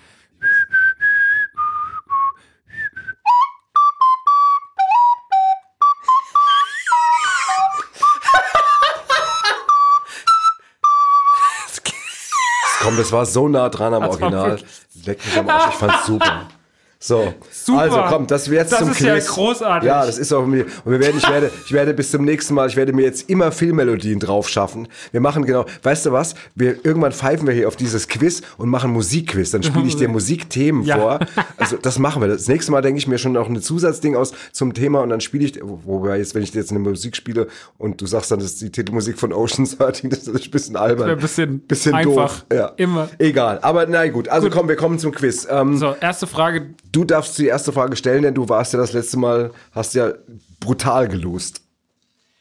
Komm, 12.87 12.97
das 12.97 13.11
war 13.11 13.27
so 13.27 13.49
nah 13.49 13.69
dran 13.69 13.95
am 13.95 14.05
Original. 14.05 14.61
Leck 15.05 15.25
mich 15.25 15.37
am 15.37 15.49
Arsch, 15.49 15.71
ich 15.71 15.75
fand's 15.75 16.07
super. 16.07 16.43
So, 17.07 17.33
Super. 17.53 17.79
also 17.83 18.03
komm, 18.09 18.27
das 18.27 18.51
wird 18.51 18.63
jetzt 18.63 18.73
Das 18.73 18.81
zum 18.81 18.91
ist 18.91 18.97
Quiz. 18.99 19.07
ja 19.07 19.19
großartig. 19.19 19.87
Ja, 19.87 20.05
das 20.05 20.19
ist 20.19 20.33
auch 20.33 20.45
mir. 20.45 20.65
Und 20.85 20.91
wir 20.91 20.99
werden, 20.99 21.19
ich 21.19 21.29
werde, 21.29 21.53
ich 21.65 21.73
werde 21.73 21.95
bis 21.95 22.11
zum 22.11 22.25
nächsten 22.25 22.53
Mal, 22.55 22.69
ich 22.69 22.75
werde 22.75 22.93
mir 22.93 23.03
jetzt 23.03 23.31
immer 23.31 23.53
Filmmelodien 23.53 24.19
drauf 24.19 24.49
schaffen. 24.49 24.89
Wir 25.13 25.21
machen 25.21 25.45
genau, 25.45 25.67
weißt 25.85 26.07
du 26.07 26.13
was? 26.13 26.35
Wir 26.57 26.85
irgendwann 26.85 27.13
pfeifen 27.13 27.47
wir 27.47 27.55
hier 27.55 27.69
auf 27.69 27.77
dieses 27.77 28.09
Quiz 28.09 28.43
und 28.59 28.69
machen 28.71 28.91
Musikquiz. 28.91 29.53
Dann 29.53 29.63
spiele 29.63 29.87
ich 29.87 29.95
dir 29.97 30.09
Musikthemen 30.17 30.83
Ja. 30.83 30.97
vor. 30.99 31.19
Also 31.59 31.77
das 31.81 32.01
machen 32.01 32.23
wir. 32.23 32.29
Das 32.29 32.49
nächste 32.49 32.73
Mal 32.73 32.83
denke 32.83 32.99
ich 32.99 33.07
mir 33.07 33.19
schon 33.19 33.33
noch 33.33 33.49
ein 33.49 33.63
Zusatzding 33.63 34.17
aus 34.17 34.33
zum 34.51 34.75
Thema 34.75 35.01
und 35.03 35.11
dann 35.11 35.21
spiele 35.21 35.45
ich, 35.45 35.61
wobei 35.63 36.19
jetzt, 36.19 36.35
wenn 36.35 36.43
ich 36.43 36.51
dir 36.51 36.59
jetzt 36.59 36.71
eine 36.73 36.81
Musik 36.81 37.15
spiele 37.15 37.47
und 37.79 38.01
du 38.01 38.07
sagst 38.07 38.33
dann, 38.33 38.41
das 38.41 38.49
ist 38.49 38.61
die 38.63 38.71
Titelmusik 38.71 39.17
von 39.17 39.33
Ocean's 39.33 39.79
13, 39.79 40.11
das 40.11 40.27
ist 40.27 40.45
ein 40.45 40.51
bisschen 40.51 40.75
albern. 40.77 41.09
ein 41.11 41.19
bisschen 41.19 41.61
bisschen 41.61 41.95
einfach. 41.95 42.13
doof. 42.41 42.47
Ja. 42.53 42.73
Immer. 42.79 43.09
Egal. 43.19 43.61
Aber 43.63 43.87
na 43.87 44.09
gut. 44.09 44.29
Also 44.29 44.51
komm, 44.51 44.67
wir 44.69 44.77
kommen 44.77 44.99
zum 44.99 45.13
Quiz. 45.13 45.47
Ähm, 45.49 45.77
So, 45.77 45.95
erste 46.01 46.27
Frage. 46.27 46.67
Du 46.97 47.05
darfst 47.05 47.39
die 47.39 47.45
erste 47.45 47.75
Frage 47.75 47.95
stellen, 47.95 48.23
denn 48.23 48.33
du 48.33 48.49
warst 48.49 48.73
ja 48.73 48.79
das 48.79 48.95
letzte 48.95 49.19
Mal, 49.19 49.51
hast 49.73 49.95
ja 49.95 50.15
brutal 50.61 51.09
gelost. 51.09 51.61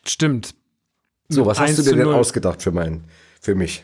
Stimmt. 0.08 0.56
So, 1.28 1.46
was 1.46 1.60
hast 1.60 1.72
1 1.72 1.76
du 1.76 1.84
dir 1.84 1.98
denn 1.98 2.06
0. 2.06 2.14
ausgedacht 2.14 2.62
für 2.62 2.72
meinen, 2.72 3.04
für 3.42 3.54
mich? 3.54 3.84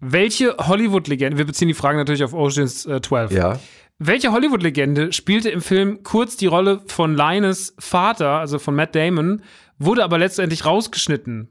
Welche 0.00 0.56
Hollywood-Legende, 0.56 1.38
wir 1.38 1.44
beziehen 1.44 1.68
die 1.68 1.74
Frage 1.74 1.96
natürlich 1.96 2.24
auf 2.24 2.34
Oceans 2.34 2.86
äh, 2.86 3.00
12. 3.00 3.30
Ja. 3.30 3.60
Welche 4.00 4.32
Hollywood-Legende 4.32 5.12
spielte 5.12 5.48
im 5.48 5.60
Film 5.60 6.02
kurz 6.02 6.36
die 6.36 6.46
Rolle 6.46 6.82
von 6.88 7.14
Linus 7.14 7.72
Vater, 7.78 8.40
also 8.40 8.58
von 8.58 8.74
Matt 8.74 8.96
Damon, 8.96 9.42
wurde 9.78 10.02
aber 10.02 10.18
letztendlich 10.18 10.64
rausgeschnitten? 10.64 11.50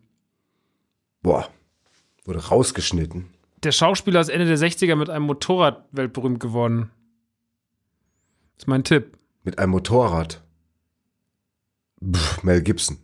Boah. 1.22 1.48
Wurde 2.26 2.46
rausgeschnitten. 2.46 3.30
Der 3.64 3.72
Schauspieler 3.72 4.20
ist 4.20 4.28
Ende 4.28 4.48
der 4.48 4.58
60er 4.58 4.98
mit 4.98 5.10
einem 5.10 5.28
Motorrad 5.28 5.86
weltberühmt 5.94 6.42
geworden. 6.42 6.92
Das 8.60 8.64
ist 8.64 8.68
mein 8.68 8.84
Tipp. 8.84 9.18
Mit 9.46 9.58
einem 9.58 9.72
Motorrad. 9.72 10.44
Pff, 12.04 12.44
Mel 12.44 12.62
Gibson. 12.62 12.98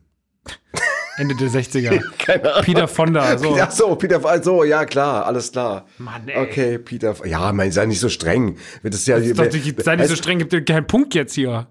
Ende 1.16 1.34
der 1.36 1.47
60er. 1.47 2.03
Keine 2.18 2.51
Ahnung. 2.51 2.66
Peter 2.66 2.89
Fonda. 2.89 3.38
So. 3.38 3.58
Ach 3.58 3.72
so, 3.72 3.95
Peter, 3.95 4.43
so, 4.43 4.66
ja 4.66 4.84
klar, 4.84 5.26
alles 5.26 5.53
klar. 5.53 5.88
Mann, 5.97 6.28
ey. 6.28 6.43
Okay, 6.43 6.78
Peter, 6.78 7.16
ja, 7.26 7.53
mein, 7.53 7.72
sei 7.72 7.86
nicht 7.86 8.01
so 8.01 8.10
streng. 8.10 8.58
Das 8.84 8.95
ist 8.95 9.08
ja, 9.08 9.16
Das 9.16 9.28
ist 9.28 9.39
doch, 9.39 9.84
sei 9.86 9.95
nicht 9.95 10.10
so 10.10 10.18
streng, 10.18 10.39
gibt 10.39 10.51
dir 10.51 10.66
keinen 10.66 10.88
Punkt 10.88 11.16
jetzt 11.16 11.36
hier. 11.36 11.68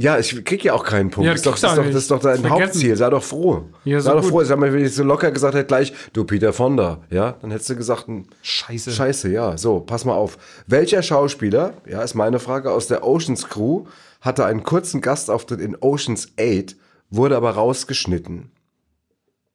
Ja, 0.00 0.18
ich 0.18 0.44
krieg 0.46 0.64
ja 0.64 0.72
auch 0.72 0.84
keinen 0.84 1.10
Punkt. 1.10 1.26
Ja, 1.26 1.32
das, 1.32 1.40
ist 1.40 1.46
doch, 1.46 1.58
das, 1.58 1.62
ist 1.62 1.76
doch, 1.76 1.84
das 1.84 1.94
ist 1.94 2.10
doch 2.10 2.20
dein. 2.20 2.48
Hauptziel. 2.48 2.96
Sei 2.96 3.10
doch 3.10 3.22
froh. 3.22 3.66
Ja, 3.84 4.00
Sei 4.00 4.10
so 4.12 4.16
doch 4.16 4.22
gut. 4.22 4.30
froh. 4.30 4.44
Sag 4.44 4.58
mal, 4.58 4.72
wenn 4.72 4.82
ich 4.82 4.94
so 4.94 5.04
locker 5.04 5.30
gesagt 5.30 5.54
hätte, 5.54 5.66
gleich, 5.66 5.92
du 6.14 6.24
Peter 6.24 6.54
Fonda, 6.54 7.02
ja, 7.10 7.32
dann 7.42 7.50
hättest 7.50 7.68
du 7.68 7.76
gesagt, 7.76 8.06
hm, 8.06 8.24
Scheiße. 8.40 8.92
Scheiße, 8.92 9.28
ja. 9.28 9.58
So, 9.58 9.80
pass 9.80 10.06
mal 10.06 10.14
auf. 10.14 10.38
Welcher 10.66 11.02
Schauspieler, 11.02 11.74
ja, 11.86 12.00
ist 12.00 12.14
meine 12.14 12.38
Frage, 12.38 12.70
aus 12.72 12.86
der 12.86 13.06
Oceans 13.06 13.48
Crew 13.48 13.84
hatte 14.22 14.46
einen 14.46 14.62
kurzen 14.62 15.02
Gastauftritt 15.02 15.60
in 15.60 15.76
Oceans 15.80 16.32
8, 16.40 16.76
wurde 17.10 17.36
aber 17.36 17.50
rausgeschnitten. 17.50 18.52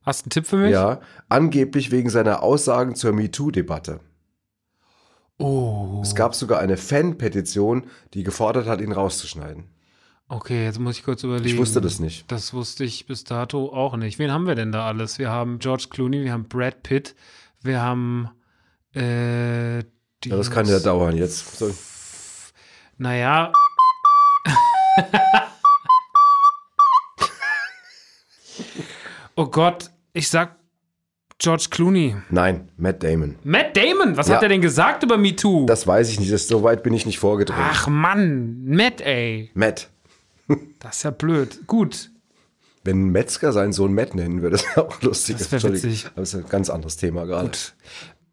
Hast 0.04 0.22
du 0.22 0.24
einen 0.26 0.30
Tipp 0.30 0.46
für 0.46 0.58
mich? 0.58 0.72
Ja, 0.72 1.00
angeblich 1.28 1.90
wegen 1.90 2.12
seiner 2.12 2.44
Aussagen 2.44 2.94
zur 2.94 3.14
MeToo-Debatte. 3.14 4.00
Oh, 5.40 6.02
Es 6.04 6.14
gab 6.14 6.36
sogar 6.36 6.60
eine 6.60 6.78
Fan-Petition, 6.78 7.88
die 8.14 8.22
gefordert 8.24 8.68
hat, 8.68 8.80
ihn 8.80 8.92
rauszuschneiden. 8.92 9.66
Okay, 10.30 10.66
jetzt 10.66 10.80
muss 10.80 10.98
ich 10.98 11.04
kurz 11.04 11.24
überlegen. 11.24 11.48
Ich 11.48 11.58
wusste 11.58 11.82
das 11.82 12.00
nicht. 12.00 12.32
Das 12.32 12.54
wusste 12.54 12.84
ich 12.84 13.06
bis 13.06 13.24
dato 13.24 13.72
auch 13.74 13.96
nicht. 13.98 14.20
Wen 14.20 14.32
haben 14.32 14.48
wir 14.48 14.56
denn 14.56 14.72
da 14.72 14.86
alles? 14.88 15.20
Wir 15.20 15.30
haben 15.30 15.60
George 15.60 15.88
Clooney, 15.90 16.24
wir 16.24 16.32
haben 16.34 16.48
Brad 16.48 16.84
Pitt, 16.84 17.16
wir 17.62 17.82
haben 17.82 18.30
äh, 18.96 19.78
Ja, 19.80 19.84
das 20.30 20.50
kann 20.52 20.66
ja 20.68 20.80
dauern 20.80 21.16
jetzt. 21.18 21.58
So. 21.58 21.74
Naja. 22.98 23.52
oh 29.36 29.48
Gott, 29.48 29.92
ich 30.14 30.30
sag 30.30 30.56
George 31.38 31.68
Clooney. 31.70 32.16
Nein, 32.30 32.70
Matt 32.78 33.04
Damon. 33.04 33.36
Matt 33.44 33.76
Damon, 33.76 34.16
was 34.16 34.30
Ja. 34.30 34.36
hat 34.36 34.44
er 34.44 34.50
denn 34.50 34.62
gesagt 34.62 35.04
über 35.04 35.18
Me 35.18 35.36
Too? 35.36 35.66
Das 35.66 35.86
weiß 35.86 36.10
ich 36.10 36.20
nicht, 36.20 36.32
das, 36.32 36.48
so 36.48 36.64
weit 36.64 36.82
bin 36.84 36.94
ich 36.94 37.06
nicht 37.06 37.20
vorgedrungen. 37.20 37.62
Ach 37.70 37.88
Mann, 37.88 38.64
Matt, 38.64 39.02
ey. 39.02 39.52
Matt. 39.54 39.90
Das 40.80 40.98
ist 40.98 41.04
ja 41.04 41.12
blöd. 41.12 41.66
Gut. 41.68 42.12
Wenn 42.84 43.08
ein 43.08 43.12
Metzger 43.12 43.52
seinen 43.52 43.74
Sohn 43.74 43.94
Matt 43.94 44.14
nennen 44.14 44.42
würde, 44.42 44.58
das 44.58 44.66
wäre 44.76 44.88
auch 44.88 45.02
lustig. 45.02 45.38
Das 45.38 45.52
wär 45.52 45.58
Entschuldigung, 45.58 45.90
witzig. 45.92 46.06
Aber 46.08 46.22
das 46.22 46.34
ist 46.34 46.44
ein 46.46 46.50
ganz 46.50 46.70
anderes 46.70 46.98
Thema 46.98 47.26
gerade. 47.26 47.52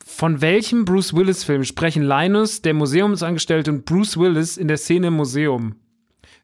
Von 0.05 0.41
welchem 0.43 0.85
Bruce 0.85 1.15
Willis-Film 1.15 1.65
sprechen 1.65 2.03
Linus, 2.03 2.61
der 2.61 2.75
Museumsangestellte, 2.75 3.71
und 3.71 3.87
Bruce 3.87 4.19
Willis 4.19 4.59
in 4.59 4.69
der 4.69 4.77
Szene 4.77 5.07
im 5.09 5.15
Museum? 5.15 5.77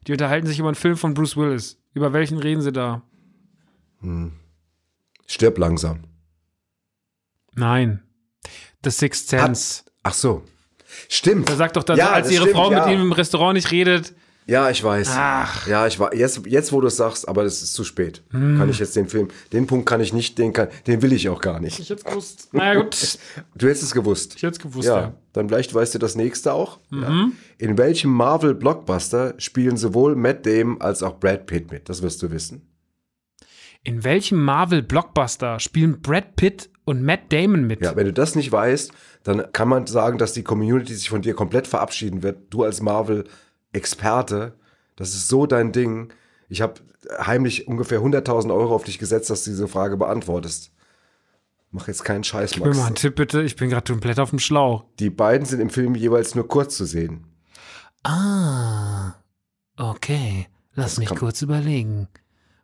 Die 0.07 0.11
unterhalten 0.11 0.47
sich 0.47 0.57
über 0.57 0.69
einen 0.69 0.75
Film 0.75 0.97
von 0.97 1.13
Bruce 1.13 1.37
Willis. 1.37 1.77
Über 1.93 2.13
welchen 2.13 2.39
reden 2.39 2.61
sie 2.61 2.71
da? 2.71 3.03
Stirb 5.27 5.57
langsam. 5.57 5.99
Nein. 7.53 8.01
The 8.83 8.89
Sixth 8.89 9.29
Sense. 9.29 9.83
Ach 10.03 10.13
so. 10.13 10.43
Stimmt. 11.09 11.49
Da 11.49 11.55
sagt 11.55 11.75
doch, 11.75 11.83
dass, 11.83 11.97
Ja, 11.97 12.11
als 12.11 12.31
ihre 12.31 12.43
stimmt, 12.43 12.55
Frau 12.55 12.71
ja. 12.71 12.85
mit 12.85 12.95
ihm 12.95 13.01
im 13.01 13.11
Restaurant 13.11 13.53
nicht 13.55 13.71
redet. 13.71 14.15
Ja, 14.49 14.69
ich 14.69 14.83
weiß. 14.83 15.09
Ach. 15.13 15.67
Ja, 15.67 15.85
ich 15.87 15.99
war 15.99 16.13
jetzt, 16.15 16.41
jetzt 16.45 16.71
wo 16.71 16.81
du 16.81 16.87
es 16.87 16.97
sagst, 16.97 17.27
aber 17.27 17.43
das 17.43 17.61
ist 17.61 17.73
zu 17.73 17.83
spät. 17.83 18.23
Hm. 18.31 18.57
Kann 18.57 18.69
ich 18.69 18.79
jetzt 18.79 18.95
den 18.95 19.07
Film, 19.07 19.27
den 19.53 19.67
Punkt 19.67 19.87
kann 19.87 20.01
ich 20.01 20.11
nicht, 20.11 20.37
den 20.37 20.53
kann, 20.53 20.69
den 20.87 21.01
will 21.01 21.13
ich 21.13 21.29
auch 21.29 21.41
gar 21.41 21.59
nicht. 21.59 21.79
Ich 21.79 21.89
hätte 21.89 22.03
gewusst. 22.03 22.49
Na 22.51 22.73
ja, 22.73 22.81
gut. 22.81 22.95
Ich 22.95 23.19
Du 23.55 23.67
hättest 23.67 23.83
es 23.83 23.93
gewusst. 23.93 24.35
hätte 24.35 24.47
es 24.47 24.59
gewusst, 24.59 24.87
ja, 24.87 24.99
ja. 24.99 25.13
dann 25.33 25.49
vielleicht 25.49 25.73
weißt 25.73 25.93
du 25.95 25.99
das 25.99 26.15
nächste 26.15 26.53
auch. 26.53 26.79
Mhm. 26.89 27.01
Ja. 27.03 27.29
In 27.57 27.77
welchem 27.77 28.11
Marvel 28.11 28.55
Blockbuster 28.55 29.35
spielen 29.37 29.77
sowohl 29.77 30.15
Matt 30.15 30.45
Damon 30.45 30.81
als 30.81 31.03
auch 31.03 31.19
Brad 31.19 31.45
Pitt 31.45 31.71
mit? 31.71 31.87
Das 31.89 32.01
wirst 32.01 32.21
du 32.23 32.31
wissen. 32.31 32.69
In 33.83 34.03
welchem 34.03 34.43
Marvel-Blockbuster 34.43 35.59
spielen 35.59 36.01
Brad 36.01 36.35
Pitt 36.35 36.69
und 36.83 37.01
Matt 37.01 37.31
Damon 37.31 37.65
mit? 37.65 37.81
Ja, 37.81 37.95
wenn 37.95 38.07
du 38.07 38.13
das 38.13 38.35
nicht 38.35 38.51
weißt, 38.51 38.91
dann 39.23 39.51
kann 39.53 39.69
man 39.69 39.87
sagen, 39.87 40.17
dass 40.17 40.33
die 40.33 40.43
Community 40.43 40.93
sich 40.93 41.09
von 41.09 41.21
dir 41.21 41.33
komplett 41.33 41.65
verabschieden 41.65 42.21
wird. 42.21 42.53
Du 42.53 42.63
als 42.63 42.81
Marvel-Experte, 43.73 44.53
das 44.95 45.09
ist 45.09 45.27
so 45.27 45.45
dein 45.45 45.71
Ding. 45.71 46.11
Ich 46.49 46.61
habe 46.61 46.75
heimlich 47.19 47.67
ungefähr 47.67 47.99
100.000 48.01 48.53
Euro 48.53 48.75
auf 48.75 48.83
dich 48.83 48.99
gesetzt, 48.99 49.29
dass 49.29 49.43
du 49.43 49.51
diese 49.51 49.67
Frage 49.67 49.97
beantwortest. 49.97 50.71
Mach 51.71 51.87
jetzt 51.87 52.03
keinen 52.03 52.23
Scheiß, 52.23 52.51
Gib 52.51 52.63
mir 52.63 52.71
mal 52.71 52.77
einen 52.77 52.89
Max. 52.89 53.01
Tipp 53.01 53.15
bitte, 53.15 53.43
ich 53.43 53.55
bin 53.55 53.69
gerade 53.69 53.91
komplett 53.91 54.19
auf 54.19 54.31
dem 54.31 54.39
Schlauch. 54.39 54.85
Die 54.99 55.11
beiden 55.11 55.45
sind 55.45 55.59
im 55.59 55.69
Film 55.69 55.93
jeweils 55.95 56.33
nur 56.33 56.47
kurz 56.47 56.75
zu 56.75 56.85
sehen. 56.85 57.25
Ah, 58.03 59.13
okay. 59.77 60.47
Lass 60.73 60.97
mich 60.97 61.09
kann- 61.09 61.17
kurz 61.19 61.41
überlegen. 61.41 62.07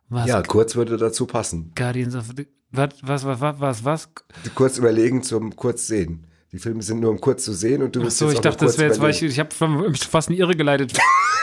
Was? 0.08 0.26
Ja, 0.26 0.42
kurz 0.42 0.74
würde 0.76 0.96
dazu 0.96 1.26
passen. 1.26 1.72
Guardians 1.74 2.14
of 2.14 2.26
the... 2.36 2.46
Was, 2.72 2.90
was, 3.02 3.24
was, 3.24 3.40
was, 3.40 3.60
was, 3.60 3.84
was? 3.84 4.08
Kurz 4.54 4.78
überlegen 4.78 5.22
zum 5.22 5.54
kurz 5.54 5.86
sehen. 5.86 6.25
Die 6.52 6.58
Filme 6.58 6.80
sind 6.80 7.00
nur 7.00 7.10
um 7.10 7.20
kurz 7.20 7.44
zu 7.44 7.52
sehen 7.52 7.82
und 7.82 7.96
du 7.96 8.02
bist 8.02 8.18
so, 8.18 8.26
jetzt 8.26 8.34
ich 8.34 8.40
dachte, 8.40 8.64
das 8.64 8.78
wäre 8.78 8.88
jetzt, 8.88 9.00
weil 9.00 9.10
ich, 9.10 9.20
ich 9.20 9.38
habe 9.40 9.50
mich 9.90 10.04
fast 10.04 10.30
in 10.30 10.36
Irre 10.36 10.54
geleitet. 10.54 10.92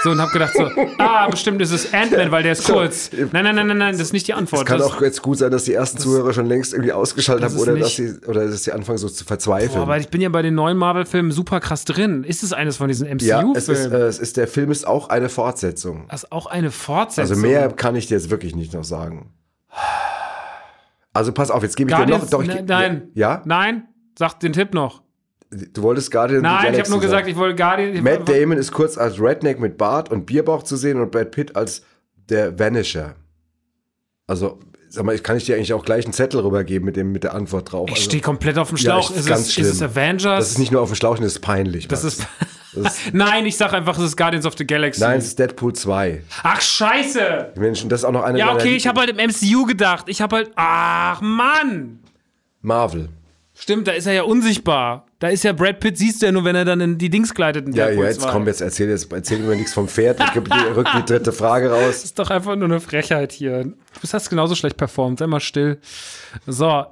So, 0.01 0.12
und 0.12 0.22
habe 0.22 0.32
gedacht 0.32 0.54
so, 0.54 0.64
ah, 0.97 1.28
bestimmt 1.30 1.62
ist 1.62 1.72
es 1.72 1.93
Ant-Man, 1.93 2.32
weil 2.32 2.43
der 2.43 2.54
ist 2.54 2.66
kurz. 2.66 3.12
Nein, 3.12 3.43
nein, 3.43 3.56
nein, 3.56 3.68
nein, 3.68 3.78
nein, 3.78 3.91
das 3.93 4.01
ist 4.01 4.14
nicht 4.14 4.28
die 4.28 4.34
Antwort. 4.34 4.62
Es 4.62 4.66
kann 4.66 4.80
das, 4.80 4.88
auch 4.88 5.01
jetzt 5.01 5.22
gut 5.22 5.38
sein, 5.38 5.51
dass 5.51 5.66
die 5.66 5.74
ersten 5.74 5.97
Zuhörer 5.97 6.34
schon 6.34 6.45
längst 6.45 6.74
irgendwie 6.74 6.93
ausgeschaltet 6.93 7.45
das 7.45 7.54
haben 7.54 7.62
oder 7.62 7.78
dass, 7.78 7.95
sie, 7.95 8.14
oder 8.28 8.47
dass 8.47 8.64
sie 8.64 8.72
anfangen 8.72 8.97
so 8.97 9.10
zu 9.10 9.26
verzweifeln. 9.26 9.74
Boah, 9.74 9.84
aber 9.84 9.97
ich 9.97 10.08
bin 10.08 10.22
ja 10.22 10.30
bei 10.30 10.41
den 10.41 10.56
neuen 10.56 10.78
Marvel-Filmen 10.78 11.32
super 11.32 11.60
krass 11.60 11.84
drin. 11.84 12.24
Ist 12.24 12.41
es 12.41 12.54
eines 12.54 12.78
von 12.78 12.88
diesen 12.88 13.06
ja, 13.20 13.43
es 13.56 13.68
ist, 13.68 13.86
MCU-Filmen? 13.86 14.01
äh, 14.01 14.06
es 14.08 14.20
ist, 14.20 14.38
der 14.38 14.47
Film 14.47 14.72
ist 14.72 14.88
auch 14.88 15.10
eine 15.10 15.30
Fortsetzung. 15.30 16.06
das 16.10 16.24
ist 16.24 16.32
auch 16.32 16.47
eine 16.47 16.72
Fortsetzung. 16.72 17.30
Also 17.30 17.41
mehr 17.41 17.70
kann 17.72 17.95
ich 17.95 18.08
dir 18.08 18.16
jetzt 18.16 18.30
wirklich 18.30 18.56
nicht 18.56 18.74
noch 18.74 18.84
sagen. 18.84 19.32
Also 21.14 21.32
pass 21.32 21.51
auf, 21.51 21.62
jetzt 21.62 21.78
gebe 21.78 21.91
ich 21.91 21.95
Guardians, 21.95 22.30
dir 22.30 22.38
noch. 22.38 22.43
Doch, 22.43 22.49
ich, 22.49 22.62
ne- 22.62 22.66
nein. 22.68 23.10
Ja? 23.14 23.41
Nein? 23.45 23.88
Sag 24.18 24.39
den 24.39 24.53
Tipp 24.53 24.74
noch. 24.74 25.01
Du 25.74 25.84
wolltest 25.84 26.09
Guardian 26.11 26.39
of 26.39 26.43
the 26.45 26.47
Nein, 26.47 26.55
ich 26.57 26.66
habe 26.66 26.72
Galaxy 26.74 26.91
nur 26.91 26.99
gesagt, 27.01 27.20
sagen. 27.22 27.30
ich 27.30 27.36
wollte 27.38 27.55
Guardian. 27.55 28.03
Matt 28.03 28.28
Damon 28.28 28.57
ist 28.57 28.72
kurz 28.72 28.97
als 28.97 29.20
Redneck 29.20 29.59
mit 29.59 29.78
Bart 29.78 30.09
und 30.11 30.26
Bierbauch 30.26 30.64
zu 30.64 30.76
sehen 30.78 30.99
und 30.99 31.11
Brad 31.11 31.30
Pitt 31.32 31.55
als 31.55 31.84
der 32.30 32.57
Vanisher. 32.57 33.16
Also, 34.26 34.59
sag 34.89 35.03
mal, 35.05 35.14
ich 35.14 35.22
kann 35.22 35.38
ich 35.38 35.45
dir 35.45 35.55
eigentlich 35.55 35.74
auch 35.74 35.86
gleich 35.86 36.05
einen 36.05 36.14
Zettel 36.14 36.39
rübergeben 36.39 36.86
mit, 36.86 36.95
dem, 36.95 37.11
mit 37.11 37.24
der 37.24 37.36
Antwort 37.36 37.72
drauf. 37.72 37.88
Ich 37.89 37.95
also, 37.95 38.05
stehe 38.05 38.22
komplett 38.24 38.57
auf 38.57 38.70
dem 38.70 38.78
Ja, 38.78 38.82
Schlauch. 39.01 39.11
ist 39.11 39.18
ist, 39.18 39.26
ganz 39.28 39.41
es, 39.41 39.53
schlimm. 39.53 39.66
ist 39.68 39.74
es 39.76 39.82
Avengers? 39.84 40.39
das 40.39 40.49
ist 40.51 40.59
nicht 40.59 40.72
nur 40.72 40.82
auf 40.82 40.89
dem 40.89 40.95
Schlauch, 40.95 41.18
das 41.18 41.26
ist 41.28 41.39
peinlich. 41.41 41.88
Das 41.88 42.03
ist. 42.03 42.26
Das 42.74 42.97
ist 43.05 43.14
Nein, 43.14 43.45
ich 43.45 43.55
sag 43.57 43.74
einfach, 43.74 43.95
es 43.99 44.03
ist 44.05 44.18
Guardians 44.18 44.47
of 44.47 44.55
the 44.57 44.66
Galaxy. 44.66 45.01
nein, 45.01 45.20
es 45.20 45.26
ist 45.26 45.38
Deadpool 45.38 45.74
2. 45.74 46.24
Ach, 46.41 46.59
scheiße! 46.61 47.53
Menschen, 47.57 47.89
das 47.89 47.99
ist 48.01 48.05
auch 48.05 48.11
noch 48.11 48.24
eine 48.24 48.39
Ja, 48.39 48.53
okay, 48.53 48.76
ich 48.76 48.88
habe 48.88 49.01
halt 49.01 49.11
im 49.11 49.18
MCU 49.18 49.66
gedacht. 49.68 50.05
Ich 50.09 50.22
habe 50.22 50.38
halt. 50.38 50.51
Ach, 50.55 51.22
Mann! 51.22 51.99
Marvel. 52.61 53.09
Stimmt, 53.56 53.88
da 53.88 53.91
ist 53.91 54.08
er 54.08 54.14
ja 54.14 54.24
unsichtbar. 54.24 55.06
Da 55.20 55.28
ist 55.28 55.43
ja 55.43 55.54
Brad 55.54 55.80
Pitt, 55.80 55.97
siehst 55.97 56.22
du 56.22 56.26
ja 56.26 56.32
nur, 56.32 56.43
wenn 56.43 56.56
er 56.56 56.66
dann 56.66 56.82
in 56.82 56.97
die 56.97 57.10
Dings 57.10 57.34
gleitet. 57.34 57.68
In 57.68 57.74
Ja, 57.74 57.89
ja, 57.89 58.04
jetzt 58.04 58.22
2. 58.22 58.32
komm, 58.32 58.47
jetzt 58.47 58.62
erzähl, 58.62 58.89
jetzt 58.89 59.12
erzähl 59.14 59.39
mir 59.39 59.56
nichts 59.56 59.74
vom 59.74 59.88
Pferd. 59.88 60.20
Ich 60.20 60.34
gebe 60.34 60.49
dir 60.49 60.76
rück 60.76 60.88
die 60.97 61.06
dritte 61.06 61.32
Frage 61.32 61.70
raus. 61.70 61.86
Das 61.86 62.04
ist 62.04 62.20
doch 62.20 62.30
einfach 62.32 62.56
nur 62.56 62.66
eine 62.66 62.80
Frechheit 62.80 63.32
hier. 63.32 63.64
Du 63.64 63.74
hast 64.12 64.30
genauso 64.30 64.56
schlecht 64.56 64.76
performt. 64.78 65.20
Sei 65.20 65.28
mal 65.28 65.39
still. 65.39 65.80
So. 66.47 66.86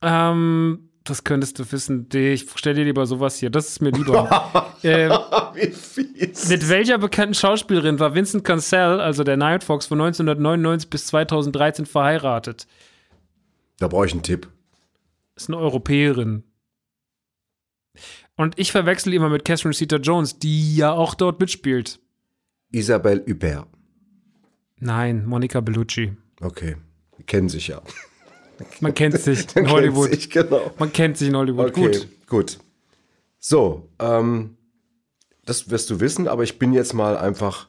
Ähm, 0.00 0.90
das 1.02 1.24
könntest 1.24 1.58
du 1.58 1.70
wissen. 1.70 2.08
Ich 2.12 2.46
stell 2.54 2.74
dir 2.74 2.84
lieber 2.84 3.06
sowas 3.06 3.36
hier. 3.36 3.50
Das 3.50 3.68
ist 3.68 3.82
mir 3.82 3.90
lieber. 3.90 4.70
ähm, 4.82 5.12
Wie 5.54 5.70
fies. 5.70 6.48
mit 6.48 6.68
welcher 6.68 6.98
bekannten 6.98 7.34
Schauspielerin 7.34 7.98
war 7.98 8.14
Vincent 8.14 8.44
Cancel, 8.44 9.00
also 9.00 9.24
der 9.24 9.36
Night 9.36 9.64
Fox, 9.64 9.86
von 9.86 10.00
1999 10.00 10.88
bis 10.88 11.06
2013 11.06 11.86
verheiratet? 11.86 12.66
Da 13.78 13.88
brauche 13.88 14.06
ich 14.06 14.12
einen 14.12 14.22
Tipp. 14.22 14.48
Ist 15.36 15.48
eine 15.48 15.58
Europäerin. 15.58 16.44
Und 18.36 18.58
ich 18.58 18.72
verwechsel 18.72 19.14
immer 19.14 19.28
mit 19.28 19.44
Catherine 19.44 19.74
Zeta-Jones, 19.74 20.38
die 20.38 20.76
ja 20.76 20.92
auch 20.92 21.14
dort 21.14 21.40
mitspielt. 21.40 22.00
Isabelle 22.70 23.24
Hubert. 23.26 23.66
Nein, 24.78 25.24
Monica 25.24 25.60
Bellucci. 25.60 26.12
Okay. 26.40 26.76
Die 27.18 27.22
kennen 27.22 27.48
sich 27.48 27.68
ja. 27.68 27.80
Man 28.80 28.92
kennt 28.94 29.14
sich 29.18 29.46
in 29.56 29.70
Hollywood. 29.70 30.10
Sich, 30.10 30.28
genau. 30.28 30.70
Man 30.78 30.92
kennt 30.92 31.16
sich 31.16 31.28
in 31.28 31.36
Hollywood. 31.36 31.68
Okay, 31.70 31.82
Gut. 31.92 32.08
gut. 32.26 32.58
So, 33.38 33.88
ähm, 33.98 34.56
das 35.44 35.70
wirst 35.70 35.88
du 35.90 36.00
wissen, 36.00 36.28
aber 36.28 36.42
ich 36.42 36.58
bin 36.58 36.72
jetzt 36.72 36.92
mal 36.92 37.16
einfach, 37.16 37.68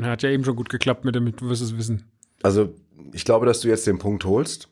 Hat 0.00 0.22
ja 0.22 0.30
eben 0.30 0.44
schon 0.44 0.54
gut 0.56 0.68
geklappt 0.68 1.04
mit 1.04 1.14
dem, 1.14 1.34
du 1.34 1.48
wirst 1.48 1.62
es 1.62 1.76
wissen. 1.76 2.04
also 2.42 2.74
ich 3.12 3.24
glaube, 3.24 3.46
dass 3.46 3.60
du 3.60 3.68
jetzt 3.68 3.86
den 3.86 3.98
Punkt 3.98 4.24
holst. 4.24 4.68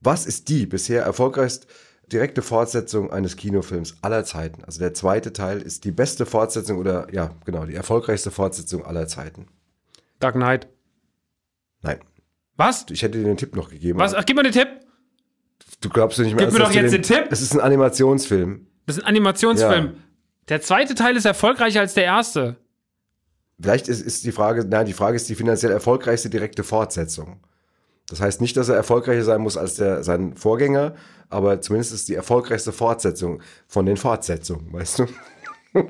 Was 0.00 0.26
ist 0.26 0.48
die 0.48 0.66
bisher 0.66 1.02
erfolgreichst 1.02 1.66
direkte 2.12 2.42
Fortsetzung 2.42 3.12
eines 3.12 3.36
Kinofilms 3.36 3.96
aller 4.02 4.24
Zeiten? 4.24 4.64
Also 4.64 4.80
der 4.80 4.94
zweite 4.94 5.32
Teil 5.32 5.60
ist 5.60 5.84
die 5.84 5.92
beste 5.92 6.26
Fortsetzung 6.26 6.78
oder 6.78 7.12
ja, 7.12 7.34
genau, 7.44 7.64
die 7.64 7.74
erfolgreichste 7.74 8.30
Fortsetzung 8.30 8.84
aller 8.84 9.08
Zeiten. 9.08 9.46
Dark 10.20 10.34
Knight. 10.34 10.68
Nein, 11.82 12.00
Was? 12.56 12.86
ich 12.90 13.02
hätte 13.02 13.18
dir 13.18 13.24
den 13.24 13.36
Tipp 13.36 13.54
noch 13.54 13.70
gegeben. 13.70 13.98
Was? 13.98 14.14
Ach, 14.14 14.24
gib 14.24 14.36
mir 14.36 14.42
den 14.42 14.52
Tipp. 14.52 14.68
Du 15.80 15.88
glaubst 15.88 16.18
du 16.18 16.22
nicht 16.22 16.34
mehr. 16.34 16.46
Gib 16.46 16.54
mir 16.54 16.64
doch 16.64 16.72
jetzt 16.72 16.92
den 16.92 17.02
Tipp. 17.02 17.28
Es 17.30 17.40
ist 17.40 17.52
ein 17.54 17.60
Animationsfilm. 17.60 18.66
Das 18.86 18.96
ist 18.96 19.02
ein 19.02 19.06
Animationsfilm. 19.08 19.84
Ja. 19.86 19.92
Der 20.48 20.60
zweite 20.62 20.94
Teil 20.94 21.16
ist 21.16 21.24
erfolgreicher 21.24 21.80
als 21.80 21.94
der 21.94 22.04
erste. 22.04 22.56
Vielleicht 23.60 23.88
ist, 23.88 24.00
ist 24.00 24.24
die 24.24 24.32
Frage, 24.32 24.64
nein, 24.64 24.86
die 24.86 24.92
Frage 24.92 25.16
ist 25.16 25.28
die 25.28 25.34
finanziell 25.34 25.72
erfolgreichste 25.72 26.30
direkte 26.30 26.64
Fortsetzung. 26.64 27.40
Das 28.08 28.20
heißt 28.20 28.40
nicht, 28.40 28.56
dass 28.56 28.68
er 28.68 28.76
erfolgreicher 28.76 29.22
sein 29.24 29.40
muss 29.40 29.56
als 29.56 29.74
der, 29.74 30.02
sein 30.02 30.34
Vorgänger, 30.36 30.94
aber 31.28 31.60
zumindest 31.60 31.92
ist 31.92 32.08
die 32.08 32.14
erfolgreichste 32.14 32.72
Fortsetzung 32.72 33.42
von 33.66 33.84
den 33.84 33.96
Fortsetzungen, 33.98 34.72
weißt 34.72 35.00
du? 35.00 35.06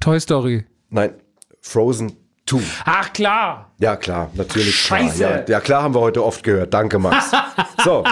Toy 0.00 0.20
Story. 0.20 0.64
Nein, 0.90 1.14
Frozen 1.60 2.16
2. 2.46 2.58
Ach 2.84 3.12
klar. 3.14 3.72
Ja, 3.78 3.96
klar, 3.96 4.30
natürlich. 4.34 4.76
Scheiße. 4.76 5.16
Klar. 5.18 5.30
Ja, 5.40 5.44
ja, 5.48 5.60
klar 5.60 5.82
haben 5.82 5.94
wir 5.94 6.00
heute 6.00 6.22
oft 6.22 6.42
gehört. 6.42 6.74
Danke, 6.74 6.98
Max. 6.98 7.30
so, 7.82 8.04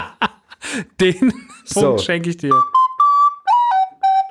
Den 1.01 1.33
So. 1.64 1.81
Punkt 1.81 2.03
schenke 2.03 2.31
ich 2.31 2.39
dir. 2.39 2.55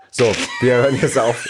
so, 0.10 0.26
wir 0.62 0.76
hören 0.78 0.98
jetzt 1.00 1.18
auf. 1.20 1.46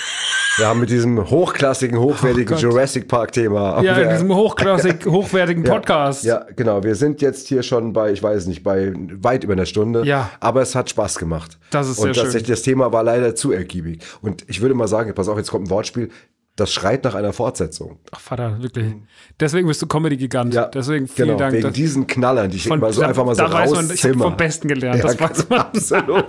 Wir 0.58 0.68
haben 0.68 0.82
mit 0.82 0.90
diesem 0.90 1.30
hochklassigen, 1.30 1.98
hochwertigen 1.98 2.58
Oh. 2.58 2.60
Jurassic 2.60 3.08
Park-Thema. 3.08 3.82
Ja, 3.84 3.96
in 3.98 4.10
diesem 4.10 4.36
hochklassig, 4.36 5.06
hochwertigen 5.06 5.64
Ja, 5.64 5.72
Podcast. 5.72 6.24
Ja, 6.26 6.46
genau. 6.58 6.84
Wir 6.84 6.96
sind 6.96 7.22
jetzt 7.22 7.48
hier 7.48 7.64
schon 7.64 7.94
bei, 7.94 8.12
ich 8.12 8.22
weiß 8.22 8.48
nicht, 8.48 8.62
bei 8.62 8.92
weit 9.22 9.46
über 9.46 9.54
einer 9.54 9.66
Stunde. 9.66 10.04
Ja. 10.06 10.30
Aber 10.42 10.62
es 10.62 10.76
hat 10.76 10.90
Spaß 10.90 11.18
gemacht. 11.20 11.58
Das 11.70 11.88
ist 11.88 12.00
Und 12.00 12.06
sehr 12.08 12.14
schön. 12.16 12.24
tatsächlich, 12.24 12.50
das 12.50 12.64
Thema 12.64 12.92
war 12.92 13.04
leider 13.04 13.34
zu 13.34 13.54
ergiebig. 13.54 14.04
Und 14.22 14.44
ich 14.50 14.62
würde 14.62 14.76
mal 14.76 14.88
sagen, 14.90 15.14
pass 15.16 15.30
auf, 15.30 15.38
jetzt 15.38 15.52
kommt 15.52 15.68
ein 15.68 15.70
Wortspiel. 15.70 16.10
Das 16.58 16.72
schreit 16.74 17.06
nach 17.06 17.16
einer 17.16 17.32
Fortsetzung. 17.32 17.98
Ach, 18.12 18.20
Vater, 18.20 18.62
wirklich. 18.62 18.94
Deswegen 19.40 19.68
bist 19.68 19.82
du 19.82 19.88
Comedy-Gigant. 19.88 20.54
Ja, 20.54 20.66
Deswegen 20.66 21.08
vielen 21.08 21.30
genau, 21.30 21.40
Dank. 21.40 21.54
Wegen 21.54 21.72
diesen 21.72 22.06
Knallern, 22.06 22.52
die 22.52 22.58
ich 22.58 22.68
immer 22.68 22.92
so 22.92 23.02
da, 23.02 23.08
einfach 23.08 23.24
mal 23.26 23.34
so 23.36 23.44
da 23.44 23.52
weiß 23.54 23.72
man, 23.72 23.90
ich 23.92 24.04
habe 24.04 24.18
vom 24.18 24.36
Besten 24.36 24.68
gelernt. 24.68 24.98
Ja, 25.02 25.04
das 25.14 25.20
weiß 25.20 25.50
man. 25.50 25.60
Absolut. 25.60 26.26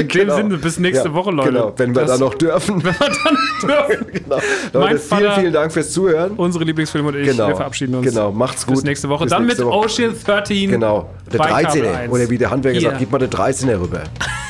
In 0.00 0.08
dem 0.08 0.30
Sinne, 0.30 0.58
bis 0.58 0.78
nächste 0.80 1.08
Ja, 1.08 1.14
Woche, 1.14 1.30
Leute. 1.30 1.52
Genau, 1.52 1.72
wenn 1.76 1.94
wir 1.94 2.04
da 2.04 2.18
noch 2.18 2.34
dürfen. 2.34 2.82
Wenn 2.84 2.92
wir 2.94 3.08
dann 3.08 3.88
dürfen. 3.88 4.06
genau. 4.12 4.36
Mein 4.36 4.82
Leute, 4.82 4.98
vielen, 4.98 5.20
Vater- 5.22 5.40
vielen 5.40 5.52
Dank 5.52 5.72
fürs 5.72 5.92
Zuhören. 5.92 6.32
Unsere 6.32 6.64
Lieblingsfilme 6.64 7.08
und 7.08 7.14
ich, 7.16 7.28
Genau. 7.28 7.48
wir 7.48 7.56
verabschieden 7.56 7.94
uns. 7.94 8.06
Genau, 8.08 8.32
macht's 8.32 8.66
gut. 8.66 8.74
Bis 8.74 8.84
nächste 8.84 9.08
Woche. 9.08 9.24
Bis 9.24 9.30
Dann 9.32 9.44
nächste 9.46 9.64
mit 9.64 9.72
Woche. 9.72 9.84
Ocean 9.86 10.14
13. 10.26 10.70
Genau, 10.70 11.08
der 11.32 11.38
bei 11.38 11.62
Kabel 11.62 11.82
13er. 11.84 11.94
1. 11.94 12.12
Oder 12.12 12.28
wie 12.28 12.38
der 12.38 12.50
Handwerker 12.50 12.78
Hier. 12.80 12.88
sagt, 12.90 12.98
gib 12.98 13.12
mal 13.12 13.18
den 13.18 13.30
13er 13.30 13.80
rüber. 13.80 14.02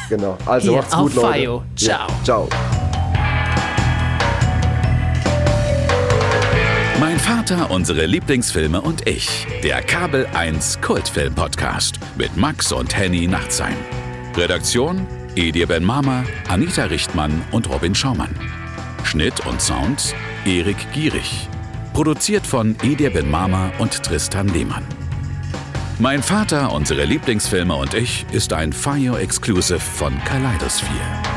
Genau, 0.08 0.38
also 0.46 0.70
Hier 0.70 0.78
macht's 0.78 0.96
gut, 0.96 1.18
auf 1.18 1.22
Leute. 1.22 1.62
Ciao. 1.76 2.06
Ciao. 2.24 2.48
Vater, 7.28 7.70
unsere 7.70 8.06
Lieblingsfilme 8.06 8.80
und 8.80 9.06
ich. 9.06 9.46
Der 9.62 9.82
Kabel 9.82 10.26
1 10.32 10.80
Kultfilm 10.80 11.34
Podcast 11.34 12.00
mit 12.16 12.34
Max 12.38 12.72
und 12.72 12.96
Henny 12.96 13.26
Nachtsheim. 13.26 13.76
Redaktion 14.34 15.06
Edir 15.36 15.66
Ben 15.66 15.84
Mama, 15.84 16.24
Anita 16.48 16.84
Richtmann 16.84 17.44
und 17.52 17.68
Robin 17.68 17.94
Schaumann. 17.94 18.34
Schnitt 19.04 19.44
und 19.46 19.60
Sound 19.60 20.14
Erik 20.46 20.78
Gierig. 20.94 21.50
Produziert 21.92 22.46
von 22.46 22.74
Edir 22.82 23.10
Ben 23.10 23.30
Mama 23.30 23.72
und 23.78 24.02
Tristan 24.02 24.48
Lehmann. 24.48 24.86
Mein 25.98 26.22
Vater, 26.22 26.72
unsere 26.72 27.04
Lieblingsfilme 27.04 27.74
und 27.74 27.92
ich 27.92 28.24
ist 28.32 28.54
ein 28.54 28.72
Fire 28.72 29.20
Exclusive 29.20 29.80
von 29.80 30.14
Kaleidosphere. 30.24 31.28